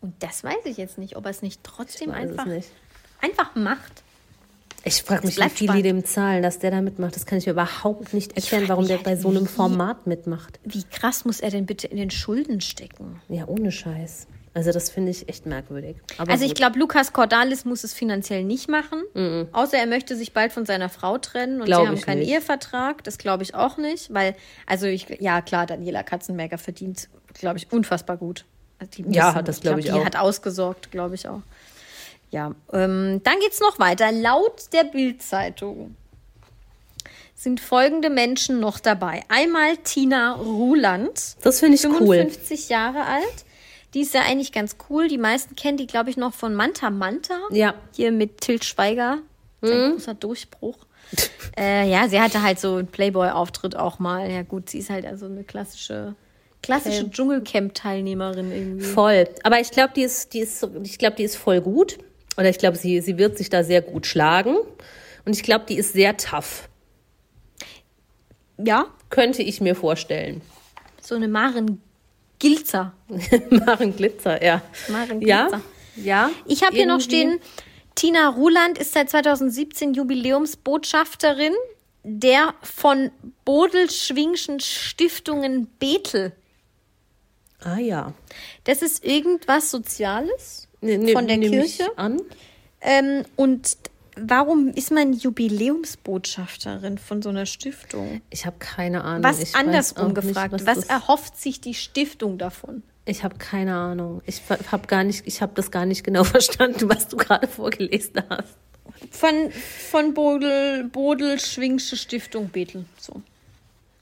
Und 0.00 0.14
das 0.20 0.44
weiß 0.44 0.64
ich 0.64 0.76
jetzt 0.76 0.98
nicht, 0.98 1.16
ob 1.16 1.24
er 1.24 1.30
es 1.30 1.42
nicht 1.42 1.62
trotzdem 1.64 2.10
einfach, 2.10 2.46
einfach 3.20 3.54
macht. 3.54 4.02
Ich 4.84 5.02
frage 5.02 5.26
mich, 5.26 5.34
wie 5.34 5.40
bleibt 5.40 5.58
viel 5.58 5.66
die 5.66 5.78
spannend. 5.80 5.86
dem 5.86 6.04
zahlen, 6.04 6.42
dass 6.42 6.60
der 6.60 6.70
da 6.70 6.80
mitmacht. 6.80 7.16
Das 7.16 7.26
kann 7.26 7.38
ich 7.38 7.46
mir 7.46 7.52
überhaupt 7.52 8.14
nicht 8.14 8.36
erklären, 8.36 8.68
warum 8.68 8.86
der 8.86 8.98
halt, 8.98 9.04
bei 9.04 9.16
so 9.16 9.28
einem 9.28 9.46
Format 9.46 10.06
mitmacht. 10.06 10.60
Wie 10.64 10.84
krass 10.84 11.24
muss 11.24 11.40
er 11.40 11.50
denn 11.50 11.66
bitte 11.66 11.88
in 11.88 11.96
den 11.96 12.10
Schulden 12.10 12.60
stecken? 12.60 13.20
Ja, 13.28 13.46
ohne 13.48 13.72
Scheiß. 13.72 14.28
Also 14.54 14.72
das 14.72 14.90
finde 14.90 15.10
ich 15.10 15.28
echt 15.28 15.46
merkwürdig. 15.46 15.96
Aber 16.16 16.32
Also 16.32 16.44
ich 16.44 16.54
glaube, 16.54 16.78
Lukas 16.78 17.12
Cordalis 17.12 17.64
muss 17.64 17.84
es 17.84 17.92
finanziell 17.94 18.44
nicht 18.44 18.68
machen. 18.68 19.02
Außer 19.52 19.76
er 19.78 19.86
möchte 19.86 20.16
sich 20.16 20.32
bald 20.32 20.52
von 20.52 20.66
seiner 20.66 20.88
Frau 20.88 21.18
trennen 21.18 21.60
und 21.60 21.66
Glaub 21.66 21.82
sie 21.82 21.86
haben 21.88 21.94
ich 21.96 22.02
keinen 22.06 22.18
nicht. 22.20 22.30
Ehevertrag. 22.30 23.04
Das 23.04 23.18
glaube 23.18 23.42
ich 23.44 23.54
auch 23.54 23.76
nicht, 23.76 24.12
weil, 24.12 24.34
also 24.66 24.86
ich, 24.86 25.06
ja 25.20 25.40
klar, 25.42 25.66
Daniela 25.66 26.02
Katzenberger 26.02 26.58
verdient, 26.58 27.08
glaube 27.34 27.58
ich, 27.58 27.70
unfassbar 27.72 28.16
gut. 28.16 28.44
Also 28.78 28.90
die 28.96 29.14
Ja, 29.14 29.42
das 29.42 29.60
glaub 29.60 29.78
ich 29.78 29.84
Die 29.86 29.92
auch. 29.92 30.04
hat 30.04 30.16
ausgesorgt, 30.16 30.90
glaube 30.90 31.14
ich 31.14 31.28
auch. 31.28 31.42
Ja, 32.30 32.54
ähm, 32.72 33.20
dann 33.24 33.38
geht's 33.40 33.60
noch 33.60 33.78
weiter. 33.78 34.12
Laut 34.12 34.72
der 34.72 34.84
Bild-Zeitung 34.84 35.96
sind 37.34 37.60
folgende 37.60 38.10
Menschen 38.10 38.60
noch 38.60 38.80
dabei. 38.80 39.22
Einmal 39.28 39.76
Tina 39.78 40.32
Ruland. 40.34 41.36
das 41.42 41.60
finde 41.60 41.76
ich 41.76 41.84
cool. 41.86 42.16
55 42.16 42.68
Jahre 42.68 43.04
alt. 43.04 43.44
Die 43.98 44.02
ist 44.02 44.14
ja 44.14 44.20
eigentlich 44.20 44.52
ganz 44.52 44.76
cool. 44.88 45.08
Die 45.08 45.18
meisten 45.18 45.56
kennen 45.56 45.76
die, 45.76 45.88
glaube 45.88 46.08
ich, 46.08 46.16
noch 46.16 46.32
von 46.32 46.54
Manta 46.54 46.88
Manta. 46.88 47.34
Ja. 47.50 47.74
Hier 47.96 48.12
mit 48.12 48.40
Til 48.40 48.62
Schweiger. 48.62 49.18
Sein 49.60 49.94
großer 49.94 50.14
Durchbruch. 50.14 50.78
äh, 51.58 51.90
ja, 51.90 52.08
sie 52.08 52.20
hatte 52.20 52.40
halt 52.44 52.60
so 52.60 52.76
einen 52.76 52.86
Playboy-Auftritt 52.86 53.74
auch 53.74 53.98
mal. 53.98 54.30
Ja, 54.30 54.42
gut, 54.42 54.70
sie 54.70 54.78
ist 54.78 54.88
halt 54.88 55.04
also 55.04 55.26
eine 55.26 55.42
klassische, 55.42 56.14
klassische 56.62 57.10
Dschungelcamp-Teilnehmerin 57.10 58.52
irgendwie. 58.52 58.84
Voll. 58.84 59.28
Aber 59.42 59.58
ich 59.58 59.72
glaube, 59.72 59.92
die 59.96 60.02
ist, 60.02 60.32
die 60.32 60.42
ist, 60.42 60.64
ich 60.84 60.98
glaube, 60.98 61.16
die 61.16 61.24
ist 61.24 61.34
voll 61.34 61.60
gut. 61.60 61.98
Oder 62.36 62.50
ich 62.50 62.58
glaube, 62.58 62.76
sie, 62.76 63.00
sie 63.00 63.18
wird 63.18 63.36
sich 63.36 63.50
da 63.50 63.64
sehr 63.64 63.82
gut 63.82 64.06
schlagen. 64.06 64.58
Und 65.24 65.34
ich 65.34 65.42
glaube, 65.42 65.64
die 65.68 65.76
ist 65.76 65.92
sehr 65.92 66.16
tough. 66.16 66.68
Ja, 68.58 68.86
Könnte 69.10 69.42
ich 69.42 69.60
mir 69.60 69.74
vorstellen. 69.74 70.40
so 71.00 71.16
eine 71.16 71.26
Maren 71.26 71.82
Gilzer. 72.38 72.92
Maren 73.50 73.94
Glitzer, 73.96 74.42
ja. 74.44 74.62
Maren 74.88 75.20
Ja, 75.22 75.48
Glitzer. 75.48 75.62
ja. 75.96 76.30
Ich 76.46 76.62
habe 76.62 76.76
hier 76.76 76.86
noch 76.86 77.00
stehen, 77.00 77.40
Tina 77.94 78.28
Ruland 78.28 78.78
ist 78.78 78.92
seit 78.92 79.10
2017 79.10 79.94
Jubiläumsbotschafterin 79.94 81.52
der 82.04 82.54
von 82.62 83.10
Bodelschwingschen 83.44 84.60
Stiftungen 84.60 85.66
Bethel. 85.78 86.32
Ah 87.60 87.78
ja. 87.78 88.12
Das 88.64 88.82
ist 88.82 89.04
irgendwas 89.04 89.70
Soziales 89.70 90.68
Ne- 90.80 90.96
ne- 90.98 91.12
von 91.12 91.26
der 91.26 91.38
Kirche. 91.38 91.90
An. 91.96 92.20
Ähm, 92.80 93.24
und 93.34 93.76
warum 94.22 94.68
ist 94.68 94.90
man 94.90 95.12
Jubiläumsbotschafterin 95.12 96.98
von 96.98 97.22
so 97.22 97.28
einer 97.28 97.46
Stiftung? 97.46 98.20
Ich 98.30 98.46
habe 98.46 98.56
keine 98.58 99.04
Ahnung. 99.04 99.24
Was 99.24 99.40
ich 99.42 99.54
andersrum 99.54 100.12
auch 100.12 100.14
nicht, 100.14 100.28
gefragt, 100.28 100.52
was 100.52 100.66
was, 100.66 100.84
erhofft 100.84 101.36
sich 101.40 101.60
die 101.60 101.74
Stiftung 101.74 102.38
davon? 102.38 102.82
Ich 103.04 103.24
habe 103.24 103.36
keine 103.38 103.74
Ahnung. 103.74 104.20
Ich 104.26 104.42
habe 104.70 104.86
gar 104.86 105.04
nicht, 105.04 105.26
ich 105.26 105.40
habe 105.40 105.52
das 105.54 105.70
gar 105.70 105.86
nicht 105.86 106.04
genau 106.04 106.24
verstanden, 106.24 106.88
was 106.88 107.08
du 107.08 107.16
gerade 107.16 107.46
vorgelesen 107.46 108.22
hast. 108.28 108.54
Von, 109.10 109.50
von 109.90 110.12
Bodel, 110.14 110.84
Bodelschwingsche 110.84 111.96
Stiftung 111.96 112.48
Bethel. 112.48 112.84
So. 113.00 113.22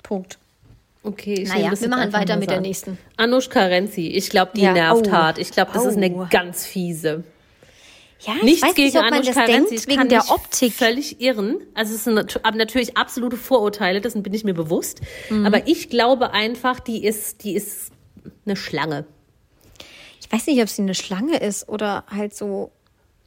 Punkt. 0.02 0.38
Okay, 1.02 1.34
ich 1.34 1.48
Naja, 1.48 1.70
wir 1.78 1.88
machen 1.88 2.12
weiter 2.12 2.36
mit 2.36 2.50
der 2.50 2.56
an. 2.56 2.62
nächsten. 2.62 2.98
Anushka 3.16 3.60
Renzi, 3.60 4.08
ich 4.08 4.28
glaube, 4.28 4.52
die 4.56 4.62
Ja, 4.62 4.72
nervt 4.72 5.06
au. 5.08 5.12
hart. 5.12 5.38
Ich 5.38 5.52
glaube, 5.52 5.70
das 5.72 5.84
ist 5.84 5.94
Au. 5.94 6.00
eine 6.00 6.28
ganz 6.30 6.66
fiese. 6.66 7.22
Ja, 8.20 8.34
ich 8.36 8.42
Nichts 8.42 8.62
weiß 8.62 8.74
gegen 8.74 8.86
nicht, 8.86 8.96
ob 8.96 9.02
man 9.04 9.14
Anushka 9.14 9.32
das 9.32 9.48
Renzi. 9.48 9.52
denkt, 9.52 9.72
Ich 9.72 9.86
wegen 9.88 9.98
kann 9.98 10.08
der 10.08 10.30
Optik. 10.30 10.72
völlig 10.72 11.20
irren. 11.20 11.58
Also 11.74 11.94
es 11.94 12.04
sind 12.04 12.14
natürlich 12.14 12.96
absolute 12.96 13.36
Vorurteile, 13.36 14.00
dessen 14.00 14.22
bin 14.22 14.32
ich 14.32 14.42
mir 14.44 14.54
bewusst. 14.54 15.00
Mhm. 15.28 15.44
Aber 15.46 15.66
ich 15.68 15.90
glaube 15.90 16.32
einfach, 16.32 16.80
die 16.80 17.04
ist, 17.04 17.44
die 17.44 17.54
ist 17.54 17.90
eine 18.46 18.56
Schlange. 18.56 19.04
Ich 20.20 20.32
weiß 20.32 20.46
nicht, 20.46 20.60
ob 20.62 20.68
sie 20.68 20.82
eine 20.82 20.94
Schlange 20.94 21.38
ist 21.38 21.68
oder 21.68 22.04
halt 22.10 22.34
so 22.34 22.72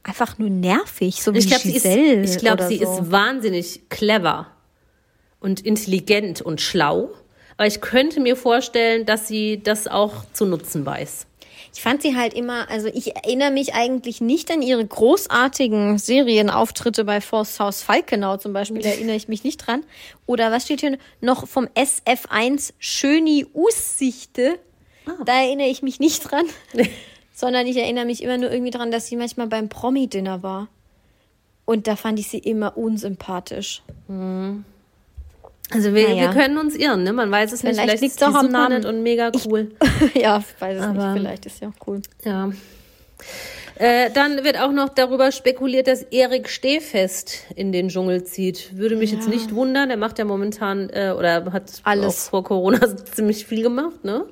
einfach 0.02 0.38
nur 0.38 0.50
nervig, 0.50 1.22
so 1.22 1.34
wie 1.34 1.38
Ich 1.38 1.46
glaube, 1.46 1.62
sie, 1.62 1.76
ist, 1.76 1.84
Giselle 1.84 2.22
ich 2.24 2.38
glaub, 2.38 2.54
oder 2.54 2.68
sie 2.68 2.78
so. 2.78 2.98
ist 2.98 3.10
wahnsinnig 3.12 3.88
clever 3.90 4.48
und 5.38 5.60
intelligent 5.64 6.42
und 6.42 6.60
schlau. 6.60 7.10
Aber 7.56 7.66
ich 7.66 7.80
könnte 7.80 8.20
mir 8.20 8.36
vorstellen, 8.36 9.06
dass 9.06 9.28
sie 9.28 9.62
das 9.62 9.86
auch 9.86 10.24
zu 10.32 10.46
nutzen 10.46 10.84
weiß. 10.84 11.26
Ich 11.72 11.82
fand 11.82 12.02
sie 12.02 12.16
halt 12.16 12.34
immer, 12.34 12.68
also 12.68 12.88
ich 12.88 13.14
erinnere 13.14 13.50
mich 13.50 13.74
eigentlich 13.74 14.20
nicht 14.20 14.50
an 14.50 14.60
ihre 14.60 14.84
großartigen 14.84 15.98
Serienauftritte 15.98 17.04
bei 17.04 17.20
Forst 17.20 17.60
Haus 17.60 17.82
Falkenau 17.82 18.36
zum 18.38 18.52
Beispiel, 18.52 18.82
da 18.82 18.88
erinnere 18.88 19.16
ich 19.16 19.28
mich 19.28 19.44
nicht 19.44 19.58
dran. 19.58 19.84
Oder 20.26 20.50
was 20.50 20.64
steht 20.64 20.80
hier 20.80 20.98
noch 21.20 21.46
vom 21.46 21.66
SF1 21.66 22.72
Schöni 22.78 23.46
Ussichte? 23.54 24.58
Ah. 25.06 25.22
Da 25.24 25.42
erinnere 25.42 25.68
ich 25.68 25.82
mich 25.82 26.00
nicht 26.00 26.30
dran. 26.30 26.44
Sondern 27.32 27.66
ich 27.66 27.76
erinnere 27.76 28.04
mich 28.04 28.22
immer 28.22 28.36
nur 28.36 28.50
irgendwie 28.50 28.72
dran, 28.72 28.90
dass 28.90 29.06
sie 29.06 29.16
manchmal 29.16 29.46
beim 29.46 29.68
Promi-Dinner 29.68 30.42
war. 30.42 30.68
Und 31.64 31.86
da 31.86 31.94
fand 31.96 32.18
ich 32.18 32.28
sie 32.28 32.38
immer 32.38 32.76
unsympathisch. 32.76 33.82
Also 35.72 35.94
wir, 35.94 36.08
Naja. 36.08 36.22
wir 36.34 36.40
können 36.40 36.58
uns 36.58 36.74
irren, 36.74 37.04
ne? 37.04 37.12
Man 37.12 37.30
weiß 37.30 37.52
es 37.52 37.62
nicht. 37.62 37.74
Vielleicht 37.74 37.80
Vielleicht 37.88 38.02
liegt's 38.02 38.16
ist 38.16 38.20
die 38.22 38.26
auch 38.32 38.34
am 38.38 38.48
Namen. 38.48 38.84
und 38.84 39.02
mega 39.02 39.30
cool. 39.46 39.70
ja, 40.14 40.38
ich 40.38 40.60
weiß 40.60 40.78
es 40.78 40.82
Aber- 40.84 41.12
nicht. 41.12 41.20
Vielleicht 41.20 41.46
ist 41.46 41.60
ja 41.60 41.68
auch 41.68 41.86
cool. 41.86 42.00
Ja. 42.24 42.50
Äh, 43.76 44.10
dann 44.12 44.44
wird 44.44 44.58
auch 44.60 44.72
noch 44.72 44.90
darüber 44.90 45.32
spekuliert, 45.32 45.86
dass 45.86 46.02
Erik 46.02 46.50
Stehfest 46.50 47.44
in 47.56 47.72
den 47.72 47.88
Dschungel 47.88 48.24
zieht. 48.24 48.76
Würde 48.76 48.94
mich 48.96 49.10
jetzt 49.10 49.28
nicht 49.28 49.54
wundern. 49.54 49.88
Er 49.90 49.96
macht 49.96 50.18
ja 50.18 50.26
momentan 50.26 50.90
äh, 50.90 51.14
oder 51.16 51.50
hat 51.52 51.72
Alles. 51.84 52.28
vor 52.28 52.44
Corona 52.44 52.80
ziemlich 53.14 53.46
viel 53.46 53.62
gemacht, 53.62 54.04
ne? 54.04 54.26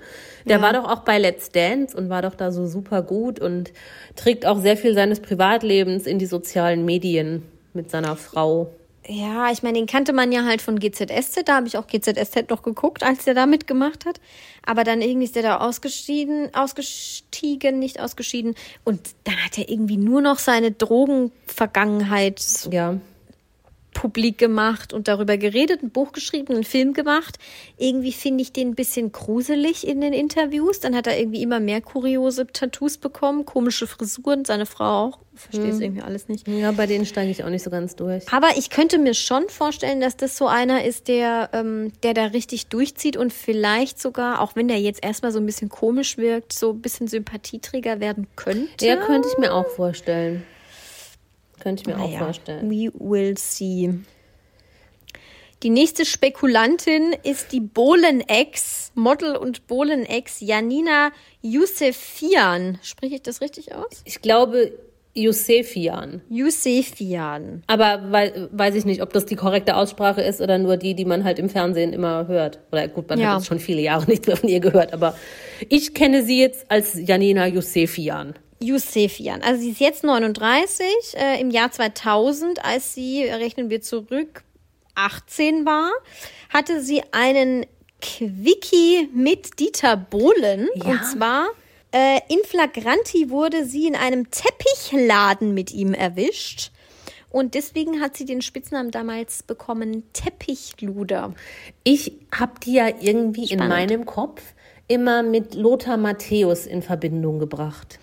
Der 0.44 0.56
Ja. 0.58 0.62
war 0.62 0.72
doch 0.74 0.84
auch 0.90 1.00
bei 1.00 1.18
Let's 1.18 1.50
Dance 1.50 1.96
und 1.96 2.10
war 2.10 2.20
doch 2.22 2.34
da 2.34 2.50
so 2.52 2.66
super 2.66 3.00
gut 3.02 3.40
und 3.40 3.72
trägt 4.16 4.44
auch 4.44 4.60
sehr 4.60 4.76
viel 4.76 4.94
seines 4.94 5.20
Privatlebens 5.20 6.06
in 6.06 6.18
die 6.18 6.26
sozialen 6.26 6.84
Medien 6.84 7.42
mit 7.72 7.90
seiner 7.90 8.16
Frau. 8.16 8.70
Ja, 9.10 9.50
ich 9.50 9.62
meine, 9.62 9.78
den 9.78 9.86
kannte 9.86 10.12
man 10.12 10.32
ja 10.32 10.44
halt 10.44 10.60
von 10.60 10.78
GZSZ. 10.78 11.42
Da 11.46 11.56
habe 11.56 11.66
ich 11.66 11.78
auch 11.78 11.86
GZSZ 11.86 12.50
noch 12.50 12.62
geguckt, 12.62 13.02
als 13.02 13.24
der 13.24 13.32
da 13.32 13.46
mitgemacht 13.46 14.04
hat. 14.04 14.20
Aber 14.66 14.84
dann 14.84 15.00
irgendwie 15.00 15.24
ist 15.24 15.34
der 15.34 15.42
da 15.42 15.56
ausgestiegen, 15.58 16.54
ausgestiegen, 16.54 17.78
nicht 17.78 18.00
ausgeschieden. 18.00 18.54
Und 18.84 19.00
dann 19.24 19.42
hat 19.42 19.56
er 19.56 19.70
irgendwie 19.70 19.96
nur 19.96 20.20
noch 20.20 20.38
seine 20.38 20.72
Drogenvergangenheit 20.72 22.42
Ja. 22.70 22.98
Publik 23.98 24.38
gemacht 24.38 24.92
und 24.92 25.08
darüber 25.08 25.36
geredet, 25.36 25.82
ein 25.82 25.90
Buch 25.90 26.12
geschrieben, 26.12 26.54
einen 26.54 26.62
Film 26.62 26.92
gemacht. 26.92 27.36
Irgendwie 27.78 28.12
finde 28.12 28.42
ich 28.42 28.52
den 28.52 28.68
ein 28.68 28.74
bisschen 28.76 29.10
gruselig 29.10 29.84
in 29.84 30.00
den 30.00 30.12
Interviews. 30.12 30.78
Dann 30.78 30.94
hat 30.94 31.08
er 31.08 31.18
irgendwie 31.18 31.42
immer 31.42 31.58
mehr 31.58 31.80
kuriose 31.80 32.46
Tattoos 32.46 32.96
bekommen, 32.96 33.44
komische 33.44 33.88
Frisuren, 33.88 34.44
seine 34.44 34.66
Frau 34.66 34.84
auch. 34.84 35.18
Verstehe 35.34 35.70
es 35.70 35.80
irgendwie 35.80 36.02
alles 36.02 36.28
nicht. 36.28 36.46
Ja, 36.46 36.70
bei 36.70 36.86
denen 36.86 37.06
steige 37.06 37.30
ich 37.32 37.42
auch 37.42 37.48
nicht 37.48 37.64
so 37.64 37.70
ganz 37.70 37.96
durch. 37.96 38.24
Aber 38.32 38.56
ich 38.56 38.70
könnte 38.70 38.98
mir 38.98 39.14
schon 39.14 39.48
vorstellen, 39.48 40.00
dass 40.00 40.16
das 40.16 40.36
so 40.36 40.46
einer 40.46 40.84
ist, 40.84 41.08
der, 41.08 41.50
ähm, 41.52 41.92
der 42.04 42.14
da 42.14 42.26
richtig 42.26 42.68
durchzieht 42.68 43.16
und 43.16 43.32
vielleicht 43.32 44.00
sogar, 44.00 44.40
auch 44.40 44.54
wenn 44.54 44.68
der 44.68 44.80
jetzt 44.80 45.04
erstmal 45.04 45.32
so 45.32 45.40
ein 45.40 45.46
bisschen 45.46 45.68
komisch 45.68 46.18
wirkt, 46.18 46.52
so 46.52 46.70
ein 46.70 46.80
bisschen 46.80 47.08
Sympathieträger 47.08 47.98
werden 47.98 48.28
könnte. 48.36 48.86
Ja, 48.86 48.94
könnte 48.96 49.28
ich 49.32 49.38
mir 49.38 49.52
auch 49.52 49.66
vorstellen. 49.66 50.44
Könnte 51.60 51.82
ich 51.82 51.86
mir 51.86 51.94
auch 52.00 52.06
Naja, 52.08 52.18
vorstellen. 52.18 52.70
We 52.70 52.90
will 52.98 53.36
see. 53.36 53.94
Die 55.64 55.70
nächste 55.70 56.04
Spekulantin 56.04 57.14
ist 57.24 57.50
die 57.52 57.58
Bohlen-Ex, 57.60 58.92
Model 58.94 59.34
und 59.34 59.66
Bohlen-Ex 59.66 60.40
Janina 60.40 61.10
Yusefian. 61.42 62.78
Spreche 62.82 63.16
ich 63.16 63.22
das 63.22 63.40
richtig 63.40 63.74
aus? 63.74 64.02
Ich 64.04 64.22
glaube, 64.22 64.72
Josefian. 65.14 66.22
Yusefian. 66.30 67.64
Aber 67.66 68.04
wei 68.12 68.48
weiß 68.52 68.76
ich 68.76 68.84
nicht, 68.84 69.02
ob 69.02 69.12
das 69.12 69.26
die 69.26 69.34
korrekte 69.34 69.74
Aussprache 69.74 70.22
ist 70.22 70.40
oder 70.40 70.58
nur 70.58 70.76
die, 70.76 70.94
die 70.94 71.04
man 71.04 71.24
halt 71.24 71.40
im 71.40 71.48
Fernsehen 71.48 71.92
immer 71.92 72.28
hört. 72.28 72.60
Oder 72.70 72.86
gut, 72.86 73.08
man 73.08 73.18
Ja. 73.18 73.30
hat 73.32 73.38
jetzt 73.38 73.48
schon 73.48 73.58
viele 73.58 73.80
Jahre 73.80 74.04
nichts 74.08 74.28
mehr 74.28 74.36
von 74.36 74.48
ihr 74.48 74.60
gehört, 74.60 74.92
aber 74.92 75.16
ich 75.68 75.92
kenne 75.92 76.22
sie 76.22 76.40
jetzt 76.40 76.70
als 76.70 76.94
Janina 76.94 77.46
Josefian. 77.48 78.34
Yusefian. 78.60 79.42
Also 79.42 79.60
sie 79.62 79.70
ist 79.70 79.80
jetzt 79.80 80.04
39, 80.04 80.86
äh, 81.14 81.40
im 81.40 81.50
Jahr 81.50 81.70
2000, 81.70 82.64
als 82.64 82.94
sie, 82.94 83.24
rechnen 83.24 83.70
wir 83.70 83.80
zurück, 83.80 84.42
18 84.94 85.64
war, 85.64 85.90
hatte 86.50 86.82
sie 86.82 87.02
einen 87.12 87.66
Quickie 88.00 89.08
mit 89.12 89.58
Dieter 89.58 89.96
Bohlen. 89.96 90.68
Ja. 90.74 90.84
Und 90.84 91.04
zwar 91.04 91.48
äh, 91.92 92.20
in 92.28 92.40
Flagranti 92.44 93.30
wurde 93.30 93.64
sie 93.64 93.86
in 93.86 93.96
einem 93.96 94.30
Teppichladen 94.30 95.54
mit 95.54 95.72
ihm 95.72 95.94
erwischt. 95.94 96.70
Und 97.30 97.54
deswegen 97.54 98.00
hat 98.00 98.16
sie 98.16 98.24
den 98.24 98.40
Spitznamen 98.40 98.90
damals 98.90 99.42
bekommen, 99.42 100.04
Teppichluder. 100.12 101.34
Ich 101.84 102.12
habe 102.34 102.52
die 102.64 102.74
ja 102.74 102.88
irgendwie 102.88 103.42
in 103.42 103.58
Spannend. 103.58 103.68
meinem 103.68 104.06
Kopf 104.06 104.42
immer 104.86 105.22
mit 105.22 105.54
Lothar 105.54 105.98
Matthäus 105.98 106.66
in 106.66 106.82
Verbindung 106.82 107.38
gebracht. 107.38 107.98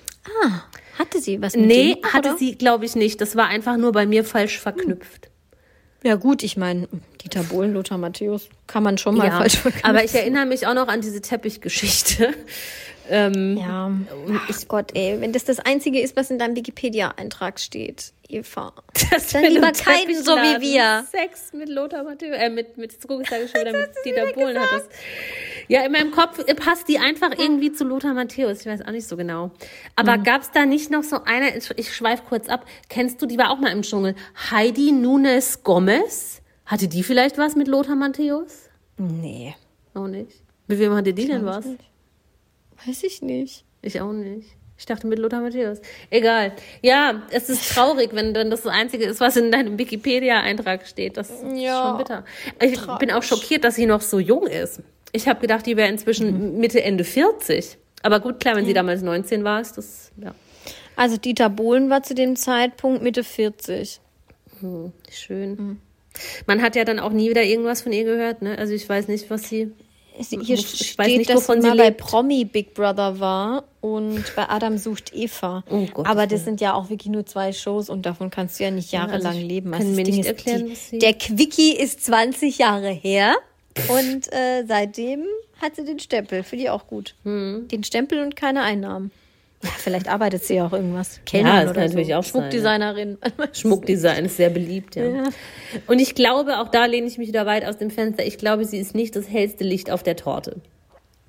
Hatte 0.97 1.21
sie 1.21 1.41
was 1.41 1.55
mit 1.55 1.65
Nee, 1.65 1.95
dem, 1.95 2.13
hatte 2.13 2.29
oder? 2.29 2.37
sie, 2.37 2.55
glaube 2.57 2.85
ich, 2.85 2.95
nicht. 2.95 3.19
Das 3.21 3.35
war 3.35 3.47
einfach 3.47 3.77
nur 3.77 3.91
bei 3.91 4.05
mir 4.05 4.23
falsch 4.23 4.59
verknüpft. 4.59 5.29
Ja 6.03 6.15
gut, 6.15 6.43
ich 6.43 6.55
meine, 6.55 6.87
Dieter 7.21 7.43
Bohlen, 7.43 7.73
Lothar 7.73 7.97
Matthäus, 7.97 8.47
kann 8.67 8.83
man 8.83 8.97
schon 8.97 9.17
mal 9.17 9.31
falsch 9.31 9.57
verknüpfen. 9.57 9.89
aber 9.89 10.03
ich 10.03 10.13
erinnere 10.13 10.45
mich 10.45 10.67
auch 10.67 10.73
noch 10.75 10.87
an 10.87 11.01
diese 11.01 11.19
Teppichgeschichte. 11.21 12.33
Ähm, 13.09 13.57
Ja. 13.57 13.91
Ach 14.49 14.67
Gott, 14.67 14.91
ey, 14.95 15.19
wenn 15.21 15.33
das 15.33 15.45
das 15.45 15.59
Einzige 15.59 15.99
ist, 15.99 16.15
was 16.15 16.29
in 16.31 16.39
deinem 16.39 16.55
Wikipedia-Eintrag 16.55 17.59
steht, 17.59 18.13
Eva. 18.27 18.73
Das 19.11 19.29
Dann 19.33 19.43
lieber 19.45 19.71
keinen 19.71 20.15
so 20.23 20.35
wie 20.35 20.61
wir. 20.61 21.05
Sex 21.11 21.53
mit 21.53 21.69
Lothar 21.69 22.03
Matthäus, 22.03 22.35
äh, 22.37 22.49
mit, 22.49 22.77
mit, 22.77 22.93
ich, 22.93 22.99
sage 23.01 23.43
ich 23.43 23.51
schon 23.51 23.61
wieder, 23.61 23.71
mit 23.79 23.89
Dieter 24.03 24.33
Bohlen 24.33 24.59
hat 24.59 24.71
das. 24.71 24.89
Ja, 25.67 25.85
in 25.85 25.91
meinem 25.91 26.11
Kopf 26.11 26.39
äh, 26.45 26.55
passt 26.55 26.87
die 26.87 26.97
einfach 26.97 27.31
irgendwie 27.37 27.71
zu 27.71 27.83
Lothar 27.83 28.13
Matthäus. 28.13 28.61
Ich 28.61 28.65
weiß 28.65 28.81
auch 28.81 28.91
nicht 28.91 29.07
so 29.07 29.15
genau. 29.17 29.51
Aber 29.95 30.17
gab's 30.17 30.51
da 30.51 30.65
nicht 30.65 30.91
noch 30.91 31.03
so 31.03 31.23
eine, 31.23 31.55
ich, 31.57 31.69
ich 31.75 31.95
schweife 31.95 32.23
kurz 32.27 32.49
ab, 32.49 32.65
kennst 32.89 33.21
du, 33.21 33.25
die 33.25 33.37
war 33.37 33.51
auch 33.51 33.59
mal 33.59 33.71
im 33.71 33.83
Dschungel, 33.83 34.15
Heidi 34.51 34.91
Nunes 34.91 35.63
Gomez? 35.63 36.41
Hatte 36.65 36.87
die 36.87 37.03
vielleicht 37.03 37.37
was 37.37 37.55
mit 37.55 37.67
Lothar 37.67 37.95
Matthäus? 37.95 38.69
Nee. 38.97 39.55
Auch 39.93 40.07
nicht. 40.07 40.41
Mit 40.67 40.79
wem 40.79 40.93
hatte 40.95 41.13
die 41.13 41.27
denn 41.27 41.45
was? 41.45 41.65
Weiß 42.85 43.03
ich 43.03 43.21
nicht. 43.21 43.63
Ich 43.81 44.01
auch 44.01 44.11
nicht. 44.11 44.47
Ich 44.77 44.85
dachte 44.85 45.07
mit 45.07 45.19
Lothar 45.19 45.41
Matthäus. 45.41 45.79
Egal. 46.09 46.51
Ja, 46.81 47.23
es 47.31 47.49
ist 47.49 47.69
traurig, 47.73 48.09
wenn 48.13 48.33
dann 48.33 48.49
das 48.49 48.63
das 48.63 48.73
Einzige 48.73 49.05
ist, 49.05 49.21
was 49.21 49.37
in 49.37 49.51
deinem 49.51 49.77
Wikipedia-Eintrag 49.79 50.85
steht. 50.85 51.15
Das 51.15 51.29
ist 51.29 51.43
Ja, 51.55 51.89
schon 51.89 51.97
bitter. 51.97 52.25
Ich 52.61 52.85
bin 52.99 53.11
auch 53.11 53.23
schockiert, 53.23 53.63
dass 53.63 53.75
sie 53.75 53.85
noch 53.85 54.01
so 54.01 54.19
jung 54.19 54.47
ist. 54.47 54.81
Ich 55.13 55.29
habe 55.29 55.39
gedacht, 55.39 55.65
die 55.65 55.77
wäre 55.77 55.87
inzwischen 55.87 56.57
Mitte, 56.59 56.83
Ende 56.83 57.05
40. 57.05 57.77
Aber 58.03 58.19
gut, 58.19 58.41
klar, 58.41 58.57
wenn 58.57 58.65
sie 58.65 58.73
damals 58.73 59.01
19 59.01 59.45
war, 59.45 59.61
ist 59.61 59.77
das, 59.77 60.11
ja, 60.21 60.35
Also 60.97 61.15
Dieter 61.17 61.49
Bohlen 61.49 61.89
war 61.89 62.03
zu 62.03 62.13
dem 62.13 62.35
Zeitpunkt 62.35 63.01
Mitte 63.01 63.23
40. 63.23 64.01
schön. 65.09 65.79
Man 66.47 66.61
hat 66.61 66.75
ja 66.75 66.83
dann 66.83 66.99
auch 66.99 67.11
nie 67.11 67.29
wieder 67.29 67.43
irgendwas 67.43 67.81
von 67.81 67.91
ihr 67.93 68.03
gehört, 68.03 68.41
ne? 68.41 68.57
Also 68.57 68.73
ich 68.73 68.87
weiß 68.87 69.07
nicht, 69.07 69.29
was 69.29 69.49
sie. 69.49 69.71
Hier 70.17 70.55
ich 70.55 70.67
steht, 70.67 70.97
weiß 70.97 71.07
nicht, 71.07 71.29
dass 71.29 71.45
sie 71.47 71.55
mal 71.57 71.77
bei. 71.77 71.91
Promi 71.91 72.45
Big 72.45 72.73
Brother 72.73 73.19
war 73.19 73.63
und 73.81 74.23
bei 74.35 74.47
Adam 74.49 74.77
sucht 74.77 75.13
Eva. 75.13 75.63
Oh 75.69 75.85
Gott, 75.93 76.07
Aber 76.07 76.27
das 76.27 76.43
sind 76.45 76.61
ja 76.61 76.73
auch 76.73 76.89
wirklich 76.89 77.11
nur 77.11 77.25
zwei 77.25 77.51
Shows 77.53 77.89
und 77.89 78.05
davon 78.05 78.29
kannst 78.29 78.59
du 78.59 78.63
ja 78.63 78.71
nicht 78.71 78.91
jahrelang 78.91 79.35
also 79.35 79.39
leben. 79.47 79.71
das 79.71 79.83
mir 79.83 80.03
Ding 80.03 80.15
nicht 80.15 80.19
ist, 80.19 80.25
erklären, 80.27 80.65
die, 80.65 80.71
was 80.71 80.89
sie- 80.89 80.99
der 80.99 81.13
Quickie 81.13 81.71
ist 81.75 82.03
20 82.05 82.57
Jahre 82.57 82.89
her 82.89 83.35
und 83.89 84.31
äh, 84.33 84.63
seitdem 84.67 85.25
hat 85.61 85.75
sie 85.75 85.83
den 85.85 85.99
Stempel. 85.99 86.43
Finde 86.43 86.65
ich 86.65 86.69
auch 86.69 86.87
gut. 86.87 87.15
Hm. 87.23 87.67
Den 87.69 87.83
Stempel 87.83 88.21
und 88.21 88.35
keine 88.35 88.61
Einnahmen. 88.63 89.11
Ja, 89.65 89.71
vielleicht 89.77 90.07
arbeitet 90.07 90.43
sie 90.43 90.55
ja 90.55 90.67
auch 90.67 90.73
irgendwas. 90.73 91.19
Kellnerin 91.25 91.55
das 91.61 91.71
oder 91.71 91.81
kann 91.81 91.89
natürlich 91.89 92.07
so. 92.07 92.13
auch 92.13 92.23
ja. 92.23 92.29
Schmuckdesignerin. 92.29 93.17
Schmuckdesign 93.53 94.25
ist 94.25 94.37
sehr 94.37 94.49
beliebt, 94.49 94.95
ja. 94.95 95.23
Und 95.87 95.99
ich 95.99 96.15
glaube, 96.15 96.59
auch 96.59 96.69
da 96.69 96.85
lehne 96.85 97.07
ich 97.07 97.17
mich 97.17 97.27
wieder 97.27 97.45
weit 97.45 97.65
aus 97.65 97.77
dem 97.77 97.89
Fenster, 97.89 98.25
ich 98.25 98.37
glaube, 98.37 98.65
sie 98.65 98.77
ist 98.77 98.95
nicht 98.95 99.15
das 99.15 99.27
hellste 99.29 99.63
Licht 99.63 99.91
auf 99.91 100.03
der 100.03 100.15
Torte. 100.15 100.61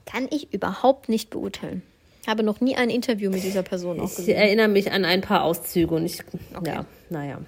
Kann 0.04 0.28
ich 0.30 0.52
überhaupt 0.52 1.08
nicht 1.08 1.30
beurteilen. 1.30 1.82
Habe 2.26 2.42
noch 2.42 2.60
nie 2.60 2.76
ein 2.76 2.90
Interview 2.90 3.30
mit 3.30 3.42
dieser 3.44 3.62
Person 3.62 4.00
auch 4.00 4.10
Ich 4.10 4.16
gesehen. 4.16 4.36
erinnere 4.36 4.68
mich 4.68 4.90
an 4.92 5.04
ein 5.04 5.20
paar 5.20 5.44
Auszüge 5.44 5.94
und 5.94 6.04
ich, 6.04 6.18
ja, 6.64 6.84
naja. 7.08 7.38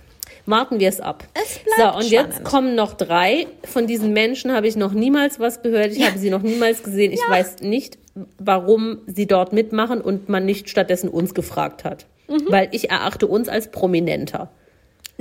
Warten 0.48 0.80
wir 0.80 0.88
es 0.88 1.00
ab. 1.00 1.24
Es 1.34 1.56
so, 1.56 1.76
bleibt 1.76 1.96
und 1.96 2.10
jetzt 2.10 2.28
spannend. 2.30 2.44
kommen 2.44 2.74
noch 2.74 2.94
drei. 2.94 3.46
Von 3.64 3.86
diesen 3.86 4.14
Menschen 4.14 4.52
habe 4.52 4.66
ich 4.66 4.76
noch 4.76 4.92
niemals 4.92 5.38
was 5.38 5.60
gehört. 5.60 5.92
Ich 5.92 6.06
habe 6.06 6.18
sie 6.18 6.30
noch 6.30 6.40
niemals 6.40 6.82
gesehen. 6.82 7.12
Ich 7.12 7.20
weiß 7.20 7.56
nicht, 7.60 7.98
warum 8.38 9.00
sie 9.06 9.26
dort 9.26 9.52
mitmachen 9.52 10.00
und 10.00 10.30
man 10.30 10.46
nicht 10.46 10.70
stattdessen 10.70 11.10
uns 11.10 11.34
gefragt 11.34 11.84
hat. 11.84 12.06
Mhm. 12.28 12.46
Weil 12.48 12.68
ich 12.72 12.90
erachte 12.90 13.26
uns 13.26 13.48
als 13.50 13.70
prominenter. 13.70 14.50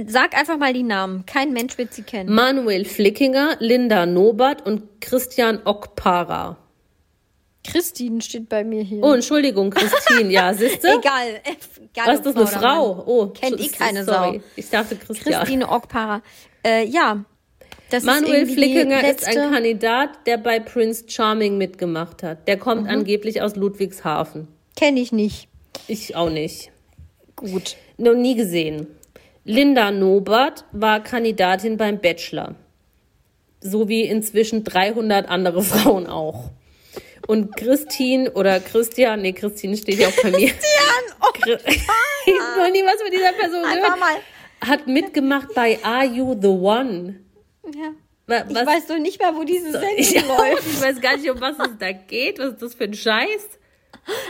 Sag 0.05 0.37
einfach 0.37 0.57
mal 0.57 0.73
die 0.73 0.83
Namen. 0.83 1.25
Kein 1.25 1.51
Mensch 1.51 1.77
wird 1.77 1.93
sie 1.93 2.03
kennen. 2.03 2.33
Manuel 2.33 2.85
Flickinger, 2.85 3.57
Linda 3.59 4.05
Nobert 4.05 4.65
und 4.65 5.01
Christian 5.01 5.59
Okpara. 5.65 6.55
Christine 7.71 8.21
steht 8.21 8.49
bei 8.49 8.63
mir 8.63 8.83
hier. 8.83 9.03
Oh, 9.03 9.13
Entschuldigung, 9.13 9.69
Christine. 9.69 10.31
Ja, 10.31 10.53
siehste? 10.53 10.87
Egal. 10.99 11.41
Egal 11.93 12.07
Was 12.07 12.15
ist 12.19 12.25
das, 12.25 12.35
eine 12.35 12.47
Frau? 12.47 12.93
Mann. 12.95 13.03
Oh, 13.07 13.27
Kennt 13.27 13.59
eh 13.59 13.63
so- 13.67 13.75
keine 13.77 14.03
sorry. 14.03 14.37
Sau. 14.39 14.43
Ich 14.55 14.69
dachte 14.69 14.95
Christian. 14.95 15.39
Christine 15.39 15.69
Ockpara. 15.69 16.21
Äh, 16.65 16.85
ja. 16.85 17.23
Das 17.89 18.03
Manuel 18.03 18.43
ist 18.43 18.53
Flickinger 18.53 19.01
letzte... 19.01 19.31
ist 19.31 19.37
ein 19.37 19.51
Kandidat, 19.51 20.09
der 20.25 20.37
bei 20.37 20.59
Prince 20.59 21.05
Charming 21.07 21.57
mitgemacht 21.57 22.21
hat. 22.23 22.47
Der 22.47 22.57
kommt 22.57 22.83
Mhm. 22.83 22.89
angeblich 22.89 23.41
aus 23.41 23.55
Ludwigshafen. 23.55 24.47
Kenne 24.75 24.99
ich 24.99 25.11
nicht. 25.11 25.47
Ich 25.87 26.15
auch 26.15 26.29
nicht. 26.29 26.71
Gut. 27.37 27.77
Noch 27.97 28.13
nie 28.15 28.35
gesehen. 28.35 28.87
Linda 29.45 29.91
Nobert 29.91 30.65
war 30.73 31.01
Kandidatin 31.01 31.77
beim 31.77 31.99
Bachelor. 31.99 32.55
So 33.61 33.87
wie 33.87 34.01
inzwischen 34.03 34.63
300 34.65 35.29
andere 35.29 35.63
Frauen 35.63 36.07
auch. 36.07 36.49
Und 37.27 37.55
Christine 37.57 38.31
oder 38.31 38.59
Christian, 38.59 39.21
nee, 39.21 39.33
Christine 39.33 39.75
steht 39.77 39.99
ja 39.99 40.07
auch 40.07 40.21
bei 40.23 40.31
mir. 40.31 40.47
Christian! 40.49 41.59
ich 42.25 42.33
habe 42.39 42.59
noch 42.61 42.71
nie 42.71 42.83
was 42.83 43.03
mit 43.03 43.13
dieser 43.13 43.33
Person 43.33 43.63
gehört. 43.63 43.99
mal. 43.99 44.15
Hat 44.65 44.87
mitgemacht 44.87 45.53
bei 45.53 45.77
Are 45.83 46.05
You 46.05 46.33
the 46.41 46.47
One? 46.47 47.19
Ja. 47.65 47.91
Wa- 48.27 48.45
Ich 48.49 48.55
Was, 48.55 48.65
weiß 48.65 48.87
doch 48.87 48.97
nicht 48.97 49.19
mehr, 49.21 49.35
wo 49.35 49.43
diese 49.43 49.71
Sendung 49.71 49.89
ich, 49.97 50.13
läuft. 50.27 50.65
ich 50.67 50.81
weiß 50.81 50.99
gar 51.01 51.17
nicht, 51.17 51.29
um 51.29 51.39
was 51.39 51.57
es 51.59 51.77
da 51.79 51.91
geht. 51.91 52.39
Was 52.39 52.53
ist 52.53 52.61
das 52.61 52.73
für 52.75 52.85
ein 52.85 52.93
Scheiß? 52.93 53.47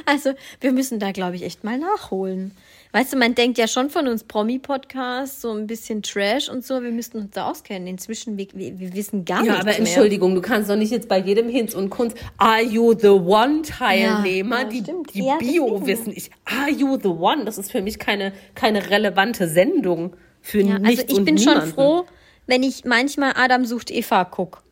Also, 0.05 0.33
wir 0.59 0.71
müssen 0.71 0.99
da, 0.99 1.11
glaube 1.11 1.35
ich, 1.35 1.43
echt 1.43 1.63
mal 1.63 1.77
nachholen. 1.77 2.55
Weißt 2.93 3.13
du, 3.13 3.17
man 3.17 3.35
denkt 3.35 3.57
ja 3.57 3.67
schon 3.67 3.89
von 3.89 4.07
uns 4.07 4.23
Promi-Podcasts 4.23 5.41
so 5.41 5.51
ein 5.51 5.67
bisschen 5.67 6.01
Trash 6.01 6.49
und 6.49 6.65
so. 6.65 6.81
Wir 6.81 6.91
müssten 6.91 7.17
uns 7.19 7.31
da 7.31 7.49
auskennen. 7.49 7.87
Inzwischen, 7.87 8.37
wir, 8.37 8.47
wir, 8.53 8.93
wissen 8.93 9.25
gar 9.25 9.39
Ja, 9.43 9.53
nichts 9.53 9.59
aber 9.59 9.69
mehr. 9.71 9.79
Entschuldigung, 9.79 10.35
du 10.35 10.41
kannst 10.41 10.69
doch 10.69 10.75
nicht 10.77 10.91
jetzt 10.91 11.07
bei 11.07 11.19
jedem 11.19 11.49
Hinz 11.49 11.75
und 11.75 11.89
Kunst 11.89 12.17
Are 12.37 12.61
You 12.61 12.93
the 12.97 13.09
One 13.09 13.61
Teilnehmer, 13.61 14.57
Ja, 14.59 14.63
ja, 14.63 14.69
die 14.69 14.79
stimmt. 14.79 15.13
die 15.13 15.23
Ja, 15.25 15.37
Bio 15.37 15.79
deswegen. 15.79 15.85
wissen. 15.87 16.13
Ich 16.15 16.31
Are 16.45 16.71
You 16.71 16.97
the 17.01 17.09
One, 17.09 17.45
das 17.45 17.57
ist 17.57 17.71
für 17.71 17.81
mich 17.81 17.99
keine 17.99 18.31
keine 18.55 18.89
relevante 18.89 19.47
Sendung 19.47 20.15
für 20.41 20.61
Ja, 20.61 20.79
nichts 20.79 21.01
also 21.03 21.17
ich 21.19 21.25
bin 21.25 21.35
niemanden. 21.35 21.61
schon 21.65 21.73
froh, 21.73 22.05
wenn 22.47 22.63
ich 22.63 22.85
manchmal 22.85 23.33
Adam 23.35 23.65
sucht 23.65 23.91
Eva 23.91 24.23
guck. 24.23 24.63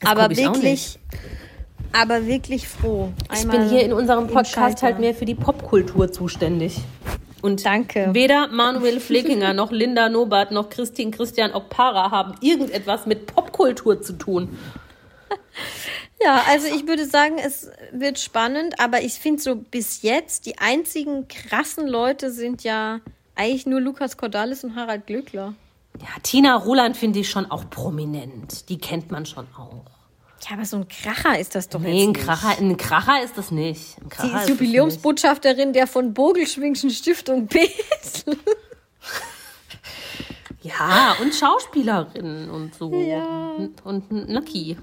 Das 0.00 0.10
Aber 0.10 0.36
wirklich, 0.36 0.98
aber 1.92 2.26
wirklich 2.26 2.68
froh. 2.68 3.12
Ich 3.32 3.46
bin 3.46 3.68
hier 3.68 3.82
in 3.82 3.92
unserem 3.92 4.28
Podcast 4.28 4.82
halt 4.82 4.98
mehr 4.98 5.14
für 5.14 5.24
die 5.24 5.34
Popkultur 5.34 6.10
zuständig. 6.10 6.80
Und 7.42 7.64
Danke. 7.64 8.10
weder 8.12 8.48
Manuel 8.48 9.00
Flickinger 9.00 9.52
noch 9.52 9.72
Linda 9.72 10.08
Nobert 10.08 10.52
noch 10.52 10.70
Christine 10.70 11.10
Christian 11.10 11.52
Okpara 11.52 12.10
haben 12.12 12.34
irgendetwas 12.40 13.04
mit 13.04 13.26
Popkultur 13.26 14.00
zu 14.00 14.14
tun. 14.14 14.56
Ja, 16.24 16.44
also 16.48 16.68
ich 16.68 16.86
würde 16.86 17.04
sagen, 17.04 17.36
es 17.44 17.68
wird 17.90 18.20
spannend, 18.20 18.78
aber 18.78 19.02
ich 19.02 19.14
finde 19.14 19.42
so 19.42 19.56
bis 19.56 20.02
jetzt, 20.02 20.46
die 20.46 20.58
einzigen 20.58 21.26
krassen 21.26 21.88
Leute 21.88 22.30
sind 22.30 22.62
ja 22.62 23.00
eigentlich 23.34 23.66
nur 23.66 23.80
Lukas 23.80 24.16
Cordalis 24.16 24.62
und 24.62 24.76
Harald 24.76 25.08
Glückler. 25.08 25.54
Ja, 26.00 26.06
Tina 26.22 26.54
Roland 26.54 26.96
finde 26.96 27.18
ich 27.18 27.28
schon 27.28 27.50
auch 27.50 27.68
prominent. 27.70 28.68
Die 28.68 28.78
kennt 28.78 29.10
man 29.10 29.26
schon 29.26 29.46
auch. 29.56 29.84
Ja, 30.48 30.56
aber 30.56 30.64
so 30.64 30.76
ein 30.78 30.88
Kracher 30.88 31.38
ist 31.38 31.54
das 31.54 31.68
doch 31.68 31.80
Nee, 31.80 31.92
jetzt 32.00 32.08
ein 32.08 32.12
nicht. 32.12 32.24
Kracher, 32.24 32.58
ein 32.58 32.76
Kracher 32.76 33.22
ist 33.22 33.38
das 33.38 33.50
nicht. 33.50 33.96
Sie 34.20 34.26
ist 34.26 34.34
das 34.34 34.48
Jubiläumsbotschafterin 34.48 35.72
der 35.72 35.86
von 35.86 36.12
Bogelschwingschen 36.14 36.90
Stiftung 36.90 37.48
nicht. 37.52 38.24
Ja, 40.62 41.16
und 41.20 41.34
Schauspielerin 41.34 42.48
und 42.50 42.74
so. 42.74 42.92
Ja. 42.94 43.52
Und, 43.56 43.84
und 43.84 44.28
Nucky. 44.28 44.76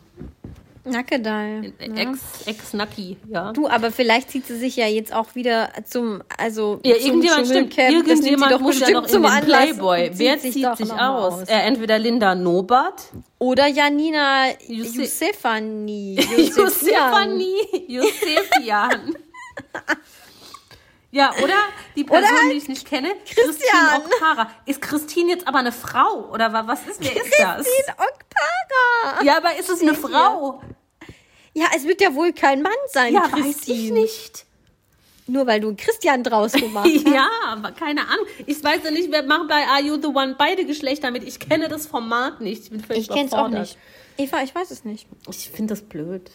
Nackedei. 0.85 1.73
Ex, 1.79 2.19
Ex-Nucky, 2.45 3.17
ja. 3.29 3.51
Du, 3.53 3.67
aber 3.67 3.91
vielleicht 3.91 4.31
zieht 4.31 4.45
sie 4.47 4.57
sich 4.57 4.75
ja 4.75 4.87
jetzt 4.87 5.13
auch 5.13 5.35
wieder 5.35 5.69
zum, 5.85 6.23
also 6.37 6.79
Ja, 6.83 6.95
zum 6.97 7.05
irgendjemand 7.05 7.47
stimmt. 7.47 7.77
Irgendjemand 7.77 8.51
doch 8.51 8.59
muss 8.59 8.79
ja 8.79 8.89
noch 8.91 9.03
in 9.03 9.09
zum 9.09 9.23
den 9.23 9.41
Playboy. 9.41 10.11
Wer 10.13 10.39
zieht 10.39 10.53
sich 10.53 10.63
noch 10.63 10.79
mal 10.79 11.17
aus? 11.17 11.43
Äh, 11.49 11.53
entweder 11.67 11.99
Linda 11.99 12.33
Nobert, 12.35 13.03
Oder 13.39 13.67
Janina 13.67 14.45
Jose- 14.67 15.01
Josefani. 15.01 16.19
Josephanie, 16.55 17.55
Josefian. 17.87 19.15
Ja, 21.11 21.33
oder 21.43 21.55
die 21.95 22.03
Person, 22.03 22.23
Oder 22.29 22.41
halt 22.43 22.51
die 22.53 22.57
ich 22.57 22.67
nicht 22.67 22.85
kenne, 22.87 23.09
Christian. 23.25 23.47
Christine 23.47 23.95
Okpara. 23.97 24.51
Ist 24.67 24.79
Christine 24.81 25.31
jetzt 25.31 25.47
aber 25.47 25.57
eine 25.59 25.71
Frau? 25.71 26.29
Oder 26.31 26.53
wa- 26.53 26.67
was 26.67 26.85
ist, 26.85 26.99
wer 27.03 27.11
ist 27.15 27.33
das? 27.39 27.65
Christine 27.65 27.95
Okpara. 27.97 29.23
Ja, 29.23 29.37
aber 29.37 29.57
ist 29.57 29.69
es 29.69 29.81
eine? 29.81 29.95
Frau? 29.95 30.61
Ja, 31.53 31.65
es 31.75 31.85
wird 31.85 31.99
ja 32.01 32.13
wohl 32.13 32.31
kein 32.31 32.61
Mann 32.61 32.71
sein, 32.91 33.13
Ja, 33.13 33.21
Christine. 33.21 33.47
weiß 33.49 33.67
ich 33.67 33.91
nicht. 33.91 34.45
Nur 35.25 35.45
weil 35.47 35.59
du 35.59 35.75
Christian 35.75 36.23
draus 36.23 36.51
gemacht 36.53 36.87
hast. 36.93 37.07
Ja, 37.07 37.27
aber 37.47 37.71
keine 37.71 38.01
Ahnung. 38.07 38.25
Ich 38.45 38.63
weiß 38.63 38.81
ja 38.83 38.91
nicht, 38.91 39.11
wer 39.11 39.23
macht 39.23 39.47
bei 39.47 39.65
Are 39.67 39.81
You 39.81 39.95
the 39.99 40.07
One 40.07 40.35
beide 40.37 40.65
Geschlechter 40.65 41.09
mit. 41.11 41.23
Ich 41.23 41.39
kenne 41.39 41.67
das 41.69 41.87
Format 41.87 42.39
nicht. 42.41 42.63
Ich 42.65 42.69
bin 42.69 42.81
völlig 42.83 43.03
Ich 43.03 43.09
kenn's 43.09 43.33
auch 43.33 43.47
überfordert. 43.47 43.61
nicht. 43.61 43.77
Eva, 44.17 44.43
ich 44.43 44.53
weiß 44.53 44.69
es 44.71 44.85
nicht. 44.85 45.07
Ich 45.29 45.49
finde 45.49 45.73
das 45.73 45.81
blöd. 45.83 46.29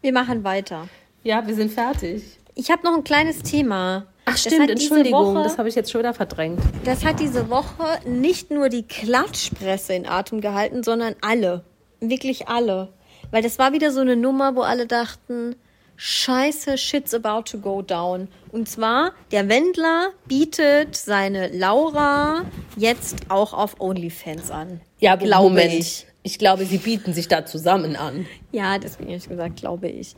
Wir 0.00 0.12
machen 0.12 0.44
weiter. 0.44 0.88
Ja, 1.22 1.46
wir 1.46 1.54
sind 1.54 1.72
fertig. 1.72 2.22
Ich 2.54 2.70
habe 2.70 2.84
noch 2.84 2.94
ein 2.94 3.04
kleines 3.04 3.42
Thema. 3.42 4.06
Ach 4.26 4.32
Das 4.32 4.40
stimmt, 4.42 4.62
diese 4.70 4.72
Entschuldigung, 4.72 5.34
Woche- 5.34 5.42
das 5.44 5.58
habe 5.58 5.68
ich 5.68 5.74
jetzt 5.74 5.90
schon 5.90 6.00
wieder 6.00 6.14
verdrängt. 6.14 6.60
Das 6.84 7.04
hat 7.04 7.20
diese 7.20 7.50
Woche 7.50 7.98
nicht 8.06 8.50
nur 8.50 8.68
die 8.68 8.84
Klatschpresse 8.84 9.94
in 9.94 10.06
Atem 10.06 10.40
gehalten, 10.40 10.82
sondern 10.82 11.14
alle. 11.20 11.64
Wirklich 12.00 12.48
alle. 12.48 12.92
Weil 13.30 13.42
das 13.42 13.58
war 13.58 13.72
wieder 13.72 13.90
so 13.90 14.00
eine 14.00 14.16
Nummer, 14.16 14.54
wo 14.56 14.62
alle 14.62 14.86
dachten, 14.86 15.56
scheiße, 15.96 16.78
shit's 16.78 17.12
about 17.12 17.42
to 17.50 17.58
go 17.58 17.82
down. 17.82 18.28
Und 18.52 18.68
zwar, 18.68 19.12
der 19.32 19.48
Wendler 19.48 20.10
bietet 20.26 20.96
seine 20.96 21.48
Laura 21.48 22.44
jetzt 22.76 23.16
auch 23.28 23.52
auf 23.52 23.80
OnlyFans 23.80 24.50
an. 24.50 24.80
Ja, 25.00 25.16
glaube 25.16 25.50
Moment. 25.50 25.72
ich. 25.74 26.06
Ich 26.26 26.38
glaube, 26.38 26.64
sie 26.64 26.78
bieten 26.78 27.12
sich 27.12 27.28
da 27.28 27.44
zusammen 27.44 27.96
an. 27.96 28.24
Ja, 28.50 28.78
deswegen 28.78 29.08
habe 29.10 29.18
ich 29.18 29.28
gesagt, 29.28 29.56
glaube 29.56 29.88
ich. 29.88 30.14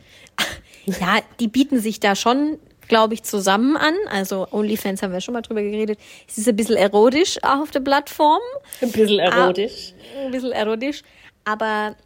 Ja, 0.87 1.19
die 1.41 1.49
bieten 1.49 1.81
sich 1.81 2.01
da 2.01 2.15
schon, 2.15 2.59
glaube 2.89 3.15
ich, 3.15 3.23
zusammen 3.23 3.77
an. 3.77 3.95
Also 4.11 4.47
OnlyFans 4.51 5.03
haben 5.03 5.13
wir 5.13 5.21
schon 5.21 5.35
mal 5.35 5.43
drüber 5.43 5.63
geredet. 5.63 5.99
Es 6.29 6.39
ist 6.39 6.49
ein 6.49 6.57
bisschen 6.57 6.77
erotisch 6.77 7.39
auf 7.43 7.71
der 7.71 7.81
Plattform. 7.81 8.41
Ein 8.81 8.93
bisschen 8.93 9.19
erotisch. 9.19 9.93
Ein 10.25 10.31
bisschen 10.31 10.53
erotisch. 10.53 11.03
Aber 11.45 11.97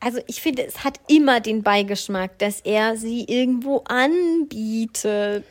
also 0.00 0.18
ich 0.26 0.40
finde, 0.40 0.66
es 0.66 0.82
hat 0.82 0.98
immer 1.08 1.40
den 1.40 1.62
Beigeschmack, 1.62 2.38
dass 2.38 2.60
er 2.60 2.96
sie 2.96 3.24
irgendwo 3.28 3.84
anbietet. 3.86 5.44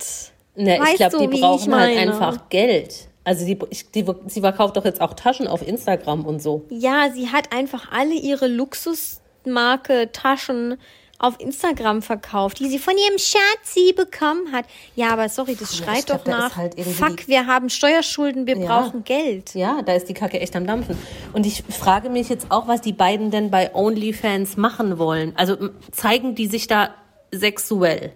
Ich 0.55 0.65
Weißt 0.65 0.97
glaube, 0.97 1.17
du, 1.17 1.27
die 1.27 1.35
ich 1.35 1.41
brauchen 1.41 1.75
halt 1.75 1.97
einfach 1.97 2.49
Geld. 2.49 3.07
Also 3.23 3.45
die, 3.45 3.59
ich, 3.69 3.91
die, 3.91 4.03
sie 4.27 4.41
verkauft 4.41 4.75
doch 4.75 4.85
jetzt 4.85 5.01
auch 5.01 5.13
Taschen 5.13 5.47
auf 5.47 5.65
Instagram 5.65 6.25
und 6.25 6.41
so. 6.41 6.65
Ja, 6.69 7.11
sie 7.13 7.29
hat 7.29 7.53
einfach 7.53 7.91
alle 7.91 8.15
ihre 8.15 8.47
Luxusmarke 8.47 10.11
Taschen 10.11 10.77
auf 11.19 11.39
Instagram 11.39 12.01
verkauft, 12.01 12.59
die 12.59 12.69
sie 12.69 12.79
von 12.79 12.95
ihrem 12.97 13.17
Schatzi 13.19 13.93
bekommen 13.93 14.51
hat. 14.51 14.65
Ja, 14.95 15.09
aber 15.09 15.29
sorry, 15.29 15.55
das 15.55 15.77
Ja, 15.77 15.85
schreit 15.85 16.05
glaub, 16.07 16.23
doch 16.23 16.31
ist 16.31 16.39
nach, 16.39 16.55
halt 16.55 16.79
fuck, 16.81 17.27
wir 17.27 17.45
haben 17.45 17.69
Steuerschulden, 17.69 18.47
wir 18.47 18.57
Ja. 18.57 18.65
brauchen 18.67 19.03
Geld. 19.03 19.53
Ja, 19.53 19.81
da 19.81 19.93
ist 19.93 20.07
die 20.09 20.13
Kacke 20.13 20.39
echt 20.39 20.55
am 20.55 20.65
Dampfen. 20.65 20.97
Und 21.33 21.45
ich 21.45 21.63
frage 21.69 22.09
mich 22.09 22.29
jetzt 22.29 22.47
auch, 22.49 22.67
was 22.67 22.81
die 22.81 22.93
beiden 22.93 23.31
denn 23.31 23.51
bei 23.51 23.75
OnlyFans 23.75 24.55
machen 24.57 24.97
wollen. 24.97 25.33
Also 25.35 25.57
zeigen 25.91 26.35
die 26.35 26.47
sich 26.47 26.67
da 26.67 26.93
sexuell? 27.31 28.13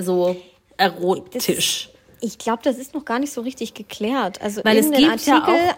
So 0.00 0.36
erotisch. 0.76 1.88
Ich 2.20 2.36
glaube, 2.38 2.60
das 2.64 2.78
ist 2.78 2.94
noch 2.94 3.04
gar 3.04 3.20
nicht 3.20 3.32
so 3.32 3.40
richtig 3.42 3.74
geklärt. 3.74 4.40
Also 4.42 4.60
Weil 4.64 4.78
es 4.78 4.90
gibt 4.90 5.00
ja 5.24 5.36
Artikel 5.36 5.66
ma- 5.66 5.76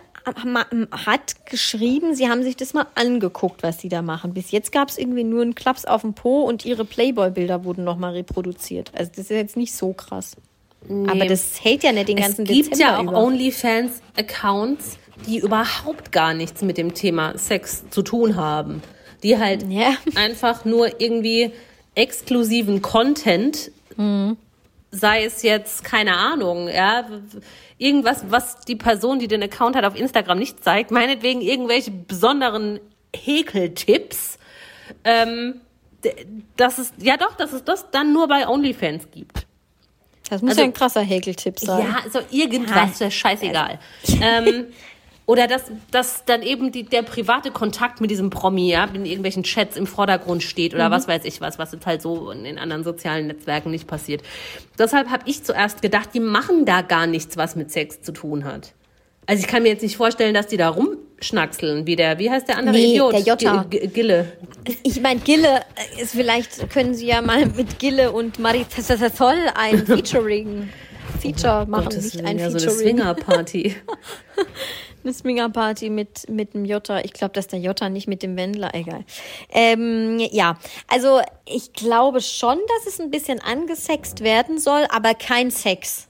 hat 0.92 1.46
geschrieben, 1.46 2.14
sie 2.14 2.28
haben 2.28 2.42
sich 2.42 2.56
das 2.56 2.74
mal 2.74 2.86
angeguckt, 2.94 3.62
was 3.62 3.80
sie 3.80 3.88
da 3.88 4.02
machen. 4.02 4.34
Bis 4.34 4.50
jetzt 4.50 4.72
gab 4.72 4.88
es 4.88 4.98
irgendwie 4.98 5.24
nur 5.24 5.42
einen 5.42 5.54
Klaps 5.54 5.84
auf 5.84 6.02
dem 6.02 6.14
Po 6.14 6.42
und 6.42 6.64
ihre 6.64 6.84
Playboy-Bilder 6.84 7.64
wurden 7.64 7.84
nochmal 7.84 8.12
reproduziert. 8.12 8.90
Also 8.94 9.10
das 9.16 9.24
ist 9.26 9.30
jetzt 9.30 9.56
nicht 9.56 9.74
so 9.74 9.92
krass. 9.92 10.36
Aber 10.88 11.26
das 11.26 11.62
hält 11.62 11.82
ja 11.82 11.92
nicht 11.92 12.08
den 12.08 12.16
Es 12.18 12.24
ganzen 12.24 12.44
gibt 12.46 12.70
Dezember 12.72 12.78
ja 12.80 12.98
auch. 12.98 13.26
OnlyFans-Accounts, 13.26 14.96
die 15.26 15.38
überhaupt 15.38 16.12
gar 16.12 16.32
nichts 16.34 16.62
mit 16.62 16.78
dem 16.78 16.94
Thema 16.94 17.36
Sex 17.36 17.84
zu 17.90 18.02
tun 18.02 18.36
haben. 18.36 18.82
Die 19.22 19.38
halt 19.38 19.66
Ja. 19.70 19.92
einfach 20.14 20.64
nur 20.64 21.00
irgendwie 21.00 21.52
exklusiven 21.94 22.80
Content, 22.82 23.70
Mhm. 23.96 24.36
Sei 24.90 25.24
es 25.24 25.42
jetzt, 25.42 25.84
keine 25.84 26.16
Ahnung, 26.16 26.68
ja, 26.68 27.06
irgendwas, 27.78 28.24
was 28.28 28.60
die 28.60 28.76
Person, 28.76 29.18
die 29.18 29.28
den 29.28 29.42
Account 29.42 29.76
hat, 29.76 29.84
auf 29.84 29.96
Instagram 29.96 30.38
nicht 30.38 30.62
zeigt, 30.64 30.90
meinetwegen 30.90 31.40
irgendwelche 31.40 31.90
besonderen 31.90 32.80
Häkeltipps, 33.14 34.38
ähm, 35.04 35.60
dass 36.56 36.78
es, 36.78 36.92
ja 36.98 37.16
doch, 37.16 37.36
dass 37.36 37.52
es 37.52 37.64
das 37.64 37.90
dann 37.90 38.12
nur 38.12 38.28
bei 38.28 38.48
OnlyFans 38.48 39.10
gibt. 39.10 39.46
Das 40.28 40.42
muss 40.42 40.50
also- 40.50 40.60
ja 40.60 40.66
ein 40.66 40.72
krasser 40.72 41.02
Häkeltipp 41.02 41.58
sein. 41.58 41.86
Ja, 41.86 42.00
also 42.04 42.20
irgendwas, 42.30 43.00
ist 43.00 43.14
scheißegal. 43.14 43.78
ähm, 44.20 44.66
oder 45.26 45.46
dass, 45.46 45.64
dass 45.90 46.24
dann 46.24 46.42
eben 46.42 46.72
die, 46.72 46.82
der 46.82 47.02
private 47.02 47.50
Kontakt 47.52 48.00
mit 48.00 48.10
diesem 48.10 48.30
Promi, 48.30 48.70
ja, 48.70 48.84
in 48.92 49.04
irgendwelchen 49.06 49.44
Chats 49.44 49.76
im 49.76 49.86
Vordergrund 49.86 50.42
steht 50.42 50.74
oder 50.74 50.90
was 50.90 51.06
weiß 51.06 51.24
ich 51.24 51.40
was, 51.40 51.58
was 51.58 51.70
jetzt 51.72 51.86
halt 51.86 52.02
so 52.02 52.30
in 52.32 52.44
den 52.44 52.58
anderen 52.58 52.82
sozialen 52.84 53.28
Netzwerken 53.28 53.70
nicht 53.70 53.86
passiert. 53.86 54.22
Deshalb 54.78 55.08
habe 55.10 55.22
ich 55.26 55.44
zuerst 55.44 55.82
gedacht, 55.82 56.10
die 56.14 56.20
machen 56.20 56.64
da 56.64 56.82
gar 56.82 57.06
nichts, 57.06 57.36
was 57.36 57.54
mit 57.56 57.70
Sex 57.70 58.02
zu 58.02 58.12
tun 58.12 58.44
hat. 58.44 58.72
Also 59.26 59.42
ich 59.42 59.46
kann 59.46 59.62
mir 59.62 59.68
jetzt 59.68 59.82
nicht 59.82 59.96
vorstellen, 59.96 60.34
dass 60.34 60.48
die 60.48 60.56
da 60.56 60.70
rumschnackseln, 60.70 61.86
wie 61.86 61.94
der, 61.94 62.18
wie 62.18 62.28
heißt 62.30 62.48
der 62.48 62.56
andere 62.58 62.74
Nee, 62.74 62.92
Idiot? 62.94 63.12
der 63.12 63.20
Jota. 63.20 63.64
G- 63.70 63.86
Gille. 63.86 64.32
Ich 64.82 65.00
meine, 65.00 65.20
Gille 65.20 65.60
ist 66.00 66.12
vielleicht, 66.12 66.68
können 66.70 66.94
sie 66.94 67.06
ja 67.06 67.22
mal 67.22 67.46
mit 67.46 67.78
Gille 67.78 68.10
und 68.10 68.40
Maritasol 68.40 69.36
ein 69.54 69.78
Featuring. 69.86 70.70
Feature 71.20 71.66
machen, 71.66 71.84
Gottes 71.84 72.14
nicht 72.14 72.18
ein 72.24 72.38
Willen, 72.38 72.38
ja, 72.38 72.50
so 72.50 72.56
eine 72.56 72.70
Featuring. 72.70 72.96
Swingerparty. 72.98 73.76
Eine 75.02 75.14
Swingerparty 75.14 75.88
mit, 75.88 76.28
mit 76.28 76.54
dem 76.54 76.64
Jota. 76.64 77.00
Ich 77.00 77.12
glaube, 77.12 77.32
dass 77.32 77.46
der 77.46 77.58
Jota 77.58 77.88
nicht 77.88 78.06
mit 78.06 78.22
dem 78.22 78.36
Wendler, 78.36 78.74
egal. 78.74 79.04
Ähm, 79.50 80.18
ja, 80.18 80.58
also 80.88 81.20
ich 81.46 81.72
glaube 81.72 82.20
schon, 82.20 82.58
dass 82.68 82.92
es 82.92 83.00
ein 83.00 83.10
bisschen 83.10 83.40
angesext 83.40 84.22
werden 84.22 84.58
soll, 84.58 84.86
aber 84.90 85.14
kein 85.14 85.50
Sex. 85.50 86.06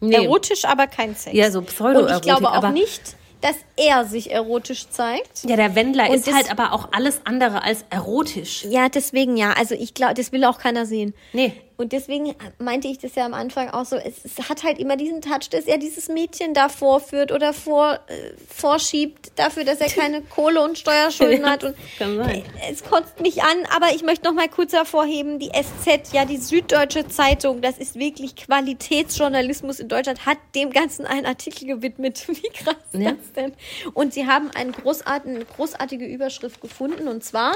Nee. 0.00 0.16
Erotisch, 0.16 0.64
aber 0.64 0.86
kein 0.86 1.14
Sex. 1.14 1.36
Ja, 1.36 1.50
so 1.50 1.58
Und 1.60 1.66
Pseudo-Erotik, 1.66 2.16
ich 2.16 2.22
glaube 2.22 2.50
auch 2.50 2.70
nicht, 2.70 3.16
dass 3.40 3.56
er 3.76 4.04
sich 4.04 4.30
erotisch 4.30 4.88
zeigt. 4.88 5.44
Ja, 5.44 5.56
der 5.56 5.74
Wendler 5.74 6.10
Und 6.10 6.16
ist 6.16 6.32
halt 6.32 6.50
aber 6.50 6.72
auch 6.72 6.88
alles 6.92 7.20
andere 7.24 7.62
als 7.62 7.84
erotisch. 7.90 8.64
Ja, 8.68 8.88
deswegen 8.88 9.36
ja. 9.36 9.52
Also 9.52 9.74
ich 9.74 9.94
glaube, 9.94 10.14
das 10.14 10.32
will 10.32 10.44
auch 10.44 10.58
keiner 10.58 10.86
sehen. 10.86 11.14
Nee. 11.32 11.52
Und 11.80 11.92
deswegen 11.92 12.34
meinte 12.58 12.88
ich 12.88 12.98
das 12.98 13.14
ja 13.14 13.24
am 13.24 13.32
Anfang 13.32 13.70
auch 13.70 13.86
so, 13.86 13.96
es, 13.96 14.22
es 14.22 14.50
hat 14.50 14.64
halt 14.64 14.78
immer 14.78 14.98
diesen 14.98 15.22
Touch, 15.22 15.48
dass 15.50 15.64
er 15.64 15.78
dieses 15.78 16.08
Mädchen 16.08 16.52
da 16.52 16.68
vorführt 16.68 17.32
oder 17.32 17.54
vor, 17.54 17.94
äh, 18.08 18.32
vorschiebt, 18.54 19.32
dafür, 19.36 19.64
dass 19.64 19.80
er 19.80 19.88
keine 20.00 20.20
Kohle 20.20 20.62
und 20.62 20.76
Steuerschulden 20.76 21.40
Ja, 21.40 21.50
hat. 21.52 21.64
Und 21.64 21.74
sein. 21.98 22.42
es 22.70 22.84
kotzt 22.84 23.18
mich 23.20 23.42
an, 23.42 23.56
aber 23.74 23.94
ich 23.94 24.02
möchte 24.02 24.26
noch 24.26 24.34
mal 24.34 24.46
kurz 24.50 24.74
hervorheben, 24.74 25.38
die 25.38 25.48
SZ, 25.48 26.12
ja 26.12 26.26
die 26.26 26.36
Süddeutsche 26.36 27.08
Zeitung, 27.08 27.62
das 27.62 27.78
ist 27.78 27.94
wirklich 27.98 28.36
Qualitätsjournalismus 28.36 29.80
in 29.80 29.88
Deutschland, 29.88 30.26
hat 30.26 30.36
dem 30.54 30.72
Ganzen 30.72 31.06
einen 31.06 31.24
Artikel 31.24 31.66
gewidmet. 31.66 32.24
Wie 32.28 32.50
krass 32.50 32.76
Ja. 32.92 33.12
das 33.12 33.32
denn? 33.34 33.54
Und 33.94 34.12
sie 34.12 34.26
haben 34.26 34.50
einen 34.50 34.72
großartigen, 34.72 35.36
eine 35.36 35.44
großartige 35.46 36.04
Überschrift 36.04 36.60
gefunden 36.60 37.08
und 37.08 37.24
zwar 37.24 37.54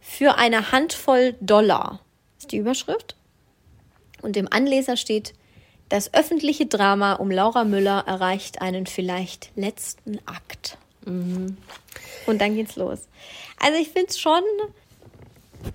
für 0.00 0.36
eine 0.36 0.70
Handvoll 0.70 1.34
Dollar 1.40 1.98
ist 2.40 2.52
die 2.52 2.56
Überschrift. 2.56 3.16
Und 4.22 4.36
im 4.36 4.52
Anleser 4.52 4.96
steht, 4.96 5.34
das 5.88 6.12
öffentliche 6.14 6.66
Drama 6.66 7.14
um 7.14 7.30
Laura 7.30 7.64
Müller 7.64 8.04
erreicht 8.06 8.60
einen 8.60 8.86
vielleicht 8.86 9.50
letzten 9.56 10.18
Akt. 10.26 10.78
Und 12.26 12.38
dann 12.40 12.54
geht's 12.54 12.76
los. 12.76 13.00
Also 13.58 13.78
ich 13.78 13.88
finde 13.88 14.08
es 14.08 14.18
schon, 14.18 14.42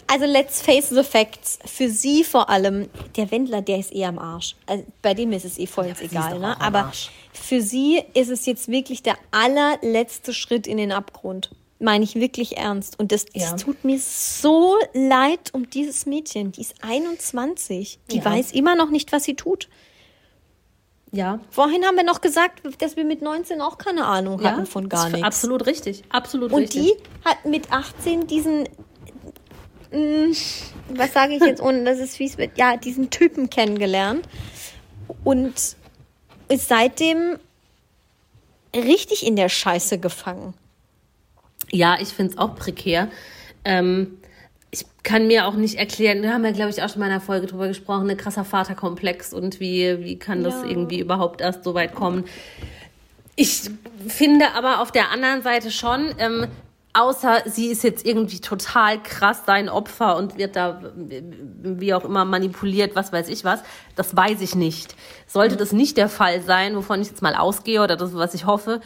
also 0.07 0.25
let's 0.25 0.61
face 0.61 0.89
the 0.89 1.03
facts, 1.03 1.59
für 1.65 1.89
sie 1.89 2.23
vor 2.23 2.49
allem, 2.49 2.89
der 3.15 3.29
Wendler, 3.31 3.61
der 3.61 3.79
ist 3.79 3.93
eh 3.93 4.05
am 4.05 4.17
Arsch. 4.17 4.55
Also 4.65 4.85
bei 5.01 5.13
dem 5.13 5.33
ist 5.33 5.45
es 5.45 5.57
eh 5.57 5.67
voll 5.67 5.85
ins 5.87 5.99
sie 5.99 6.05
ist 6.05 6.11
egal, 6.11 6.39
ne? 6.39 6.59
Aber 6.61 6.85
Arsch. 6.85 7.11
für 7.33 7.61
sie 7.61 8.01
ist 8.13 8.29
es 8.29 8.45
jetzt 8.45 8.67
wirklich 8.69 9.03
der 9.03 9.17
allerletzte 9.31 10.33
Schritt 10.33 10.65
in 10.65 10.77
den 10.77 10.91
Abgrund. 10.91 11.51
Meine 11.79 12.03
ich 12.05 12.15
wirklich 12.15 12.57
ernst. 12.57 12.97
Und 12.99 13.11
das, 13.11 13.25
das 13.25 13.43
Ja. 13.43 13.55
tut 13.57 13.83
mir 13.83 13.99
so 13.99 14.75
leid 14.93 15.53
um 15.53 15.69
dieses 15.69 16.05
Mädchen. 16.05 16.51
Die 16.53 16.61
ist 16.61 16.75
21. 16.81 17.99
Die 18.11 18.17
Ja. 18.19 18.25
weiß 18.25 18.53
immer 18.53 18.75
noch 18.75 18.89
nicht, 18.89 19.11
was 19.11 19.25
sie 19.25 19.35
tut. 19.35 19.67
Ja. 21.11 21.39
Vorhin 21.49 21.85
haben 21.85 21.95
wir 21.95 22.03
noch 22.03 22.21
gesagt, 22.21 22.61
dass 22.81 22.95
wir 22.95 23.03
mit 23.05 23.21
19 23.21 23.61
auch 23.61 23.77
keine 23.77 24.05
Ahnung 24.05 24.41
hatten 24.43 24.65
von 24.65 24.89
gar 24.89 25.09
nichts. 25.09 25.23
Absolut 25.25 25.65
richtig. 25.65 26.03
Absolut 26.09 26.51
Und 26.51 26.63
richtig. 26.63 26.81
die 26.83 27.27
hat 27.27 27.45
mit 27.45 27.71
18 27.71 28.27
diesen, 28.27 28.63
mm, 29.91 30.31
was 30.89 31.13
sage 31.13 31.35
ich 31.35 31.41
jetzt, 31.41 31.61
ohne 31.61 31.83
dass 31.83 31.99
es 31.99 32.15
fies 32.15 32.37
wird, 32.37 32.57
ja, 32.57 32.75
diesen 32.77 33.09
Typen 33.11 33.49
kennengelernt 33.49 34.27
und 35.23 35.53
ist 36.49 36.67
seitdem 36.67 37.39
richtig 38.75 39.25
in 39.25 39.35
der 39.37 39.47
Scheiße 39.49 39.99
gefangen. 39.99 40.53
Ja, 41.75 41.97
ich 41.99 42.09
finde 42.09 42.33
es 42.33 42.37
auch 42.37 42.55
prekär. 42.55 43.09
Ähm, 43.65 44.17
ich 44.71 44.85
kann 45.03 45.27
mir 45.27 45.45
auch 45.45 45.55
nicht 45.55 45.75
erklären, 45.75 46.21
da 46.23 46.29
haben 46.29 46.43
wir, 46.43 46.53
glaube 46.53 46.69
ich, 46.69 46.81
auch 46.81 46.89
schon 46.89 46.99
mal 46.99 47.07
in 47.07 47.11
einer 47.11 47.21
Folge 47.21 47.47
drüber 47.47 47.67
gesprochen, 47.67 48.09
ein 48.09 48.17
krasser 48.17 48.45
Vaterkomplex 48.45 49.33
und 49.33 49.59
wie, 49.59 50.03
wie 50.03 50.17
kann 50.17 50.43
das 50.43 50.55
Ja. 50.63 50.69
irgendwie 50.69 50.99
überhaupt 50.99 51.41
erst 51.41 51.63
so 51.63 51.73
weit 51.73 51.93
kommen. 51.93 52.23
Ich 53.35 53.69
finde 54.07 54.53
aber 54.55 54.79
auf 54.81 54.91
der 54.91 55.11
anderen 55.11 55.41
Seite 55.41 55.69
schon, 55.69 56.15
ähm, 56.17 56.47
außer 56.93 57.43
sie 57.45 57.67
ist 57.67 57.83
jetzt 57.83 58.05
irgendwie 58.05 58.39
total 58.39 59.03
krass 59.03 59.41
sein 59.45 59.67
Opfer 59.67 60.15
und 60.15 60.37
wird 60.37 60.55
da 60.55 60.81
wie 60.95 61.93
auch 61.93 62.05
immer 62.05 62.23
manipuliert, 62.23 62.95
was 62.95 63.11
weiß 63.11 63.27
ich 63.27 63.43
was, 63.43 63.59
das 63.97 64.15
weiß 64.15 64.39
ich 64.39 64.55
nicht. 64.55 64.95
Sollte 65.27 65.57
das 65.57 65.73
nicht 65.73 65.97
der 65.97 66.07
Fall 66.07 66.41
sein, 66.41 66.77
wovon 66.77 67.01
ich 67.01 67.09
jetzt 67.09 67.21
mal 67.21 67.35
ausgehe 67.35 67.81
oder 67.83 67.97
das, 67.97 68.13
was 68.13 68.33
ich 68.33 68.45
hoffe, 68.45 68.79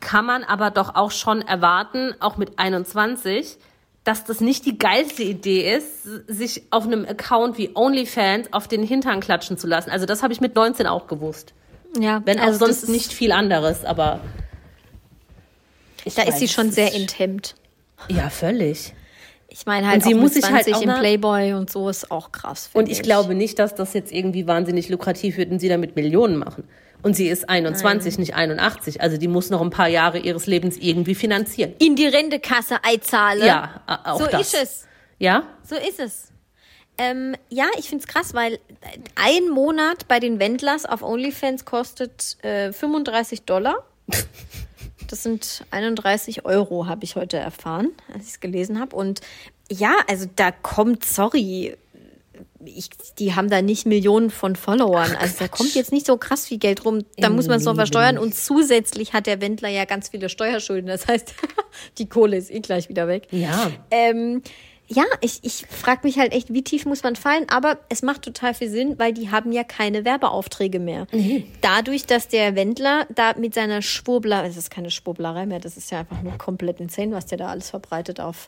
kann 0.00 0.24
man 0.24 0.44
aber 0.44 0.70
doch 0.70 0.94
auch 0.94 1.10
schon 1.10 1.42
erwarten, 1.42 2.14
auch 2.20 2.36
mit 2.36 2.58
21, 2.58 3.58
dass 4.04 4.24
das 4.24 4.40
nicht 4.40 4.64
die 4.66 4.78
geilste 4.78 5.22
Idee 5.24 5.74
ist, 5.74 6.04
sich 6.28 6.62
auf 6.70 6.84
einem 6.86 7.04
Account 7.04 7.58
wie 7.58 7.70
OnlyFans 7.74 8.52
auf 8.52 8.68
den 8.68 8.82
Hintern 8.84 9.20
klatschen 9.20 9.58
zu 9.58 9.66
lassen. 9.66 9.90
Also 9.90 10.06
das 10.06 10.22
habe 10.22 10.32
ich 10.32 10.40
mit 10.40 10.54
19 10.54 10.86
auch 10.86 11.08
gewusst. 11.08 11.52
Ja, 11.98 12.22
Wenn 12.24 12.38
auch 12.38 12.44
also 12.44 12.58
das 12.60 12.68
sonst 12.68 12.82
ist- 12.84 12.88
nicht 12.90 13.12
viel 13.12 13.32
anderes, 13.32 13.84
aber. 13.84 14.20
Ich 16.04 16.14
Da 16.14 16.22
ist 16.22 16.28
weiß, 16.28 16.38
sie 16.38 16.48
schon 16.48 16.70
sehr 16.70 16.88
ist- 16.88 16.94
enthemmt. 16.96 17.54
Ja, 18.08 18.30
völlig. 18.30 18.92
Ich 19.48 19.64
meine 19.66 19.86
halt 19.86 19.96
Und 20.04 20.08
sie 20.08 20.14
auch 20.14 20.20
muss 20.20 20.34
sich 20.34 20.44
halt 20.44 20.64
20 20.64 20.74
auch 20.74 20.82
im 20.82 21.00
Playboy 21.00 21.54
und 21.54 21.70
so 21.70 21.88
ist 21.88 22.10
auch 22.10 22.30
krass. 22.30 22.66
Und 22.74 22.80
finde 22.86 22.92
ich 22.92 23.02
glaube 23.02 23.34
nicht, 23.34 23.58
dass 23.58 23.74
das 23.74 23.94
jetzt 23.94 24.12
irgendwie 24.12 24.46
wahnsinnig 24.46 24.88
lukrativ 24.88 25.36
wird 25.38 25.50
und 25.50 25.58
sie 25.60 25.68
damit 25.68 25.96
Millionen 25.96 26.36
machen. 26.36 26.64
Und 27.02 27.14
sie 27.14 27.28
ist 27.28 27.48
21, 27.48 28.18
nicht 28.18 28.34
81. 28.34 29.00
Also 29.00 29.16
die 29.16 29.28
muss 29.28 29.50
noch 29.50 29.60
ein 29.60 29.70
paar 29.70 29.88
Jahre 29.88 30.18
ihres 30.18 30.46
Lebens 30.46 30.76
irgendwie 30.76 31.14
finanzieren. 31.14 31.74
In 31.78 31.96
die 31.96 32.06
Rentekasse 32.06 32.82
einzahle. 32.82 33.46
Ja, 33.46 33.82
auch 33.86 34.18
so 34.18 34.26
das. 34.26 34.40
ist 34.40 34.62
es. 34.62 34.86
Ja? 35.18 35.44
So 35.62 35.76
ist 35.76 36.00
es. 36.00 36.32
Ähm, 36.98 37.36
ja, 37.50 37.66
ich 37.78 37.88
find's 37.88 38.06
krass, 38.06 38.32
weil 38.34 38.58
ein 39.14 39.48
Monat 39.50 40.08
bei 40.08 40.18
den 40.18 40.38
Wendlers 40.38 40.86
auf 40.86 41.02
OnlyFans 41.02 41.64
kostet 41.64 42.42
äh, 42.42 42.72
35 42.72 43.42
Dollar. 43.42 43.84
Das 45.08 45.22
sind 45.22 45.64
31 45.70 46.44
Euro, 46.46 46.86
habe 46.86 47.04
ich 47.04 47.14
heute 47.14 47.36
erfahren, 47.36 47.92
als 48.12 48.24
ich 48.24 48.30
es 48.30 48.40
gelesen 48.40 48.80
habe. 48.80 48.96
Und 48.96 49.20
ja, 49.70 49.94
also 50.08 50.26
da 50.34 50.50
kommt, 50.50 51.04
sorry, 51.04 51.76
ich, 52.64 52.90
die 53.18 53.34
haben 53.34 53.50
da 53.50 53.62
nicht 53.62 53.86
Millionen 53.86 54.30
von 54.30 54.56
Followern. 54.56 55.14
Also 55.16 55.36
da 55.40 55.48
kommt 55.48 55.74
jetzt 55.74 55.92
nicht 55.92 56.06
so 56.06 56.16
krass 56.16 56.46
viel 56.46 56.58
Geld 56.58 56.84
rum. 56.84 57.04
Da 57.16 57.28
muss 57.28 57.46
man 57.48 57.58
es 57.58 57.64
noch 57.64 57.74
versteuern. 57.74 58.18
Und 58.18 58.34
zusätzlich 58.34 59.12
hat 59.12 59.26
der 59.26 59.40
Wendler 59.40 59.68
ja 59.68 59.84
ganz 59.84 60.08
viele 60.08 60.28
Steuerschulden. 60.28 60.86
Das 60.86 61.06
heißt, 61.06 61.34
die 61.98 62.08
Kohle 62.08 62.36
ist 62.36 62.50
eh 62.50 62.60
gleich 62.60 62.88
wieder 62.88 63.08
weg. 63.08 63.28
Ja. 63.30 63.70
Ähm, 63.90 64.42
ja, 64.88 65.04
ich, 65.20 65.40
ich 65.42 65.66
frage 65.66 66.02
mich 66.04 66.18
halt 66.18 66.32
echt, 66.32 66.52
wie 66.52 66.62
tief 66.62 66.86
muss 66.86 67.02
man 67.02 67.16
fallen, 67.16 67.46
aber 67.48 67.78
es 67.88 68.02
macht 68.02 68.22
total 68.22 68.54
viel 68.54 68.70
Sinn, 68.70 68.98
weil 68.98 69.12
die 69.12 69.30
haben 69.30 69.50
ja 69.50 69.64
keine 69.64 70.04
Werbeaufträge 70.04 70.78
mehr. 70.78 71.08
Dadurch, 71.60 72.06
dass 72.06 72.28
der 72.28 72.54
Wendler 72.54 73.06
da 73.12 73.34
mit 73.36 73.52
seiner 73.52 73.82
Schwurbler, 73.82 74.44
es 74.44 74.56
ist 74.56 74.70
keine 74.70 74.92
Schwurblerei 74.92 75.44
mehr, 75.44 75.58
das 75.58 75.76
ist 75.76 75.90
ja 75.90 76.00
einfach 76.00 76.22
nur 76.22 76.38
komplett 76.38 76.78
insane, 76.78 77.10
was 77.12 77.26
der 77.26 77.38
da 77.38 77.48
alles 77.48 77.70
verbreitet 77.70 78.20
auf 78.20 78.46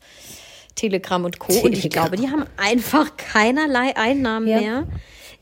Telegram 0.78 1.24
und 1.24 1.38
Co. 1.38 1.52
Und 1.52 1.72
ich 1.72 1.80
Telegram. 1.82 2.10
glaube, 2.10 2.16
die 2.16 2.30
haben 2.30 2.44
einfach 2.56 3.16
keinerlei 3.16 3.96
Einnahmen 3.96 4.46
Ja. 4.46 4.60
mehr. 4.60 4.84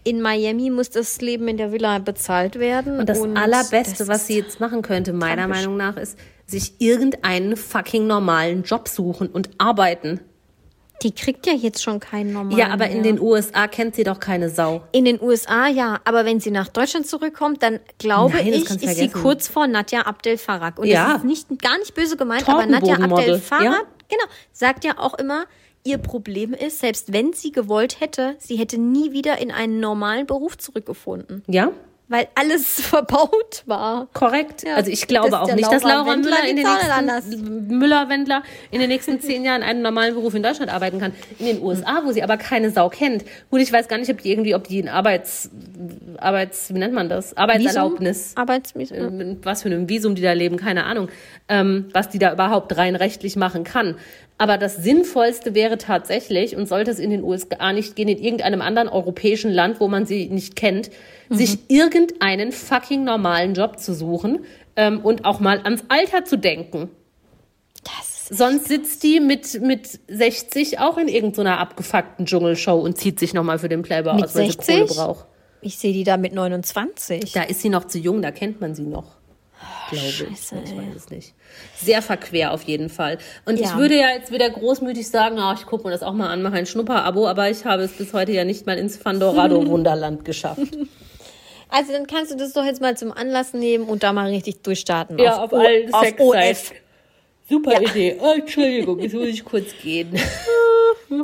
In 0.05 0.21
Miami 0.23 0.71
muss 0.71 0.91
das 0.91 1.21
Leben 1.21 1.49
in 1.49 1.57
der 1.57 1.73
Villa 1.73 1.99
bezahlt 1.99 2.59
werden. 2.61 3.01
Und 3.01 3.09
das 3.09 3.21
Allerbeste, 3.23 3.99
das 3.99 4.09
was 4.09 4.27
sie 4.29 4.37
jetzt 4.39 4.61
machen 4.61 4.83
könnte, 4.83 5.13
meiner 5.13 5.49
Meinung 5.49 5.77
nach, 5.77 5.97
ist, 5.97 6.17
sich 6.47 6.75
irgendeinen 6.81 7.57
fucking 7.57 8.07
normalen 8.07 8.63
Job 8.63 8.87
suchen 8.87 9.27
und 9.29 9.51
arbeiten. 9.59 10.21
Die 11.03 11.11
kriegt 11.13 11.45
ja 11.47 11.53
jetzt 11.53 11.83
schon 11.83 12.01
keinen 12.01 12.33
normalen. 12.33 12.57
Ja, 12.57 12.69
aber 12.69 12.87
in 12.89 13.03
mehr. 13.03 13.13
den 13.13 13.21
USA 13.21 13.67
kennt 13.67 13.97
sie 13.97 14.05
doch 14.05 14.19
keine 14.21 14.49
Sau. 14.49 14.83
In 14.93 15.05
den 15.05 15.21
USA 15.21 15.67
ja, 15.69 15.99
aber 16.05 16.25
wenn 16.25 16.41
sie 16.41 16.51
nach 16.51 16.69
Deutschland 16.69 17.07
zurückkommt, 17.07 17.63
dann 17.63 17.81
glaube 17.99 18.37
Nein, 18.37 18.47
ich, 18.55 18.65
ist 18.71 18.97
sie 18.97 19.09
kurz 19.09 19.49
vor 19.49 19.67
Nadja 19.67 20.03
Abdel 20.03 20.39
Farag. 20.39 20.79
Und 20.79 20.87
Ja. 20.87 21.09
das 21.15 21.17
ist 21.19 21.25
nicht, 21.25 21.63
gar 21.63 21.77
nicht 21.79 21.95
böse 21.95 22.17
gemeint, 22.17 22.49
aber 22.49 22.65
Nadja 22.65 22.95
Abdel 22.97 23.39
Farag, 23.41 23.65
ja. 23.65 23.77
Genau, 24.09 24.25
sagt 24.53 24.85
ja 24.85 24.99
auch 24.99 25.15
immer, 25.15 25.47
ihr 25.85 25.99
Problem 25.99 26.53
ist, 26.53 26.81
selbst 26.81 27.13
wenn 27.13 27.33
sie 27.33 27.53
gewollt 27.53 28.01
hätte, 28.01 28.37
sie 28.39 28.57
hätte 28.57 28.79
nie 28.79 29.13
wieder 29.13 29.39
in 29.39 29.51
einen 29.51 29.81
normalen 29.81 30.27
Beruf 30.27 30.59
zurückgefunden, 30.59 31.43
Ja? 31.47 31.73
Weil 32.09 32.29
alles 32.35 32.81
verbaut 32.81 33.63
war. 33.67 34.09
Korrekt. 34.13 34.65
Ja, 34.67 34.77
also 34.77 34.91
ich 34.91 35.07
glaube 35.07 35.41
auch 35.41 35.53
nicht, 35.55 35.71
dass 35.71 35.83
Laura 35.83 35.97
Laura 35.97 36.13
Wendler 36.13 36.37
Müller 36.37 36.49
in 36.49 36.57
den 36.57 36.67
nächsten 36.67 37.79
Müller-Wendler 37.79 38.43
in 38.71 38.81
den 38.81 38.89
nächsten 38.89 39.21
zehn 39.21 39.45
Jahren 39.45 39.63
einen 39.63 39.83
normalen 39.83 40.15
Beruf 40.15 40.35
in 40.35 40.43
Deutschland 40.43 40.73
arbeiten 40.73 41.01
kann. 41.01 41.13
In 41.39 41.47
den 41.47 41.63
USA, 41.63 42.03
wo 42.05 42.13
sie 42.13 42.23
aber 42.23 42.37
keine 42.37 42.71
Sau 42.71 42.89
kennt. 42.89 43.25
Gut, 43.51 43.61
ich 43.61 43.73
weiß 43.73 43.89
gar 43.89 43.99
nicht, 43.99 44.11
ob 44.11 44.23
die 44.23 44.31
irgendwie, 44.31 44.55
ob 44.55 44.69
die 44.69 44.83
ein 44.83 44.89
Arbeits, 44.89 45.51
Arbeits, 46.19 46.73
wie 46.73 46.79
nennt 46.79 46.95
man 46.95 47.09
das? 47.09 47.37
Arbeitserlaubnis. 47.37 48.33
Arbeitsvisum. 48.37 48.97
äh, 48.97 49.11
mit 49.11 49.45
was 49.45 49.63
für 49.63 49.69
einem 49.69 49.89
Visum 49.89 50.15
die 50.15 50.23
da 50.23 50.33
leben, 50.33 50.57
keine 50.57 50.85
Ahnung, 50.85 51.09
ähm, 51.49 51.87
was 51.93 52.09
die 52.09 52.19
da 52.19 52.33
überhaupt 52.33 52.77
rein 52.77 52.97
rechtlich 52.97 53.37
machen 53.37 53.65
kann. 53.65 53.97
Aber 54.39 54.59
das 54.59 54.77
Sinnvollste 54.77 55.55
wäre 55.55 55.79
tatsächlich, 55.79 56.57
und 56.57 56.67
sollte 56.67 56.91
es 56.91 56.99
in 56.99 57.11
den 57.11 57.23
USA 57.23 57.73
nicht 57.73 57.97
gehen, 57.97 58.09
in 58.09 58.19
irgendeinem 58.19 58.61
anderen 58.61 58.89
europäischen 58.89 59.51
Land, 59.51 59.81
wo 59.81 59.89
man 59.89 60.05
sie 60.05 60.29
nicht 60.29 60.57
kennt, 60.57 60.91
sich 61.31 61.59
irgendeinen 61.69 62.53
fucking 62.53 63.03
normalen 63.05 63.55
Job 63.55 63.79
zu 63.79 63.95
suchen 63.95 64.45
ähm, 64.77 65.01
und 65.01 65.25
auch 65.25 65.41
mal 65.41 65.61
ans 65.63 65.85
Alter 65.89 66.25
zu 66.25 66.37
denken. 66.37 66.91
Das 67.83 68.17
Sonst 68.29 68.69
sitzt 68.69 69.03
die 69.05 69.21
mit, 69.21 69.61
mit 69.63 70.01
60 70.09 70.81
auch 70.81 70.99
in 70.99 71.09
irgendeiner 71.09 71.59
abgefuckten 71.59 72.27
Dschungelshow 72.27 72.75
und 72.75 72.99
zieht 72.99 73.19
sich 73.19 73.33
nochmal 73.33 73.59
für 73.59 73.69
den 73.69 73.83
Playboy 73.83 74.15
Mit 74.15 74.25
aus, 74.25 74.35
weil 74.35 74.47
sie 74.47 74.53
60? 74.53 74.75
Kohle 74.75 74.87
braucht. 74.87 75.27
ich 75.63 75.79
sehe 75.79 75.93
die 75.93 76.05
da 76.05 76.17
mit 76.17 76.35
29. 76.35 77.33
Da 77.33 77.43
ist 77.43 77.63
sie 77.63 77.69
noch 77.69 77.85
zu 77.85 77.99
jung, 77.99 78.23
da 78.23 78.33
kennt 78.33 78.61
man 78.61 78.75
sie 78.75 78.85
noch. 78.85 79.16
Glaube 79.91 80.07
ich. 80.07 80.15
Scheiße, 80.17 80.57
Ich 80.65 80.77
weiß 80.77 80.95
es 80.97 81.11
nicht. 81.11 81.35
Sehr 81.77 82.03
verquer 82.03 82.53
auf 82.53 82.63
jeden 82.65 82.89
Fall. 82.89 83.19
Und 83.45 83.55
ich 83.61 83.67
Ja. 83.67 83.77
würde 83.79 83.97
ja 83.97 84.09
jetzt 84.11 84.33
wieder 84.33 84.49
großmütig 84.51 85.09
sagen, 85.09 85.39
ah, 85.39 85.55
ich 85.59 85.67
gucke 85.67 85.85
mir 85.85 85.91
das 85.91 86.03
auch 86.03 86.13
mal 86.13 86.29
an, 86.29 86.43
mache 86.43 86.55
ein 86.55 86.67
Schnupper-Abo, 86.67 87.27
aber 87.29 87.51
ich 87.51 87.65
habe 87.65 87.83
es 87.83 87.93
bis 87.93 88.13
heute 88.13 88.33
ja 88.33 88.45
nicht 88.45 88.67
mal 88.67 88.79
ins 88.79 88.97
Fandorado-Wunderland 88.97 90.25
geschafft. 90.25 90.61
Also 91.69 91.93
dann 91.93 92.07
kannst 92.07 92.33
du 92.33 92.37
das 92.37 92.53
doch 92.53 92.65
jetzt 92.65 92.81
mal 92.81 92.97
zum 92.97 93.13
Anlass 93.13 93.53
nehmen 93.53 93.85
und 93.85 94.03
da 94.03 94.13
mal 94.13 94.29
richtig 94.29 94.63
durchstarten. 94.63 95.19
Ja, 95.19 95.43
auf 95.43 95.53
allen 95.53 95.93
auf 95.93 96.05
Sexsites. 96.05 96.71
OF. 96.71 96.73
Super 97.49 97.81
Idee. 97.81 98.17
Oh, 98.21 98.33
Entschuldigung, 98.37 98.99
jetzt 99.01 99.15
muss 99.15 99.27
ich 99.29 99.45
kurz 99.45 99.67
gehen. 99.83 100.11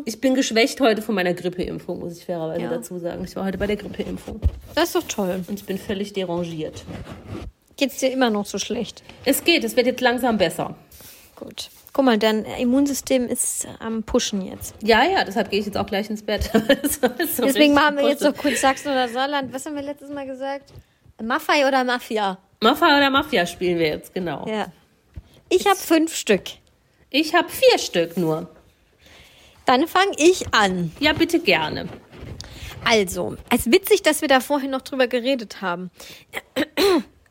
Ich 0.04 0.20
bin 0.20 0.36
geschwächt 0.36 0.80
heute 0.80 1.02
von 1.02 1.16
meiner 1.16 1.34
Grippeimpfung, 1.34 1.98
muss 1.98 2.16
ich 2.16 2.24
fairerweise 2.24 2.62
Ja. 2.62 2.70
dazu 2.70 3.00
sagen. 3.00 3.24
Ich 3.24 3.34
war 3.34 3.44
heute 3.44 3.58
bei 3.58 3.66
der 3.66 3.74
Grippeimpfung 3.74 4.40
Das 4.76 4.84
ist 4.84 4.94
doch 4.94 5.02
toll. 5.08 5.44
und 5.48 5.58
ich 5.58 5.66
bin 5.66 5.76
völlig 5.76 6.12
derangiert. 6.12 6.84
Geht's 7.83 7.97
dir 7.97 8.12
immer 8.12 8.30
noch 8.30 8.47
so 8.47 8.59
schlecht? 8.59 9.03
Es 9.24 9.43
geht, 9.43 9.64
es 9.64 9.74
wird 9.74 9.87
jetzt 9.87 10.01
langsam 10.01 10.39
besser. 10.39 10.76
Gut. 11.35 11.68
Guck 11.93 12.05
mal, 12.05 12.16
dein 12.16 12.45
Immunsystem 12.45 13.26
ist 13.26 13.66
am 13.80 14.05
Pushen 14.05 14.41
jetzt. 14.41 14.76
Ja, 14.85 15.03
ja, 15.03 15.24
deshalb 15.24 15.51
gehe 15.51 15.59
ich 15.59 15.66
jetzt 15.66 15.76
auch 15.76 15.87
gleich 15.87 16.09
ins 16.09 16.22
Bett. 16.22 16.49
So 16.89 17.09
Deswegen 17.43 17.74
machen 17.74 17.97
wir 17.97 18.09
jetzt 18.09 18.22
noch 18.22 18.37
kurz 18.37 18.61
Sachsen 18.61 18.93
oder 18.93 19.09
Saarland. 19.09 19.53
Was 19.53 19.66
haben 19.66 19.74
wir 19.74 19.83
letztes 19.83 20.11
Mal 20.11 20.26
gesagt? 20.28 20.72
Maffei 21.20 21.66
oder 21.66 21.83
Mafia? 21.83 22.39
Mafia 22.61 22.99
oder 22.99 23.11
Mafia 23.11 23.47
spielen 23.47 23.80
wir 23.80 23.89
jetzt, 23.89 24.14
genau. 24.14 24.47
Ja. 24.47 24.66
Ich 25.49 25.66
habe 25.66 25.76
fünf 25.76 26.14
Stück. 26.14 26.45
Ich 27.11 27.35
habe 27.35 27.49
vier 27.49 27.80
Stück 27.80 28.16
nur. 28.16 28.49
Dann 29.66 29.89
fange 29.89 30.12
ich 30.18 30.55
an. 30.55 30.93
Ja, 31.01 31.14
bitte 31.14 31.41
gerne. 31.41 31.89
Also, 32.85 33.37
es 33.51 33.66
ist 33.66 33.72
witzig, 33.72 34.03
dass 34.03 34.20
wir 34.20 34.28
da 34.28 34.39
vorhin 34.39 34.70
noch 34.70 34.83
drüber 34.83 35.09
geredet 35.09 35.62
haben. 35.62 35.91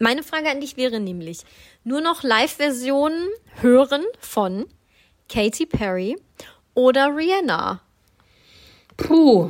Meine 0.02 0.24
Frage 0.24 0.50
an 0.50 0.60
dich 0.60 0.78
wäre 0.78 1.00
nämlich, 1.00 1.42
nur 1.84 2.02
noch 2.02 2.24
Live-Versionen 2.24 3.28
hören 3.62 4.02
von 4.20 4.66
Katy 5.30 5.68
Perry 5.68 6.16
oder 6.74 7.16
Rihanna? 7.16 7.82
Puh. 8.98 9.50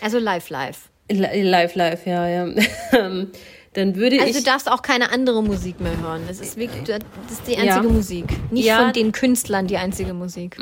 Also 0.00 0.18
live, 0.18 0.48
live. 0.50 0.88
Li- 1.10 1.42
Live, 1.42 1.74
live, 1.74 2.06
ja, 2.06 2.28
ja. 2.28 2.46
Dann 3.74 3.96
würde 3.96 4.16
Also 4.20 4.30
ich. 4.30 4.36
du 4.38 4.42
darfst 4.44 4.70
auch 4.70 4.82
keine 4.82 5.10
andere 5.10 5.42
Musik 5.42 5.80
mehr 5.80 5.98
hören. 6.00 6.22
Das 6.28 6.40
ist 6.40 6.56
wirklich, 6.56 6.84
das 6.84 7.00
ist 7.30 7.46
die 7.46 7.56
einzige 7.56 7.86
Ja. 7.86 7.92
Musik. 7.92 8.24
Nicht 8.52 8.64
Ja. 8.66 8.82
von 8.84 8.92
den 8.92 9.12
Künstlern 9.12 9.66
die 9.66 9.76
einzige 9.76 10.14
Musik. 10.14 10.56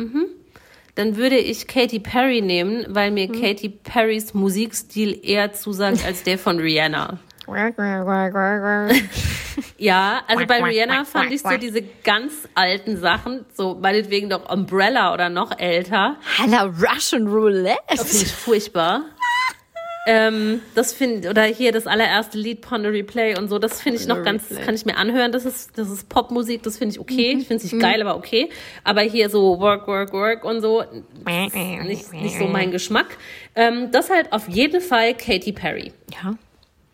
Dann 0.95 1.17
würde 1.17 1.37
ich 1.39 1.67
Katy 1.67 2.01
Perry 2.01 2.41
nehmen, 2.41 2.87
weil 2.89 3.11
Mhm. 3.11 3.15
mir 3.15 3.29
Katy 3.29 3.69
Perrys 3.69 4.33
Musikstil 4.35 5.21
eher 5.23 5.53
zusagt 5.53 6.05
als 6.07 6.23
der 6.23 6.39
von 6.39 6.59
Rihanna. 6.59 7.21
Ja, 9.79 10.23
also 10.27 10.47
bei 10.47 10.63
Rihanna 10.63 11.05
fand 11.05 11.33
ich 11.33 11.43
so 11.43 11.57
diese 11.57 11.83
ganz 12.05 12.49
alten 12.55 12.99
Sachen, 12.99 13.47
so 13.55 13.75
meinetwegen 13.81 14.29
doch 14.31 14.51
Umbrella 14.51 15.13
oder 15.13 15.29
noch 15.29 15.59
älter, 15.59 16.17
Halla 16.39 16.65
Russian 16.65 17.27
Roulette. 17.27 17.77
finde 17.89 18.27
ich 18.27 18.33
furchtbar. 18.33 19.03
ähm, 20.07 20.61
das 20.75 20.93
finde 20.93 21.31
oder 21.31 21.45
hier 21.45 21.73
das 21.73 21.87
allererste 21.87 22.39
Lied 22.39 22.61
Ponder 22.61 22.93
Replay 22.93 23.37
und 23.39 23.49
so, 23.49 23.59
das 23.59 23.81
finde 23.81 23.99
ich 23.99 24.07
noch 24.07 24.23
ganz, 24.23 24.51
Replay. 24.51 24.65
kann 24.65 24.75
ich 24.75 24.87
mir 24.87 24.97
anhören. 24.97 25.33
Das 25.33 25.45
ist, 25.45 25.77
das 25.79 25.91
ist 25.91 26.09
Popmusik, 26.09 26.63
das 26.63 26.79
finde 26.79 26.95
ich 26.95 27.01
okay. 27.01 27.37
Ich 27.39 27.47
finde 27.47 27.65
es 27.65 27.73
nicht 27.73 27.81
geil, 27.81 28.01
aber 28.01 28.17
okay. 28.17 28.51
Aber 28.85 29.03
hier 29.03 29.31
so 29.31 29.59
Work, 29.59 29.87
Work, 29.89 30.13
Work 30.13 30.45
und 30.45 30.61
so, 30.61 30.83
das 30.83 31.55
nicht, 31.85 32.13
nicht 32.13 32.39
so 32.39 32.47
mein 32.47 32.71
Geschmack. 32.71 33.17
Ähm, 33.55 33.91
das 33.91 34.11
halt 34.11 34.33
auf 34.33 34.49
jeden 34.49 34.81
Fall 34.81 35.15
Katy 35.15 35.53
Perry. 35.53 35.93
Ja. 36.23 36.35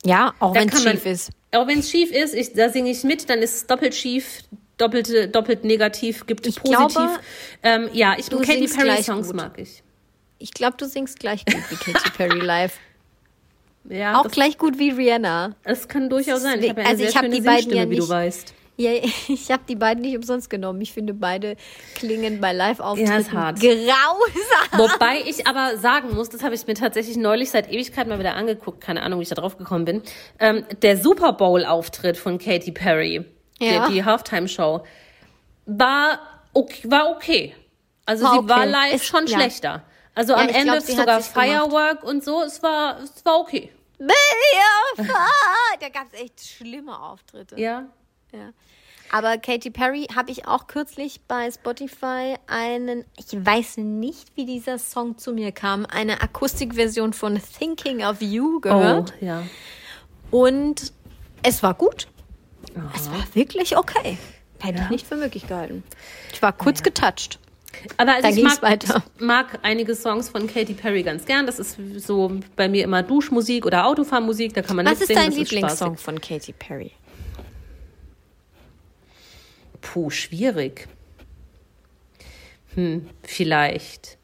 Ja, 0.05 0.35
auch 0.41 0.55
wenn 0.55 0.69
es 0.69 0.83
schief 0.83 1.07
ist. 1.07 1.31
Auch 1.53 1.67
wenn 1.67 1.79
es 1.81 1.91
schief 1.91 2.11
ist, 2.11 2.35
ich, 2.35 2.53
da 2.55 2.69
singe 2.71 2.91
ich 2.91 3.05
mit, 3.05 3.29
dann 3.29 3.41
ist 3.41 3.55
es 3.55 3.67
doppelt 3.67 3.95
schief, 3.95 4.43
doppelte, 4.79 5.29
doppelt 5.29 5.65
negativ, 5.65 6.27
gibt 6.27 6.47
es 6.47 6.57
Ich 6.57 6.63
positiv. 6.63 6.89
glaube, 6.95 7.19
ähm, 7.63 7.89
ja, 7.93 8.15
ich 8.19 8.27
du 8.29 8.39
Katy 8.39 8.67
Perry 8.69 9.03
Songs 9.03 9.29
gut. 9.29 9.37
mag 9.37 9.59
ich. 9.59 9.83
Ich 10.39 10.53
glaube, 10.53 10.77
du 10.77 10.87
singst 10.87 11.21
gleich 11.21 11.45
gut 11.45 11.63
wie 11.71 11.77
Katy 11.77 12.11
Perry 12.17 12.41
live. 12.45 12.79
Ja, 13.89 14.21
Auch 14.21 14.29
gleich 14.29 14.59
gut 14.59 14.79
wie 14.79 14.91
Rihanna. 14.91 15.57
das 15.65 15.89
kann 15.89 16.09
durchaus 16.09 16.43
sein. 16.43 16.63
Ich 16.63 16.71
habe 16.71 16.83
ja 16.83 16.87
Also 16.89 17.03
ich 17.03 17.11
sehr 17.11 17.19
hab 17.19 17.25
schöne 17.27 17.37
die 17.37 17.43
beiden 17.43 17.73
ja 17.75 17.89
wie 17.91 17.97
du 17.97 18.03
nicht- 18.03 18.09
weißt. 18.11 18.55
Ja, 18.77 18.91
ich 19.29 19.51
habe 19.51 19.63
die 19.69 19.77
beiden 19.77 20.03
nicht 20.03 20.17
umsonst 20.17 20.49
genommen. 20.51 20.81
Ich 20.81 20.93
finde, 20.93 21.15
beide 21.15 21.57
klingen 21.95 22.41
bei 22.41 22.53
Live-Auftritten 22.53 23.13
Ja, 23.13 23.21
grausam. 23.55 24.79
Wobei 24.79 25.21
ich 25.27 25.47
aber 25.47 25.77
sagen 25.77 26.15
muss, 26.15 26.31
das 26.31 26.43
habe 26.43 26.55
ich 26.55 26.67
mir 26.67 26.75
tatsächlich 26.75 27.17
neulich 27.17 27.51
seit 27.51 27.71
Ewigkeit 27.71 28.07
mal 28.09 28.19
wieder 28.19 28.35
angeguckt, 28.35 28.81
keine 28.81 29.03
Ahnung, 29.03 29.19
wie 29.21 29.25
ich 29.25 29.29
da 29.29 29.35
drauf 29.35 29.59
gekommen 29.59 29.85
bin. 29.85 30.03
Ähm, 30.39 30.65
der 30.83 30.97
Super 30.97 31.33
Bowl-Auftritt 31.35 32.17
von 32.17 32.39
Katy 32.39 32.73
Perry, 32.73 33.25
Ja. 33.59 33.71
der, 33.71 33.89
die 33.91 34.05
Halftime-Show, 34.05 34.83
war 35.67 36.19
okay, 36.55 36.91
war 36.91 37.11
okay. 37.11 37.55
Also 38.07 38.25
War 38.25 38.43
sie 38.43 38.49
war 38.49 38.59
okay. 38.61 38.71
live 38.71 38.95
Ist- 38.95 39.07
schon 39.07 39.27
ja. 39.27 39.39
schlechter. 39.39 39.83
Also 40.15 40.33
Ja, 40.33 40.41
am 40.41 40.49
Ende 40.49 40.63
glaub, 40.65 40.81
sogar 40.81 41.21
sich's 41.23 41.33
gemacht. 41.35 41.49
Firework 41.51 42.03
und 42.05 42.25
so, 42.25 42.43
es 42.43 42.63
war, 42.63 42.99
es 43.01 43.25
war 43.25 43.39
okay. 43.41 43.71
Da 45.81 45.89
gab 45.89 46.07
es 46.13 46.21
echt 46.21 46.41
schlimme 46.41 46.99
Auftritte. 47.01 47.59
Ja. 47.61 47.87
Ja. 48.33 48.53
Aber 49.11 49.37
Katy 49.37 49.71
Perry 49.71 50.07
habe 50.15 50.31
ich 50.31 50.49
auch 50.49 50.67
kürzlich 50.67 51.21
bei 51.29 51.51
Spotify 51.51 52.37
einen, 52.47 53.05
ich 53.19 53.27
weiß 53.33 53.77
nicht, 53.77 54.35
wie 54.37 54.47
dieser 54.47 54.79
Song 54.79 55.19
zu 55.19 55.35
mir 55.35 55.53
kam, 55.53 55.85
eine 55.85 56.23
Akustikversion 56.23 57.13
von 57.13 57.39
Thinking 57.59 58.03
of 58.03 58.23
You 58.23 58.61
gehört. 58.61 59.13
Oh, 59.21 59.25
ja. 59.25 59.43
Und 60.31 60.95
es 61.43 61.63
war 61.63 61.75
gut. 61.75 62.09
Es 62.95 63.11
war 63.11 63.23
wirklich 63.35 63.77
okay. 63.77 64.17
Hätte 64.61 64.83
ich 64.83 64.91
nicht 64.91 65.07
für 65.07 65.17
möglich 65.17 65.47
gehalten. 65.47 65.83
Ich 66.33 66.41
war 66.41 66.53
kurz 66.55 66.83
getoucht. 66.83 67.39
Aber 67.97 68.15
also 68.15 68.29
ich 68.29 68.43
mag, 68.43 68.63
weiter. 68.63 69.03
ich 69.17 69.21
mag 69.21 69.59
einige 69.63 69.95
Songs 69.95 70.29
von 70.29 70.47
Katy 70.47 70.75
Perry 70.75 71.03
ganz 71.03 71.27
gern. 71.27 71.47
Das 71.47 71.59
ist 71.59 71.77
so 71.99 72.41
bei 72.57 72.69
mir 72.69 72.85
immer 72.85 73.03
Duschmusik 73.03 73.67
oder 73.67 73.87
Autofahrmusik. 73.87 74.55
Da 74.55 74.63
kann 74.63 74.77
man 74.77 74.87
Was 74.87 75.01
ist 75.01 75.09
singen, 75.09 75.21
dein 75.21 75.33
Lieblingssong 75.33 75.97
von 75.97 76.21
Katy 76.21 76.53
Perry? 76.53 76.93
Puh, 79.83 80.09
schwierig. 80.09 80.89
Hm, 82.75 83.11
vielleicht. 83.23 84.17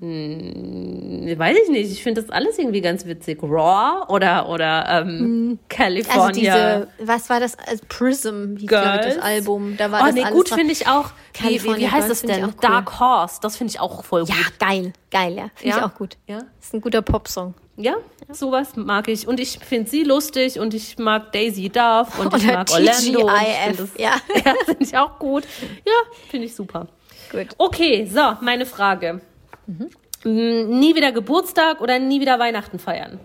Hm, 0.00 1.38
weiß 1.38 1.56
ich 1.64 1.68
nicht. 1.70 1.92
Ich 1.92 2.02
finde 2.02 2.22
das 2.22 2.30
alles 2.30 2.58
irgendwie 2.58 2.80
ganz 2.80 3.06
witzig. 3.06 3.42
Raw 3.42 4.06
oder, 4.12 4.48
oder 4.48 4.86
ähm, 4.88 5.58
California. 5.68 6.22
Also 6.24 6.40
diese, 6.40 6.88
was 6.98 7.30
war 7.30 7.40
das? 7.40 7.56
Also 7.58 7.84
Prism, 7.88 8.54
hieß 8.56 8.62
ich 8.62 8.68
das 8.68 9.00
Girls. 9.06 9.18
Album. 9.18 9.76
Da 9.76 9.90
war 9.90 10.02
oh 10.02 10.06
das 10.06 10.14
nee, 10.14 10.24
gut 10.30 10.48
finde 10.48 10.72
ich 10.72 10.86
auch. 10.88 11.06
Wie, 11.06 11.10
wie, 11.10 11.42
California 11.44 11.88
wie 11.88 11.90
heißt 11.92 12.06
Girls 12.06 12.22
das 12.22 12.30
denn? 12.30 12.44
cool. 12.44 12.52
Dark 12.60 12.98
Horse. 13.00 13.38
Das 13.42 13.56
finde 13.56 13.70
ich 13.72 13.80
auch 13.80 14.04
voll 14.04 14.24
Ja, 14.26 14.34
gut. 14.34 14.58
geil, 14.58 14.92
geil, 15.10 15.34
ja. 15.36 15.48
Finde 15.54 15.76
Ja? 15.76 15.78
ich 15.78 15.82
auch 15.84 15.94
gut. 15.94 16.16
Ja? 16.26 16.38
Ist 16.60 16.74
ein 16.74 16.80
guter 16.80 17.02
Popsong. 17.02 17.54
Ja, 17.76 17.94
sowas 18.30 18.76
mag 18.76 19.08
ich. 19.08 19.26
Und 19.26 19.40
ich 19.40 19.58
finde 19.58 19.90
sie 19.90 20.04
lustig 20.04 20.60
und 20.60 20.74
ich 20.74 20.96
mag 20.98 21.32
Daisy 21.32 21.70
Duff 21.70 22.18
und 22.20 22.34
ich 22.36 22.44
Oder 22.44 22.54
mag 22.54 22.70
Orlando. 22.70 23.26
und 23.26 23.32
ich 23.32 23.72
TGIF, 23.72 23.76
das- 23.76 23.90
ja. 23.98 24.10
ja 24.44 24.54
finde 24.64 24.84
ich 24.84 24.96
auch 24.96 25.18
gut. 25.18 25.44
Ja, 25.84 25.92
finde 26.30 26.46
ich 26.46 26.54
super. 26.54 26.86
Gut. 27.32 27.48
Okay, 27.58 28.08
so, 28.12 28.20
meine 28.40 28.64
Frage. 28.66 29.20
Mhm. 29.66 29.90
Nie 30.24 30.94
wieder 30.94 31.12
Geburtstag 31.12 31.80
oder 31.80 31.98
nie 31.98 32.20
wieder 32.20 32.38
Weihnachten 32.38 32.78
feiern? 32.78 33.20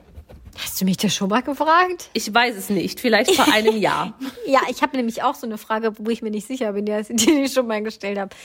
Hast 0.62 0.82
du 0.82 0.86
mich 0.86 0.98
das 0.98 1.14
schon 1.16 1.30
mal 1.30 1.42
gefragt? 1.42 2.10
Ich 2.14 2.34
weiß 2.34 2.56
es 2.58 2.70
nicht, 2.70 3.00
vielleicht 3.00 3.34
vor 3.34 3.52
einem 3.54 3.78
Jahr. 3.82 4.14
Ja, 4.46 4.60
ich 4.70 4.82
habe 4.82 4.98
nämlich 4.98 5.24
auch 5.24 5.36
so 5.36 5.48
eine 5.48 5.58
Frage, 5.58 5.94
wo 5.98 6.10
ich 6.10 6.22
mir 6.22 6.32
nicht 6.32 6.48
sicher 6.48 6.74
bin, 6.74 6.86
die, 6.86 6.92
ich 6.92 7.54
schon 7.54 7.68
mal 7.68 7.82
gestellt 7.82 8.18
habe. 8.20 8.36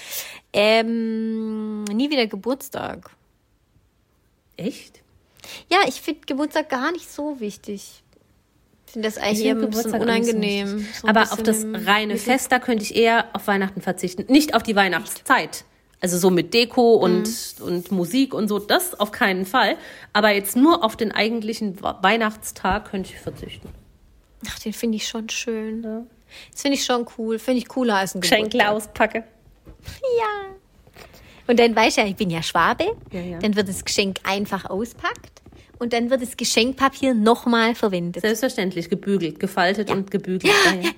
Ähm, 0.53 1.82
nie 1.84 2.11
wieder 2.11 2.28
Geburtstag. 2.28 3.11
Echt? 4.57 5.03
Ja, 5.68 5.78
ich 5.88 6.01
finde 6.01 6.20
Geburtstag 6.26 6.68
gar 6.68 6.92
nicht 6.92 7.11
so 7.11 7.40
wichtig. 7.40 8.03
Ich 8.86 8.92
finde 8.92 9.09
das 9.09 9.18
eigentlich 9.18 9.49
find 9.49 9.64
ein 9.64 9.70
bisschen 9.70 9.90
so 9.90 9.97
unangenehm. 9.97 10.86
So 10.95 11.09
ein 11.09 11.16
Aber 11.16 11.20
bisschen 11.20 11.38
auf 11.38 11.42
das 11.42 11.86
reine 11.86 12.16
Fest, 12.16 12.53
da 12.53 12.61
könnte 12.61 12.84
ich 12.84 12.95
eher 12.95 13.26
auf 13.32 13.49
Weihnachten 13.49 13.80
verzichten. 13.80 14.26
Nicht 14.28 14.55
auf 14.55 14.62
die 14.62 14.76
Weihnachtszeit. 14.76 15.64
Also 16.05 16.18
so 16.18 16.28
mit 16.28 16.52
Deko 16.52 16.96
und, 16.96 17.26
Mhm. 17.61 17.64
und 17.64 17.90
Musik 17.90 18.34
und 18.34 18.48
so, 18.48 18.59
das 18.59 18.92
auf 19.00 19.11
keinen 19.11 19.46
Fall. 19.46 19.78
Aber 20.12 20.28
jetzt 20.34 20.55
nur 20.55 20.84
auf 20.84 20.96
den 20.98 21.12
eigentlichen 21.12 21.80
Weihnachtstag 21.82 22.90
könnte 22.90 23.14
ich 23.14 23.18
verzichten. 23.18 23.70
Ach, 24.46 24.59
den 24.59 24.74
finde 24.74 24.96
ich 24.96 25.09
schon 25.09 25.30
schön. 25.30 25.80
Das 26.52 26.61
finde 26.61 26.76
ich 26.76 26.84
schon 26.84 27.07
cool. 27.16 27.38
Finde 27.38 27.57
ich 27.61 27.68
cooler 27.68 27.96
als 27.96 28.14
ein 28.14 28.20
Geschenke 28.20 28.68
auspacke. 28.70 29.24
Ja. 30.18 30.55
Und 31.46 31.59
dann 31.59 31.74
weißt 31.74 31.96
du 31.96 32.02
ja, 32.02 32.07
ich 32.07 32.16
bin 32.16 32.28
ja 32.28 32.42
Schwabe. 32.42 32.84
Ja, 33.11 33.20
ja. 33.20 33.38
Dann 33.38 33.57
wird 33.57 33.70
das 33.70 33.82
Geschenk 33.82 34.18
einfach 34.24 34.68
auspackt. 34.68 35.40
Und 35.78 35.94
dann 35.94 36.11
wird 36.11 36.20
das 36.20 36.36
Geschenkpapier 36.36 37.14
nochmal 37.14 37.74
verwendet. 37.74 38.20
Selbstverständlich, 38.20 38.90
gebügelt, 38.90 39.40
gefaltet 39.40 39.90
und 39.90 40.11
gebügelt. 40.11 40.52
Ja, 40.66 40.74
ja. 40.82 40.90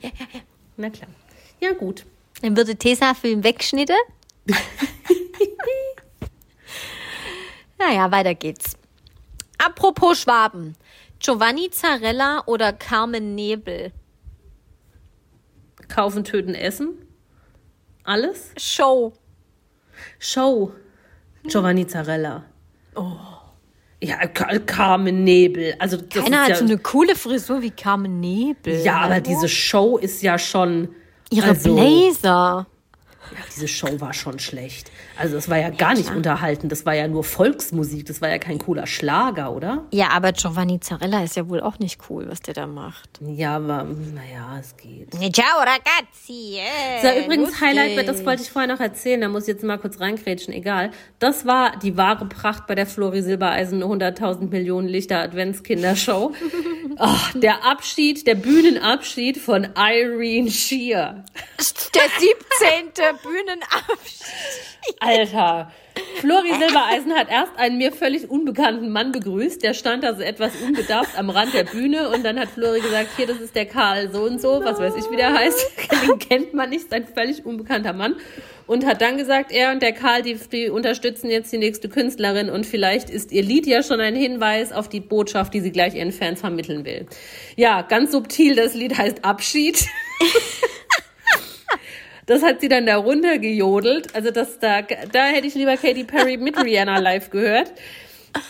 Na 0.76 0.90
klar. 0.90 1.08
Ja, 1.60 1.74
gut. 1.74 2.04
Dann 2.42 2.56
wird 2.56 2.66
der 2.66 2.76
Tesafilm 2.78 3.44
weggeschnitten. 3.44 3.94
naja, 7.78 8.10
weiter 8.10 8.34
geht's. 8.34 8.76
Apropos 9.58 10.20
Schwaben. 10.20 10.76
Giovanni 11.18 11.70
Zarella 11.70 12.42
oder 12.46 12.72
Carmen 12.72 13.34
Nebel? 13.34 13.92
Kaufen, 15.88 16.24
töten, 16.24 16.54
essen. 16.54 16.98
Alles. 18.04 18.52
Show. 18.58 19.14
Show. 20.18 20.72
Giovanni 21.44 21.86
Zarella. 21.86 22.44
Oh. 22.94 23.12
Ja, 24.02 24.26
Carmen 24.26 25.24
Nebel. 25.24 25.74
Also 25.78 25.96
das 25.96 26.22
Keiner 26.22 26.42
hat 26.42 26.48
ja, 26.50 26.56
so 26.56 26.64
eine 26.64 26.78
coole 26.78 27.14
Frisur 27.16 27.62
wie 27.62 27.70
Carmen 27.70 28.20
Nebel. 28.20 28.82
Ja, 28.82 28.98
aber 28.98 29.14
Hallo? 29.14 29.24
diese 29.26 29.48
Show 29.48 29.96
ist 29.96 30.22
ja 30.22 30.38
schon. 30.38 30.88
Ihre 31.30 31.48
also, 31.48 31.74
Blazer. 31.74 32.66
Ja, 33.32 33.38
diese 33.54 33.68
Show 33.68 34.00
war 34.00 34.12
schon 34.14 34.38
schlecht. 34.38 34.90
Also 35.18 35.34
das 35.34 35.48
war 35.48 35.58
ja 35.58 35.70
gar 35.70 35.94
nicht 35.94 36.10
unterhalten. 36.10 36.68
Das 36.68 36.86
war 36.86 36.94
ja 36.94 37.08
nur 37.08 37.24
Volksmusik. 37.24 38.06
Das 38.06 38.20
war 38.20 38.28
ja 38.28 38.38
kein 38.38 38.58
cooler 38.58 38.86
Schlager, 38.86 39.52
oder? 39.52 39.84
Ja, 39.92 40.10
aber 40.10 40.32
Giovanni 40.32 40.80
Zarella 40.80 41.22
ist 41.24 41.36
ja 41.36 41.48
wohl 41.48 41.60
auch 41.60 41.78
nicht 41.78 42.00
cool, 42.08 42.26
was 42.28 42.40
der 42.40 42.54
da 42.54 42.66
macht. 42.66 43.08
Ja, 43.20 43.56
aber 43.56 43.84
naja, 43.84 44.58
es 44.60 44.76
geht. 44.76 45.12
Ciao, 45.34 45.58
ragazzi. 45.58 46.58
eh, 46.58 47.00
So, 47.02 47.24
übrigens, 47.24 47.50
lustig. 47.50 47.66
Highlight, 47.68 48.08
das 48.08 48.24
wollte 48.24 48.42
ich 48.42 48.50
vorher 48.50 48.72
noch 48.72 48.80
erzählen, 48.80 49.20
da 49.20 49.28
muss 49.28 49.42
ich 49.44 49.48
jetzt 49.48 49.64
mal 49.64 49.78
kurz 49.78 50.00
reingrätschen, 50.00 50.52
egal. 50.54 50.90
Das 51.18 51.46
war 51.46 51.76
die 51.78 51.96
wahre 51.96 52.26
Pracht 52.26 52.66
bei 52.66 52.74
der 52.74 52.86
Flori 52.86 53.22
Silbereisen 53.22 53.82
100.000 53.82 54.50
Millionen 54.50 54.88
Lichter 54.88 55.20
Adventskindershow. 55.20 56.32
oh, 56.98 57.16
der 57.34 57.64
Abschied, 57.64 58.26
der 58.26 58.34
Bühnenabschied 58.34 59.38
von 59.38 59.66
Irene 59.76 60.50
Shear. 60.50 61.24
Der 61.94 62.02
17. 62.92 63.15
Bühnenabschied. 63.22 64.96
Alter. 65.00 65.72
Flori 66.20 66.48
Silbereisen 66.48 67.12
hat 67.14 67.30
erst 67.30 67.56
einen 67.56 67.78
mir 67.78 67.92
völlig 67.92 68.30
unbekannten 68.30 68.90
Mann 68.90 69.12
begrüßt. 69.12 69.62
Der 69.62 69.74
stand 69.74 70.04
da 70.04 70.14
so 70.14 70.22
etwas 70.22 70.52
unbedarft 70.56 71.18
am 71.18 71.30
Rand 71.30 71.54
der 71.54 71.64
Bühne 71.64 72.10
und 72.10 72.24
dann 72.24 72.38
hat 72.38 72.48
Flori 72.48 72.80
gesagt, 72.80 73.08
hier, 73.16 73.26
das 73.26 73.40
ist 73.40 73.54
der 73.54 73.66
Karl 73.66 74.12
so 74.12 74.22
und 74.22 74.40
so, 74.40 74.60
was 74.62 74.78
weiß 74.78 74.94
ich, 74.96 75.10
wie 75.10 75.16
der 75.16 75.32
heißt. 75.32 75.58
Den 76.06 76.18
kennt 76.18 76.54
man 76.54 76.70
nicht, 76.70 76.84
ist 76.84 76.92
ein 76.92 77.06
völlig 77.06 77.44
unbekannter 77.44 77.92
Mann. 77.92 78.16
Und 78.66 78.84
hat 78.84 79.00
dann 79.00 79.16
gesagt, 79.16 79.52
er 79.52 79.70
und 79.70 79.80
der 79.80 79.92
Karl, 79.92 80.22
die, 80.22 80.34
die 80.34 80.68
unterstützen 80.68 81.30
jetzt 81.30 81.52
die 81.52 81.58
nächste 81.58 81.88
Künstlerin 81.88 82.50
und 82.50 82.66
vielleicht 82.66 83.10
ist 83.10 83.30
ihr 83.30 83.42
Lied 83.42 83.66
ja 83.66 83.82
schon 83.82 84.00
ein 84.00 84.16
Hinweis 84.16 84.72
auf 84.72 84.88
die 84.88 85.00
Botschaft, 85.00 85.54
die 85.54 85.60
sie 85.60 85.70
gleich 85.70 85.94
ihren 85.94 86.12
Fans 86.12 86.40
vermitteln 86.40 86.84
will. 86.84 87.06
Ja, 87.56 87.82
ganz 87.82 88.12
subtil, 88.12 88.56
das 88.56 88.74
Lied 88.74 88.98
heißt 88.98 89.24
Abschied. 89.24 89.86
Das 92.26 92.42
hat 92.42 92.60
sie 92.60 92.68
dann 92.68 92.86
da 92.86 92.96
runtergejodelt. 92.96 94.14
Also 94.14 94.30
das 94.30 94.58
da, 94.58 94.82
da 94.82 95.24
hätte 95.26 95.46
ich 95.46 95.54
lieber 95.54 95.76
Katy 95.76 96.04
Perry 96.04 96.36
mit 96.36 96.62
Rihanna 96.62 96.98
live 96.98 97.30
gehört. 97.30 97.72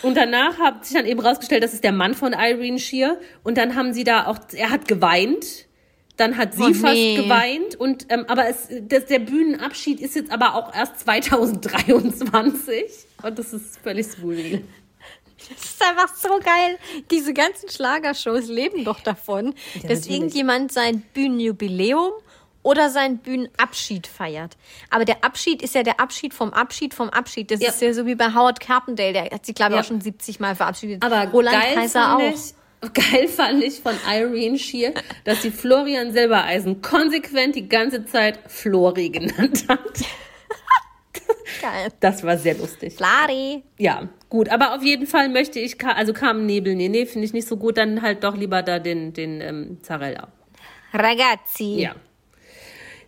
Und 0.01 0.17
danach 0.17 0.57
hat 0.57 0.85
sich 0.85 0.97
dann 0.97 1.05
eben 1.05 1.19
rausgestellt, 1.19 1.63
das 1.63 1.73
ist 1.73 1.83
der 1.83 1.91
Mann 1.93 2.13
von 2.13 2.33
Irene 2.33 2.79
Shear. 2.79 3.17
Und 3.43 3.57
dann 3.57 3.75
haben 3.75 3.93
sie 3.93 4.03
da 4.03 4.25
auch, 4.27 4.39
er 4.53 4.69
hat 4.71 4.87
geweint. 4.87 5.65
Dann 6.17 6.35
hat 6.37 6.55
sie 6.55 6.63
Oh, 6.63 6.73
fast 6.73 6.93
nee. 6.95 7.15
geweint. 7.15 7.75
Und 7.75 8.07
ähm, 8.09 8.25
aber 8.27 8.49
es, 8.49 8.67
das, 8.89 9.05
der 9.05 9.19
Bühnenabschied 9.19 9.99
ist 10.01 10.15
jetzt 10.15 10.31
aber 10.31 10.55
auch 10.55 10.73
erst 10.75 10.99
2023. 11.01 12.85
Und 13.23 13.37
das 13.37 13.53
ist 13.53 13.77
völlig 13.79 14.07
skurril. 14.07 14.63
Das 15.49 15.63
ist 15.63 15.83
einfach 15.83 16.13
so 16.15 16.29
geil. 16.43 16.77
Diese 17.11 17.33
ganzen 17.33 17.69
Schlagershows 17.69 18.47
leben 18.47 18.83
doch 18.83 18.99
davon, 18.99 19.53
dass 19.75 19.83
natürlich. 19.83 20.09
irgendjemand 20.09 20.71
sein 20.73 21.03
Bühnenjubiläum 21.13 22.11
oder 22.67 22.89
seinen 22.89 23.19
Bühnenabschied 23.19 24.07
feiert. 24.07 24.57
Aber 24.89 25.05
der 25.05 25.23
Abschied 25.23 25.61
ist 25.61 25.73
ja 25.73 25.83
der 25.83 26.01
Abschied 26.01 26.33
vom 26.33 26.51
Abschied 26.53 26.93
vom 26.93 27.09
Abschied. 27.09 27.49
Das 27.49 27.61
Ja. 27.61 27.69
ist 27.69 27.81
ja 27.81 27.93
so 27.93 28.05
wie 28.05 28.15
bei 28.15 28.33
Howard 28.33 28.59
Carpendale. 28.59 29.13
Der 29.13 29.23
hat 29.31 29.45
sich, 29.45 29.55
glaube 29.55 29.71
ich, 29.71 29.75
Ja. 29.77 29.81
auch 29.81 29.87
schon 29.87 30.01
70 30.01 30.41
Mal 30.41 30.53
verabschiedet. 30.55 31.01
Aber 31.03 31.27
Roland 31.31 31.61
geil 31.63 31.75
Kaiser 31.75 32.01
fand 32.01 32.21
auch. 32.21 32.33
Ich, 32.33 32.93
geil 32.93 33.27
fand 33.29 33.63
ich 33.63 33.79
von 33.79 33.95
Irene 34.05 34.59
Shear, 34.59 34.91
dass 35.23 35.41
sie 35.43 35.51
Florian 35.51 36.11
Silbereisen 36.11 36.81
konsequent 36.81 37.55
die 37.55 37.69
ganze 37.69 38.05
Zeit 38.05 38.39
Flori 38.47 39.09
genannt 39.11 39.63
hat. 39.69 39.79
Geil. 41.61 41.91
Das 42.01 42.23
war 42.23 42.37
sehr 42.37 42.55
lustig. 42.55 42.95
Flari. 42.95 43.63
Ja, 43.77 44.09
gut. 44.29 44.49
Aber 44.49 44.75
auf 44.75 44.83
jeden 44.83 45.07
Fall 45.07 45.29
möchte 45.29 45.59
ich, 45.59 45.83
also 45.85 46.13
Carmen 46.13 46.45
Nebel, 46.45 46.75
nee, 46.75 46.89
nee, 46.89 47.05
finde 47.05 47.25
ich 47.25 47.33
nicht 47.33 47.47
so 47.47 47.57
gut. 47.57 47.77
Dann 47.77 48.01
halt 48.01 48.23
doch 48.23 48.35
lieber 48.35 48.61
da 48.61 48.79
den, 48.79 49.13
den 49.13 49.41
ähm, 49.41 49.77
Zarella. 49.81 50.27
Ragazzi. 50.93 51.77
Ja. 51.79 51.95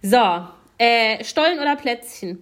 So, 0.02 0.48
äh, 0.78 1.24
Stollen 1.24 1.60
oder 1.60 1.76
Plätzchen? 1.76 2.40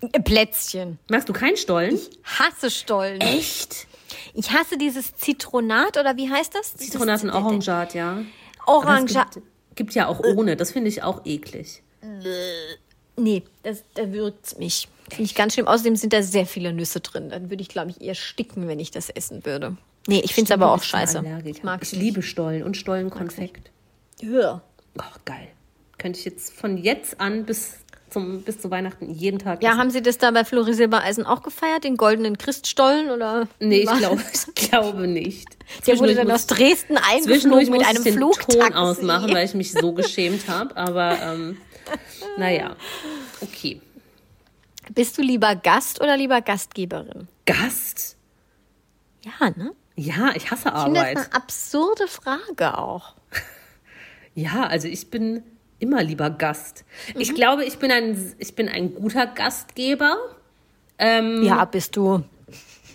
Äh, 0.00 0.20
Plätzchen. 0.20 0.98
Magst 1.10 1.28
du 1.28 1.32
keinen 1.32 1.56
Stollen? 1.56 1.98
Hasse 2.24 2.70
Stollen. 2.70 3.20
Echt? 3.20 3.86
Ich 4.34 4.50
hasse 4.50 4.78
dieses 4.78 5.14
Zitronat 5.14 5.98
oder 5.98 6.16
wie 6.16 6.30
heißt 6.30 6.54
das? 6.54 6.74
Zitronat 6.76 7.22
und 7.22 7.30
Orangat, 7.30 7.94
ja. 7.94 8.22
Es 8.66 9.06
gibt, 9.06 9.46
gibt 9.74 9.94
ja 9.94 10.08
auch 10.08 10.20
ohne. 10.20 10.56
Das 10.56 10.72
finde 10.72 10.88
ich 10.88 11.02
auch 11.02 11.24
eklig. 11.24 11.82
Nee, 13.16 13.42
das, 13.62 13.84
da 13.94 14.10
würgt's 14.12 14.56
mich. 14.56 14.88
Finde 15.10 15.24
ich 15.24 15.34
ganz 15.34 15.54
schlimm. 15.54 15.66
Außerdem 15.66 15.96
sind 15.96 16.12
da 16.12 16.22
sehr 16.22 16.46
viele 16.46 16.72
Nüsse 16.72 17.00
drin. 17.00 17.28
Dann 17.28 17.50
würde 17.50 17.62
ich, 17.62 17.68
glaube 17.68 17.90
ich, 17.90 18.00
eher 18.00 18.14
sticken, 18.14 18.68
wenn 18.68 18.80
ich 18.80 18.90
das 18.90 19.10
essen 19.10 19.44
würde. 19.44 19.76
Nee, 20.06 20.20
ich 20.24 20.32
finde 20.34 20.52
es 20.52 20.52
aber 20.52 20.72
auch 20.72 20.82
scheiße. 20.82 21.22
Ich 21.44 21.62
mag 21.62 21.82
ich 21.82 21.92
liebe 21.92 22.22
Stollen 22.22 22.62
und 22.62 22.76
Stollenkonfekt. 22.76 23.70
Ja. 24.22 24.62
Oh, 24.98 25.02
geil. 25.24 25.48
Könnte 26.00 26.18
ich 26.18 26.24
jetzt 26.24 26.52
von 26.52 26.76
jetzt 26.76 27.20
an 27.20 27.44
bis 27.44 27.74
zum 28.10 28.42
bis 28.42 28.58
zu 28.58 28.70
Weihnachten 28.72 29.08
jeden 29.10 29.38
Tag 29.38 29.62
Ja, 29.62 29.70
essen. 29.70 29.78
haben 29.78 29.90
Sie 29.90 30.02
das 30.02 30.18
da 30.18 30.32
bei 30.32 30.44
Flori 30.44 30.74
Silbereisen 30.74 31.24
auch 31.26 31.42
gefeiert, 31.42 31.84
den 31.84 31.96
goldenen 31.96 32.38
Christstollen? 32.38 33.10
Oder 33.10 33.46
Nee, 33.60 33.82
ich 33.82 33.86
was? 33.86 33.98
glaube, 33.98 34.22
ich 34.32 34.54
glaube 34.54 35.06
nicht. 35.06 35.46
Der 35.86 35.96
wurde 35.98 36.14
dann 36.16 36.30
aus 36.30 36.46
Dresden 36.48 36.96
eingeflogen 36.96 37.70
mit 37.70 37.86
einem 37.86 37.98
ich 37.98 38.02
den 38.02 38.14
Flugtaxi. 38.14 38.58
Ton 38.58 38.72
ausmachen, 38.74 39.32
weil 39.32 39.44
ich 39.44 39.54
mich 39.54 39.70
so 39.72 39.92
geschämt 39.94 40.48
habe. 40.48 40.76
Aber 40.76 41.20
ähm, 41.22 41.58
naja, 42.36 42.74
okay. 43.42 43.80
Bist 44.92 45.16
du 45.18 45.22
lieber 45.22 45.54
Gast 45.54 46.00
oder 46.00 46.16
lieber 46.16 46.40
Gastgeberin? 46.40 47.28
Gast? 47.46 48.16
Ja, 49.22 49.50
ne? 49.50 49.72
Ja, 49.94 50.32
ich 50.34 50.50
hasse 50.50 50.68
Ich 50.68 50.82
finde 50.82 50.98
das 51.00 51.08
Arbeit. 51.10 51.16
eine 51.18 51.32
absurde 51.34 52.08
Frage 52.08 52.76
auch. 52.78 53.14
Ja, 54.34 54.62
also 54.68 54.86
ich 54.88 55.10
bin 55.10 55.42
immer 55.80 56.02
lieber 56.02 56.30
Gast. 56.30 56.84
Ich 57.18 57.34
glaube, 57.34 57.64
ich 57.64 57.78
bin 57.78 57.90
ein, 57.90 58.34
ich 58.38 58.54
bin 58.54 58.68
ein 58.68 58.94
guter 58.94 59.26
Gastgeber. 59.26 60.16
Ähm, 60.98 61.42
Ja, 61.42 61.64
bist 61.64 61.96
du. 61.96 62.22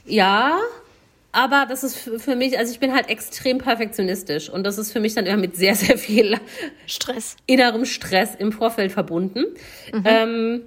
ja, 0.05 0.57
aber 1.31 1.65
das 1.67 1.83
ist 1.83 1.97
für 1.97 2.35
mich, 2.37 2.57
also 2.57 2.71
ich 2.71 2.79
bin 2.79 2.93
halt 2.93 3.09
extrem 3.09 3.57
perfektionistisch 3.57 4.49
und 4.49 4.63
das 4.63 4.77
ist 4.77 4.93
für 4.93 5.01
mich 5.01 5.15
dann 5.15 5.25
immer 5.25 5.35
mit 5.41 5.57
sehr, 5.57 5.75
sehr 5.75 5.97
viel 5.97 6.39
Stress. 6.85 7.35
innerem 7.45 7.83
Stress 7.83 8.35
im 8.35 8.53
Vorfeld 8.53 8.91
verbunden. 8.93 9.43
Ähm, 10.05 10.61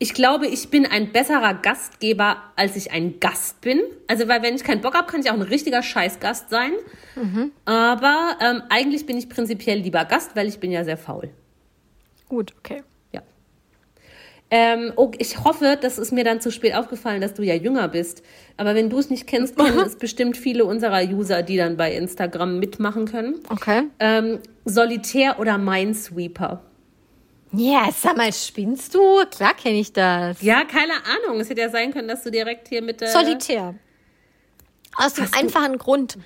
ich 0.00 0.14
glaube, 0.14 0.46
ich 0.46 0.70
bin 0.70 0.86
ein 0.86 1.10
besserer 1.10 1.54
Gastgeber, 1.54 2.36
als 2.54 2.76
ich 2.76 2.92
ein 2.92 3.18
Gast 3.18 3.60
bin. 3.60 3.80
Also, 4.06 4.28
weil 4.28 4.42
wenn 4.42 4.54
ich 4.54 4.62
keinen 4.62 4.80
Bock 4.80 4.94
habe, 4.94 5.10
kann 5.10 5.20
ich 5.20 5.30
auch 5.30 5.34
ein 5.34 5.42
richtiger 5.42 5.82
Scheißgast 5.82 6.50
sein. 6.50 6.72
Aber 7.64 8.36
ähm, 8.40 8.62
eigentlich 8.68 9.06
bin 9.06 9.18
ich 9.18 9.28
prinzipiell 9.28 9.78
lieber 9.78 10.04
Gast, 10.04 10.36
weil 10.36 10.46
ich 10.46 10.60
bin 10.60 10.70
ja 10.70 10.84
sehr 10.84 10.96
faul. 10.96 11.30
Gut, 12.28 12.54
okay. 12.58 12.84
Ja. 13.12 13.22
Ähm, 14.52 14.92
oh, 14.94 15.10
ich 15.18 15.42
hoffe, 15.42 15.76
das 15.80 15.98
ist 15.98 16.12
mir 16.12 16.22
dann 16.22 16.40
zu 16.40 16.52
spät 16.52 16.76
aufgefallen, 16.76 17.20
dass 17.20 17.34
du 17.34 17.42
ja 17.42 17.54
jünger 17.54 17.88
bist. 17.88 18.22
Aber 18.56 18.76
wenn 18.76 18.90
du 18.90 18.98
es 18.98 19.10
nicht 19.10 19.26
kennst, 19.26 19.56
kennen 19.58 19.80
es 19.80 19.96
bestimmt 19.96 20.36
viele 20.36 20.64
unserer 20.64 21.02
User, 21.02 21.42
die 21.42 21.56
dann 21.56 21.76
bei 21.76 21.92
Instagram 21.92 22.60
mitmachen 22.60 23.06
können. 23.06 23.34
Okay. 23.48 23.82
Ähm, 23.98 24.38
Solitär 24.64 25.40
oder 25.40 25.58
Minesweeper? 25.58 26.62
Ja, 27.52 27.88
sag 27.96 28.16
mal, 28.16 28.32
spinnst 28.32 28.94
du? 28.94 29.24
Klar 29.30 29.54
kenne 29.54 29.78
ich 29.80 29.92
das. 29.92 30.42
Ja, 30.42 30.64
keine 30.64 30.92
Ahnung. 31.04 31.40
Es 31.40 31.48
hätte 31.48 31.62
ja 31.62 31.70
sein 31.70 31.92
können, 31.92 32.08
dass 32.08 32.22
du 32.22 32.30
direkt 32.30 32.68
hier 32.68 32.82
mit 32.82 33.00
der. 33.00 33.08
Solitär. 33.08 33.74
Aus 34.96 35.14
dem 35.14 35.30
du- 35.30 35.38
einfachen 35.38 35.78
Grund, 35.78 36.18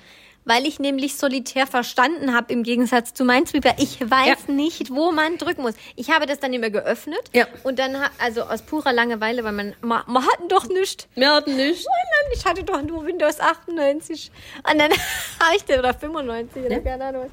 weil 0.45 0.65
ich 0.65 0.79
nämlich 0.79 1.15
Solitär 1.15 1.67
verstanden 1.67 2.33
habe 2.35 2.51
im 2.51 2.63
Gegensatz 2.63 3.13
zu 3.13 3.23
Minesweeper. 3.23 3.75
Ich 3.77 4.01
weiß 4.01 4.47
Ja. 4.47 4.53
nicht, 4.53 4.89
wo 4.91 5.11
man 5.11 5.37
drücken 5.37 5.61
muss. 5.61 5.75
Ich 5.95 6.09
habe 6.09 6.25
das 6.25 6.39
dann 6.39 6.51
immer 6.53 6.69
geöffnet 6.69 7.21
Ja. 7.33 7.45
und 7.63 7.79
dann, 7.79 7.95
also 8.19 8.41
aus 8.43 8.61
purer 8.63 8.91
Langeweile, 8.91 9.43
weil 9.43 9.51
man, 9.53 9.75
man, 9.81 10.01
man 10.07 10.25
hatten 10.25 10.49
doch 10.49 10.67
nichts. 10.67 11.07
Wir 11.15 11.31
hatten 11.31 11.55
nicht. 11.55 11.85
Nein, 11.85 12.31
ich 12.35 12.45
hatte 12.45 12.63
doch 12.63 12.81
nur 12.81 13.05
Windows 13.05 13.39
98. 13.39 14.31
Und 14.69 14.79
dann 14.79 14.91
habe 15.39 15.55
ich 15.55 15.63
den, 15.63 15.79
oder 15.79 15.93
95, 15.93 16.65
oder 16.65 16.79
keine 16.81 17.05
Ahnung. 17.05 17.29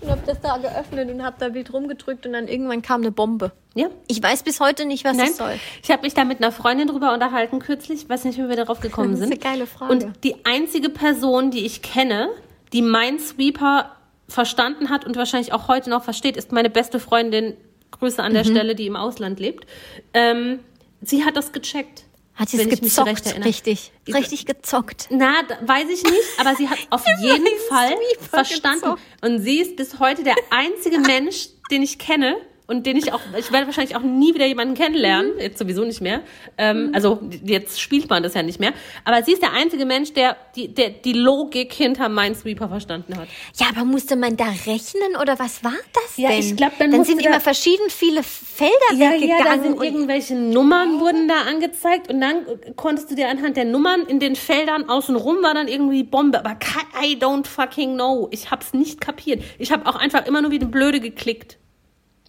Und 0.00 0.10
habe 0.10 0.20
das 0.26 0.40
da 0.40 0.56
geöffnet 0.58 1.10
und 1.10 1.22
habe 1.22 1.36
da 1.38 1.54
wild 1.54 1.72
rumgedrückt 1.72 2.26
und 2.26 2.32
dann 2.32 2.48
irgendwann 2.48 2.82
kam 2.82 3.00
eine 3.02 3.10
Bombe. 3.12 3.52
Ja. 3.74 3.88
Ich 4.08 4.22
weiß 4.22 4.42
bis 4.42 4.60
heute 4.60 4.84
nicht, 4.84 5.04
was 5.04 5.16
Nein, 5.16 5.26
das 5.28 5.36
soll. 5.36 5.54
ich 5.82 5.90
habe 5.90 6.02
mich 6.02 6.14
da 6.14 6.24
mit 6.24 6.38
einer 6.38 6.52
Freundin 6.52 6.88
drüber 6.88 7.12
unterhalten 7.14 7.58
kürzlich, 7.58 8.08
weiß 8.08 8.24
nicht, 8.24 8.38
wie 8.38 8.48
wir 8.48 8.56
darauf 8.56 8.80
gekommen 8.80 9.12
Das 9.12 9.20
ist 9.20 9.28
sind. 9.28 9.44
eine 9.44 9.52
geile 9.52 9.66
Frage. 9.66 9.92
Und 9.92 10.24
die 10.24 10.36
einzige 10.44 10.90
Person, 10.90 11.50
die 11.50 11.64
ich 11.64 11.82
kenne, 11.82 12.28
die 12.72 12.82
Minesweeper 12.82 13.90
verstanden 14.28 14.90
hat 14.90 15.04
und 15.04 15.16
wahrscheinlich 15.16 15.52
auch 15.52 15.68
heute 15.68 15.90
noch 15.90 16.02
versteht, 16.04 16.36
ist 16.36 16.50
meine 16.52 16.70
beste 16.70 16.98
Freundin, 17.00 17.54
Grüße 17.92 18.22
an 18.22 18.32
Mhm. 18.32 18.36
der 18.36 18.44
Stelle, 18.44 18.74
die 18.74 18.86
im 18.86 18.96
Ausland 18.96 19.38
lebt. 19.38 19.66
Ähm, 20.12 20.60
sie 21.02 21.24
hat 21.24 21.36
das 21.36 21.52
gecheckt. 21.52 22.03
Hat 22.36 22.48
sie 22.48 22.60
es 22.60 22.68
gezockt, 22.80 23.44
richtig. 23.44 23.92
Ich- 24.06 24.14
Richtig 24.14 24.44
gezockt. 24.46 25.06
Na, 25.10 25.34
weiß 25.64 25.88
ich 25.88 26.02
nicht, 26.02 26.14
aber 26.38 26.54
sie 26.56 26.68
hat 26.68 26.78
auf 26.90 27.04
jeden 27.20 27.46
Fall 27.68 27.94
verstanden. 28.30 28.80
gezockt. 28.80 29.02
Und 29.22 29.40
sie 29.40 29.60
ist 29.60 29.76
bis 29.76 29.98
heute 30.00 30.24
der 30.24 30.34
einzige 30.50 30.98
Mensch, 31.12 31.48
den 31.70 31.82
ich 31.82 31.98
kenne 31.98 32.36
und 32.66 32.86
den 32.86 32.96
ich 32.96 33.12
auch, 33.12 33.20
ich 33.38 33.52
werde 33.52 33.66
wahrscheinlich 33.66 33.94
auch 33.94 34.00
nie 34.02 34.32
wieder 34.34 34.46
jemanden 34.46 34.74
kennenlernen, 34.74 35.32
jetzt 35.38 35.58
sowieso 35.58 35.84
nicht 35.84 36.00
mehr. 36.00 36.20
Ähm, 36.56 36.90
Also 36.94 37.20
jetzt 37.44 37.80
spielt 37.80 38.08
man 38.08 38.22
das 38.22 38.34
ja 38.34 38.42
nicht 38.42 38.58
mehr. 38.60 38.72
Aber 39.04 39.22
sie 39.22 39.32
ist 39.32 39.42
der 39.42 39.52
einzige 39.52 39.84
Mensch, 39.84 40.12
der 40.14 40.36
die, 40.56 40.68
der 40.72 40.88
die 40.90 41.12
Logik 41.12 41.72
hinter 41.72 42.08
Minesweeper 42.08 42.68
verstanden 42.68 43.16
hat. 43.18 43.28
Ja, 43.58 43.66
aber 43.74 43.84
musste 43.84 44.16
man 44.16 44.36
da 44.36 44.46
rechnen 44.66 45.16
oder 45.20 45.38
was 45.38 45.62
war 45.62 45.74
das 45.92 46.16
Ja, 46.16 46.30
denn? 46.30 46.38
ich 46.40 46.56
glaub, 46.56 46.78
dann 46.78 46.90
dann 46.90 47.04
sind 47.04 47.22
da- 47.24 47.30
immer 47.30 47.40
verschieden 47.40 47.90
viele 47.90 48.22
Felder 48.22 48.72
Ja, 48.94 49.06
ja, 49.06 49.12
weggegangen. 49.12 49.44
da 49.44 49.62
sind 49.62 49.78
und 49.78 49.84
irgendwelche 49.84 50.34
Nummern 50.34 51.00
wurden 51.00 51.28
da 51.28 51.42
angezeigt 51.42 52.08
und 52.10 52.20
dann 52.20 52.46
konntest 52.76 53.10
du 53.10 53.14
dir 53.14 53.28
anhand 53.28 53.56
der 53.56 53.66
Nummern 53.66 54.06
in 54.06 54.20
den 54.20 54.36
Feldern 54.36 54.88
außenrum 54.88 55.42
war 55.42 55.52
dann 55.54 55.68
irgendwie 55.68 56.02
Bombe. 56.02 56.38
Aber 56.38 56.56
I 57.04 57.16
don't 57.16 57.46
fucking 57.46 57.94
know. 57.94 58.28
Ich 58.30 58.50
hab's 58.50 58.72
nicht 58.72 59.00
kapiert. 59.00 59.42
Ich 59.58 59.70
habe 59.70 59.86
auch 59.86 59.96
einfach 59.96 60.26
immer 60.26 60.40
nur 60.40 60.50
wie 60.50 60.56
eine 60.60 60.66
Blöde 60.66 61.00
geklickt. 61.00 61.58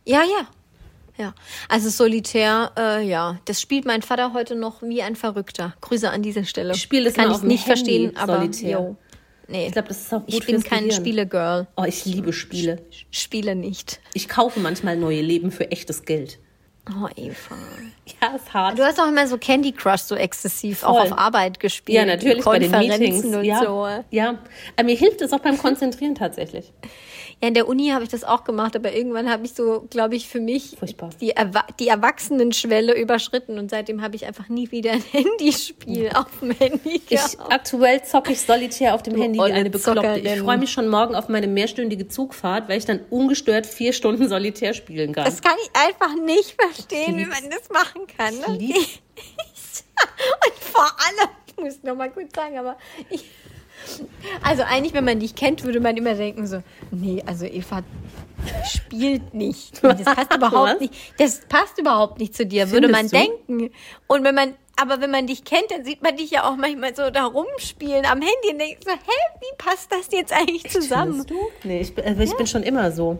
Ja, 0.06 0.24
ja. 0.24 0.48
Ja, 1.18 1.34
also 1.70 1.90
Solitär, 1.90 2.72
äh, 2.78 3.08
ja, 3.08 3.40
das 3.46 3.62
spielt 3.62 3.86
mein 3.86 4.02
Vater 4.02 4.34
heute 4.34 4.54
noch 4.54 4.82
wie 4.82 5.02
ein 5.02 5.16
Verrückter. 5.16 5.74
Grüße 5.80 6.10
an 6.10 6.22
dieser 6.22 6.44
Stelle. 6.44 6.74
Ich 6.74 6.82
spiele 6.82 7.06
das 7.06 7.14
Kann 7.14 7.32
ich 7.32 7.42
nicht 7.42 7.66
Handy, 7.66 7.68
verstehen, 7.68 8.18
aber 8.18 8.36
Solitär. 8.40 8.98
nee. 9.48 9.68
Ich 9.68 9.72
glaube, 9.72 9.88
das 9.88 10.02
ist 10.02 10.14
auch 10.14 10.20
gut 10.20 10.34
ich 10.34 10.46
bin 10.46 10.62
kein. 10.62 10.92
Spielegirl. 10.92 11.68
Oh, 11.78 11.86
ich 11.86 12.04
liebe 12.04 12.34
Spiele. 12.34 12.82
Spiele 13.12 13.56
nicht. 13.56 14.02
Ich 14.14 14.28
kaufe 14.28 14.60
manchmal 14.60 14.98
neue 14.98 15.22
Leben 15.22 15.52
für 15.52 15.72
echtes 15.72 16.04
Geld. 16.04 16.38
Oh, 16.90 17.08
Eva. 17.16 17.56
Ja, 18.22 18.36
ist 18.36 18.54
hart. 18.54 18.78
Du 18.78 18.84
hast 18.84 19.00
auch 19.00 19.08
immer 19.08 19.26
so 19.26 19.38
Candy 19.38 19.72
Crush 19.72 20.02
so 20.02 20.16
exzessiv 20.16 20.80
Voll. 20.80 20.90
auch 20.90 21.00
auf 21.02 21.18
Arbeit 21.18 21.62
gespielt. 21.62 21.98
ja, 21.98 22.06
natürlich 22.06 22.44
bei 22.44 22.60
den 22.60 22.72
Meetings. 22.72 23.24
Und 23.24 23.44
ja, 23.46 23.64
so. 23.64 23.88
ja. 24.12 24.38
Aber 24.76 24.86
mir 24.86 24.96
hilft 24.96 25.22
es 25.22 25.32
auch 25.32 25.40
beim 25.40 25.58
Konzentrieren 25.58 26.14
tatsächlich. 26.14 26.74
Ja, 27.42 27.50
in 27.50 27.54
der 27.54 27.68
Uni 27.68 27.90
habe 27.90 28.04
ich 28.04 28.10
das 28.10 28.24
auch 28.24 28.44
gemacht, 28.46 28.76
aber 28.76 28.94
irgendwann 28.94 29.30
habe 29.30 29.46
ich 29.46 29.54
so, 29.54 29.86
glaube 29.90 30.16
ich, 30.16 30.28
für 30.28 30.40
mich 30.40 30.76
Furchtbar. 30.80 31.10
die, 31.20 31.32
Erwa 31.32 31.66
die 31.80 31.88
Erwachsenenschwelle 31.90 32.94
überschritten 32.98 33.60
und 33.60 33.70
seitdem 33.70 34.02
habe 34.02 34.16
ich 34.16 34.26
einfach 34.26 34.48
nie 34.50 34.72
wieder 34.72 34.92
ein 34.94 35.04
Handyspiel 35.12 36.10
auf 36.16 36.28
dem 36.42 36.52
Handy 36.52 36.96
Ich, 36.96 37.08
gehabt. 37.08 37.52
aktuell 37.52 38.04
zocke 38.04 38.32
ich 38.32 38.42
solitär 38.42 38.96
auf 38.96 39.04
dem 39.04 39.16
Du 39.16 39.22
Handy 39.22 39.38
wie 39.40 39.52
eine 39.52 39.70
Bekloppte. 39.70 40.20
Ich 40.24 40.40
freue 40.40 40.58
mich 40.58 40.72
schon 40.72 40.88
morgen 40.88 41.14
auf 41.16 41.28
meine 41.30 41.48
mehrstündige 41.48 42.08
Zugfahrt, 42.08 42.70
weil 42.70 42.78
ich 42.78 42.86
dann 42.86 43.02
ungestört 43.10 43.66
vier 43.66 43.92
Stunden 43.94 44.28
solitär 44.30 44.74
spielen 44.74 45.14
kann. 45.14 45.26
Das 45.26 45.42
kann 45.42 45.56
ich 45.64 45.70
einfach 45.80 46.16
nicht 46.24 46.56
verstehen, 46.60 47.18
wie 47.18 47.26
man 47.26 47.50
das 47.50 47.70
machen 47.70 48.02
kann. 48.18 48.34
Ne? 48.40 48.58
Ich. 48.64 49.02
Und 50.46 50.54
vor 50.60 50.84
allem, 50.84 51.30
ich 51.48 51.58
muss 51.64 51.84
noch 51.84 51.96
mal 51.96 52.12
kurz 52.12 52.34
sagen, 52.36 52.58
aber 52.58 52.78
ich, 53.10 53.24
also 54.44 54.64
eigentlich, 54.64 54.94
wenn 54.94 55.06
man 55.06 55.20
dich 55.20 55.36
kennt, 55.36 55.64
würde 55.64 55.80
man 55.80 55.96
immer 55.98 56.16
denken 56.16 56.48
so, 56.48 56.62
nee, 56.92 57.24
also 57.26 57.46
Eva 57.46 57.82
spielt 58.72 59.34
nicht. 59.34 59.84
Das 59.84 60.04
passt 60.04 60.30
Was? 60.30 60.38
überhaupt 60.38 60.82
nicht. 60.82 60.94
Das 61.18 61.42
passt 61.48 61.80
überhaupt 61.80 62.20
nicht 62.20 62.36
zu 62.36 62.46
dir, 62.46 62.72
würde 62.72 62.88
man 62.88 63.10
Findest 63.10 63.14
du? 63.48 63.58
denken. 63.58 63.76
Und 64.08 64.24
wenn 64.24 64.36
man, 64.36 64.54
aber 64.80 65.02
wenn 65.02 65.12
man 65.12 65.28
dich 65.28 65.44
kennt, 65.44 65.72
dann 65.72 65.84
sieht 65.84 66.04
man 66.04 66.16
dich 66.18 66.32
ja 66.32 66.44
auch 66.50 66.56
manchmal 66.56 66.96
so 66.96 67.10
da 67.10 67.26
rumspielen 67.26 68.06
am 68.06 68.22
Handy 68.22 68.52
und 68.52 68.60
denkt 68.60 68.84
so, 68.84 68.92
hä, 68.92 69.38
wie 69.42 69.56
passt 69.58 69.92
das 69.92 70.08
jetzt 70.12 70.34
eigentlich 70.34 70.70
zusammen? 70.70 71.24
Findest 71.26 71.30
du? 71.32 71.68
Nee, 71.68 71.82
ich, 71.82 71.96
bin- 71.96 72.06
also 72.06 72.22
ich 72.22 72.34
bin 72.36 72.48
schon 72.48 72.64
immer 72.64 72.92
so. 72.92 73.20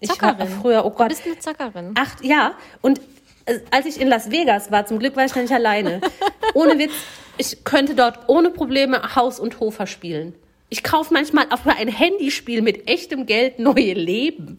Ich 0.00 0.10
war 0.20 0.36
früher, 0.60 0.84
oh 0.84 0.90
Du 0.90 0.96
Gott, 0.96 1.08
bist 1.08 1.22
eine 1.24 1.38
Zockerin. 1.38 1.94
acht, 1.96 2.22
ja. 2.24 2.54
Und 2.82 3.00
äh, 3.46 3.60
als 3.70 3.86
ich 3.86 4.00
in 4.00 4.08
Las 4.08 4.30
Vegas 4.30 4.70
war, 4.70 4.84
zum 4.86 4.98
Glück 4.98 5.16
war 5.16 5.24
ich 5.24 5.34
nicht 5.34 5.52
alleine. 5.52 6.00
Ohne 6.54 6.78
Witz, 6.78 6.92
ich 7.38 7.64
könnte 7.64 7.94
dort 7.94 8.28
ohne 8.28 8.50
Probleme 8.50 9.14
Haus 9.16 9.38
und 9.40 9.60
Hofer 9.60 9.86
spielen. 9.86 10.34
Ich 10.70 10.82
kaufe 10.82 11.12
manchmal 11.14 11.46
auf 11.50 11.66
ein 11.66 11.88
Handyspiel 11.88 12.62
mit 12.62 12.88
echtem 12.88 13.26
Geld 13.26 13.58
neue 13.58 13.92
Leben. 13.94 14.58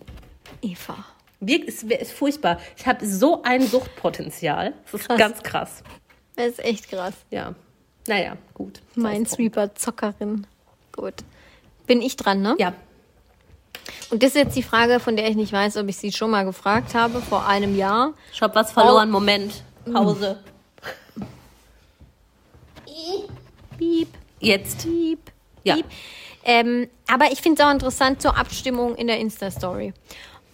Eva. 0.62 0.96
Wirk- 1.42 1.68
Es 1.68 1.84
ist 1.84 2.12
furchtbar. 2.14 2.60
Ich 2.78 2.86
habe 2.88 3.06
so 3.06 3.44
ein 3.44 3.62
Suchtpotenzial. 3.68 4.74
Das 4.92 5.02
ist 5.02 5.08
Krass. 5.08 5.18
ganz 5.20 5.44
krass. 5.44 5.84
Das 6.36 6.48
ist 6.48 6.64
echt 6.64 6.90
krass. 6.90 7.14
Ja. 7.32 7.54
Naja, 8.08 8.38
gut. 8.54 8.82
Minesweeper-Zockerin. 8.96 10.46
Gut. 10.96 11.16
Bin 11.88 12.02
ich 12.02 12.16
dran, 12.16 12.42
ne? 12.42 12.56
Ja. 12.60 12.74
Und 14.10 14.24
das 14.24 14.30
ist 14.30 14.36
jetzt 14.36 14.56
die 14.56 14.64
Frage, 14.64 15.00
von 15.00 15.16
der 15.16 15.30
ich 15.30 15.36
nicht 15.36 15.52
weiß, 15.54 15.78
ob 15.78 15.88
ich 15.90 15.98
sie 15.98 16.12
schon 16.12 16.32
mal 16.32 16.44
gefragt 16.46 16.94
habe, 16.96 17.22
vor 17.22 17.48
einem 17.48 17.76
Jahr. 17.76 18.14
Ich 18.34 18.42
habe 18.42 18.56
was 18.56 18.72
verloren. 18.72 19.10
Moment. 19.12 19.64
Pause. 19.92 20.40
Piep, 23.78 24.08
Jetzt. 24.40 24.84
piep, 24.84 25.20
Ja. 25.64 25.76
piep. 25.76 25.86
Ähm, 26.44 26.90
aber 27.12 27.32
ich 27.32 27.42
finde 27.42 27.62
es 27.62 27.68
auch 27.68 27.72
interessant 27.72 28.22
zur 28.22 28.38
Abstimmung 28.38 28.96
in 28.96 29.08
der 29.08 29.20
Insta-Story. 29.20 29.94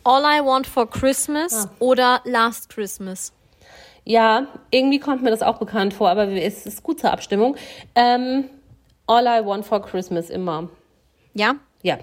All 0.03 0.21
I 0.23 0.43
Want 0.43 0.65
for 0.65 0.89
Christmas 0.89 1.53
Ah. 1.67 1.71
oder 1.79 2.21
Last 2.23 2.69
Christmas? 2.69 3.33
Ja, 4.05 4.47
irgendwie 4.71 4.99
kommt 4.99 5.21
mir 5.21 5.29
das 5.29 5.43
auch 5.43 5.57
bekannt 5.59 5.93
vor, 5.93 6.09
aber 6.09 6.27
es 6.27 6.65
ist 6.65 6.81
gut 6.81 6.99
zur 6.99 7.11
Abstimmung. 7.11 7.55
Ähm, 7.93 8.49
All 9.05 9.25
I 9.27 9.45
Want 9.45 9.65
for 9.65 9.81
Christmas 9.81 10.29
immer. 10.29 10.69
Ja? 11.33 11.55
Ja. 11.83 11.99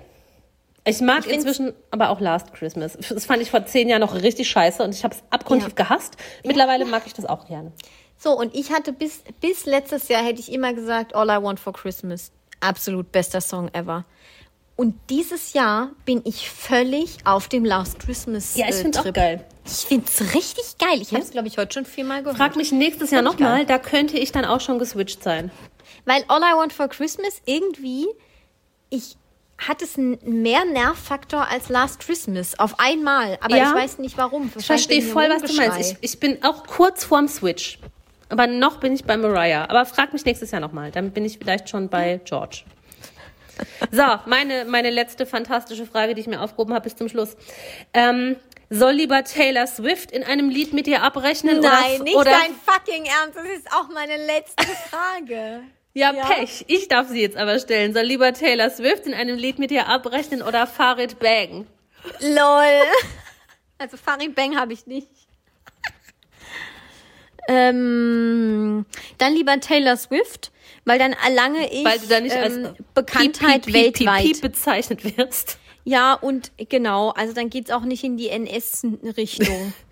Ich 0.84 1.00
mag 1.00 1.24
find's- 1.24 1.44
inzwischen 1.44 1.72
aber 1.90 2.10
auch 2.10 2.20
Last 2.20 2.52
Christmas. 2.54 2.96
Das 3.08 3.26
fand 3.26 3.42
ich 3.42 3.50
vor 3.50 3.64
zehn 3.66 3.88
Jahren 3.88 4.00
noch 4.00 4.14
richtig 4.14 4.48
scheiße 4.48 4.82
und 4.82 4.94
ich 4.94 5.02
habe 5.04 5.14
es 5.14 5.22
abgrundtief 5.30 5.70
Ja. 5.76 5.84
gehasst. 5.84 6.16
Mittlerweile 6.44 6.84
mag 6.84 7.02
ich 7.06 7.14
das 7.14 7.24
auch 7.24 7.46
gerne. 7.46 7.72
So, 8.18 8.36
und 8.36 8.54
ich 8.54 8.72
hatte 8.72 8.92
bis, 8.92 9.22
bis 9.40 9.64
letztes 9.64 10.08
Jahr 10.08 10.22
hätte 10.24 10.40
ich 10.40 10.52
immer 10.52 10.74
gesagt, 10.74 11.14
All 11.14 11.28
I 11.28 11.42
Want 11.42 11.60
for 11.60 11.72
Christmas. 11.72 12.32
Absolut 12.60 13.12
bester 13.12 13.40
Song 13.40 13.68
ever. 13.72 14.04
Und 14.74 14.94
dieses 15.10 15.52
Jahr 15.54 15.90
bin 16.04 16.22
ich 16.24 16.48
völlig 16.50 17.18
auf 17.24 17.48
dem 17.48 17.64
Last 17.64 17.98
Christmas 18.00 18.56
Ja, 18.56 18.66
ich 18.68 18.76
äh, 18.76 18.82
finde 18.82 18.98
auch 18.98 19.02
Trip. 19.04 19.14
geil. 19.14 19.44
Ich 19.64 19.72
finde 19.86 20.06
es 20.06 20.34
richtig 20.34 20.78
geil. 20.78 21.00
Ich 21.00 21.12
habe 21.12 21.22
es, 21.22 21.30
glaube 21.30 21.48
ich, 21.48 21.58
heute 21.58 21.74
schon 21.74 21.84
viermal 21.84 22.22
gehört. 22.22 22.38
Frag 22.38 22.56
mich 22.56 22.72
nächstes 22.72 23.10
Jahr 23.10 23.22
nochmal, 23.22 23.66
da 23.66 23.78
könnte 23.78 24.16
ich 24.18 24.32
dann 24.32 24.44
auch 24.44 24.60
schon 24.60 24.78
geswitcht 24.78 25.22
sein. 25.22 25.50
Weil 26.04 26.24
All 26.28 26.40
I 26.40 26.56
Want 26.56 26.72
for 26.72 26.88
Christmas 26.88 27.42
irgendwie, 27.44 28.06
ich, 28.88 29.16
hat 29.58 29.82
es 29.82 29.96
mehr 29.96 30.64
Nervfaktor 30.64 31.48
als 31.48 31.68
Last 31.68 32.00
Christmas 32.00 32.58
auf 32.58 32.78
einmal. 32.78 33.36
Aber 33.42 33.56
Ja. 33.56 33.70
ich 33.70 33.74
weiß 33.74 33.98
nicht 33.98 34.16
warum. 34.16 34.50
Ich 34.56 34.64
verstehe 34.66 35.02
voll, 35.02 35.28
was 35.28 35.42
du 35.42 35.54
meinst. 35.54 35.92
Ich, 36.00 36.12
ich 36.12 36.20
bin 36.20 36.42
auch 36.44 36.66
kurz 36.66 37.04
vorm 37.04 37.26
Switch. 37.28 37.78
Aber 38.28 38.46
noch 38.46 38.78
bin 38.80 38.92
ich 38.94 39.04
bei 39.04 39.16
Mariah. 39.16 39.64
Aber 39.68 39.86
frag 39.86 40.12
mich 40.12 40.24
nächstes 40.24 40.50
Jahr 40.50 40.60
nochmal. 40.60 40.90
Dann 40.90 41.12
bin 41.12 41.24
ich 41.24 41.38
vielleicht 41.38 41.68
schon 41.68 41.88
bei 41.88 42.20
George. 42.24 42.64
So, 43.90 44.04
meine, 44.26 44.64
meine 44.66 44.90
letzte 44.90 45.26
fantastische 45.26 45.86
Frage, 45.86 46.14
die 46.14 46.20
ich 46.20 46.26
mir 46.26 46.40
aufgehoben 46.40 46.74
habe 46.74 46.84
bis 46.84 46.96
zum 46.96 47.08
Schluss. 47.08 47.36
Ähm, 47.92 48.36
soll 48.70 48.92
lieber 48.92 49.24
Taylor 49.24 49.66
Swift 49.66 50.12
in 50.12 50.22
einem 50.22 50.50
Lied 50.50 50.72
mit 50.74 50.86
dir 50.86 51.02
abrechnen? 51.02 51.60
Nein, 51.60 51.94
oder, 51.96 52.04
nicht 52.04 52.16
oder, 52.16 52.30
dein 52.30 52.54
fucking 52.54 53.06
Ernst. 53.06 53.36
Das 53.36 53.46
ist 53.46 53.72
auch 53.72 53.88
meine 53.88 54.16
letzte 54.24 54.64
Frage. 54.64 55.62
Ja, 55.94 56.12
Ja. 56.12 56.26
Pech. 56.26 56.64
Ich 56.68 56.86
darf 56.86 57.08
sie 57.08 57.20
jetzt 57.20 57.36
aber 57.36 57.58
stellen. 57.58 57.92
Soll 57.92 58.04
lieber 58.04 58.32
Taylor 58.32 58.70
Swift 58.70 59.06
in 59.06 59.14
einem 59.14 59.36
Lied 59.36 59.58
mit 59.58 59.72
dir 59.72 59.88
abrechnen 59.88 60.42
oder 60.42 60.66
Farid 60.68 61.18
Bang? 61.18 61.66
Lol. 62.20 62.82
Also 63.80 63.96
Farid 63.96 64.34
Bang 64.34 64.56
habe 64.56 64.72
ich 64.72 64.86
nicht. 64.86 65.08
Ähm, 67.48 68.86
dann 69.16 69.34
lieber 69.34 69.58
Taylor 69.58 69.96
Swift, 69.96 70.52
weil 70.84 70.98
dann 70.98 71.12
erlange 71.12 71.72
ich 71.72 71.84
Weil 71.84 71.98
du 71.98 72.06
da 72.06 72.20
nicht 72.20 72.36
ähm, 72.36 72.42
als 72.42 72.74
Bekanntheit 72.94 73.64
Piep, 73.64 73.74
Piep, 73.74 73.74
Piep, 73.74 73.74
weltweit. 73.74 74.22
Piep 74.22 74.40
bezeichnet 74.42 75.16
wirst. 75.16 75.58
Ja, 75.84 76.12
und 76.12 76.52
genau, 76.68 77.10
also 77.10 77.32
dann 77.32 77.48
geht's 77.48 77.70
auch 77.70 77.82
nicht 77.82 78.04
in 78.04 78.16
die 78.16 78.28
NS-Richtung. 78.28 79.72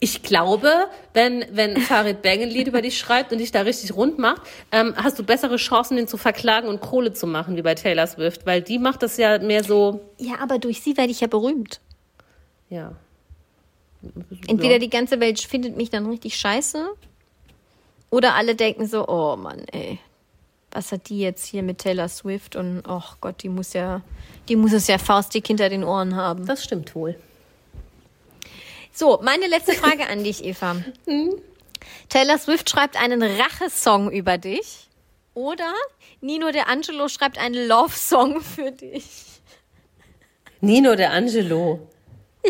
Ich 0.00 0.22
glaube, 0.22 0.88
wenn, 1.12 1.44
wenn 1.52 1.76
Farid 1.76 2.20
Bang 2.20 2.42
ein 2.42 2.50
Lied 2.50 2.66
über 2.66 2.82
dich 2.82 2.98
schreibt 2.98 3.32
und 3.32 3.38
dich 3.38 3.52
da 3.52 3.60
richtig 3.60 3.94
rund 3.94 4.18
macht, 4.18 4.42
ähm, 4.72 4.92
hast 4.96 5.18
du 5.20 5.22
bessere 5.22 5.56
Chancen, 5.56 5.96
den 5.96 6.08
zu 6.08 6.16
verklagen 6.16 6.68
und 6.68 6.80
Kohle 6.80 7.12
zu 7.12 7.28
machen, 7.28 7.56
wie 7.56 7.62
bei 7.62 7.76
Taylor 7.76 8.06
Swift, 8.08 8.44
weil 8.44 8.60
die 8.60 8.80
macht 8.80 9.04
das 9.04 9.18
ja 9.18 9.38
mehr 9.38 9.62
so, 9.62 10.00
ja, 10.18 10.40
aber 10.40 10.58
durch 10.58 10.82
sie 10.82 10.96
werde 10.96 11.12
ich 11.12 11.20
ja 11.20 11.28
berühmt. 11.28 11.80
ja. 12.70 12.96
Entweder 14.46 14.78
die 14.78 14.90
ganze 14.90 15.20
Welt 15.20 15.40
findet 15.40 15.76
mich 15.76 15.90
dann 15.90 16.06
richtig 16.06 16.36
scheiße 16.36 16.88
oder 18.10 18.34
alle 18.34 18.54
denken 18.54 18.86
so, 18.86 19.08
oh 19.08 19.36
Mann, 19.36 19.64
ey, 19.72 19.98
was 20.70 20.92
hat 20.92 21.08
die 21.08 21.20
jetzt 21.20 21.46
hier 21.46 21.62
mit 21.62 21.78
Taylor 21.78 22.08
Swift 22.08 22.56
und 22.56 22.82
oh 22.88 23.02
Gott, 23.20 23.42
die 23.42 23.48
muss 23.48 23.72
ja, 23.72 24.02
die 24.48 24.56
muss 24.56 24.72
es 24.72 24.86
ja 24.86 24.98
faustdick 24.98 25.46
hinter 25.46 25.68
den 25.68 25.84
Ohren 25.84 26.16
haben. 26.16 26.46
Das 26.46 26.64
stimmt 26.64 26.94
wohl. 26.94 27.16
So, 28.92 29.20
meine 29.22 29.46
letzte 29.46 29.72
Frage 29.72 30.08
an 30.08 30.22
dich, 30.22 30.44
Eva. 30.44 30.76
Taylor 32.08 32.38
Swift 32.38 32.70
schreibt 32.70 33.00
einen 33.00 33.22
Rachesong 33.22 34.10
über 34.10 34.38
dich 34.38 34.88
oder 35.34 35.72
Nino 36.20 36.50
De 36.50 36.62
Angelo 36.62 37.08
schreibt 37.08 37.38
einen 37.38 37.66
Love-Song 37.66 38.40
für 38.40 38.70
dich. 38.70 39.04
Nino 40.60 40.94
de 40.94 41.04
Angelo. 41.04 41.88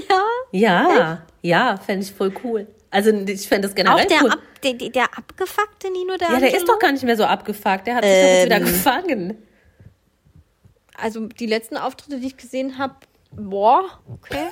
Ja. 0.08 0.22
Ja, 0.52 1.22
ja, 1.42 1.76
fände 1.76 2.04
ich 2.04 2.12
voll 2.12 2.32
cool. 2.44 2.66
Also 2.90 3.10
ich 3.10 3.48
fände 3.48 3.68
das 3.68 3.74
generell 3.74 4.04
Auch 4.04 4.08
der, 4.08 4.22
cool. 4.22 4.30
ab, 4.30 4.38
der, 4.62 4.74
der- 4.74 4.88
der 4.90 5.04
abgefuckte 5.18 5.90
Nino 5.90 6.16
De 6.16 6.22
ja, 6.22 6.34
Angelo? 6.34 6.50
der 6.50 6.56
ist 6.56 6.68
doch 6.68 6.78
gar 6.78 6.92
nicht 6.92 7.02
mehr 7.04 7.16
so 7.16 7.24
abgefuckt. 7.24 7.86
Der 7.86 7.96
hat 7.96 8.04
sich 8.04 8.12
doch 8.12 8.18
jetzt 8.28 8.44
wieder 8.46 8.56
Ähm. 8.56 8.64
gefangen. 8.64 9.38
Also 10.96 11.26
die 11.26 11.46
letzten 11.46 11.76
Auftritte, 11.76 12.20
die 12.20 12.28
ich 12.28 12.36
gesehen 12.36 12.78
habe, 12.78 12.94
boah, 13.32 13.84
okay. 14.12 14.46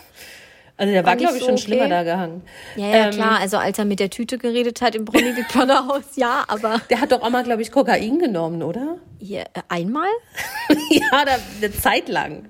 Also 0.76 0.92
der 0.92 1.04
war, 1.04 1.10
War 1.10 1.16
glaube 1.16 1.34
ich, 1.34 1.40
so 1.40 1.46
schon 1.46 1.54
okay. 1.54 1.62
schlimmer 1.62 1.88
da 1.88 2.02
gehangen. 2.02 2.42
Ja, 2.76 2.86
ja, 2.88 3.04
Ähm, 3.06 3.10
klar. 3.12 3.38
Also 3.40 3.58
als 3.58 3.78
er 3.78 3.84
mit 3.84 4.00
der 4.00 4.10
Tüte 4.10 4.38
geredet 4.38 4.80
hat 4.82 4.96
im 4.96 5.04
Promi 5.04 5.32
Big 5.36 5.46
Brother 5.48 5.86
Haus, 5.86 6.16
ja, 6.16 6.44
aber 6.48 6.80
Der 6.90 7.00
hat 7.00 7.12
doch 7.12 7.22
auch 7.22 7.30
mal, 7.30 7.44
glaube 7.44 7.62
ich, 7.62 7.70
Kokain 7.70 8.18
genommen, 8.18 8.62
oder? 8.62 8.98
hier, 9.20 9.42
äh, 9.42 9.62
einmal? 9.68 10.08
ja, 10.90 11.24
da, 11.24 11.36
eine 11.58 11.72
Zeit 11.72 12.08
lang. 12.08 12.48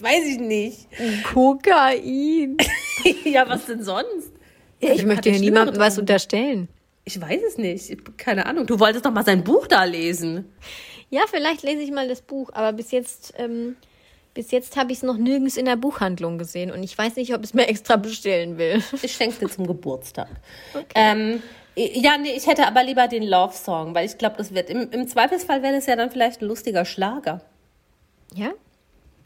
Weiß 0.00 0.24
ich 0.26 0.38
nicht. 0.38 0.86
Kokain. 1.32 2.56
ja, 3.24 3.48
was 3.48 3.66
denn 3.66 3.82
sonst? 3.82 4.32
Ja, 4.80 4.92
ich 4.92 5.00
Hat 5.00 5.06
möchte 5.06 5.30
hier 5.30 5.40
niemandem 5.40 5.78
was 5.78 5.98
unterstellen. 5.98 6.68
Ich 7.04 7.20
weiß 7.20 7.40
es 7.48 7.58
nicht. 7.58 7.90
Ich- 7.90 7.98
Keine 8.16 8.46
Ahnung. 8.46 8.66
Du 8.66 8.78
wolltest 8.78 9.04
doch 9.06 9.10
mal 9.12 9.24
sein 9.24 9.42
Buch 9.42 9.66
da 9.66 9.84
lesen. 9.84 10.52
Ja, 11.10 11.22
vielleicht 11.28 11.62
lese 11.62 11.82
ich 11.82 11.90
mal 11.90 12.06
das 12.06 12.20
Buch, 12.22 12.50
aber 12.52 12.72
bis 12.74 12.90
jetzt, 12.90 13.32
ähm, 13.38 13.76
bis 14.34 14.50
jetzt 14.50 14.76
habe 14.76 14.92
ich 14.92 14.98
es 14.98 15.02
noch 15.02 15.16
nirgends 15.16 15.56
in 15.56 15.64
der 15.64 15.76
Buchhandlung 15.76 16.36
gesehen 16.38 16.70
und 16.70 16.82
ich 16.82 16.96
weiß 16.96 17.16
nicht, 17.16 17.32
ob 17.34 17.40
ich 17.40 17.46
es 17.50 17.54
mir 17.54 17.66
extra 17.66 17.96
bestellen 17.96 18.58
will. 18.58 18.82
Ich 19.02 19.12
schenk's 19.14 19.38
dir 19.38 19.48
zum 19.48 19.66
Geburtstag. 19.66 20.28
Ähm, 20.94 21.42
ja, 21.76 22.18
nee, 22.18 22.32
ich 22.36 22.46
hätte 22.46 22.66
aber 22.66 22.84
lieber 22.84 23.08
den 23.08 23.22
Love-Song, 23.22 23.94
weil 23.94 24.04
ich 24.06 24.18
glaube, 24.18 24.36
das 24.36 24.52
wird, 24.54 24.68
im, 24.68 24.90
im 24.90 25.08
Zweifelsfall 25.08 25.62
wäre 25.62 25.74
das 25.76 25.86
ja 25.86 25.96
dann 25.96 26.10
vielleicht 26.10 26.42
ein 26.42 26.46
lustiger 26.46 26.84
Schlager. 26.84 27.40
Ja, 28.34 28.50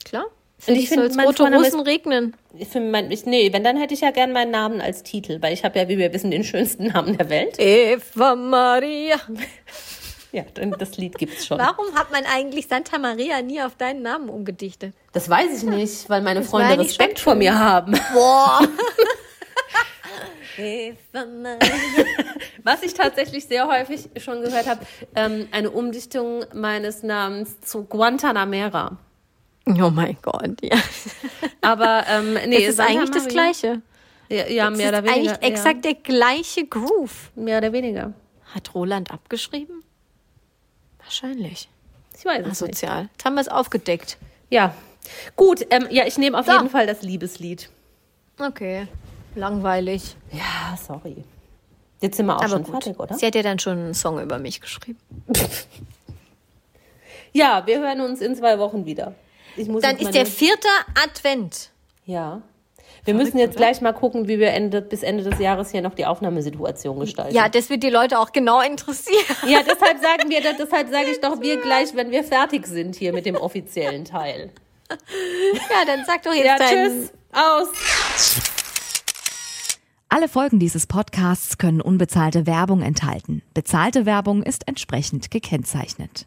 klar. 0.05 0.27
Und 0.67 0.75
Für 0.77 0.81
ich 0.81 0.89
find, 0.89 1.01
soll's 1.01 1.17
mein 1.17 1.27
rote 1.27 1.43
Rosen 1.43 1.81
regnen. 1.81 2.37
Ich 2.57 2.69
finde, 2.69 2.91
mein, 2.91 3.11
ich, 3.11 3.27
nee, 3.27 3.53
wenn, 3.53 3.65
dann 3.65 3.77
hätte 3.77 3.95
ich 3.95 4.01
ja 4.01 4.13
gern 4.13 4.33
meinen 4.33 4.53
Namen 4.53 4.81
als 4.81 5.03
Titel, 5.03 5.43
weil 5.43 5.53
ich 5.53 5.65
habe 5.65 5.77
ja, 5.77 5.89
wie 5.89 5.99
wir 5.99 6.13
wissen, 6.13 6.31
den 6.31 6.45
schönsten 6.45 6.87
Namen 6.93 7.19
der 7.19 7.29
Welt. 7.31 7.59
Eva 7.59 8.37
Maria. 8.37 9.17
Ja, 10.35 10.45
das 10.55 10.97
Lied 10.97 11.19
gibt's 11.19 11.45
schon. 11.45 11.59
Warum 11.59 11.95
hat 11.95 12.11
man 12.11 12.25
eigentlich 12.25 12.67
Santa 12.67 12.97
Maria 12.97 13.43
nie 13.43 13.61
auf 13.61 13.77
deinen 13.77 14.01
Namen 14.01 14.31
umgedichtet? 14.31 14.95
Das 15.13 15.29
weiß 15.29 15.59
ich 15.59 15.69
nicht, 15.69 16.09
weil 16.09 16.23
meine 16.23 16.41
war 16.41 16.47
Freunde 16.47 16.79
Respekt 16.83 17.21
vor 17.21 17.35
mir 17.35 17.59
haben. 17.59 17.93
Boah. 18.15 18.67
Eva 20.57 21.27
Maria. 21.27 21.59
Was 22.65 22.83
ich 22.83 22.95
tatsächlich 22.95 23.45
sehr 23.45 23.69
häufig 23.69 24.09
schon 24.23 24.41
gehört 24.41 24.67
habe, 24.67 24.81
ähm, 25.15 25.49
eine 25.53 25.71
Umdichtung 25.71 26.47
meines 26.55 27.03
Namens 27.03 27.61
zu 27.61 27.85
Guantanamera. 27.85 28.97
Oh 29.67 29.91
mein 29.91 30.17
Gott, 30.23 30.61
ja. 30.63 30.77
Aber 31.61 32.05
ähm, 32.09 32.35
nee, 32.49 32.65
es 32.65 32.75
ist 32.75 32.81
eigentlich 32.81 33.11
das 33.11 33.29
Gleiche. 33.29 33.81
Ja, 34.29 34.47
ja 34.49 34.71
mehr 34.71 34.89
oder 34.89 35.05
weniger. 35.05 35.33
eigentlich 35.33 35.43
exakt 35.43 35.85
der 35.85 35.95
gleiche 35.95 36.67
Groove. 36.67 37.31
ja, 37.37 37.43
mehr 37.43 37.59
oder 37.59 37.73
weniger. 37.73 38.13
Hat 38.55 38.75
Roland 38.75 39.11
abgeschrieben? 39.13 39.83
Wahrscheinlich. 41.03 41.69
Ich 42.19 42.25
weiß 42.25 42.39
es 42.41 42.45
nicht. 42.47 42.51
Asozial. 42.53 43.09
Jetzt 43.13 43.25
haben 43.25 43.35
wir 43.35 43.41
es 43.41 43.49
aufgedeckt. 43.49 44.19
Ja, 44.51 44.75
gut. 45.37 45.65
Ähm, 45.71 45.87
ja, 45.91 46.07
ich 46.07 46.19
nehme 46.19 46.39
auf 46.39 46.47
So. 46.47 46.53
jeden 46.53 46.69
Fall 46.71 46.87
das 46.87 47.03
Liebeslied. 47.03 47.71
Okay. 48.39 48.87
Langweilig. 49.35 50.17
Ja, 50.33 50.77
sorry. 50.77 51.25
Jetzt 52.01 52.17
sind 52.17 52.27
wir 52.27 52.37
auch 52.37 52.41
Aber 52.41 52.49
schon 52.49 52.65
gut. 52.65 52.83
fertig, 52.85 52.99
oder? 53.01 53.15
Sie 53.17 53.25
hat 53.27 53.35
ja 53.35 53.43
dann 53.43 53.59
schon 53.59 53.79
einen 53.79 53.95
Song 53.95 54.21
über 54.21 54.39
mich 54.39 54.61
geschrieben. 54.61 54.99
Ja, 57.35 57.67
wir 57.67 57.81
hören 57.81 58.03
uns 58.03 58.21
in 58.21 58.37
zwei 58.37 58.59
Wochen 58.59 58.85
wieder. 58.85 59.15
Ich 59.57 59.69
muss 59.69 59.83
Dann 59.83 59.97
ist 59.97 60.15
der 60.15 60.27
vierte 60.27 60.69
Advent. 61.03 61.71
Ja. 62.05 62.43
Wir 63.05 63.15
müssen 63.15 63.37
jetzt 63.39 63.57
gleich 63.57 63.81
mal 63.81 63.93
gucken, 63.93 64.29
wie 64.29 64.39
wir 64.39 64.51
Ende, 64.51 64.81
bis 64.81 65.03
Ende 65.03 65.25
des 65.25 65.41
Jahres 65.41 65.73
hier 65.73 65.83
noch 65.83 65.95
die 65.95 66.07
Aufnahmesituation 66.07 67.01
gestalten. 67.01 67.35
Ja, 67.35 67.49
das 67.49 67.69
wird 67.69 67.83
die 67.83 67.91
Leute 67.91 68.19
auch 68.19 68.33
genau 68.33 68.61
interessieren. 68.61 69.37
Ja, 69.47 69.61
deshalb 69.63 70.01
sagen 70.01 70.31
wir, 70.31 70.41
deshalb 70.41 70.91
sage 70.91 71.11
ich 71.11 71.21
doch 71.21 71.41
wir 71.41 71.61
gleich, 71.61 71.95
wenn 71.97 72.13
wir 72.13 72.23
fertig 72.23 72.67
sind 72.67 72.95
hier 72.95 73.13
mit 73.13 73.27
dem 73.27 73.35
offiziellen 73.35 74.05
Teil. 74.05 74.51
Ja, 74.91 75.85
dann 75.87 76.05
sag 76.05 76.23
doch 76.23 76.35
jetzt 76.35 76.47
Ja, 76.47 76.57
tschüss. 76.59 77.13
Aus. 77.33 77.69
Alle 80.09 80.29
Folgen 80.29 80.59
dieses 80.59 80.87
Podcasts 80.87 81.57
können 81.57 81.81
unbezahlte 81.81 82.47
Werbung 82.47 82.83
enthalten. 82.83 83.43
Bezahlte 83.55 84.05
Werbung 84.05 84.43
ist 84.43 84.69
entsprechend 84.69 85.31
gekennzeichnet. 85.31 86.27